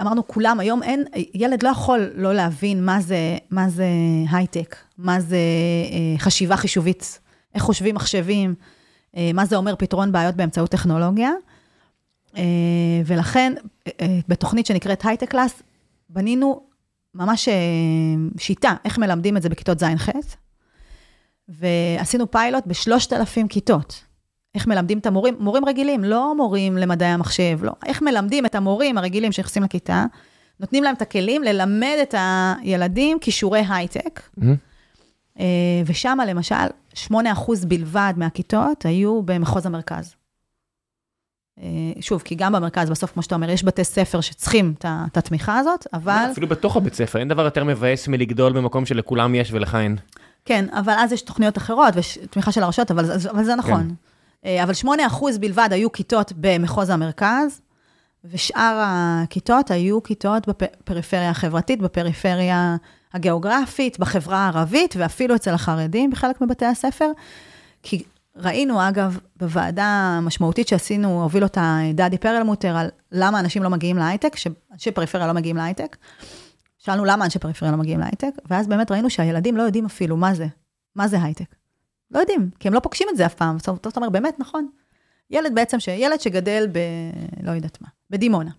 אמרנו, 0.00 0.26
כולם, 0.26 0.60
היום 0.60 0.82
אין, 0.82 1.04
ילד 1.34 1.62
לא 1.62 1.68
יכול 1.68 2.10
לא 2.14 2.34
להבין 2.34 2.84
מה 2.84 3.00
זה, 3.00 3.38
מה 3.50 3.68
זה 3.68 3.88
הייטק, 4.30 4.76
מה 4.98 5.20
זה 5.20 5.36
אה, 5.92 6.18
חשיבה 6.18 6.56
חישובית, 6.56 7.20
איך 7.54 7.62
חושבים 7.62 7.94
מחשבים, 7.94 8.54
אה, 9.16 9.30
מה 9.34 9.46
זה 9.46 9.56
אומר 9.56 9.76
פתרון 9.76 10.12
בעיות 10.12 10.34
באמצעות 10.34 10.70
טכנולוגיה. 10.70 11.30
אה, 12.36 12.42
ולכן, 13.06 13.52
בתוכנית 14.28 14.66
שנקראת 14.66 15.04
הייטק 15.04 15.30
class, 15.30 15.62
בנינו 16.08 16.66
ממש 17.14 17.48
שיטה, 18.38 18.74
איך 18.84 18.98
מלמדים 18.98 19.36
את 19.36 19.42
זה 19.42 19.48
בכיתות 19.48 19.78
ז'-ח', 19.78 20.08
ועשינו 21.48 22.30
פיילוט 22.30 22.66
בשלושת 22.66 23.12
אלפים 23.12 23.48
כיתות. 23.48 24.05
איך 24.56 24.66
מלמדים 24.66 24.98
את 24.98 25.06
המורים, 25.06 25.36
מורים 25.40 25.64
רגילים, 25.64 26.04
לא 26.04 26.36
מורים 26.36 26.76
למדעי 26.76 27.08
המחשב, 27.08 27.58
לא, 27.62 27.72
איך 27.86 28.02
מלמדים 28.02 28.46
את 28.46 28.54
המורים 28.54 28.98
הרגילים 28.98 29.32
שנכנסים 29.32 29.62
לכיתה, 29.62 30.04
נותנים 30.60 30.84
להם 30.84 30.94
את 30.94 31.02
הכלים 31.02 31.42
ללמד 31.42 31.96
את 32.02 32.14
הילדים 32.18 33.18
כישורי 33.18 33.62
הייטק. 33.68 34.20
Mm-hmm. 34.40 35.40
ושם, 35.86 36.18
למשל, 36.26 36.54
8% 37.08 37.10
בלבד 37.68 38.14
מהכיתות 38.16 38.86
היו 38.86 39.22
במחוז 39.22 39.66
המרכז. 39.66 40.14
אה, 41.62 41.66
שוב, 42.00 42.22
כי 42.24 42.34
גם 42.34 42.52
במרכז, 42.52 42.90
בסוף, 42.90 43.12
כמו 43.12 43.22
שאתה 43.22 43.34
אומר, 43.34 43.50
יש 43.50 43.64
בתי 43.64 43.84
ספר 43.84 44.20
שצריכים 44.20 44.74
את 44.82 45.16
התמיכה 45.16 45.58
הזאת, 45.58 45.86
אבל... 45.92 46.28
אפילו 46.32 46.48
בתוך 46.48 46.76
הבית 46.76 46.94
ספר, 46.94 47.18
אין 47.18 47.28
דבר 47.28 47.44
יותר 47.44 47.64
מבאס 47.64 48.08
מלגדול 48.08 48.52
במקום 48.52 48.86
שלכולם 48.86 49.34
יש 49.34 49.52
ולך 49.52 49.74
אין. 49.74 49.96
כן, 50.44 50.64
אבל 50.72 50.92
אז 50.98 51.12
יש 51.12 51.22
תוכניות 51.22 51.58
אחרות 51.58 51.94
ותמיכה 51.96 52.52
של 52.52 52.62
הרשויות, 52.62 52.90
אבל, 52.90 53.04
אבל 53.30 53.44
זה 53.44 53.54
נכון. 53.54 53.88
כן. 53.88 53.94
אה, 54.46 54.62
אבל 54.62 54.72
8% 54.84 54.88
בלבד 55.40 55.68
היו 55.72 55.92
כיתות 55.92 56.32
במחוז 56.36 56.90
המרכז, 56.90 57.60
ושאר 58.24 58.82
הכיתות 58.86 59.70
היו 59.70 60.02
כיתות 60.02 60.48
בפריפריה 60.48 61.30
החברתית, 61.30 61.80
בפריפריה 61.80 62.76
הגיאוגרפית, 63.12 63.98
בחברה 63.98 64.38
הערבית, 64.38 64.94
ואפילו 64.98 65.34
אצל 65.34 65.54
החרדים 65.54 66.10
בחלק 66.10 66.40
מבתי 66.40 66.66
הספר. 66.66 67.10
כי 67.82 68.02
ראינו, 68.36 68.88
אגב, 68.88 69.18
בוועדה 69.36 69.84
המשמעותית 69.84 70.68
שעשינו, 70.68 71.22
הוביל 71.22 71.42
אותה 71.42 71.78
דדי 71.94 72.18
פרלמוטר, 72.18 72.76
על 72.76 72.88
למה 73.12 73.40
אנשים 73.40 73.62
לא 73.62 73.70
מגיעים 73.70 73.96
להייטק, 73.96 74.36
שאנשי 74.36 74.90
פריפריה 74.90 75.26
לא 75.26 75.32
מגיעים 75.32 75.56
להייטק. 75.56 75.96
שאלנו 76.78 77.04
למה 77.04 77.24
אנשי 77.24 77.38
פריפריה 77.38 77.72
לא 77.72 77.78
מגיעים 77.78 78.00
להייטק, 78.00 78.30
ואז 78.50 78.66
באמת 78.66 78.90
ראינו 78.90 79.10
שהילדים 79.10 79.56
לא 79.56 79.62
יודעים 79.62 79.86
אפילו 79.86 80.16
מה 80.16 80.34
זה, 80.34 80.46
מה 80.96 81.08
זה 81.08 81.22
הייטק. 81.22 81.54
לא 82.10 82.18
יודעים, 82.18 82.50
כי 82.58 82.68
הם 82.68 82.74
לא 82.74 82.80
פוגשים 82.80 83.08
את 83.10 83.16
זה 83.16 83.26
אף 83.26 83.34
פעם. 83.34 83.58
זאת 83.58 83.96
אומרת, 83.96 84.12
באמת, 84.12 84.38
נכון. 84.38 84.68
ילד 85.30 85.54
בעצם, 85.54 85.80
ש... 85.80 85.88
ילד 85.88 86.20
שגדל 86.20 86.66
ב... 86.72 86.78
לא 87.42 87.50
יודעת 87.50 87.78
מה, 87.80 87.88
בדימונה. 88.10 88.50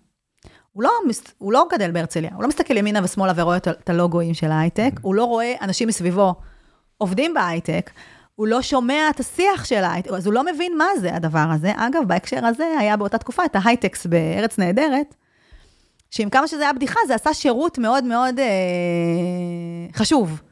הוא 0.72 0.82
לא, 0.82 0.90
הוא 1.38 1.52
לא 1.52 1.66
גדל 1.72 1.90
בהרצליה, 1.90 2.30
הוא 2.34 2.42
לא 2.42 2.48
מסתכל 2.48 2.76
ימינה 2.76 3.00
ושמאלה 3.04 3.32
ורואה 3.36 3.56
את 3.56 3.90
הלוגויים 3.90 4.34
של 4.34 4.50
ההייטק, 4.50 4.90
הוא 5.02 5.14
לא 5.14 5.24
רואה 5.24 5.54
אנשים 5.60 5.88
מסביבו 5.88 6.34
עובדים 6.98 7.34
בהייטק, 7.34 7.90
הוא 8.34 8.46
לא 8.46 8.62
שומע 8.62 9.10
את 9.10 9.20
השיח 9.20 9.64
של 9.64 9.84
ההייטק, 9.84 10.10
אז 10.10 10.26
הוא 10.26 10.34
לא 10.34 10.44
מבין 10.44 10.78
מה 10.78 10.86
זה 11.00 11.14
הדבר 11.14 11.46
הזה. 11.52 11.72
אגב, 11.76 12.02
בהקשר 12.06 12.46
הזה 12.46 12.74
היה 12.78 12.96
באותה 12.96 13.18
תקופה 13.18 13.44
את 13.44 13.56
ההייטקס 13.56 14.06
בארץ 14.06 14.58
נהדרת, 14.58 15.14
שעם 16.10 16.30
כמה 16.30 16.48
שזה 16.48 16.62
היה 16.62 16.72
בדיחה, 16.72 17.00
זה 17.06 17.14
עשה 17.14 17.34
שירות 17.34 17.78
מאוד 17.78 18.04
מאוד 18.04 18.38
אה, 18.38 18.46
חשוב. 19.94 20.42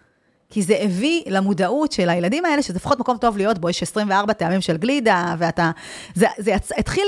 כי 0.57 0.62
זה 0.62 0.77
הביא 0.81 1.23
למודעות 1.27 1.93
של 1.93 2.09
הילדים 2.09 2.45
האלה, 2.45 2.62
שזה 2.62 2.74
לפחות 2.74 2.99
מקום 2.99 3.16
טוב 3.16 3.37
להיות 3.37 3.59
בו, 3.59 3.70
יש 3.70 3.83
24 3.83 4.33
טעמים 4.33 4.61
של 4.61 4.77
גלידה, 4.77 5.35
ואתה... 5.39 5.70
זה, 6.15 6.27
זה 6.39 6.51
יצ... 6.51 6.73
התחיל 6.78 7.05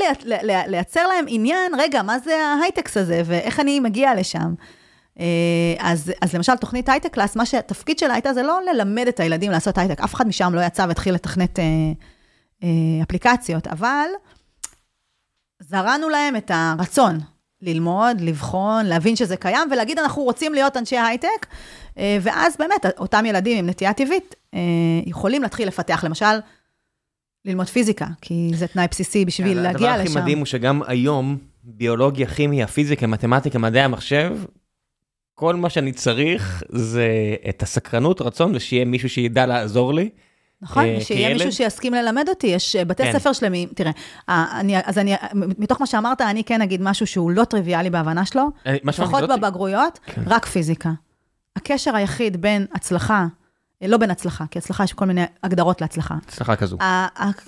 לייצר 0.67 1.07
להם 1.07 1.25
עניין, 1.29 1.73
רגע, 1.79 2.03
מה 2.03 2.19
זה 2.19 2.37
ההייטקס 2.45 2.97
הזה, 2.97 3.23
ואיך 3.25 3.61
אני 3.61 3.81
מגיע 3.81 4.15
לשם. 4.15 4.55
אה, 5.21 5.25
אז, 5.79 6.13
אז 6.23 6.35
למשל, 6.35 6.57
תוכנית 6.57 6.89
הייטק 6.89 7.13
class, 7.13 7.37
מה 7.37 7.47
שהתפקיד 7.47 7.99
שלה 7.99 8.15
הייתה, 8.15 8.33
זה 8.33 8.43
לא 8.43 8.61
ללמד 8.73 9.09
את 9.09 9.21
הילדים 9.21 9.51
לעשות 9.51 9.79
הייטק, 9.79 10.01
אף 10.01 10.15
אחד 10.15 10.27
משם 10.27 10.55
לא 10.55 10.61
יצא 10.61 10.85
והתחיל 10.89 11.15
לתכנת 11.15 11.59
אה, 11.59 11.65
אה, 12.63 12.69
אפליקציות, 13.03 13.67
אבל 13.67 14.07
זרענו 15.61 16.09
להם 16.09 16.37
את 16.37 16.51
הרצון 16.55 17.19
ללמוד, 17.63 18.21
לבחון, 18.21 18.87
להבין 18.87 19.17
שזה 19.17 19.37
קיים, 19.37 19.69
ולהגיד, 19.71 19.99
אנחנו 19.99 20.23
רוצים 20.23 20.55
להיות 20.55 20.77
אנשי 20.77 20.99
הייטק, 20.99 21.47
ואז 22.21 22.57
באמת, 22.59 22.87
אותם 22.99 23.27
ילדים 23.27 23.59
עם 23.59 23.69
נטייה 23.69 23.93
טבעית 23.93 24.35
אה, 24.55 24.61
יכולים 25.07 25.43
להתחיל 25.43 25.69
לפתח, 25.69 26.05
למשל, 26.05 26.27
ללמוד 27.45 27.67
פיזיקה, 27.67 28.07
כי 28.21 28.51
זה 28.55 28.67
תנאי 28.67 28.87
בסיסי 28.91 29.25
בשביל 29.25 29.55
כן, 29.55 29.63
להגיע 29.63 29.97
לשם. 29.97 30.01
הדבר 30.01 30.11
הכי 30.11 30.21
מדהים 30.21 30.39
הוא 30.39 30.47
שגם 30.47 30.83
היום, 30.87 31.37
ביולוגיה, 31.65 32.27
כימיה, 32.27 32.67
פיזיקה, 32.67 33.07
מתמטיקה, 33.07 33.59
מדעי 33.59 33.83
המחשב, 33.83 34.39
כל 35.35 35.57
מה 35.57 35.71
שאני 35.71 35.93
צריך 35.93 36.63
זה 36.69 37.09
את 37.49 37.63
הסקרנות, 37.63 38.21
רצון, 38.21 38.55
ושיהיה 38.55 38.85
מישהו 38.85 39.09
שידע 39.09 39.47
לעזור 39.47 39.95
לי. 39.95 40.11
נכון, 40.63 40.85
אה, 40.85 41.01
שיהיה 41.01 41.29
כילד? 41.29 41.45
מישהו 41.45 41.53
שיסכים 41.53 41.95
ללמד 41.95 42.29
אותי, 42.29 42.47
יש 42.47 42.77
אה, 42.77 42.85
בתי 42.85 43.03
כן. 43.03 43.19
ספר 43.19 43.33
שלמים, 43.33 43.69
תראה, 43.75 43.91
אה, 44.29 44.61
אני, 44.61 44.75
אז 44.85 44.99
אני, 44.99 45.15
מתוך 45.35 45.81
מה 45.81 45.87
שאמרת, 45.87 46.21
אני 46.21 46.45
כן 46.45 46.63
אגיד 46.63 46.83
משהו 46.83 47.07
שהוא 47.07 47.31
לא 47.31 47.45
טריוויאלי 47.45 47.91
בהבנה 47.91 48.27
שלו, 48.27 48.43
אה, 48.67 48.77
לפחות 48.85 49.25
בבגרויות, 49.29 49.99
כן. 50.07 50.23
רק 50.27 50.47
פיזיקה. 50.47 50.91
הקשר 51.59 51.97
היחיד 51.97 52.41
בין 52.41 52.67
הצלחה, 52.73 53.27
אה, 53.83 53.87
לא 53.87 53.97
בין 53.97 54.11
הצלחה, 54.11 54.45
כי 54.51 54.59
הצלחה 54.59 54.85
יש 54.85 54.93
כל 54.93 55.05
מיני 55.05 55.25
הגדרות 55.43 55.81
להצלחה. 55.81 56.15
הצלחה 56.27 56.57
כזו. 56.57 56.77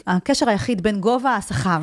הקשר 0.07 0.49
היחיד 0.49 0.82
בין 0.82 1.01
גובה 1.01 1.35
השכר 1.35 1.78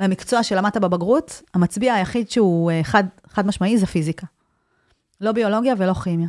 למקצוע 0.00 0.42
שלמדת 0.42 0.76
בבגרות, 0.76 1.42
המצביע 1.54 1.94
היחיד 1.94 2.30
שהוא 2.30 2.70
אה, 2.70 2.80
חד, 2.82 3.04
חד 3.28 3.46
משמעי 3.46 3.78
זה 3.78 3.86
פיזיקה. 3.86 4.26
לא 5.20 5.32
ביולוגיה 5.32 5.74
ולא 5.78 5.94
כימיה, 5.94 6.28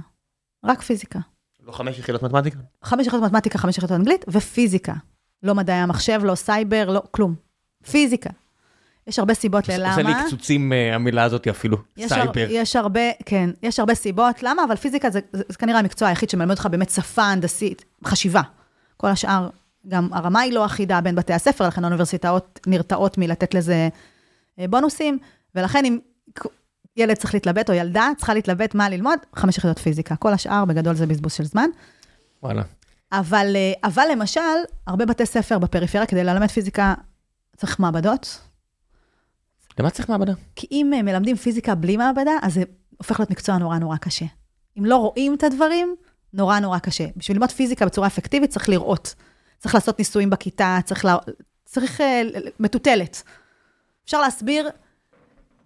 רק 0.63 0.81
פיזיקה. 0.81 1.19
לא 1.65 1.72
חמש 1.72 1.99
יחידות 1.99 2.23
מתמטיקה? 2.23 2.57
חמש 2.84 3.07
יחידות 3.07 3.26
מתמטיקה, 3.26 3.57
חמש 3.57 3.77
יחידות 3.77 3.99
אנגלית, 3.99 4.26
ופיזיקה. 4.27 4.93
לא 5.43 5.55
מדעי 5.55 5.76
המחשב, 5.76 6.22
לא 6.23 6.35
סייבר, 6.35 6.89
לא 6.89 7.03
כלום. 7.11 7.35
פיזיקה. 7.91 8.30
יש 9.11 9.19
הרבה 9.19 9.33
סיבות 9.33 9.67
ללמה. 9.67 9.89
עושה 9.89 10.01
לי 10.01 10.13
קוצים 10.26 10.73
אה, 10.73 10.95
המילה 10.95 11.23
הזאת 11.23 11.47
אפילו, 11.47 11.77
יש, 11.97 12.11
הר, 12.11 12.23
סייבר. 12.23 12.47
יש 12.49 12.75
הרבה, 12.75 13.01
כן, 13.25 13.49
יש 13.63 13.79
הרבה 13.79 13.95
סיבות. 13.95 14.43
למה? 14.43 14.63
אבל 14.63 14.75
פיזיקה 14.75 15.09
זה, 15.09 15.19
זה, 15.33 15.43
זה 15.49 15.57
כנראה 15.57 15.79
המקצוע 15.79 16.07
היחיד 16.07 16.29
שמלמד 16.29 16.51
אותך 16.51 16.65
באמת 16.65 16.89
שפה 16.89 17.23
הנדסית, 17.23 17.85
חשיבה. 18.05 18.41
כל 18.97 19.07
השאר, 19.07 19.49
גם 19.88 20.09
הרמה 20.11 20.39
היא 20.39 20.53
לא 20.53 20.65
אחידה 20.65 21.01
בין 21.01 21.15
בתי 21.15 21.33
הספר, 21.33 21.67
לכן 21.67 21.83
האוניברסיטאות 21.83 22.59
נרתעות 22.67 23.17
מלתת 23.17 23.53
לזה 23.53 23.89
אה, 24.59 24.67
בונוסים, 24.67 25.17
ולכן 25.55 25.85
אם 25.85 25.99
ילד 26.97 27.15
צריך 27.15 27.33
להתלבט, 27.33 27.69
או 27.69 27.75
ילדה 27.75 28.09
צריכה 28.17 28.33
להתלבט 28.33 28.75
מה 28.75 28.89
ללמוד, 28.89 29.19
חמש 29.35 29.57
יחידות 29.57 29.79
פיזיקה. 29.79 30.15
כל 30.15 30.33
השאר, 30.33 30.65
בגדול, 30.65 30.95
זה 30.95 31.07
בזבוז 31.07 31.33
של 31.33 31.43
זמן. 31.43 31.69
וואלה. 32.43 32.61
אבל, 33.11 33.55
אה, 33.55 33.73
אבל 33.83 34.05
למשל, 34.11 34.41
הרבה 34.88 35.05
בתי 35.05 35.25
ספר 35.25 35.59
בפריפריה, 35.59 36.05
כדי 36.05 36.23
ללמד 36.23 36.51
פיזיקה, 36.51 36.93
צריך 37.57 37.79
מעבדות. 37.79 38.51
למה 39.80 39.89
צריך 39.89 40.10
מעבדה? 40.10 40.34
כי 40.56 40.68
אם 40.72 40.91
אה, 40.95 41.02
מלמדים 41.02 41.35
פיזיקה 41.35 41.76
בלי 41.76 41.98
מעבדה, 41.98 42.31
אז 42.41 42.53
זה 42.53 42.64
הופך 42.98 43.19
להיות 43.19 43.31
מקצוע 43.31 43.57
נורא 43.57 43.77
נורא 43.77 43.98
קשה. 43.98 44.26
אם 44.80 44.85
לא 44.85 44.95
רואים 44.98 45.34
את 45.34 45.43
הדברים, 45.43 45.95
נורא 46.34 46.60
נורא 46.60 46.80
קשה. 46.80 47.06
בשביל 47.15 47.38
ללמוד 47.38 47.52
פיזיקה 47.52 47.85
בצורה 47.85 48.07
אפקטיבית, 48.07 48.49
צריך 48.49 48.69
לראות. 48.69 49.15
צריך 49.60 49.76
לעשות 49.76 49.99
ניסויים 49.99 50.30
בכיתה, 50.30 50.80
צריך, 50.85 51.06
לה... 51.06 51.18
צריך 51.65 52.02
ל- 52.02 52.49
מטוטלת. 52.60 53.23
אפשר 54.06 54.22
להסביר 54.22 54.69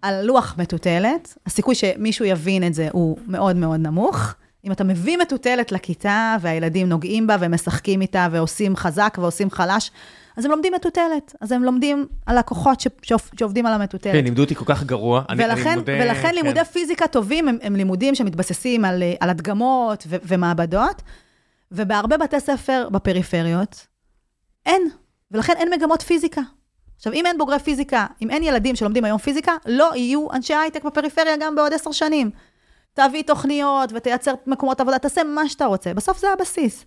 על 0.02 0.22
לוח 0.24 0.54
מטוטלת, 0.58 1.38
הסיכוי 1.46 1.74
שמישהו 1.74 2.24
יבין 2.24 2.66
את 2.66 2.74
זה 2.74 2.88
הוא 2.92 3.18
מאוד 3.26 3.56
מאוד 3.56 3.80
נמוך. 3.80 4.34
אם 4.66 4.72
אתה 4.72 4.84
מביא 4.84 5.18
מטוטלת 5.18 5.72
לכיתה, 5.72 6.36
והילדים 6.40 6.88
נוגעים 6.88 7.26
בה 7.26 7.36
ומשחקים 7.40 8.00
איתה, 8.00 8.28
ועושים 8.30 8.76
חזק 8.76 9.16
ועושים 9.20 9.50
חלש, 9.50 9.90
אז 10.36 10.44
הם 10.44 10.50
לומדים 10.50 10.72
מטוטלת. 10.74 11.34
אז 11.40 11.52
הם 11.52 11.62
לומדים 11.64 12.06
על 12.26 12.38
הכוחות 12.38 12.80
ש... 12.80 12.86
שעובד- 13.02 13.38
שעובדים 13.38 13.66
על 13.66 13.72
המטוטלת. 13.72 14.12
כן, 14.12 14.24
לימדו 14.24 14.42
אותי 14.42 14.54
כל 14.54 14.64
כך 14.66 14.84
גרוע. 14.84 15.22
אני- 15.28 15.44
אני 15.44 15.52
ולכן, 15.54 15.74
מודה, 15.78 15.92
ולכן 15.92 16.22
כן. 16.28 16.34
לימודי 16.34 16.64
פיזיקה 16.64 17.06
טובים 17.06 17.48
הם, 17.48 17.58
הם 17.62 17.76
לימודים 17.76 18.14
שמתבססים 18.14 18.84
על, 18.84 19.02
על 19.20 19.30
הדגמות 19.30 20.04
ו- 20.08 20.16
ומעבדות, 20.24 21.02
ובהרבה 21.72 22.16
בתי 22.16 22.40
ספר 22.40 22.88
בפריפריות 22.92 23.86
אין, 24.66 24.82
ולכן 25.30 25.52
אין 25.56 25.68
מגמות 25.74 26.02
פיזיקה. 26.02 26.40
עכשיו, 26.96 27.12
אם 27.12 27.26
אין 27.26 27.38
בוגרי 27.38 27.58
פיזיקה, 27.58 28.06
אם 28.22 28.30
אין 28.30 28.42
ילדים 28.42 28.76
שלומדים 28.76 29.04
היום 29.04 29.18
פיזיקה, 29.18 29.52
לא 29.66 29.90
יהיו 29.96 30.32
אנשי 30.32 30.54
הייטק 30.54 30.84
בפריפריה 30.84 31.34
גם 31.40 31.56
בעוד 31.56 31.72
עשר 31.72 31.92
שנים. 31.92 32.30
תביא 32.96 33.22
תוכניות 33.22 33.92
ותייצר 33.94 34.32
מקומות 34.46 34.80
עבודה, 34.80 34.98
תעשה 34.98 35.24
מה 35.24 35.48
שאתה 35.48 35.64
רוצה. 35.64 35.94
בסוף 35.94 36.18
זה 36.18 36.26
הבסיס. 36.38 36.84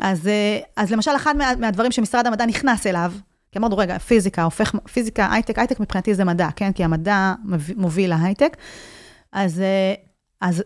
אז, 0.00 0.28
אה, 0.28 0.58
אז 0.76 0.92
למשל, 0.92 1.10
אחד 1.16 1.36
מה, 1.36 1.52
מהדברים 1.58 1.92
שמשרד 1.92 2.26
המדע 2.26 2.46
נכנס 2.46 2.86
אליו, 2.86 3.12
כי 3.52 3.58
אמרנו, 3.58 3.76
רגע, 3.76 3.98
פיזיקה 3.98 4.42
הופך, 4.42 4.74
פיזיקה, 4.92 5.32
הייטק, 5.32 5.58
הייטק 5.58 5.80
מבחינתי 5.80 6.14
זה 6.14 6.24
מדע, 6.24 6.48
כן? 6.56 6.72
כי 6.72 6.84
המדע 6.84 7.34
מוביל 7.76 8.10
להייטק. 8.10 8.56
אז, 9.32 9.60
אה, 9.60 9.94
אז 10.40 10.62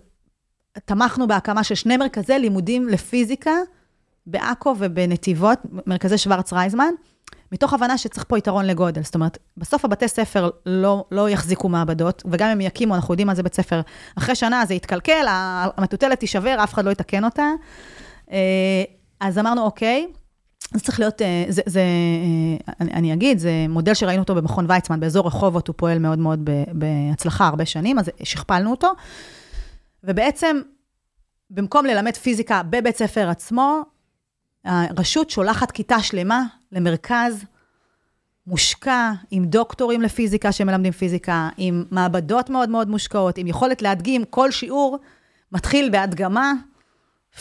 תמכנו 0.85 1.27
בהקמה 1.29 1.65
של 1.65 1.75
שני 1.75 1.97
מרכזי 1.97 2.39
לימודים 2.39 2.89
לפיזיקה 2.89 3.55
בעכו 4.27 4.75
ובנתיבות, 4.79 5.59
מרכזי 5.87 6.19
שוורץ 6.19 6.53
רייזמן, 6.53 6.91
מתוך 7.53 7.75
הבנה 7.75 7.99
שצריך 7.99 8.25
פה 8.29 8.39
יתרון 8.39 8.65
לגודל. 8.65 9.03
זאת 9.03 9.15
אומרת, 9.15 9.39
בסוף 9.57 9.85
הבתי 9.85 10.09
ספר 10.09 10.51
לא, 10.67 11.05
לא 11.11 11.31
יחזיקו 11.31 11.69
מעבדות, 11.69 12.23
וגם 12.31 12.49
אם 12.49 12.61
יקימו, 12.61 12.95
אנחנו 12.95 13.15
יודעים 13.15 13.27
מה 13.27 13.35
זה 13.35 13.43
בית 13.43 13.55
ספר. 13.55 13.81
אחרי 14.19 14.35
שנה 14.35 14.67
זה 14.67 14.75
יתקלקל, 14.75 15.27
המטוטלת 15.29 16.21
תישבר, 16.21 16.57
אף 16.65 16.75
אחד 16.75 16.85
לא 16.85 16.91
יתקן 16.91 17.25
אותה. 17.25 17.51
אה, 18.33 18.85
אז 19.21 19.39
אמרנו, 19.39 19.63
אוקיי, 19.63 20.07
זה 20.75 20.81
צריך 20.81 21.01
להיות, 21.01 21.23
אה, 21.23 21.45
זה, 21.49 21.63
זה 21.67 21.81
אה, 21.81 22.75
אני, 22.81 22.93
אני 22.93 23.13
אגיד, 23.13 23.39
זה 23.39 23.51
מודל 23.69 23.95
שראינו 23.95 24.23
אותו 24.23 24.35
במכון 24.35 24.67
ויצמן, 24.69 25.01
באזור 25.01 25.27
רחובות, 25.27 25.69
הוא 25.69 25.75
פועל 25.77 25.99
מאוד 25.99 26.19
מאוד 26.19 26.51
בהצלחה 26.73 27.47
הרבה 27.47 27.67
שנים, 27.67 27.99
אז 27.99 28.11
שכפלנו 28.23 28.71
אותו. 28.71 28.89
ובעצם, 30.05 30.61
במקום 31.51 31.87
ללמד 31.87 32.17
פיזיקה 32.17 32.63
בבית 32.63 32.97
ספר 32.97 33.29
עצמו, 33.29 33.83
הרשות 34.67 35.31
שולחת 35.31 35.71
כיתה 35.71 36.01
שלמה 36.03 36.43
למרכז 36.73 37.45
מושקע, 38.47 39.13
עם 39.31 39.45
דוקטורים 39.45 40.03
לפיזיקה 40.03 40.53
שמלמדים 40.53 40.93
פיזיקה, 40.93 41.49
עם 41.57 41.85
מעבדות 41.91 42.51
מאוד 42.51 42.69
מאוד 42.69 42.89
מושקעות, 42.91 43.39
עם 43.39 43.47
יכולת 43.47 43.83
להדגים 43.83 44.25
כל 44.25 44.51
שיעור, 44.51 44.99
מתחיל 45.53 45.91
בהדגמה 45.91 46.53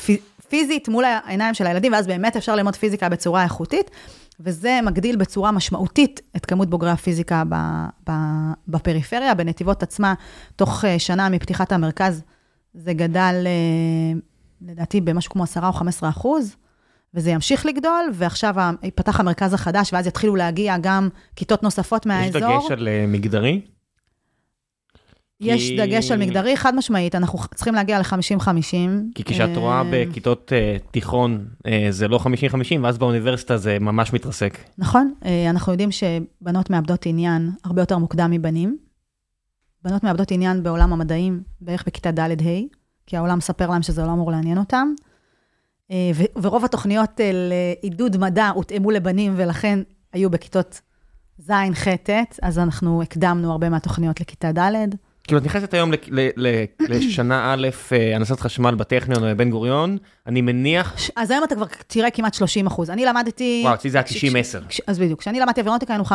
פי- 0.05 0.21
פיזית 0.49 0.87
מול 0.87 1.03
העיניים 1.05 1.53
של 1.53 1.67
הילדים, 1.67 1.93
ואז 1.93 2.07
באמת 2.07 2.35
אפשר 2.35 2.55
ללמוד 2.55 2.75
פיזיקה 2.75 3.09
בצורה 3.09 3.43
איכותית, 3.43 3.91
וזה 4.39 4.79
מגדיל 4.83 5.15
בצורה 5.15 5.51
משמעותית 5.51 6.21
את 6.35 6.45
כמות 6.45 6.69
בוגרי 6.69 6.91
הפיזיקה 6.91 7.43
בפריפריה. 8.67 9.33
בנתיבות 9.33 9.83
עצמה, 9.83 10.13
תוך 10.55 10.85
אה, 10.85 10.99
שנה 10.99 11.29
מפתיחת 11.29 11.71
המרכז, 11.71 12.21
זה 12.73 12.93
גדל, 12.93 13.35
אה, 13.45 14.19
לדעתי, 14.61 15.01
במשהו 15.01 15.31
כמו 15.31 15.43
10 15.43 15.67
או 15.67 15.73
15 15.73 16.09
אחוז. 16.09 16.55
וזה 17.15 17.31
ימשיך 17.31 17.65
לגדול, 17.65 18.09
ועכשיו 18.13 18.55
ייפתח 18.83 19.19
המרכז 19.19 19.53
החדש, 19.53 19.93
ואז 19.93 20.07
יתחילו 20.07 20.35
להגיע 20.35 20.75
גם 20.81 21.09
כיתות 21.35 21.63
נוספות 21.63 22.01
יש 22.01 22.07
מהאזור. 22.07 22.41
דגש 22.41 22.71
על 22.71 22.87
אה, 22.87 23.05
מגדרי? 23.07 23.61
יש 25.39 25.69
כי- 25.69 25.77
דגש 25.77 26.11
על 26.11 26.19
מגדרי, 26.19 26.57
חד 26.57 26.75
משמעית, 26.75 27.15
אנחנו 27.15 27.39
צריכים 27.55 27.73
להגיע 27.75 27.99
ל-50-50. 27.99 28.53
כי 29.15 29.23
כשאת 29.23 29.57
רואה 29.57 29.83
בכיתות 29.91 30.53
אה, 30.55 30.77
תיכון 30.91 31.45
אה, 31.67 31.87
זה 31.89 32.07
לא 32.07 32.19
50-50, 32.19 32.27
ואז 32.83 32.97
באוניברסיטה 32.97 33.57
זה 33.57 33.77
ממש 33.79 34.13
מתרסק. 34.13 34.57
נכון, 34.77 35.13
אה, 35.25 35.49
אנחנו 35.49 35.71
יודעים 35.71 35.89
שבנות 35.91 36.69
מאבדות 36.69 37.05
עניין 37.05 37.51
הרבה 37.63 37.81
יותר 37.81 37.97
מוקדם 37.97 38.31
מבנים. 38.31 38.77
בנות 39.83 40.03
מאבדות 40.03 40.31
עניין 40.31 40.63
בעולם 40.63 40.93
המדעים 40.93 41.43
בערך 41.61 41.83
בכיתה 41.87 42.11
ד'-ה', 42.11 42.61
כי 43.07 43.17
העולם 43.17 43.37
מספר 43.37 43.69
להם 43.69 43.81
שזה 43.81 44.01
לא 44.05 44.11
אמור 44.13 44.31
לעניין 44.31 44.57
אותם. 44.57 44.93
אה, 45.91 46.11
ורוב 46.41 46.65
התוכניות 46.65 47.21
אה, 47.21 47.31
לעידוד 47.33 48.17
מדע 48.17 48.47
הותאמו 48.55 48.91
לבנים, 48.91 49.33
ולכן 49.37 49.79
היו 50.13 50.29
בכיתות 50.29 50.81
ז', 51.37 51.51
ח', 51.73 51.87
ט', 52.03 52.09
אז 52.41 52.59
אנחנו 52.59 53.01
הקדמנו 53.01 53.51
הרבה 53.51 53.69
מהתוכניות 53.69 54.21
לכיתה 54.21 54.51
ד'. 54.51 54.71
כאילו, 55.23 55.39
את 55.39 55.45
נכנסת 55.45 55.73
היום 55.73 55.91
לשנה 56.89 57.53
א', 57.53 57.67
אה, 57.91 58.15
הנדסת 58.15 58.39
חשמל 58.39 58.75
בטכניון 58.75 59.23
או 59.23 59.29
בבן 59.29 59.49
גוריון, 59.49 59.97
אני 60.27 60.41
מניח, 60.41 60.95
אז 61.15 61.31
היום 61.31 61.43
אתה 61.43 61.55
כבר 61.55 61.65
תראה 61.87 62.11
כמעט 62.11 62.33
30 62.33 62.67
אחוז. 62.67 62.89
אני 62.89 63.05
למדתי... 63.05 63.61
וואו, 63.63 63.73
אצלי 63.73 63.89
זה 63.89 63.97
היה 63.97 64.03
כש- 64.07 64.25
90-10. 64.25 64.67
כש- 64.69 64.81
אז 64.87 64.99
בדיוק, 64.99 65.19
כשאני 65.19 65.39
למדתי 65.39 65.61
אווירונטיקה 65.61 65.93
היינו, 65.93 66.05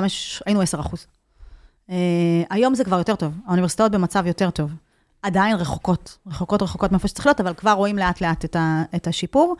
היינו 0.46 0.60
10 0.62 0.80
אחוז. 0.80 1.06
היום 2.50 2.74
זה 2.74 2.84
כבר 2.84 2.98
יותר 2.98 3.14
טוב, 3.16 3.34
האוניברסיטאות 3.46 3.92
במצב 3.92 4.26
יותר 4.26 4.50
טוב. 4.50 4.70
עדיין 5.22 5.56
רחוקות, 5.56 6.18
רחוקות 6.26 6.62
רחוקות 6.62 6.92
מאיפה 6.92 7.08
שצריך 7.08 7.26
להיות, 7.26 7.40
אבל 7.40 7.54
כבר 7.54 7.72
רואים 7.72 7.98
לאט 7.98 8.20
לאט 8.20 8.44
את, 8.44 8.56
ה, 8.56 8.82
את 8.96 9.06
השיפור. 9.06 9.56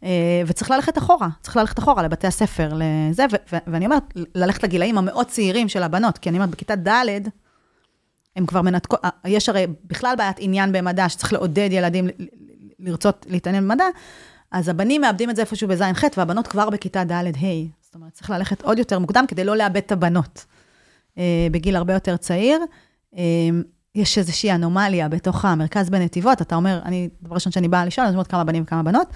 Uh, 0.00 0.04
וצריך 0.46 0.70
ללכת 0.70 0.98
אחורה, 0.98 1.28
צריך 1.40 1.56
ללכת 1.56 1.78
אחורה 1.78 2.02
לבתי 2.02 2.26
הספר, 2.26 2.72
לזה, 2.74 3.26
ו- 3.32 3.56
ו- 3.56 3.58
ואני 3.66 3.84
אומרת, 3.84 4.02
ללכת 4.34 4.62
לגילאים 4.62 4.98
המאוד 4.98 5.26
צעירים 5.26 5.68
של 5.68 5.82
הבנות, 5.82 6.18
כי 6.18 6.28
אני 6.28 6.38
אומרת, 6.38 6.50
בכיתה 6.50 6.76
ד', 6.76 7.28
הם 8.36 8.46
כבר 8.46 8.62
מנתקות, 8.62 9.00
יש 9.24 9.48
הרי 9.48 9.66
בכלל 9.84 10.14
בעיית 10.18 10.36
עניין 10.38 10.72
במדע, 10.72 11.08
שצריך 11.08 11.32
לעודד 11.32 11.68
ילדים 11.72 12.08
לרצות 12.78 13.26
להתעניין 13.28 13.64
במדע, 13.64 13.84
אז 14.50 14.68
הבנים 14.68 15.00
מאבדים 15.00 15.30
את 15.30 15.36
זה 15.36 15.42
איפשהו 15.42 15.68
בז'-ח', 15.68 16.04
והבנות 16.16 16.46
כבר 16.46 16.70
בכיתה 16.70 17.04
ד'-ה'. 17.04 17.66
זאת 17.80 17.94
אומרת, 17.94 18.12
צריך 18.12 18.30
ללכת 18.30 18.62
עוד 18.62 18.78
יותר 18.78 18.98
מוקדם 18.98 19.24
כדי 19.28 19.44
לא 19.44 19.56
לאבד 19.56 19.76
את 19.76 19.92
הבנות 19.92 20.44
אה, 21.18 21.46
בגיל 21.50 21.76
הרבה 21.76 21.92
יותר 21.94 22.16
צעיר. 22.16 22.60
יש 23.94 24.18
איזושהי 24.18 24.52
אנומליה 24.52 25.08
בתוך 25.08 25.44
המרכז 25.44 25.90
בנתיבות, 25.90 26.42
אתה 26.42 26.54
אומר, 26.54 26.80
אני, 26.84 27.08
דבר 27.22 27.34
ראשון 27.34 27.52
שאני 27.52 27.68
באה 27.68 27.84
לשאול, 27.84 28.06
אני 28.06 28.14
אומרת 28.14 28.26
כמה 28.26 28.44
בנים 28.44 28.62
וכמה 28.62 28.82
בנות, 28.82 29.08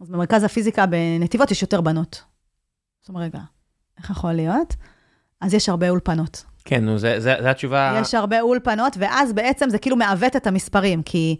אז 0.00 0.10
במרכז 0.10 0.44
הפיזיקה 0.44 0.86
בנתיבות 0.86 1.50
יש 1.50 1.62
יותר 1.62 1.80
בנות. 1.80 2.22
זאת 3.00 3.08
אומרת, 3.08 3.24
רגע, 3.24 3.40
איך 3.98 4.10
יכול 4.10 4.32
להיות? 4.32 4.74
אז 5.40 5.54
יש 5.54 5.68
הרבה 5.68 5.90
אולפנות. 5.90 6.44
כן, 6.64 6.84
נו, 6.84 6.98
זה 6.98 7.50
התשובה. 7.50 7.98
יש 8.00 8.14
הרבה 8.14 8.40
אולפנות, 8.40 8.96
ואז 8.98 9.32
בעצם 9.32 9.70
זה 9.70 9.78
כאילו 9.78 9.96
מעוות 9.96 10.36
את 10.36 10.46
המספרים, 10.46 11.02
כי 11.02 11.36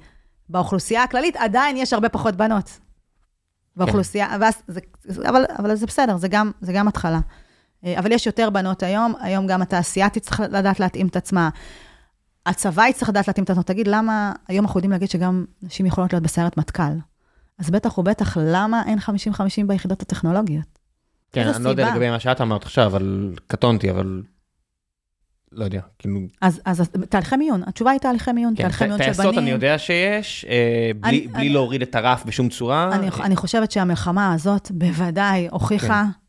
באוכלוסייה 0.48 1.02
הכללית 1.02 1.36
עדיין 1.36 1.76
יש 1.76 1.92
הרבה 1.92 2.08
פחות 2.08 2.36
בנות. 2.36 2.78
באוכלוסייה, 3.76 4.28
ואז 4.40 4.62
זה, 4.66 4.80
אבל, 5.28 5.44
אבל 5.58 5.74
זה 5.74 5.86
בסדר, 5.86 6.16
זה 6.16 6.28
גם, 6.28 6.50
זה 6.60 6.72
גם 6.72 6.88
התחלה. 6.88 7.20
אה, 7.84 7.98
אבל 7.98 8.12
יש 8.12 8.26
יותר 8.26 8.50
בנות 8.50 8.82
היום, 8.82 9.14
היום 9.20 9.46
גם 9.46 9.62
התעשייה 9.62 10.10
תצטרך 10.10 10.40
לדעת 10.40 10.80
להתאים 10.80 11.06
את 11.06 11.16
עצמה. 11.16 11.50
הצבא 12.46 12.86
יצטרך 12.86 13.08
לדעת 13.08 13.28
להתאים 13.28 13.44
את 13.44 13.50
עצמו. 13.50 13.62
תגיד, 13.62 13.86
למה, 13.88 14.32
היום 14.48 14.64
אנחנו 14.64 14.78
יודעים 14.78 14.90
להגיד 14.90 15.10
שגם 15.10 15.44
נשים 15.62 15.86
יכולות 15.86 16.12
להיות 16.12 16.22
בסיירת 16.22 16.56
מטכ"ל. 16.56 16.82
אז 17.58 17.70
בטח 17.70 17.98
ובטח, 17.98 18.36
למה 18.40 18.82
אין 18.86 18.98
50-50 18.98 19.02
ביחידות 19.66 20.02
הטכנולוגיות? 20.02 20.78
כן, 21.32 21.48
אני 21.48 21.64
לא 21.64 21.68
יודע 21.70 21.84
סיבה? 21.84 21.94
לגבי 21.96 22.10
מה 22.10 22.20
שאת 22.20 22.40
אמרת 22.40 22.62
עכשיו, 22.62 22.86
אבל 22.86 23.34
קטונתי, 23.46 23.90
אבל... 23.90 24.22
לא 25.52 25.64
יודע, 25.64 25.80
כאילו... 25.98 26.20
אז, 26.40 26.60
אז 26.64 26.82
תהליכי 27.08 27.36
מיון, 27.36 27.62
התשובה 27.66 27.90
היא 27.90 28.00
תהליכי 28.00 28.32
מיון, 28.32 28.54
כן, 28.56 28.62
תהליכי 28.62 28.84
מיון 28.84 28.98
של 28.98 29.04
טייסות 29.04 29.24
בנים. 29.26 29.38
אני 29.38 29.50
יודע 29.50 29.78
שיש, 29.78 30.44
אה, 30.48 30.90
בלי 31.00 31.10
אני- 31.10 31.28
בלי 31.28 31.36
אני- 31.40 31.48
להוריד 31.48 31.82
את 31.82 31.94
הרף 31.94 32.24
בשום 32.24 32.48
צורה. 32.48 32.90
אני, 32.94 33.08
אני 33.20 33.36
חושבת 33.36 33.70
שהמלחמה 33.70 34.32
הזאת 34.32 34.70
בוודאי 34.70 35.48
הוכיחה 35.50 36.04
ש... 36.06 36.19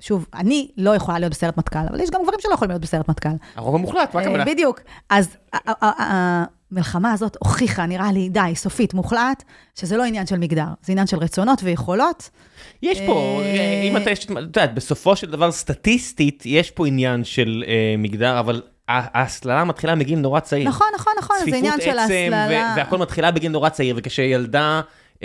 שוב, 0.00 0.26
אני 0.34 0.68
לא 0.76 0.94
יכולה 0.96 1.18
להיות 1.18 1.32
בסיירת 1.32 1.56
מטכ"ל, 1.56 1.78
אבל 1.90 2.00
יש 2.00 2.10
גם 2.10 2.20
גברים 2.22 2.38
שלא 2.42 2.54
יכולים 2.54 2.70
להיות 2.70 2.82
בסיירת 2.82 3.08
מטכ"ל. 3.08 3.28
הרוב 3.56 3.74
המוחלט, 3.74 4.14
מה 4.14 4.20
הכוונה? 4.20 4.44
בדיוק. 4.44 4.80
אז 5.10 5.36
המלחמה 6.72 7.12
הזאת 7.12 7.36
הוכיחה, 7.40 7.86
נראה 7.86 8.12
לי, 8.12 8.28
די, 8.28 8.52
סופית, 8.54 8.94
מוחלט, 8.94 9.42
שזה 9.74 9.96
לא 9.96 10.04
עניין 10.04 10.26
של 10.26 10.38
מגדר, 10.38 10.64
זה 10.82 10.92
עניין 10.92 11.06
של 11.06 11.16
רצונות 11.16 11.60
ויכולות. 11.62 12.30
יש 12.82 13.00
פה, 13.06 13.12
אה, 13.42 13.46
אה, 13.46 13.82
אם 13.84 13.96
אתה, 13.96 14.10
יש- 14.10 14.24
את 14.24 14.30
יודעת, 14.30 14.74
בסופו 14.74 15.16
של 15.16 15.30
דבר 15.30 15.52
סטטיסטית, 15.52 16.42
יש 16.46 16.70
פה 16.70 16.86
עניין 16.86 17.24
של 17.24 17.64
אה, 17.66 17.94
מגדר, 17.98 18.40
אבל 18.40 18.62
ההסללה 18.88 19.64
מתחילה 19.64 19.94
מגיל 19.94 20.18
נורא 20.18 20.40
צעיר. 20.40 20.68
נכון, 20.68 20.86
נכון, 20.94 21.12
נכון, 21.18 21.36
זה 21.50 21.56
עניין 21.56 21.80
של 21.80 21.84
צפיפות 21.84 21.98
עצם, 22.04 22.30
והכל 22.76 22.98
מתחילה 22.98 23.30
בגיל 23.30 23.52
נורא 23.52 23.68
צעיר, 23.68 23.94
וכשילדה, 23.98 24.80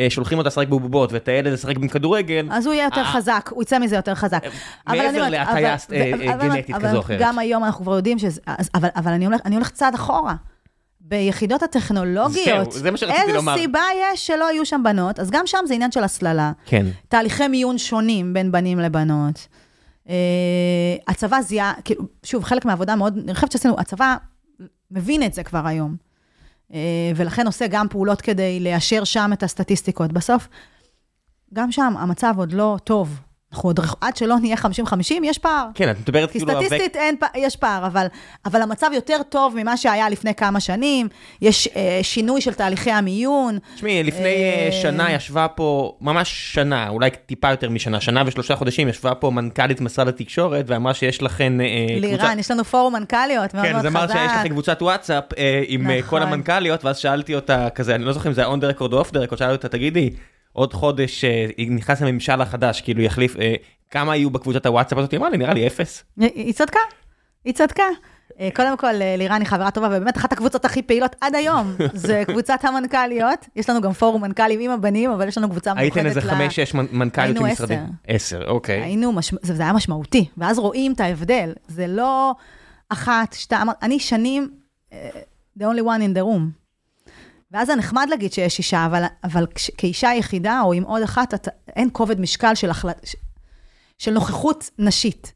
שולחים 0.09 0.37
אותה 0.37 0.47
לשחק 0.47 0.67
בבובות, 0.67 1.13
ואת 1.13 1.27
הילד 1.27 1.53
לשחק 1.53 1.77
בכדורגל, 1.77 2.47
אז 2.51 2.65
הוא 2.65 2.73
יהיה 2.73 2.85
יותר 2.85 3.01
אה, 3.01 3.05
חזק, 3.05 3.49
הוא 3.53 3.63
יצא 3.63 3.79
מזה 3.79 3.95
יותר 3.95 4.15
חזק. 4.15 4.43
אני 4.87 4.97
מעבר 4.97 5.29
להטיה 5.29 5.75
אה, 5.91 6.11
אה, 6.29 6.37
גנטית 6.37 6.75
כזו 6.75 6.95
או 6.95 7.01
אחרת. 7.01 7.19
גם 7.21 7.39
היום 7.39 7.63
אנחנו 7.63 7.83
כבר 7.83 7.95
יודעים 7.95 8.19
שזה... 8.19 8.41
אבל 8.75 9.11
אני 9.45 9.55
הולך 9.55 9.69
צעד 9.69 9.93
אחורה. 9.93 10.35
ביחידות 11.01 11.63
הטכנולוגיות, 11.63 12.71
זהו, 12.71 12.81
זה 12.81 12.91
מה 12.91 12.97
שרציתי 12.97 13.33
לומר. 13.33 13.53
איזו 13.53 13.61
סיבה 13.61 13.81
יש 14.01 14.27
שלא 14.27 14.51
יהיו 14.51 14.65
שם 14.65 14.81
בנות? 14.83 15.19
אז 15.19 15.31
גם 15.31 15.47
שם 15.47 15.57
זה 15.67 15.73
עניין 15.73 15.91
של 15.91 16.03
הסללה. 16.03 16.51
כן. 16.65 16.85
תהליכי 17.07 17.47
מיון 17.47 17.77
שונים 17.77 18.33
בין 18.33 18.51
בנים 18.51 18.79
לבנות. 18.79 19.47
Uh, 20.07 20.09
הצבא 21.07 21.41
זיהה, 21.41 21.73
כאילו, 21.85 22.03
שוב, 22.23 22.43
חלק 22.43 22.65
מהעבודה 22.65 22.95
מאוד 22.95 23.17
נרחבת 23.25 23.51
שעשינו, 23.51 23.75
הצבא 23.79 24.15
מבין 24.91 25.23
את 25.23 25.33
זה 25.33 25.43
כבר 25.43 25.67
היום. 25.67 26.06
Uh, 26.71 26.75
ולכן 27.15 27.45
עושה 27.45 27.67
גם 27.67 27.87
פעולות 27.89 28.21
כדי 28.21 28.59
ליישר 28.59 29.03
שם 29.03 29.29
את 29.33 29.43
הסטטיסטיקות. 29.43 30.11
בסוף, 30.11 30.47
גם 31.53 31.71
שם 31.71 31.93
המצב 31.97 32.33
עוד 32.37 32.51
לא 32.53 32.77
טוב. 32.83 33.19
אנחנו 33.53 33.69
עוד, 33.69 33.79
עד 34.01 34.17
שלא 34.17 34.35
נהיה 34.39 34.55
50-50, 34.55 34.59
יש 35.23 35.37
פער. 35.37 35.67
כן, 35.75 35.89
את 35.91 35.99
מדברת 35.99 36.31
כי 36.31 36.39
כאילו... 36.39 36.53
הווק- 36.53 36.65
סטטיסטית 36.65 36.95
אין, 36.95 37.15
פ- 37.19 37.35
יש 37.37 37.55
פער, 37.55 37.85
אבל, 37.87 38.07
אבל 38.45 38.61
המצב 38.61 38.89
יותר 38.93 39.17
טוב 39.29 39.55
ממה 39.57 39.77
שהיה 39.77 40.09
לפני 40.09 40.35
כמה 40.35 40.59
שנים. 40.59 41.07
יש 41.41 41.67
אה, 41.75 41.99
שינוי 42.01 42.41
של 42.41 42.53
תהליכי 42.53 42.91
המיון. 42.91 43.59
תשמעי, 43.75 44.03
לפני 44.03 44.23
אה, 44.25 44.65
אה, 44.65 44.71
שנה 44.81 45.11
ישבה 45.11 45.47
פה, 45.47 45.97
ממש 46.01 46.51
שנה, 46.53 46.89
אולי 46.89 47.09
טיפה 47.25 47.49
יותר 47.51 47.69
משנה, 47.69 48.01
שנה 48.01 48.23
ושלושה 48.25 48.55
חודשים, 48.55 48.87
ישבה 48.89 49.15
פה 49.15 49.29
מנכ"לית 49.29 49.81
משרד 49.81 50.07
התקשורת, 50.07 50.65
ואמרה 50.67 50.93
שיש 50.93 51.21
לכן 51.23 51.61
אה, 51.61 51.65
לירן, 51.99 52.39
יש 52.39 52.51
לנו 52.51 52.63
פורום 52.63 52.93
מנכ"ליות 52.95 53.53
מאוד 53.53 53.65
כן, 53.65 53.71
מאוד 53.71 53.81
זה 53.81 53.89
חזק. 53.89 53.97
אמר 53.99 54.27
שיש 54.27 54.31
לכם 54.39 54.49
קבוצת 54.49 54.81
וואטסאפ 54.81 55.23
אה, 55.37 55.63
עם 55.67 55.89
אה, 55.89 56.01
כל 56.01 56.19
נכון. 56.19 56.21
המנכ"ליות, 56.21 56.85
ואז 56.85 56.97
שאלתי 56.97 57.35
אותה 57.35 57.69
כזה, 57.69 57.95
אני 57.95 58.03
לא 58.05 58.13
זוכר 58.13 58.29
אם 58.29 58.33
זה 58.33 58.41
היה 58.41 58.53
on 58.53 58.57
the 58.57 58.79
record 58.79 58.93
או 58.93 59.01
off 59.01 59.07
the 59.07 59.31
record, 59.31 59.37
שאלתי 59.37 59.51
אותה, 59.53 59.67
תגידי, 59.69 60.09
עוד 60.57 60.73
חודש 60.73 61.25
אה, 61.25 61.45
נכנס 61.69 62.01
הממשל 62.01 62.41
החדש, 62.41 62.81
כאילו 62.81 63.01
יחליף, 63.01 63.35
אה, 63.39 63.53
כמה 63.91 64.11
היו 64.13 64.29
בקבוצת 64.29 64.65
הוואטסאפ 64.65 64.97
הזאת? 64.97 65.11
היא 65.11 65.17
אמרה 65.17 65.29
לי, 65.29 65.37
נראה 65.37 65.53
לי 65.53 65.67
אפס. 65.67 66.03
היא 66.19 66.53
צדקה, 66.53 66.79
היא 67.45 67.53
צדקה. 67.53 67.83
אה, 68.39 68.49
קודם 68.55 68.77
כל, 68.77 68.91
לירן 69.17 69.41
היא 69.41 69.47
חברה 69.47 69.71
טובה, 69.71 69.87
ובאמת 69.87 70.17
אחת 70.17 70.31
הקבוצות 70.33 70.65
הכי 70.65 70.81
פעילות 70.81 71.15
עד 71.21 71.35
היום, 71.35 71.75
זה 71.93 72.23
קבוצת 72.27 72.59
המנכ"ליות. 72.63 73.45
יש 73.55 73.69
לנו 73.69 73.81
גם 73.81 73.93
פורום 73.93 74.21
מנכ"לים 74.21 74.59
עם 74.59 74.71
הבנים, 74.71 75.11
אבל 75.11 75.27
יש 75.27 75.37
לנו 75.37 75.49
קבוצה 75.49 75.73
מיוחדת 75.73 76.05
איזה 76.05 76.19
ל- 76.19 76.23
חמש, 76.23 76.55
שש 76.59 76.73
מנ- 76.73 76.87
מנכ"ליות 76.91 77.37
של 77.37 77.43
היינו 77.43 77.53
משרדים. 77.53 77.79
עשר, 78.07 78.43
אוקיי. 78.47 78.81
היינו, 78.81 79.11
מש... 79.13 79.33
זה, 79.41 79.55
זה 79.55 79.63
היה 79.63 79.73
משמעותי, 79.73 80.25
ואז 80.37 80.59
רואים 80.59 80.93
את 80.93 80.99
ההבדל. 80.99 81.53
זה 81.67 81.87
לא 81.87 82.33
אחת, 82.89 83.33
שתיים, 83.33 83.67
אני 83.81 83.99
שנים, 83.99 84.49
the 85.59 85.63
only 85.63 85.81
one 85.83 86.01
in 86.01 86.17
the 86.17 86.23
room. 86.23 86.66
ואז 87.51 87.67
זה 87.67 87.75
נחמד 87.75 88.07
להגיד 88.09 88.33
שיש 88.33 88.57
אישה, 88.57 88.85
אבל, 88.85 89.03
אבל 89.23 89.47
כש, 89.55 89.71
כאישה 89.77 90.09
יחידה, 90.13 90.61
או 90.61 90.73
עם 90.73 90.83
עוד 90.83 91.01
אחת, 91.01 91.33
אתה, 91.33 91.51
אין 91.75 91.89
כובד 91.91 92.19
משקל 92.19 92.55
של, 92.55 92.69
החל... 92.69 92.89
של 93.97 94.11
נוכחות 94.11 94.69
נשית. 94.79 95.33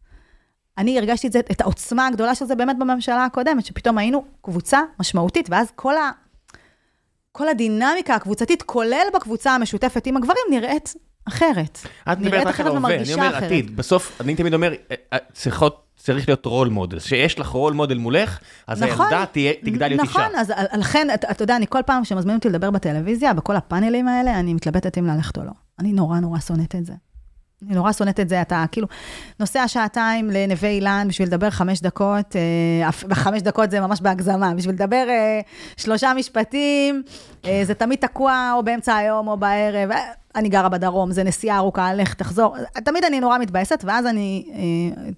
אני 0.78 1.00
הרגשתי 1.00 1.28
את 1.28 1.32
זה, 1.32 1.40
את 1.40 1.62
העוצמה 1.62 2.08
הגדולה 2.08 2.36
של 2.36 2.46
זה 2.46 2.56
באמת 2.56 2.80
בממשלה 2.80 3.26
הקודמת, 3.26 3.66
שפתאום 3.66 3.98
היינו 3.98 4.26
קבוצה 4.42 4.82
משמעותית, 5.00 5.50
ואז 5.50 5.72
כל, 5.76 5.98
ה, 5.98 6.12
כל 7.32 7.48
הדינמיקה 7.48 8.16
הקבוצתית, 8.16 8.62
כולל 8.62 9.08
בקבוצה 9.14 9.56
המשותפת 9.56 10.06
עם 10.08 10.18
הגברים, 10.18 10.46
נראית 10.50 10.94
אחרת. 11.28 11.80
את 12.12 12.18
מדברת 12.18 12.48
רק 12.48 12.60
על 12.60 12.68
ההווה, 12.68 12.96
אני 12.96 13.14
אומר 13.14 13.30
אחרת. 13.30 13.44
עתיד. 13.44 13.78
בסוף, 13.78 14.22
אני 14.22 14.36
תמיד 14.36 14.54
אומר, 14.54 14.72
אה, 14.92 14.96
אה, 15.14 15.18
צריכות, 15.34 15.82
צריך 15.98 16.28
להיות 16.30 16.46
רול 16.46 16.70
מודל. 16.70 17.00
שיש 17.00 17.40
לך 17.40 17.48
רול 17.48 17.74
מודל 17.74 17.98
מולך, 17.98 18.40
אז 18.68 18.82
הילדה 18.82 19.26
תהיה- 19.32 19.54
תגדל 19.64 19.88
להיות 19.88 20.02
אישה. 20.02 20.12
נכון, 20.12 20.36
אז 20.36 20.54
לכן, 20.78 21.08
אתה 21.14 21.32
אתה 21.32 21.44
יודע, 21.44 21.56
אני 21.56 21.66
כל 21.70 21.80
פעם 21.86 22.06
שמזמינים 22.06 22.38
אותי 22.38 22.50
לדבר 22.50 22.72
בטלוויזיה, 22.72 23.34
בכל 23.34 23.56
הפאנלים 23.56 24.08
האלה, 24.08 24.40
אני 24.40 24.54
מתלבטת 24.54 24.98
אם 24.98 25.06
ללכת 25.06 25.38
או 25.38 25.44
לא. 25.44 25.52
אני 25.80 25.94
נורא 25.94 26.20
נורא 26.20 26.40
שונאת 26.40 26.76
את 26.76 26.86
זה. 26.86 26.94
אני 27.68 27.76
נורא 27.76 27.92
שונאת 27.92 28.20
את 28.20 28.30
זה, 28.30 28.42
אתה 28.42 28.66
כאילו 28.72 28.88
נוסע 29.40 29.68
שעתיים 29.68 30.30
לנווה 30.32 30.70
אילן 30.70 31.06
בשביל 31.10 31.28
לדבר 31.28 31.50
חמש 31.50 31.82
דקות, 31.82 32.36
אה, 32.36 32.92
חמש 33.16 33.42
דקות 33.42 33.72
זה 33.72 33.80
ממש 33.80 34.02
בהגזמה, 34.02 34.54
בשביל 34.54 34.76
לדבר 34.76 35.06
אה, 35.10 35.40
שלושה 35.78 36.14
משפטים, 36.16 37.04
אה, 37.46 37.62
זה 37.64 37.74
תמיד 37.74 38.00
תקוע 38.00 38.52
או 38.58 38.64
באמצע 38.64 38.96
היום 38.96 39.28
או 39.28 39.38
בערב, 39.38 39.92
אה, 39.92 39.98
אני 40.36 40.50
גרה 40.50 40.70
בדרום, 40.70 41.12
זה 41.12 41.24
נסיעה 41.24 41.58
ארוכה, 41.58 41.94
לך, 41.94 42.14
תחזור, 42.14 42.56
תמיד 42.86 43.04
אני 43.04 43.20
נורא 43.20 43.38
מתבאסת, 43.38 43.84
ואז 43.88 44.06
אני 44.06 44.52
אה, 44.54 45.12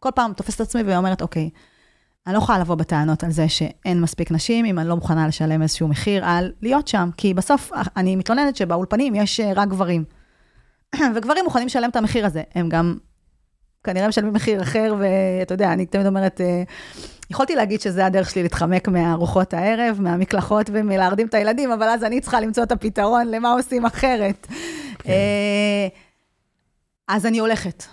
כל 0.00 0.10
פעם 0.14 0.32
תופסת 0.32 0.56
את 0.56 0.60
עצמי 0.60 0.82
ואומרת, 0.82 1.22
אוקיי, 1.22 1.50
אני 2.26 2.34
לא 2.34 2.38
יכולה 2.38 2.58
לבוא 2.58 2.74
בטענות 2.74 3.24
על 3.24 3.30
זה 3.30 3.48
שאין 3.48 4.00
מספיק 4.00 4.30
נשים, 4.30 4.64
אם 4.64 4.78
אני 4.78 4.88
לא 4.88 4.94
מוכנה 4.94 5.28
לשלם 5.28 5.62
איזשהו 5.62 5.88
מחיר 5.88 6.24
על 6.24 6.52
להיות 6.62 6.88
שם, 6.88 7.10
כי 7.16 7.34
בסוף 7.34 7.72
אני 7.96 8.16
מתלוננת 8.16 8.56
שבאולפנים 8.56 9.14
יש 9.14 9.40
אה, 9.40 9.52
רק 9.56 9.68
גברים. 9.68 10.04
וגברים 11.14 11.44
מוכנים 11.44 11.66
לשלם 11.66 11.90
את 11.90 11.96
המחיר 11.96 12.26
הזה, 12.26 12.42
הם 12.54 12.68
גם 12.68 12.96
כנראה 13.84 14.08
משלמים 14.08 14.32
מחיר 14.32 14.62
אחר, 14.62 14.94
ואתה 14.98 15.54
יודע, 15.54 15.72
אני 15.72 15.86
תמיד 15.86 16.06
אומרת, 16.06 16.40
אה, 16.40 16.62
יכולתי 17.30 17.56
להגיד 17.56 17.80
שזה 17.80 18.06
הדרך 18.06 18.30
שלי 18.30 18.42
להתחמק 18.42 18.88
מארוחות 18.88 19.54
הערב, 19.54 19.98
מהמקלחות 20.00 20.70
ומלהרדים 20.72 21.26
את 21.26 21.34
הילדים, 21.34 21.72
אבל 21.72 21.88
אז 21.88 22.04
אני 22.04 22.20
צריכה 22.20 22.40
למצוא 22.40 22.62
את 22.62 22.72
הפתרון 22.72 23.28
למה 23.28 23.52
עושים 23.52 23.86
אחרת. 23.86 24.46
אה, 25.08 25.88
אז 27.08 27.26
אני 27.26 27.38
הולכת 27.38 27.84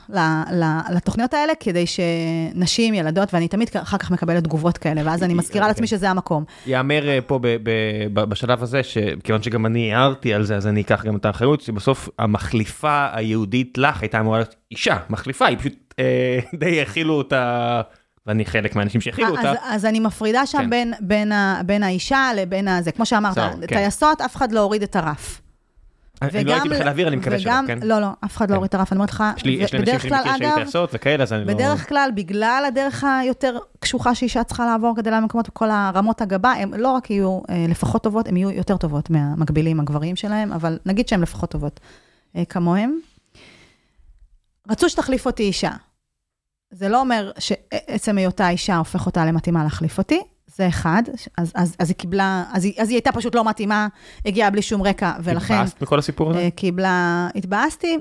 לתוכניות 0.91 1.33
האלה, 1.33 1.53
כדי 1.59 1.85
שנשים, 1.87 2.93
ילדות, 2.93 3.33
ואני 3.33 3.47
תמיד 3.47 3.69
אחר 3.75 3.97
כך 3.97 4.11
מקבלת 4.11 4.43
תגובות 4.43 4.77
כאלה, 4.77 5.01
ואז 5.05 5.23
אני 5.23 5.33
מזכירה 5.33 5.67
לעצמי 5.67 5.87
שזה 5.87 6.09
המקום. 6.09 6.43
יאמר 6.65 7.09
אה, 7.09 7.19
פה 7.21 7.39
בשלב 8.13 8.63
הזה, 8.63 8.83
שכיוון 8.83 9.41
שגם 9.43 9.65
אני 9.65 9.93
הערתי 9.93 10.33
על 10.33 10.43
זה, 10.43 10.55
אז 10.55 10.67
אני 10.67 10.81
אקח 10.81 11.05
גם 11.05 11.15
את 11.15 11.25
האחריות, 11.25 11.61
שבסוף 11.61 12.09
המחליפה 12.19 13.07
היהודית 13.13 13.77
לך 13.77 14.01
הייתה 14.01 14.19
אמורה 14.19 14.37
להיות 14.37 14.55
אישה, 14.71 14.97
מחליפה, 15.09 15.45
היא 15.45 15.57
פשוט 15.57 15.93
אה, 15.99 16.39
די 16.59 16.81
הכילו 16.81 17.13
אותה, 17.13 17.81
ואני 18.27 18.45
חלק 18.45 18.75
מהאנשים 18.75 19.01
שהכילו 19.01 19.29
אותה. 19.29 19.53
אז 19.63 19.85
אני 19.85 19.99
מפרידה 19.99 20.45
שם 20.45 20.57
כן. 20.57 20.69
בין, 20.69 20.93
בין, 20.99 21.31
ה, 21.31 21.61
בין 21.65 21.83
האישה 21.83 22.31
לבין 22.35 22.67
הזה. 22.67 22.91
כמו 22.91 23.05
שאמרת, 23.05 23.37
כן. 23.37 23.65
טייסות, 23.67 24.21
אף 24.21 24.35
אחד 24.35 24.51
לא 24.51 24.59
הוריד 24.59 24.83
את 24.83 24.95
הרף. 24.95 25.41
אני 26.21 26.43
לא 26.43 26.53
הייתי 26.53 26.69
בחיל 26.69 26.87
האוויר, 26.87 27.07
אני 27.07 27.15
מקווה 27.15 27.39
שלא, 27.39 27.51
כן? 27.67 27.79
לא, 27.83 27.99
לא, 27.99 28.07
אף 28.25 28.37
אחד 28.37 28.45
כן. 28.45 28.51
לא 28.51 28.55
הוריד 28.55 28.69
את 28.69 28.73
הרף, 28.73 28.91
אני 28.91 28.97
אומרת 28.97 29.09
לך, 29.09 29.23
יש 29.37 29.43
לי 29.43 29.61
אנשים 29.61 29.81
בדרך 29.81 30.01
שאני 30.01 30.09
כלל, 30.09 30.19
מכיר 30.19 30.37
שהיו 30.37 30.55
טייסות 30.55 30.89
וכאלה, 30.93 31.23
אז 31.23 31.33
אני 31.33 31.45
לא... 31.45 31.53
בדרך 31.53 31.89
כלל, 31.89 32.09
בגלל 32.15 32.63
הדרך 32.67 33.03
היותר 33.03 33.57
קשוחה 33.79 34.15
שאישה 34.15 34.43
צריכה 34.43 34.65
לעבור 34.65 34.93
כדי 34.95 35.11
למקומות, 35.11 35.49
כל 35.49 35.69
הרמות 35.71 36.21
הגבה, 36.21 36.51
הן 36.51 36.73
לא 36.73 36.91
רק 36.91 37.09
יהיו 37.09 37.39
אה, 37.49 37.65
לפחות 37.69 38.03
טובות, 38.03 38.27
הן 38.27 38.37
יהיו 38.37 38.51
יותר 38.51 38.77
טובות 38.77 39.09
מהמקבילים 39.09 39.79
הגבריים 39.79 40.15
שלהם, 40.15 40.51
אבל 40.53 40.79
נגיד 40.85 41.07
שהן 41.07 41.21
לפחות 41.21 41.51
טובות 41.51 41.79
אה, 42.35 42.45
כמוהם. 42.45 42.99
רצו 44.69 44.89
שתחליף 44.89 45.25
אותי 45.25 45.43
אישה. 45.43 45.71
זה 46.71 46.89
לא 46.89 46.99
אומר 46.99 47.31
שעצם 47.39 48.17
היותה 48.17 48.49
אישה 48.49 48.77
הופך 48.77 49.05
אותה 49.05 49.25
למתאימה 49.25 49.63
להחליף 49.63 49.97
אותי, 49.97 50.21
זה 50.55 50.67
אחד, 50.67 51.03
אז, 51.37 51.51
אז, 51.55 51.75
אז 51.79 51.89
היא 51.89 51.95
קיבלה, 51.95 52.43
אז 52.53 52.65
היא, 52.65 52.73
אז 52.77 52.89
היא 52.89 52.95
הייתה 52.95 53.11
פשוט 53.11 53.35
לא 53.35 53.49
מתאימה, 53.49 53.87
הגיעה 54.25 54.49
בלי 54.49 54.61
שום 54.61 54.81
רקע, 54.81 55.11
ולכן... 55.23 55.53
התבאסת 55.53 55.81
מכל 55.81 55.99
הסיפור 55.99 56.29
הזה? 56.29 56.39
אה, 56.39 56.51
קיבלה, 56.51 57.27
התבאסתי. 57.35 57.97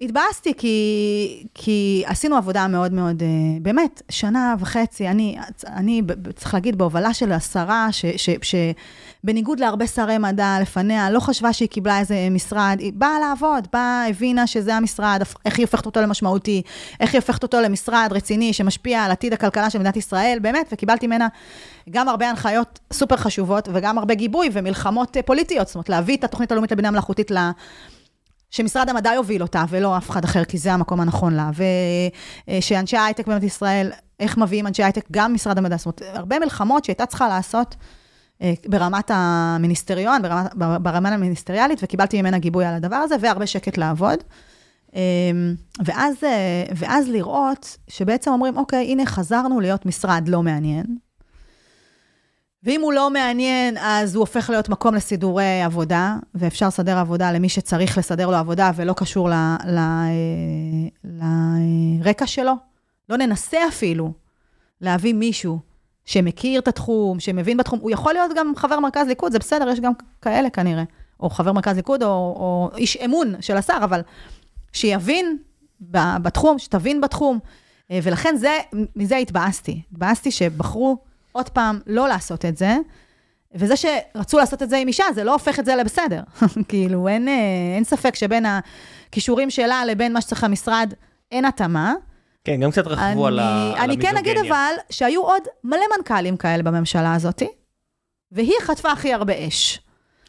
התבאסתי 0.00 0.54
כי, 0.54 1.46
כי 1.54 2.02
עשינו 2.06 2.36
עבודה 2.36 2.68
מאוד 2.68 2.92
מאוד, 2.92 3.22
אה, 3.22 3.28
באמת, 3.62 4.02
שנה 4.08 4.54
וחצי, 4.58 5.08
אני, 5.08 5.36
אני 5.66 6.02
צריך 6.34 6.54
להגיד, 6.54 6.78
בהובלה 6.78 7.14
של 7.14 7.32
השרה, 7.32 7.88
ש, 7.90 8.04
ש, 8.16 8.30
שבניגוד 8.42 9.60
להרבה 9.60 9.86
שרי 9.86 10.18
מדע 10.18 10.58
לפניה, 10.62 11.10
לא 11.10 11.20
חשבה 11.20 11.52
שהיא 11.52 11.68
קיבלה 11.68 11.98
איזה 11.98 12.28
משרד, 12.30 12.76
היא 12.78 12.92
באה 12.94 13.18
לעבוד, 13.20 13.68
באה, 13.72 14.08
הבינה 14.08 14.46
שזה 14.46 14.74
המשרד, 14.74 15.22
איך 15.44 15.58
היא 15.58 15.66
הופכת 15.66 15.86
אותו 15.86 16.00
למשמעותי, 16.00 16.62
איך 17.00 17.14
היא 17.14 17.18
הופכת 17.18 17.42
אותו 17.42 17.60
למשרד 17.60 18.08
רציני 18.10 18.52
שמשפיע 18.52 19.02
על 19.02 19.10
עתיד 19.10 19.32
הכלכלה 19.32 19.70
של 19.70 19.78
מדינת 19.78 19.96
ישראל, 19.96 20.38
באמת, 20.42 20.68
וקיבלתי 20.72 21.06
ממנה 21.06 21.28
גם 21.90 22.08
הרבה 22.08 22.30
הנחיות 22.30 22.78
סופר 22.92 23.16
חשובות, 23.16 23.68
וגם 23.72 23.98
הרבה 23.98 24.14
גיבוי 24.14 24.48
ומלחמות 24.52 25.16
פוליטיות, 25.26 25.66
זאת 25.66 25.74
אומרת, 25.74 25.88
להביא 25.88 26.16
את 26.16 26.24
התוכנית 26.24 26.52
הלאומית 26.52 26.72
לבינה 26.72 26.90
מלאכותית 26.90 27.30
ל... 27.30 27.36
שמשרד 28.50 28.88
המדע 28.88 29.12
יוביל 29.14 29.42
אותה, 29.42 29.64
ולא 29.68 29.96
אף 29.96 30.10
אחד 30.10 30.24
אחר, 30.24 30.44
כי 30.44 30.58
זה 30.58 30.72
המקום 30.72 31.00
הנכון 31.00 31.34
לה. 31.34 31.50
ושאנשי 32.48 32.96
ההייטק 32.96 33.26
במדינת 33.26 33.42
ישראל, 33.42 33.90
איך 34.20 34.38
מביאים 34.38 34.66
אנשי 34.66 34.82
הייטק, 34.82 35.04
גם 35.12 35.34
משרד 35.34 35.58
המדע. 35.58 35.76
זאת 35.76 35.86
אומרת, 35.86 36.16
הרבה 36.16 36.38
מלחמות 36.38 36.84
שהייתה 36.84 37.06
צריכה 37.06 37.28
לעשות 37.28 37.76
אה, 38.42 38.54
ברמת 38.66 39.10
המיניסטריון, 39.14 40.22
ברמת, 40.22 40.54
ברמה 40.82 41.08
המיניסטריאלית, 41.08 41.78
וקיבלתי 41.82 42.22
ממנה 42.22 42.38
גיבוי 42.38 42.64
על 42.64 42.74
הדבר 42.74 42.96
הזה, 42.96 43.14
והרבה 43.20 43.46
שקט 43.46 43.78
לעבוד. 43.78 44.18
אה, 44.96 45.00
ואז, 45.84 46.14
אה, 46.24 46.64
ואז 46.76 47.08
לראות 47.08 47.76
שבעצם 47.88 48.30
אומרים, 48.30 48.56
אוקיי, 48.56 48.92
הנה 48.92 49.06
חזרנו 49.06 49.60
להיות 49.60 49.86
משרד 49.86 50.28
לא 50.28 50.42
מעניין, 50.42 50.86
ואם 52.66 52.80
הוא 52.80 52.92
לא 52.92 53.10
מעניין, 53.10 53.76
אז 53.78 54.14
הוא 54.14 54.20
הופך 54.20 54.50
להיות 54.50 54.68
מקום 54.68 54.94
לסידורי 54.94 55.62
עבודה, 55.62 56.16
ואפשר 56.34 56.66
לסדר 56.66 56.98
עבודה 56.98 57.32
למי 57.32 57.48
שצריך 57.48 57.98
לסדר 57.98 58.26
לו 58.26 58.36
עבודה 58.36 58.70
ולא 58.76 58.92
קשור 58.92 59.30
ל, 59.30 59.34
לרקע 61.04 62.26
שלו. 62.26 62.52
לא 63.08 63.16
ננסה 63.16 63.58
אפילו 63.68 64.12
להביא 64.80 65.14
מישהו 65.14 65.58
שמכיר 66.04 66.60
את 66.60 66.68
התחום, 66.68 67.20
שמבין 67.20 67.56
בתחום. 67.56 67.78
הוא 67.82 67.90
יכול 67.90 68.12
להיות 68.12 68.30
גם 68.36 68.52
חבר 68.56 68.80
מרכז 68.80 69.06
ליכוד, 69.06 69.32
זה 69.32 69.38
בסדר, 69.38 69.68
יש 69.68 69.80
גם 69.80 69.92
כאלה 70.22 70.50
כנראה. 70.50 70.84
או 71.20 71.30
חבר 71.30 71.52
מרכז 71.52 71.76
ליכוד, 71.76 72.02
או, 72.02 72.08
או 72.08 72.70
איש 72.76 72.96
אמון 72.96 73.34
של 73.40 73.56
השר, 73.56 73.78
אבל 73.84 74.00
שיבין 74.72 75.38
בתחום, 76.22 76.58
שתבין 76.58 77.00
בתחום. 77.00 77.38
ולכן 77.90 78.36
זה, 78.36 78.58
מזה 78.96 79.16
התבאסתי. 79.16 79.82
התבאסתי 79.92 80.30
שבחרו 80.30 81.05
עוד 81.36 81.48
פעם, 81.48 81.80
לא 81.86 82.08
לעשות 82.08 82.44
את 82.44 82.56
זה. 82.56 82.76
וזה 83.54 83.74
שרצו 83.76 84.38
לעשות 84.38 84.62
את 84.62 84.70
זה 84.70 84.76
עם 84.76 84.88
אישה, 84.88 85.04
זה 85.14 85.24
לא 85.24 85.32
הופך 85.32 85.58
את 85.58 85.64
זה 85.64 85.76
לבסדר. 85.76 86.20
כאילו, 86.68 87.08
אין, 87.08 87.28
אה, 87.28 87.74
אין 87.74 87.84
ספק 87.84 88.14
שבין 88.14 88.46
הכישורים 88.46 89.50
שלה 89.50 89.84
לבין 89.84 90.12
מה 90.12 90.20
שצריך 90.20 90.44
המשרד, 90.44 90.94
אין 91.32 91.44
התאמה. 91.44 91.94
כן, 92.44 92.60
גם 92.60 92.70
קצת 92.70 92.86
רכבו 92.86 93.26
על 93.26 93.38
המיזוגניה. 93.38 93.84
אני 93.84 93.98
כן 93.98 94.16
אגיד 94.16 94.38
אבל, 94.38 94.74
שהיו 94.90 95.22
עוד 95.22 95.42
מלא 95.64 95.84
מנכ"לים 95.96 96.36
כאלה 96.36 96.62
בממשלה 96.62 97.14
הזאת, 97.14 97.42
והיא 98.32 98.52
חטפה 98.60 98.92
הכי 98.92 99.12
הרבה 99.12 99.46
אש. 99.48 99.80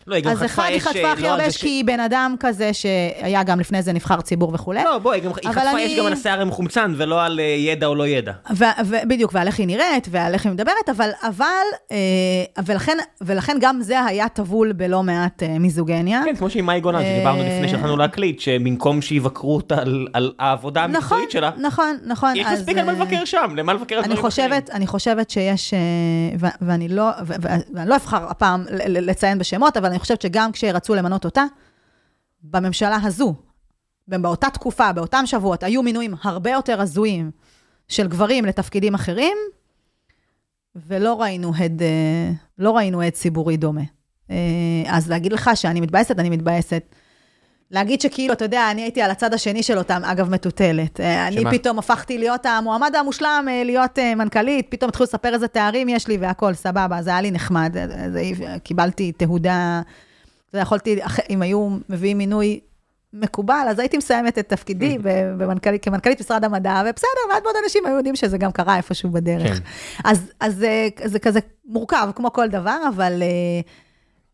לא, 0.08 0.16
היא 0.16 0.24
גם 0.24 0.36
חטפה 0.36 0.46
אש... 0.46 0.50
אז 0.50 0.52
אחד, 0.52 0.70
היא 0.70 0.80
חטפה 0.80 1.12
הכי 1.12 1.22
לא, 1.22 1.28
הרבה 1.28 1.48
אש, 1.48 1.58
כי 1.58 1.68
היא 1.68 1.86
בן 1.86 2.00
אדם 2.00 2.36
כזה 2.40 2.74
שהיה 2.74 3.44
גם 3.44 3.60
לפני 3.60 3.82
זה 3.82 3.94
נבחר 3.94 4.22
ציבור 4.22 4.52
וכולי. 4.54 4.84
לא, 4.84 4.98
בואי, 4.98 5.20
היא 5.22 5.30
חטפה 5.52 5.86
אש 5.86 5.98
גם 5.98 6.06
על 6.06 6.14
השיער 6.14 6.42
המחומצן, 6.42 6.94
ולא 6.98 7.26
על 7.26 7.40
אה, 7.40 7.46
ידע 7.46 7.88
או 7.88 7.96
לא 7.96 8.08
ידע. 8.08 8.32
בדיוק, 9.08 9.32
ועל 9.34 9.48
איך 9.48 9.60
היא 9.60 9.68
נראית, 9.68 10.08
ועל 10.12 10.34
איך 10.34 10.46
היא 10.46 10.54
מדברת, 10.54 10.90
אבל, 10.92 11.10
אבל, 11.28 11.48
אה, 11.92 11.98
ולכן, 13.22 13.58
גם 13.60 13.82
זה 13.82 14.06
היה 14.06 14.30
טבול 14.30 14.72
בלא 14.72 15.04
מעט 15.04 15.44
אה, 15.44 15.60
מיזוגניה. 15.60 16.22
כן, 16.26 16.36
כמו 16.36 16.50
שעם 16.50 16.66
מאי 16.66 16.80
גולן, 16.80 17.02
שדיברנו 17.04 17.44
לפני 17.44 17.70
שהתחלנו 17.70 17.98
להקליט, 17.98 18.40
שבמקום 18.40 19.02
שיבקרו 19.02 19.56
אותה 19.56 19.76
על 20.14 20.32
העבודה 20.40 20.84
המקצועית 20.84 21.32
שלה, 21.32 21.52
נכון, 21.62 21.98
נכון. 22.06 22.36
יש 22.36 22.48
מספיק 22.54 22.78
על 22.78 22.86
מה 22.86 22.92
לבקר 22.92 23.26
שם, 23.26 23.54
למה 23.56 23.74
לבקר 23.74 23.96
על 23.96 24.04
דברים 24.04 24.26
אחרים. 24.26 24.52
אני 24.72 24.88
חושבת 24.88 25.30
שיש, 25.30 25.74
ואני 26.62 26.88
לא, 26.88 27.10
ואני 27.26 27.90
לא 27.90 27.96
אבחר 27.96 28.26
הפעם 28.30 28.66
לציין 28.88 29.40
בשמות, 29.40 29.78
אבל 29.78 29.86
אני 29.86 29.97
חושבת 30.00 30.22
שגם 30.22 30.52
כשרצו 30.52 30.96
למנות 30.96 31.26
אותה, 31.26 31.44
בממשלה 32.44 32.98
הזו, 33.04 33.36
באותה 34.08 34.50
תקופה, 34.50 34.94
באותם 34.94 35.24
שבועות, 35.26 35.64
היו 35.64 35.84
מינויים 35.84 36.14
הרבה 36.22 36.52
יותר 36.52 36.82
הזויים 36.82 37.32
של 37.88 38.08
גברים 38.08 38.46
לתפקידים 38.46 38.96
אחרים, 38.96 39.38
ולא 40.76 41.22
ראינו 41.22 41.52
הד, 41.56 41.82
אה, 41.82 42.32
לא 42.58 42.72
ראינו 42.78 43.02
הד 43.02 43.14
ציבורי 43.14 43.58
דומה. 43.58 43.82
אה, 44.32 44.36
אז 44.88 45.10
להגיד 45.10 45.34
לך 45.34 45.50
שאני 45.56 45.82
מתבאסת, 45.82 46.20
אני 46.20 46.30
מתבאסת. 46.30 46.84
להגיד 47.72 48.02
שכאילו, 48.02 48.34
אתה 48.34 48.46
יודע, 48.46 48.72
אני 48.72 48.82
הייתי 48.82 49.02
על 49.02 49.12
הצד 49.12 49.34
השני 49.34 49.64
של 49.64 49.78
אותם, 49.78 50.02
אגב, 50.06 50.30
מטוטלת. 50.30 51.00
אה, 51.00 51.32
שמה? 51.32 51.50
אני 51.50 51.60
פתאום 51.60 51.80
הפכתי 51.80 52.18
להיות 52.18 52.46
המועמד 52.46 52.96
המושלם, 52.96 53.48
להיות 53.66 54.00
מנכ"לית, 54.16 54.68
פתאום 54.70 54.90
התחילו 54.90 55.04
לספר 55.04 55.34
איזה 55.34 55.48
תארים 55.48 55.90
יש 55.90 56.08
לי 56.08 56.18
והכול, 56.18 56.54
סבבה, 56.54 57.02
זה 57.02 57.10
היה 57.10 57.22
לי 57.22 57.32
נחמד. 57.32 57.76
זה, 58.12 58.22
קיבלתי 58.64 59.12
תהודה 59.12 59.82
ויכולתי, 60.54 61.00
אם 61.30 61.42
היו 61.42 61.70
מביאים 61.90 62.18
מינוי 62.18 62.60
מקובל, 63.14 63.68
אז 63.70 63.80
הייתי 63.80 63.98
מסיימת 63.98 64.38
את 64.38 64.50
תפקידי 64.50 64.98
במנכ"לית, 65.38 65.84
כמנכ"לית 65.84 66.20
משרד 66.20 66.44
המדע, 66.44 66.82
ובסדר, 66.86 67.08
ועד 67.30 67.44
מאוד 67.44 67.56
אנשים 67.64 67.86
היו 67.86 67.96
יודעים 67.96 68.16
שזה 68.16 68.38
גם 68.38 68.52
קרה 68.52 68.78
איפשהו 68.78 69.10
בדרך. 69.10 69.58
כן. 69.58 69.64
אז, 70.04 70.32
אז 70.40 70.56
זה, 70.56 70.88
זה 71.04 71.20
כזה 71.20 71.40
מורכב, 71.66 72.10
כמו 72.16 72.34
כל 72.34 72.48
דבר, 72.48 72.78
אבל 72.96 73.22
uh, 73.22 73.87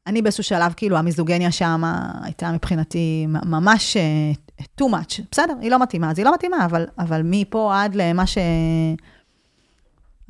אני 0.07 0.21
באיזשהו 0.21 0.43
שלב, 0.43 0.73
כאילו, 0.73 0.97
המיזוגניה 0.97 1.51
שם 1.51 1.81
הייתה 2.23 2.51
מבחינתי 2.51 3.25
ממש 3.27 3.97
uh, 3.97 4.63
too 4.81 4.85
much. 4.85 5.21
בסדר, 5.31 5.53
היא 5.61 5.71
לא 5.71 5.79
מתאימה, 5.79 6.11
אז 6.11 6.19
היא 6.19 6.25
לא 6.25 6.33
מתאימה, 6.33 6.65
אבל, 6.65 6.87
אבל 6.99 7.21
מפה 7.25 7.81
עד 7.81 7.95
למה 7.95 8.27
ש... 8.27 8.37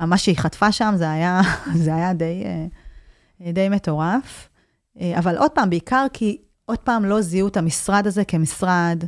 מה 0.00 0.18
שהיא 0.18 0.36
חטפה 0.36 0.72
שם, 0.72 0.94
זה 0.96 1.10
היה, 1.10 1.40
זה 1.84 1.94
היה 1.94 2.12
די, 2.12 2.44
uh, 3.40 3.52
די 3.52 3.68
מטורף. 3.68 4.48
אה, 5.00 5.18
אבל 5.18 5.36
עוד 5.38 5.50
פעם, 5.50 5.70
בעיקר 5.70 6.06
כי 6.12 6.38
עוד 6.64 6.78
פעם 6.78 7.04
לא 7.04 7.20
זיהו 7.20 7.48
את 7.48 7.56
המשרד 7.56 8.06
הזה 8.06 8.24
כמשרד 8.24 9.04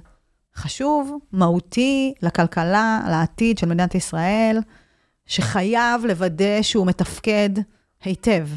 חשוב, 0.56 1.18
מהותי, 1.32 2.14
לכלכלה, 2.22 3.00
לעתיד 3.10 3.58
של 3.58 3.66
מדינת 3.66 3.94
ישראל, 3.94 4.58
שחייב 5.26 6.04
לוודא 6.04 6.62
שהוא 6.62 6.86
מתפקד 6.86 7.50
היטב. 8.04 8.48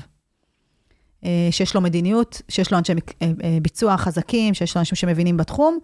אה, 1.25 1.47
שיש 1.51 1.75
לו 1.75 1.81
מדיניות, 1.81 2.41
שיש 2.49 2.71
לו 2.71 2.77
אנשי 2.77 2.93
אה, 3.21 3.27
ביצוע 3.61 3.97
חזקים, 3.97 4.53
שיש 4.53 4.75
לו 4.75 4.79
אנשים 4.79 4.95
שמבינים 4.95 5.37
בתחום. 5.37 5.79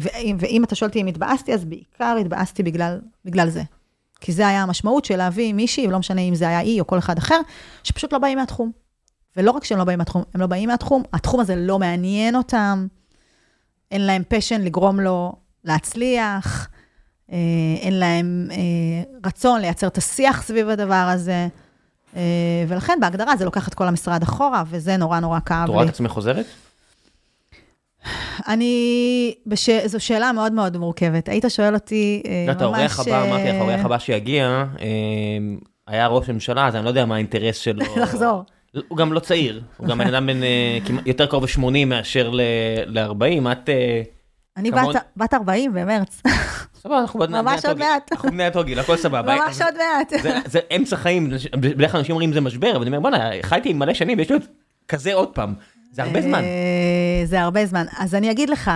ואם, 0.00 0.36
ואם 0.40 0.64
אתה 0.64 0.74
שואל 0.74 0.88
אותי 0.88 1.00
אם 1.00 1.06
התבאסתי, 1.06 1.54
אז 1.54 1.64
בעיקר 1.64 2.16
התבאסתי 2.20 2.62
בגלל, 2.62 3.00
בגלל 3.24 3.48
זה. 3.50 3.62
כי 4.20 4.32
זה 4.32 4.48
היה 4.48 4.62
המשמעות 4.62 5.04
של 5.04 5.16
להביא 5.16 5.52
מישהי, 5.52 5.86
ולא 5.86 5.98
משנה 5.98 6.20
אם 6.20 6.34
זה 6.34 6.48
היה 6.48 6.58
היא 6.58 6.80
או 6.80 6.86
כל 6.86 6.98
אחד 6.98 7.18
אחר, 7.18 7.40
שפשוט 7.84 8.12
לא 8.12 8.18
באים 8.18 8.38
מהתחום. 8.38 8.70
ולא 9.36 9.50
רק 9.50 9.64
שהם 9.64 9.78
לא 9.78 9.84
באים 9.84 9.98
מהתחום, 9.98 10.22
הם 10.34 10.40
לא 10.40 10.46
באים 10.46 10.68
מהתחום, 10.68 11.02
התחום 11.12 11.40
הזה 11.40 11.56
לא 11.56 11.78
מעניין 11.78 12.36
אותם, 12.36 12.86
אין 13.90 14.00
להם 14.00 14.22
פשן 14.28 14.60
לגרום 14.60 15.00
לו 15.00 15.32
להצליח, 15.64 16.68
אה, 17.32 17.38
אין 17.80 17.94
להם 17.94 18.48
אה, 18.50 18.56
רצון 19.26 19.60
לייצר 19.60 19.86
את 19.86 19.98
השיח 19.98 20.42
סביב 20.42 20.68
הדבר 20.68 20.94
הזה, 20.94 21.32
אה, 21.32 21.48
ולכן 22.68 22.98
בהגדרה 23.00 23.36
זה 23.36 23.44
לוקח 23.44 23.68
את 23.68 23.74
כל 23.74 23.88
המשרד 23.88 24.22
אחורה, 24.22 24.62
וזה 24.66 24.96
נורא 24.96 25.20
נורא 25.20 25.38
כאב 25.46 25.58
לי. 25.58 25.64
את 25.64 25.68
רואה 25.68 25.84
את 25.84 25.88
עצמך 25.88 26.10
חוזרת? 26.10 26.46
אני, 28.48 29.34
בש... 29.46 29.70
זו 29.86 30.00
שאלה 30.00 30.32
מאוד 30.32 30.52
מאוד 30.52 30.76
מורכבת. 30.76 31.28
היית 31.28 31.44
שואל 31.48 31.74
אותי 31.74 32.22
ממש... 32.46 32.56
את 32.56 32.62
האורח 32.62 33.00
הבא, 33.00 33.24
אמרתי 33.24 33.48
לך, 33.48 33.54
האורח 33.54 33.84
הבא 33.84 33.98
שיגיע, 33.98 34.64
היה 35.86 36.06
ראש 36.06 36.30
ממשלה, 36.30 36.66
אז 36.66 36.76
אני 36.76 36.84
לא 36.84 36.88
יודע 36.88 37.06
מה 37.06 37.14
האינטרס 37.14 37.56
שלו. 37.56 37.84
לחזור. 38.02 38.44
הוא 38.88 38.98
גם 38.98 39.12
לא 39.12 39.20
צעיר, 39.20 39.62
הוא 39.76 39.88
גם 39.88 39.98
בן 39.98 40.06
אדם 40.06 40.26
בן 40.26 40.42
אה, 40.42 40.78
יותר 41.06 41.26
קרוב 41.26 41.44
ל-80 41.44 41.84
מאשר 41.86 42.30
ל-40, 42.86 43.52
את... 43.52 43.68
אה, 44.56 44.60
אני 44.60 44.70
בת 45.16 45.34
40 45.34 45.72
במרץ. 45.74 46.22
סבבה, 46.82 47.00
אנחנו 47.00 47.18
ממש 47.18 47.64
עוד 47.64 47.78
מעט. 47.78 48.12
אנחנו 48.12 48.30
בני 48.30 48.48
אותו 48.48 48.64
גיל, 48.64 48.78
הכל 48.78 48.96
סבבה. 48.96 49.36
ממש 49.36 49.62
עוד 49.62 49.74
מעט. 49.76 50.12
זה 50.46 50.60
אמצע 50.76 50.96
חיים, 50.96 51.30
בדרך 51.56 51.90
כלל 51.90 51.98
אנשים 51.98 52.12
אומרים 52.12 52.32
זה 52.32 52.40
משבר, 52.40 52.70
אבל 52.70 52.86
אני 52.86 52.96
אומר 52.96 53.00
בואנה, 53.00 53.30
חייתי 53.42 53.72
מלא 53.72 53.94
שנים 53.94 54.18
ויש 54.18 54.28
לי 54.28 54.34
עוד 54.34 54.44
כזה 54.88 55.14
עוד 55.14 55.28
פעם. 55.28 55.54
זה 55.92 56.02
הרבה 56.02 56.22
זמן. 56.22 56.38
אה, 56.44 57.22
זה 57.24 57.40
הרבה 57.40 57.66
זמן. 57.66 57.86
אז 57.98 58.14
אני 58.14 58.30
אגיד 58.30 58.50
לך, 58.50 58.70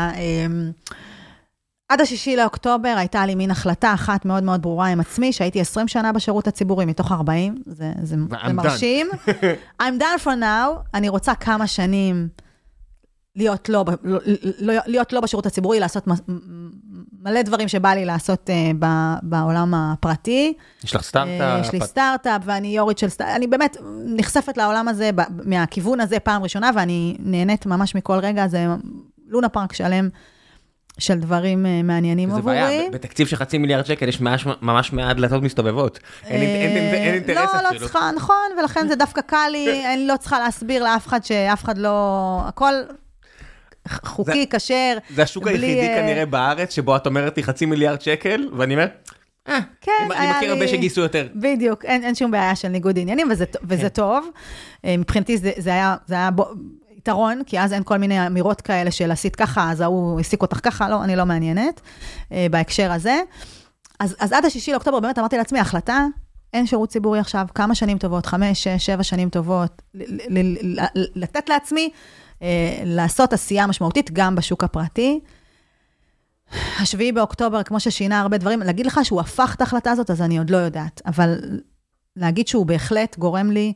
עד 1.89 2.01
השישי 2.01 2.37
לאוקטובר 2.37 2.95
הייתה 2.99 3.27
לי 3.27 3.35
מין 3.35 3.51
החלטה 3.51 3.95
אחת 3.95 4.25
מאוד 4.25 4.43
מאוד 4.43 4.63
ברורה 4.63 4.87
עם 4.87 5.01
עצמי, 5.01 5.33
שהייתי 5.33 5.61
20 5.61 5.89
שנה 5.89 6.13
בשירות 6.13 6.47
הציבורי 6.47 6.85
מתוך 6.85 7.13
40, 7.13 7.55
זה, 7.67 7.93
זה, 8.03 8.17
זה 8.47 8.53
מרשים. 8.53 9.07
I'm 9.83 10.01
done 10.01 10.25
for 10.25 10.41
now, 10.41 10.81
אני 10.95 11.09
רוצה 11.09 11.35
כמה 11.35 11.67
שנים 11.67 12.29
להיות 13.37 13.69
לא, 13.69 13.85
לא, 14.05 14.19
לא, 14.59 14.75
להיות 14.87 15.13
לא 15.13 15.21
בשירות 15.21 15.47
הציבורי, 15.47 15.81
לעשות 15.81 16.05
מלא 17.23 17.43
דברים 17.43 17.69
שבא 17.69 17.89
לי 17.89 18.05
לעשות 18.05 18.51
uh, 18.51 18.77
ב, 18.79 18.87
בעולם 19.23 19.75
הפרטי. 19.75 20.53
יש 20.85 20.95
לך 20.95 21.03
סטארט-אפ? 21.03 21.41
Uh, 21.63 21.67
יש 21.67 21.73
לי 21.73 21.81
סטארט-אפ, 21.81 22.43
ואני 22.45 22.69
יו"רית 22.69 22.99
של 22.99 23.09
סטארט-אפ, 23.09 23.37
אני 23.37 23.47
באמת 23.47 23.77
נחשפת 24.05 24.57
לעולם 24.57 24.89
הזה, 24.89 25.11
מהכיוון 25.45 26.01
הזה 26.01 26.19
פעם 26.21 26.43
ראשונה, 26.43 26.71
ואני 26.77 27.17
נהנית 27.19 27.67
ממש 27.67 27.95
מכל 27.95 28.19
רגע, 28.19 28.49
זה 28.49 28.67
לונה 29.29 29.49
פארק 29.49 29.73
שלם. 29.73 30.09
של 30.99 31.19
דברים 31.19 31.67
אה, 31.67 31.83
מעניינים 31.83 32.31
זה 32.31 32.37
עבורי. 32.37 32.55
בעיה, 32.55 32.91
בתקציב 32.91 33.27
של 33.27 33.37
חצי 33.37 33.59
מיליארד 33.59 33.87
שקל 33.87 34.09
יש 34.09 34.21
ממש- 34.21 34.47
ממש 34.63 34.93
מעט 34.93 35.17
דלתות 35.17 35.43
מסתובבות. 35.43 35.99
אין 36.25 36.41
אין- 36.43 36.77
אין- 36.77 36.95
אין 36.95 37.15
אינטרס 37.15 37.55
לא, 37.55 37.63
לא 37.63 37.69
אפילו. 37.69 37.81
צריכה, 37.85 38.11
נכון, 38.17 38.37
ולכן 38.61 38.89
זה 38.89 38.95
דווקא 38.97 39.21
קל 39.21 39.49
לי, 39.53 39.83
אני 39.95 40.07
לא 40.07 40.17
צריכה 40.17 40.39
להסביר 40.39 40.85
לאף 40.85 41.07
אחד 41.07 41.25
שאף 41.25 41.65
אחד 41.65 41.79
לא... 41.79 42.41
הכל 42.47 42.73
חוקי, 43.89 44.47
כשר. 44.51 44.99
זה 45.15 45.23
השוק 45.23 45.45
בלי, 45.45 45.53
היחידי 45.67 45.89
אה, 45.89 46.01
כנראה 46.03 46.27
בארץ, 46.27 46.75
שבו 46.75 46.97
את 46.97 47.07
אומרת 47.07 47.37
לי 47.37 47.43
חצי 47.43 47.67
מיליארד 47.67 48.01
שקל, 48.01 48.49
ואני 48.57 48.75
אומר, 48.75 48.87
אה, 49.49 49.59
כן, 49.81 49.93
אני- 50.17 50.31
מכיר 50.37 50.53
הרבה 50.53 50.65
לי- 50.65 50.69
שגייסו 50.69 51.01
יותר. 51.01 51.29
בדיוק, 51.35 51.85
אין, 51.85 52.05
אין 52.05 52.15
שום 52.15 52.31
בעיה 52.31 52.57
של 52.57 52.69
ניגוד 52.69 52.99
עניינים, 52.99 53.29
וזה, 53.31 53.45
וזה 53.63 53.83
כן. 53.83 53.89
טוב. 53.89 54.29
אה, 54.85 54.97
מבחינתי 54.97 55.39
זה, 55.39 55.51
זה 55.57 55.71
היה, 55.71 55.97
זה 56.07 56.15
היה 56.15 56.31
בו, 56.31 56.47
יתרון, 56.97 57.43
כי 57.47 57.61
אז 57.61 57.73
אין 57.73 57.83
כל 57.85 57.97
מיני 57.99 58.27
אמירות 58.27 58.61
כאלה 58.61 58.91
של 58.91 59.11
עשית 59.11 59.37
ככה, 59.37 59.71
אז 59.71 59.81
ההוא 59.81 60.19
העסיק 60.19 60.43
אותך 60.43 60.61
ככה, 60.63 60.89
לא, 60.89 61.05
אני 61.05 61.17
לא 61.17 61.25
מעניינת 61.25 61.81
אה, 62.33 62.47
בהקשר 62.51 62.93
הזה. 62.93 63.21
אז, 64.01 64.17
אז 64.21 64.33
עד 64.33 64.45
השישי 64.45 64.73
לאוקטובר 64.73 65.01
באמת 65.01 65.19
אמרתי 65.19 65.37
לעצמי, 65.37 65.59
החלטה, 65.61 66.07
אין 66.55 66.67
שירות 66.67 66.89
ציבורי 66.89 67.19
עכשיו, 67.19 67.47
כמה 67.55 67.75
שנים 67.75 67.99
טובות, 67.99 68.27
חמש, 68.27 68.65
שש, 68.65 68.87
שבע 68.87 69.03
שנים 69.03 69.29
טובות, 69.29 69.83
ל- 69.95 70.39
ל- 70.39 70.81
ל- 70.81 71.07
לתת 71.15 71.49
לעצמי 71.49 71.91
לעשות 72.85 73.33
עשייה 73.33 73.67
משמעותית 73.67 74.11
גם 74.11 74.35
בשוק 74.35 74.65
הפרטי. 74.65 75.21
השביעי 76.81 77.13
באוקטובר, 77.13 77.63
כמו 77.63 77.81
ששינה 77.81 78.21
הרבה 78.21 78.39
דברים, 78.39 78.61
להגיד 78.61 78.87
לך 78.87 79.01
שהוא 79.03 79.21
הפך 79.21 79.55
את 79.57 79.61
ההחלטה 79.61 79.91
הזאת, 79.91 80.11
אז 80.11 80.23
אני 80.23 80.39
עוד 80.39 80.51
לא 80.51 80.57
יודעת. 80.57 81.03
אבל 81.07 81.39
להגיד 82.17 82.49
שהוא 82.49 82.67
בהחלט 82.67 83.19
גורם 83.19 83.51
לי 83.51 83.73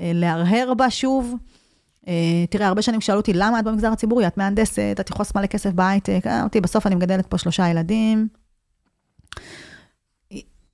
אה, 0.00 0.10
להרהר 0.14 0.74
בה 0.74 0.90
שוב. 0.90 1.34
אה, 2.08 2.44
תראה, 2.50 2.66
הרבה 2.66 2.82
שנים 2.82 3.00
שאלו 3.00 3.18
אותי, 3.18 3.32
למה 3.32 3.58
את 3.58 3.64
במגזר 3.64 3.92
הציבורי? 3.92 4.26
את 4.26 4.38
מהנדסת, 4.38 4.96
את 5.00 5.10
יכולה 5.10 5.22
לעשות 5.22 5.36
מלא 5.36 5.46
כסף 5.46 5.70
בהייטק. 5.70 6.20
אה, 6.26 6.40
אמרתי, 6.40 6.60
בסוף 6.60 6.86
אני 6.86 6.94
מגדלת 6.94 7.26
פה 7.26 7.38
שלושה 7.38 7.68
ילדים. 7.68 8.28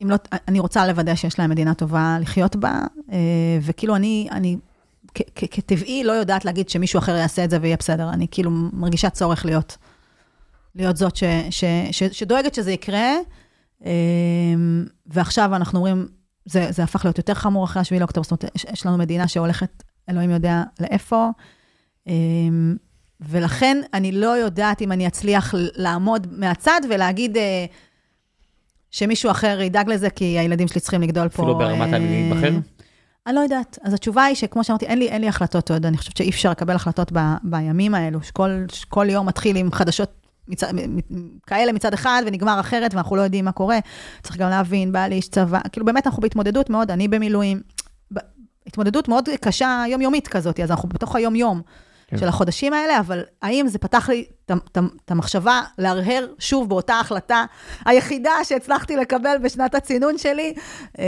אם 0.02 0.10
לא, 0.10 0.16
אני 0.48 0.60
רוצה 0.60 0.86
לוודא 0.86 1.14
שיש 1.14 1.38
להם 1.38 1.50
מדינה 1.50 1.74
טובה 1.74 2.16
לחיות 2.20 2.56
בה, 2.56 2.80
אה, 3.12 3.58
וכאילו 3.62 3.96
אני, 3.96 4.28
אני 4.30 4.56
כטבעי 5.34 6.04
לא 6.04 6.12
יודעת 6.12 6.44
להגיד 6.44 6.68
שמישהו 6.68 6.98
אחר 6.98 7.16
יעשה 7.16 7.44
את 7.44 7.50
זה 7.50 7.58
ויהיה 7.60 7.76
בסדר. 7.76 8.10
אני 8.10 8.26
כאילו 8.30 8.50
מרגישה 8.50 9.10
צורך 9.10 9.44
להיות, 9.44 9.76
להיות 10.74 10.96
זאת 10.96 11.16
ש, 11.16 11.24
ש, 11.50 11.64
ש, 11.90 12.02
שדואגת 12.02 12.54
שזה 12.54 12.72
יקרה, 12.72 13.12
אה, 13.84 13.90
ועכשיו 15.06 15.56
אנחנו 15.56 15.78
אומרים, 15.78 16.06
זה, 16.44 16.66
זה 16.72 16.82
הפך 16.82 17.04
להיות 17.04 17.18
יותר 17.18 17.34
חמור 17.34 17.64
אחרי 17.64 17.82
השביעי 17.82 18.00
לאוקטובר, 18.00 18.22
זאת 18.22 18.42
אומרת, 18.42 18.56
יש, 18.72 18.86
לנו 18.86 18.98
מדינה 18.98 19.28
שהולכת, 19.28 19.82
אלוהים 20.10 20.30
יודע 20.30 20.62
לאיפה, 20.80 21.28
אה, 22.08 22.14
ולכן 23.20 23.80
אני 23.94 24.12
לא 24.12 24.36
יודעת 24.36 24.82
אם 24.82 24.92
אני 24.92 25.06
אצליח 25.06 25.54
לעמוד 25.56 26.26
מהצד 26.30 26.80
ולהגיד, 26.90 27.36
אה, 27.36 27.66
שמישהו 28.90 29.30
אחר 29.30 29.60
ידאג 29.60 29.88
לזה, 29.90 30.10
כי 30.10 30.24
הילדים 30.24 30.68
שלי 30.68 30.80
צריכים 30.80 31.02
לגדול 31.02 31.28
פה. 31.28 31.42
אפילו 31.42 31.58
ברמת 31.58 31.94
אה, 31.94 31.98
להיבחר? 31.98 32.58
אני 33.26 33.34
לא 33.34 33.40
יודעת. 33.40 33.78
אז 33.82 33.94
התשובה 33.94 34.24
היא 34.24 34.36
שכמו 34.36 34.64
שאמרתי, 34.64 34.86
אין 34.86 34.98
לי, 34.98 35.08
אין 35.08 35.20
לי 35.20 35.28
החלטות 35.28 35.70
עוד. 35.70 35.86
אני 35.86 35.96
חושבת 35.96 36.16
שאי 36.16 36.30
אפשר 36.30 36.50
לקבל 36.50 36.74
החלטות 36.74 37.12
ב, 37.12 37.18
בימים 37.42 37.94
האלו, 37.94 38.22
שכל, 38.22 38.64
שכל 38.72 39.06
יום 39.10 39.26
מתחיל 39.26 39.56
עם 39.56 39.72
חדשות 39.72 40.12
מצד, 40.48 40.72
כאלה 41.46 41.72
מצד 41.72 41.94
אחד 41.94 42.22
ונגמר 42.26 42.60
אחרת, 42.60 42.94
ואנחנו 42.94 43.16
לא 43.16 43.22
יודעים 43.22 43.44
מה 43.44 43.52
קורה. 43.52 43.78
צריך 44.22 44.36
גם 44.36 44.50
להבין, 44.50 44.92
בא 44.92 45.06
לי 45.06 45.14
איש 45.14 45.28
צבא. 45.28 45.60
כאילו, 45.72 45.86
באמת 45.86 46.06
אנחנו 46.06 46.22
בהתמודדות 46.22 46.70
מאוד, 46.70 46.90
אני 46.90 47.08
במילואים. 47.08 47.60
התמודדות 48.66 49.08
מאוד 49.08 49.28
קשה, 49.40 49.84
יומיומית 49.88 50.28
כזאת, 50.28 50.60
אז 50.60 50.70
אנחנו 50.70 50.88
בתוך 50.88 51.16
היום-יום 51.16 51.62
כן. 52.14 52.20
של 52.20 52.28
החודשים 52.28 52.72
האלה, 52.72 53.00
אבל 53.00 53.22
האם 53.42 53.68
זה 53.68 53.78
פתח 53.78 54.08
לי 54.08 54.24
את 54.46 55.10
המחשבה 55.10 55.62
להרהר 55.78 56.26
שוב 56.38 56.68
באותה 56.68 56.94
החלטה 57.00 57.44
היחידה 57.86 58.32
שהצלחתי 58.44 58.96
לקבל 58.96 59.36
בשנת 59.42 59.74
הצינון 59.74 60.18
שלי? 60.18 60.54
אה, 60.98 61.04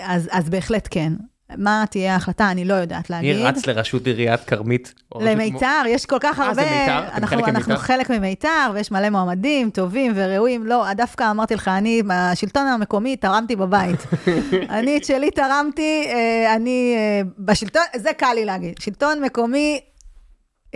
אז, 0.00 0.28
אז 0.32 0.50
בהחלט 0.50 0.88
כן. 0.90 1.12
מה 1.56 1.84
תהיה 1.90 2.12
ההחלטה, 2.12 2.50
אני 2.50 2.64
לא 2.64 2.74
יודעת 2.74 3.10
להגיד. 3.10 3.36
מי 3.36 3.42
רץ 3.42 3.66
לראשות 3.66 4.06
עיריית 4.06 4.44
כרמית? 4.44 4.94
למיתר, 5.20 5.82
יש 5.88 6.06
כל 6.06 6.16
כך 6.20 6.40
אה, 6.40 6.44
הרבה. 6.44 6.62
זה 6.62 6.70
מיתר? 6.70 7.04
אנחנו, 7.14 7.26
חלק 7.26 7.48
אנחנו 7.48 7.72
ממיתר? 7.72 7.86
חלק 7.86 8.10
ממיתר, 8.10 8.70
ויש 8.74 8.90
מלא 8.90 9.10
מועמדים 9.10 9.70
טובים 9.70 10.12
וראויים. 10.14 10.66
לא, 10.66 10.92
דווקא 10.92 11.30
אמרתי 11.30 11.54
לך, 11.54 11.68
אני 11.68 12.02
בשלטון 12.06 12.66
המקומי 12.66 13.16
תרמתי 13.16 13.56
בבית. 13.56 14.06
אני 14.70 14.96
את 14.96 15.04
שלי 15.04 15.30
תרמתי, 15.30 16.04
אה, 16.06 16.54
אני 16.54 16.94
אה, 16.96 17.20
בשלטון, 17.38 17.82
זה 17.96 18.12
קל 18.12 18.32
לי 18.34 18.44
להגיד. 18.44 18.74
שלטון 18.78 19.20
מקומי, 19.22 19.80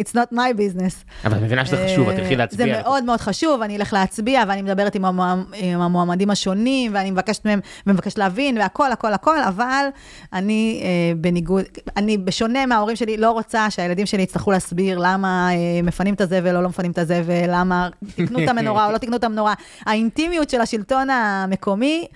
it's 0.01 0.13
not 0.15 0.33
my 0.33 0.53
business. 0.59 1.25
אבל 1.25 1.37
את 1.37 1.43
מבינה 1.43 1.67
שזה 1.67 1.87
חשוב, 1.87 2.09
את 2.09 2.17
תלכי 2.17 2.37
להצביע. 2.37 2.67
אה, 2.67 2.75
זה 2.77 2.83
מאוד 2.83 3.05
מאוד 3.05 3.21
חשוב, 3.21 3.63
אני 3.63 3.77
אלך 3.77 3.93
להצביע, 3.93 4.43
ואני 4.49 4.63
מדברת 4.63 4.95
עם, 4.95 5.05
המועמ, 5.05 5.45
עם 5.55 5.81
המועמדים 5.81 6.31
השונים, 6.31 6.95
ואני 6.95 7.11
מבקשת 7.11 7.45
מהם, 7.45 7.61
ומבקשת 7.87 8.19
להבין, 8.19 8.59
והכל, 8.59 8.93
הכל, 8.93 9.13
הכל, 9.13 9.43
אבל 9.49 9.87
אני 10.33 10.81
אה, 10.85 11.15
בניגוד, 11.17 11.65
אני 11.97 12.19
בשונה 12.19 12.67
מההורים 12.67 12.97
שלי, 12.97 13.17
לא 13.17 13.31
רוצה 13.31 13.71
שהילדים 13.71 14.07
שלי 14.07 14.23
יצטרכו 14.23 14.53
להסביר 14.53 14.99
למה 14.99 15.51
אה, 15.53 15.83
מפנים 15.83 16.15
את 16.15 16.21
הזבל 16.21 16.57
או 16.57 16.63
לא 16.63 16.69
מפנים 16.69 16.91
את 16.91 16.99
הזבל, 16.99 17.45
למה 17.49 17.89
תקנו 18.15 18.45
את 18.45 18.49
המנורה 18.49 18.87
או 18.87 18.93
לא 18.93 18.99
תקנו 19.05 19.17
את 19.17 19.25
המנורה. 19.25 19.55
האינטימיות 19.87 20.51
של 20.51 20.61
השלטון 20.61 21.11
המקומי, 21.11 22.07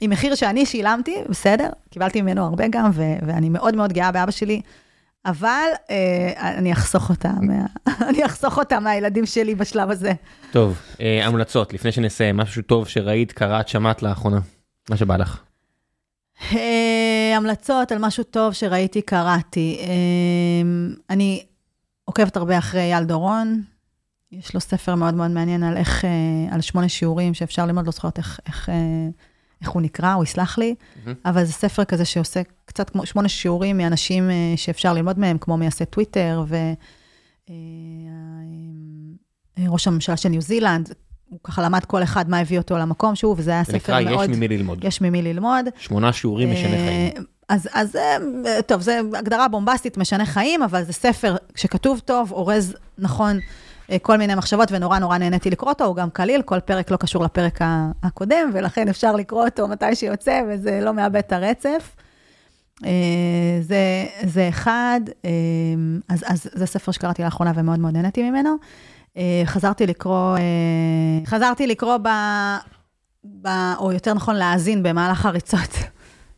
היא 0.00 0.08
מחיר 0.08 0.34
שאני 0.34 0.66
שילמתי, 0.66 1.16
בסדר, 1.28 1.68
קיבלתי 1.90 2.22
ממנו 2.22 2.44
הרבה 2.44 2.64
גם, 2.70 2.90
ו- 2.92 3.16
ואני 3.26 3.48
מאוד 3.48 3.76
מאוד 3.76 3.92
גאה 3.92 4.12
באבא 4.12 4.30
שלי. 4.30 4.60
אבל 5.26 5.68
אה, 5.90 6.54
אני 6.58 6.72
אחסוך 6.72 7.10
אותה, 7.10 7.32
מה... 7.40 7.66
אני 8.08 8.26
אחסוך 8.26 8.58
אותה 8.58 8.80
מהילדים 8.80 9.26
שלי 9.26 9.54
בשלב 9.54 9.90
הזה. 9.90 10.12
טוב, 10.50 10.80
אה, 11.00 11.26
המלצות, 11.26 11.72
לפני 11.72 11.92
שנסיים, 11.92 12.36
משהו 12.36 12.62
טוב 12.62 12.88
שראית, 12.88 13.32
קראת, 13.32 13.68
שמעת 13.68 14.02
לאחרונה, 14.02 14.38
מה 14.90 14.96
שבא 14.96 15.16
לך. 15.16 15.40
אה, 16.52 17.32
המלצות 17.36 17.92
על 17.92 17.98
משהו 17.98 18.24
טוב 18.24 18.52
שראיתי, 18.52 19.02
קראתי. 19.02 19.78
אה, 19.80 20.96
אני 21.10 21.46
עוקבת 22.04 22.36
הרבה 22.36 22.58
אחרי 22.58 22.80
אייל 22.80 23.04
דורון, 23.04 23.62
יש 24.32 24.54
לו 24.54 24.60
ספר 24.60 24.94
מאוד 24.94 25.14
מאוד 25.14 25.30
מעניין 25.30 25.62
על 25.62 25.76
איך, 25.76 26.04
אה, 26.04 26.10
על 26.54 26.60
שמונה 26.60 26.88
שיעורים 26.88 27.34
שאפשר 27.34 27.66
ללמוד, 27.66 27.86
לא 27.86 27.92
זוכרת 27.92 28.18
איך, 28.18 28.40
איך, 28.46 28.68
אה, 28.68 28.74
איך 29.60 29.70
הוא 29.70 29.82
נקרא, 29.82 30.12
הוא 30.12 30.24
יסלח 30.24 30.58
לי, 30.58 30.74
אבל 31.24 31.44
זה 31.44 31.52
ספר 31.52 31.84
כזה 31.84 32.04
שעושה 32.04 32.42
קצת 32.64 32.90
כמו 32.90 33.06
שמונה 33.06 33.28
שיעורים 33.28 33.78
מאנשים 33.78 34.30
אה, 34.30 34.54
שאפשר 34.56 34.92
ללמוד 34.92 35.18
מהם, 35.18 35.38
כמו 35.38 35.56
מייסד 35.56 35.84
טוויטר 35.84 36.44
וראש 39.58 39.86
הממשלה 39.88 40.16
של 40.16 40.28
ניו 40.28 40.40
זילנד. 40.40 40.92
הוא 41.28 41.38
ככה 41.44 41.62
למד 41.62 41.84
כל 41.84 42.02
אחד 42.02 42.30
מה 42.30 42.38
הביא 42.38 42.58
אותו 42.58 42.78
למקום 42.78 43.14
שהוא, 43.14 43.34
וזה 43.38 43.50
היה 43.50 43.62
זה 43.64 43.72
ספר 43.72 44.00
נקרא 44.00 44.00
מאוד... 44.10 44.30
יש 44.30 44.36
ממי 44.36 44.48
ללמוד. 44.48 44.84
יש 44.84 45.00
ממי 45.00 45.22
ללמוד. 45.22 45.66
שמונה 45.78 46.12
שיעורים 46.12 46.52
משנה 46.52 46.68
חיים. 46.68 47.12
אה, 47.16 47.22
אז, 47.48 47.68
אז 47.72 47.96
אה, 47.96 48.62
טוב, 48.66 48.80
זו 48.80 48.92
הגדרה 49.18 49.48
בומבסטית, 49.48 49.96
משנה 49.96 50.26
חיים, 50.26 50.62
אבל 50.62 50.84
זה 50.84 50.92
ספר 50.92 51.36
שכתוב 51.54 52.00
טוב, 52.04 52.32
אורז 52.32 52.74
נכון 52.98 53.36
אה, 53.36 53.65
כל 54.02 54.16
מיני 54.16 54.34
מחשבות, 54.34 54.72
ונורא 54.72 54.98
נורא 54.98 55.18
נהניתי 55.18 55.50
לקרוא 55.50 55.70
אותו, 55.70 55.84
הוא 55.84 55.96
גם 55.96 56.10
קליל, 56.10 56.42
כל 56.42 56.60
פרק 56.60 56.90
לא 56.90 56.96
קשור 56.96 57.24
לפרק 57.24 57.58
הקודם, 58.02 58.50
ולכן 58.54 58.88
אפשר 58.88 59.16
לקרוא 59.16 59.44
אותו 59.44 59.68
מתי 59.68 59.94
שיוצא, 59.94 60.42
וזה 60.48 60.80
לא 60.82 60.94
מאבד 60.94 61.16
את 61.16 61.32
הרצף. 61.32 61.96
אה, 62.84 63.58
זה, 63.60 64.06
זה 64.22 64.48
אחד, 64.48 65.00
אה, 65.24 65.30
אז, 66.08 66.24
אז 66.26 66.48
זה 66.52 66.66
ספר 66.66 66.92
שקראתי 66.92 67.22
לאחרונה 67.22 67.52
ומאוד 67.54 67.78
מאוד 67.78 67.92
נהניתי 67.92 68.30
ממנו. 68.30 68.56
אה, 69.16 69.42
חזרתי 69.44 69.86
לקרוא, 69.86 70.36
אה, 70.36 71.26
חזרתי 71.26 71.66
לקרוא 71.66 71.96
ב... 71.96 72.08
ב... 73.42 73.48
או 73.78 73.92
יותר 73.92 74.14
נכון 74.14 74.36
להאזין 74.36 74.82
במהלך 74.82 75.26
הריצות. 75.26 75.76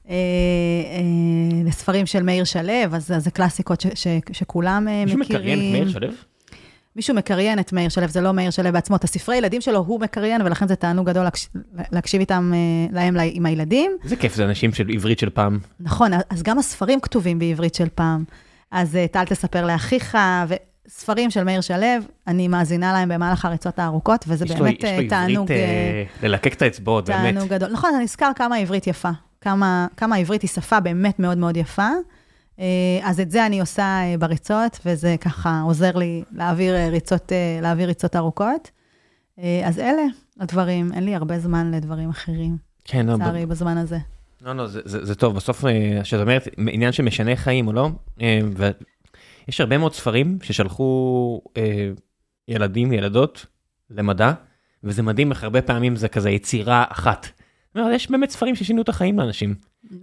אה, 0.09 0.15
אה, 0.15 1.65
לספרים 1.65 2.07
של 2.07 2.23
מאיר 2.23 2.45
שלו, 2.45 2.73
אז 2.93 3.13
זה 3.19 3.31
קלאסיקות 3.31 3.81
ש, 3.81 3.87
ש, 3.95 4.07
שכולם 4.33 4.89
אה, 4.89 5.05
מישהו 5.05 5.19
מכירים. 5.19 5.59
מקריין 5.59 5.59
את 5.59 5.81
מאיר 5.81 5.89
שלו? 5.89 6.09
מישהו 6.99 7.15
מקריין 7.15 7.59
את 7.59 7.73
מאיר 7.73 7.89
שלו, 7.89 8.09
זה 8.09 8.21
לא 8.21 8.33
מאיר 8.33 8.51
שלו 8.51 8.73
בעצמו, 8.73 8.97
את 8.97 9.05
הספרי 9.05 9.37
ילדים 9.37 9.61
שלו 9.61 9.79
הוא 9.79 10.01
מקריין, 10.01 10.43
ולכן 10.43 10.69
זה 10.69 10.77
תענוג 10.77 11.07
גדול 11.11 11.25
להקש... 11.25 11.49
להקשיב 11.93 12.21
איתם, 12.21 12.53
אה, 12.55 12.59
להם 12.97 13.15
לה- 13.15 13.23
עם 13.33 13.47
הילדים. 13.47 13.93
איזה 14.05 14.17
כיף 14.17 14.35
זה 14.35 14.45
אנשים 14.45 14.73
של 14.73 14.89
עברית 14.93 15.19
של 15.19 15.31
פעם. 15.31 15.59
נכון, 15.81 16.11
אז 16.31 16.43
גם 16.43 16.59
הספרים 16.59 17.01
כתובים 17.01 17.39
בעברית 17.39 17.75
של 17.75 17.89
פעם. 17.95 18.25
אז 18.71 18.97
אה, 18.97 19.07
טל 19.13 19.25
תספר 19.25 19.67
לאחיך, 19.67 20.19
וספרים 20.89 21.31
של 21.31 21.45
מאיר 21.45 21.61
שלו, 21.61 21.87
אני 22.27 22.49
מאזינה 22.49 22.93
להם 22.93 23.09
במהלך 23.09 23.45
הריצות 23.45 23.79
הארוכות, 23.79 24.25
וזה 24.29 24.45
לו- 24.45 24.55
באמת 24.55 24.75
יש 24.79 24.83
לו 24.85 24.89
אה, 24.89 24.93
עברית, 24.95 25.11
תענוג, 25.11 25.49
ללקק 26.23 26.53
את 26.53 26.63
האצבעות, 26.63 27.09
באמת. 27.11 27.35
תענוג 27.35 27.49
גדול. 27.49 27.73
נכון, 27.73 27.91
אני 27.95 28.05
נזכר 28.05 28.31
כמה 28.37 28.55
העברית 28.57 28.87
יפה, 28.87 29.11
כמה, 29.41 29.87
כמה 29.97 30.17
העברית 30.17 30.43
היא 30.43 30.51
שפה 30.51 30.81
באמת 30.81 31.19
מאוד 31.19 31.39
מאוד 31.39 31.57
יפה. 31.57 31.89
אה, 32.61 32.65
אז 33.03 33.21
את 33.21 33.31
זה 33.31 33.47
אני 33.47 33.61
עושה 33.61 33.83
אה, 33.83 34.15
בריצות, 34.19 34.79
וזה 34.87 35.17
ככה 35.21 35.61
עוזר 35.65 35.97
לי 35.97 36.23
להעביר 36.33 36.75
אה, 36.77 36.89
ריצות, 36.89 37.33
להעביר 37.63 37.89
ריצות 37.89 38.17
ארוכות. 38.17 38.71
אז 39.65 39.79
אלה 39.79 40.03
הדברים, 40.41 40.93
אין 40.93 41.05
לי 41.05 41.15
הרבה 41.15 41.39
זמן 41.39 41.71
לדברים 41.71 42.11
אחרים, 42.11 42.57
כן, 42.85 43.07
לא, 43.07 43.15
לצערי, 43.15 43.47
בזמן 43.47 43.77
הזה. 43.77 43.99
לא, 44.43 44.53
לא, 44.53 44.67
זה, 44.67 44.81
זה, 44.85 45.05
זה 45.05 45.15
טוב, 45.15 45.37
בסוף, 45.37 45.65
כשאת 46.03 46.21
אומרת, 46.21 46.49
עניין 46.73 46.93
שמשנה 46.93 47.37
חיים 47.37 47.67
או 47.67 47.73
לא, 47.73 47.89
ויש 48.57 49.61
הרבה 49.61 49.79
מאוד 49.79 49.95
ספרים 49.95 50.39
ששלחו 50.43 51.41
ילדים, 52.49 52.93
ילדות, 52.93 53.47
למדע, 53.91 54.33
וזה 54.85 55.03
מדהים 55.03 55.31
איך 55.31 55.45
הרבה 55.45 55.63
פעמים 55.63 55.97
זה 55.97 56.09
כזה 56.09 56.31
יצירה 56.31 56.85
אחת. 56.89 57.27
לא, 57.75 57.95
יש 57.95 58.11
באמת 58.11 58.31
ספרים 58.31 58.55
ששינו 58.57 58.83
את 58.83 58.89
החיים 58.89 59.19
לאנשים. 59.19 59.55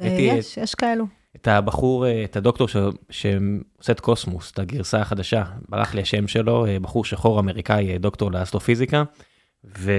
אה, 0.02 0.08
הייתי- 0.08 0.22
יש, 0.22 0.58
יש 0.58 0.76
כאלו. 0.76 1.06
את 1.36 1.48
הבחור, 1.48 2.06
אה, 2.06 2.24
את 2.24 2.36
הדוקטור 2.36 2.68
ש- 2.68 2.76
שעושה 3.10 3.92
את 3.92 4.00
קוסמוס, 4.00 4.52
את 4.52 4.60
הגרסה 4.60 5.02
החדשה, 5.02 5.44
ברח 5.70 5.94
לי 5.94 6.02
השם 6.02 6.28
שלו, 6.28 6.66
אה, 6.66 6.78
בחור 6.82 7.06
שחור 7.06 7.40
אמריקאי, 7.40 7.92
אה, 7.92 7.98
דוקטור 7.98 8.32
לאסטרופיזיקה, 8.32 9.04
ו... 9.78 9.92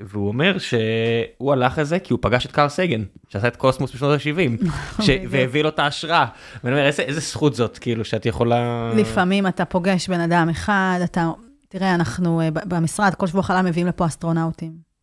והוא 0.00 0.28
אומר 0.28 0.58
שהוא 0.58 1.52
הלך 1.52 1.78
לזה 1.78 1.98
כי 1.98 2.12
הוא 2.12 2.18
פגש 2.22 2.46
את 2.46 2.52
קארל 2.52 2.68
סגן, 2.68 3.04
שעשה 3.28 3.48
את 3.48 3.56
קוסמוס 3.56 3.94
בשנות 3.94 4.20
ה-70, 4.20 4.66
ש... 5.04 5.10
והביא 5.28 5.62
לו 5.62 5.68
את 5.68 5.78
ההשראה. 5.78 6.26
ואני 6.64 6.74
אומר, 6.76 6.86
איזה, 6.86 7.02
איזה 7.02 7.20
זכות 7.20 7.54
זאת, 7.54 7.78
כאילו, 7.78 8.04
שאת 8.04 8.26
יכולה... 8.26 8.92
לפעמים 8.96 9.46
אתה 9.46 9.64
פוגש 9.64 10.08
בן 10.08 10.20
אדם 10.20 10.48
אחד, 10.50 10.98
אתה... 11.04 11.30
תראה, 11.68 11.94
אנחנו 11.94 12.40
במשרד, 12.52 13.14
כל 13.14 13.26
שבוע 13.26 13.42
חלל 13.42 13.62
מביאים 13.62 13.86
לפה 13.86 14.06
אסטרונאוטים. 14.06 14.93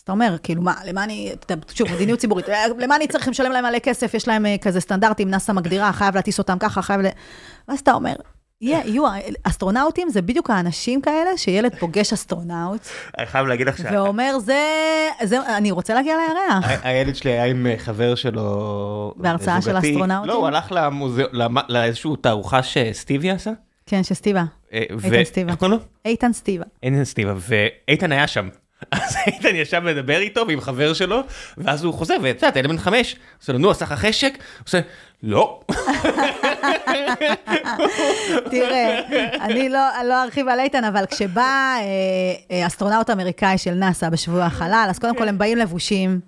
אז 0.00 0.02
אתה 0.02 0.12
אומר, 0.12 0.36
כאילו, 0.42 0.62
מה, 0.62 0.74
למה 0.84 1.04
אני, 1.04 1.30
אתה 1.32 1.52
יודע, 1.52 1.66
שוב, 1.74 1.88
מדיניות 1.94 2.18
ציבורית, 2.18 2.46
למה 2.78 2.96
אני 2.96 3.06
צריך 3.08 3.28
לשלם 3.28 3.52
להם 3.52 3.64
מלא 3.64 3.78
כסף, 3.78 4.14
יש 4.14 4.28
להם 4.28 4.46
אה, 4.46 4.56
כזה 4.60 4.80
סטנדרטים, 4.80 5.30
נאס"א 5.30 5.52
מגדירה, 5.52 5.92
חייב 5.92 6.14
להטיס 6.14 6.38
אותם 6.38 6.56
ככה, 6.60 6.82
חייב 6.82 7.00
ל... 7.00 7.06
ואז 7.68 7.78
אתה 7.80 7.92
אומר, 7.92 8.14
יהיו, 8.60 9.04
אסטרונאוטים 9.42 10.08
זה 10.08 10.22
בדיוק 10.22 10.50
האנשים 10.50 11.00
כאלה, 11.00 11.30
שילד 11.36 11.74
פוגש 11.78 12.12
אסטרונאוט, 12.12 12.80
אני 13.18 13.26
חייב 13.26 13.46
להגיד 13.46 13.66
לך 13.66 13.78
שה- 13.78 13.88
ואומר, 13.92 14.38
זה, 14.38 14.58
זה, 15.22 15.56
אני 15.56 15.70
רוצה 15.70 15.94
להגיע 15.94 16.14
לירח. 16.16 16.70
הילד 16.82 17.16
שלי 17.16 17.30
היה 17.30 17.44
עם 17.44 17.66
אה, 17.66 17.74
חבר 17.78 18.14
שלו, 18.14 19.14
בהרצאה 19.16 19.62
של. 19.62 19.78
אסטרונאוטים? 19.78 20.28
לא, 20.28 20.34
הוא 20.34 20.46
הלך 20.46 20.72
לאיזשהו 21.68 22.16
תערוכה 22.16 22.62
שסטיבה 22.62 23.30
עשה. 23.30 23.50
כן, 23.86 24.02
שסטיבה, 24.02 24.44
אה, 24.72 24.82
איתן 25.04 25.24
סטיבה. 25.24 25.50
איך 25.50 25.58
קוראים 25.58 25.78
לו? 25.78 25.84
איתן 26.04 26.32
סטיבה. 26.32 26.64
איתן 26.82 27.04
סטיבה, 27.04 27.34
ואיתן 27.36 28.12
היה 28.12 28.26
שם. 28.26 28.48
אז 28.90 29.16
איתן 29.26 29.56
ישב 29.56 29.84
לדבר 29.84 30.18
איתו 30.18 30.44
ועם 30.48 30.60
חבר 30.60 30.92
שלו, 30.94 31.20
ואז 31.58 31.84
הוא 31.84 31.94
חוזר, 31.94 32.16
ואתה 32.22 32.46
יודע, 32.46 32.60
ילד 32.60 32.68
בן 32.70 32.78
חמש, 32.78 33.16
עושה 33.40 33.52
לו, 33.52 33.58
נו, 33.58 33.70
עשה 33.70 33.84
לך 33.84 33.92
חשק? 33.92 34.32
הוא 34.34 34.64
עושה, 34.66 34.80
לא. 35.22 35.60
תראה, 38.50 39.00
אני 39.40 39.68
לא, 39.68 39.80
לא 40.04 40.22
ארחיב 40.22 40.48
על 40.48 40.60
איתן, 40.60 40.84
אבל 40.84 41.06
כשבא 41.06 41.42
אה, 41.42 41.80
אה, 42.50 42.66
אסטרונאוט 42.66 43.10
אמריקאי 43.10 43.58
של 43.58 43.74
נאס"א 43.74 44.08
בשבוע 44.08 44.44
החלל, 44.44 44.86
אז 44.90 44.98
קודם 44.98 45.16
כל 45.16 45.28
הם 45.28 45.38
באים 45.38 45.58
לבושים. 45.58 46.20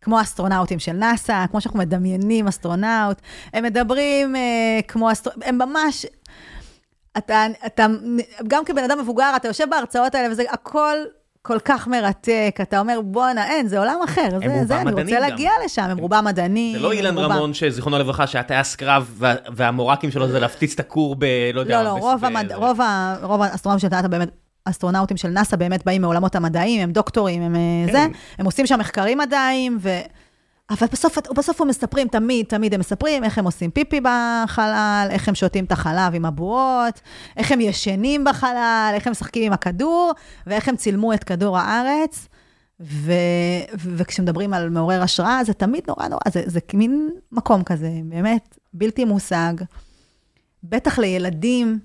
כמו 0.00 0.20
אסטרונאוטים 0.20 0.78
של 0.78 0.92
נאס"א, 0.92 1.46
כמו 1.50 1.60
שאנחנו 1.60 1.78
מדמיינים 1.78 2.48
אסטרונאוט, 2.48 3.20
הם 3.52 3.64
מדברים 3.64 4.36
אה, 4.36 4.80
כמו 4.88 5.12
אסטרונאוט, 5.12 5.44
הם 5.46 5.58
ממש, 5.58 6.06
אתה, 7.18 7.46
אתה, 7.66 7.86
גם 8.48 8.64
כבן 8.64 8.84
אדם 8.84 8.98
מבוגר, 8.98 9.32
אתה 9.36 9.48
יושב 9.48 9.66
בהרצאות 9.70 10.14
האלה, 10.14 10.32
וזה 10.32 10.42
הכל 10.50 10.96
כל 11.46 11.58
כך 11.64 11.88
מרתק, 11.88 12.58
אתה 12.62 12.78
אומר, 12.80 13.00
בואנה, 13.04 13.46
אין, 13.48 13.68
זה 13.68 13.78
עולם 13.78 13.98
אחר, 14.04 14.28
זה, 14.30 14.64
זה, 14.64 14.80
אני 14.80 14.90
רוצה 14.92 15.02
גם. 15.16 15.20
להגיע 15.20 15.50
לשם, 15.64 15.82
הם 15.82 15.98
רובם 15.98 16.24
מדענים. 16.24 16.72
זה 16.76 16.82
לא 16.82 16.92
אילן 16.92 17.06
הם 17.18 17.24
רובם- 17.24 17.32
רמון, 17.36 17.54
שזיכרונו 17.54 17.98
לברכה, 17.98 18.26
שהיה 18.26 18.42
טייס 18.42 18.76
קרב, 18.76 19.10
וה- 19.18 19.34
והמורקים 19.54 20.10
שלו 20.10 20.28
זה 20.28 20.40
להפציץ 20.40 20.72
את 20.74 20.80
הכור 20.80 21.16
ב... 21.18 21.24
לא 21.54 21.60
יודע. 21.60 21.78
לא, 21.82 21.84
לא, 21.84 21.90
רוב, 21.90 22.24
המד... 22.24 22.52
רוב, 22.52 22.80
ה... 22.80 23.16
רוב 23.22 23.42
האסטרונאוטים 23.42 23.88
של 23.90 23.96
נאס"א 23.96 24.08
באמת, 24.08 24.28
אסטרונאוטים 24.64 25.16
של 25.16 25.28
נאס"א 25.28 25.56
באמת 25.56 25.84
באים 25.84 26.02
מעולמות 26.02 26.34
המדעיים, 26.36 26.80
הם 26.82 26.92
דוקטורים, 26.92 27.42
הם 27.42 27.54
כן. 27.86 27.92
כן. 27.92 27.92
זה, 27.92 28.06
הם 28.38 28.46
עושים 28.46 28.66
שם 28.66 28.78
מחקרים 28.80 29.18
מדעיים, 29.18 29.78
ו... 29.80 29.88
אבל 30.70 30.86
בסוף, 30.92 31.18
בסוף 31.36 31.60
הם 31.60 31.68
מספרים, 31.68 32.08
תמיד, 32.08 32.46
תמיד 32.46 32.74
הם 32.74 32.80
מספרים 32.80 33.24
איך 33.24 33.38
הם 33.38 33.44
עושים 33.44 33.70
פיפי 33.70 34.00
בחלל, 34.00 35.08
איך 35.10 35.28
הם 35.28 35.34
שותים 35.34 35.64
את 35.64 35.72
החלב 35.72 36.14
עם 36.14 36.24
הבועות, 36.24 37.00
איך 37.36 37.52
הם 37.52 37.60
ישנים 37.60 38.24
בחלל, 38.24 38.92
איך 38.94 39.06
הם 39.06 39.10
משחקים 39.10 39.42
עם 39.42 39.52
הכדור, 39.52 40.12
ואיך 40.46 40.68
הם 40.68 40.76
צילמו 40.76 41.12
את 41.12 41.24
כדור 41.24 41.58
הארץ. 41.58 42.28
ו... 42.80 43.12
וכשמדברים 43.74 44.54
על 44.54 44.70
מעורר 44.70 45.02
השראה, 45.02 45.44
זה 45.44 45.52
תמיד 45.52 45.84
נורא 45.88 46.08
נורא, 46.08 46.20
זה, 46.28 46.42
זה 46.46 46.60
מין 46.74 47.10
מקום 47.32 47.62
כזה, 47.62 47.90
באמת, 48.04 48.58
בלתי 48.72 49.04
מושג. 49.04 49.52
בטח 50.62 50.98
לילדים, 50.98 51.78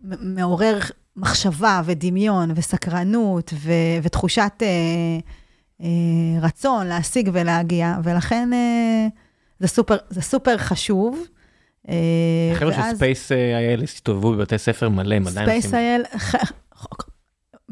מעורר 0.00 0.78
מחשבה 1.16 1.82
ודמיון 1.84 2.50
וסקרנות 2.54 3.52
ו- 3.54 4.02
ותחושת 4.02 4.52
אה, 4.62 5.18
רצון 6.40 6.86
להשיג 6.86 7.30
ולהגיע, 7.32 7.96
ולכן 8.04 8.50
אה, 8.52 9.06
זה, 9.60 9.68
סופר, 9.68 9.96
זה 10.10 10.22
סופר 10.22 10.58
חשוב. 10.58 11.18
אה, 11.88 11.94
החבר'ה 12.52 12.72
של 12.72 12.96
SpaceIL 12.96 13.82
הסתובבו 13.82 14.32
בבתי 14.32 14.58
ספר 14.58 14.88
מלא, 14.88 15.14
הם 15.14 15.26
עדיין 15.26 15.46
Space 15.46 15.64
עושים- 15.64 15.78
IL, 15.78 16.02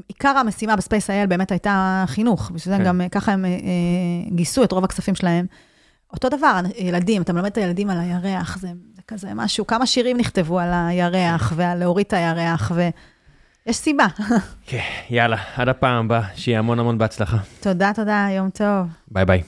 עיקר 0.09 0.29
המשימה 0.29 0.77
ב 0.77 1.11
SpaceIL 1.11 1.27
באמת 1.27 1.53
הייתה 1.53 2.05
חינוך, 2.07 2.51
בשביל 2.55 2.75
זה 2.75 2.79
כן. 2.79 2.89
גם 2.89 3.01
אה, 3.01 3.09
ככה 3.09 3.33
הם 3.33 3.45
אה, 3.45 3.51
אה, 3.51 3.57
גייסו 4.35 4.65
את 4.65 4.73
רוב 4.73 4.85
הכספים 4.85 5.15
שלהם. 5.15 5.47
אותו 6.13 6.29
דבר, 6.29 6.61
ילדים, 6.79 7.23
אתה 7.23 7.33
מלמד 7.33 7.47
את 7.47 7.57
הילדים 7.57 7.91
על 7.91 7.99
הירח, 8.01 8.59
זה, 8.59 8.69
זה 8.95 9.03
כזה 9.09 9.35
משהו, 9.35 9.67
כמה 9.67 9.87
שירים 9.87 10.17
נכתבו 10.17 10.59
על 10.61 10.71
הירח 10.73 11.53
ועל 11.57 11.79
להוריד 11.79 12.07
את 12.07 12.13
הירח, 12.13 12.73
ויש 13.67 13.77
סיבה. 13.77 14.07
כן, 14.67 14.81
יאללה, 15.11 15.37
עד 15.57 15.69
הפעם 15.69 16.05
הבאה, 16.05 16.23
שיהיה 16.35 16.59
המון 16.59 16.79
המון 16.79 16.99
בהצלחה. 16.99 17.37
תודה, 17.61 17.91
תודה, 17.95 18.27
יום 18.31 18.51
טוב. 18.51 18.87
ביי 19.11 19.25
ביי. 19.25 19.43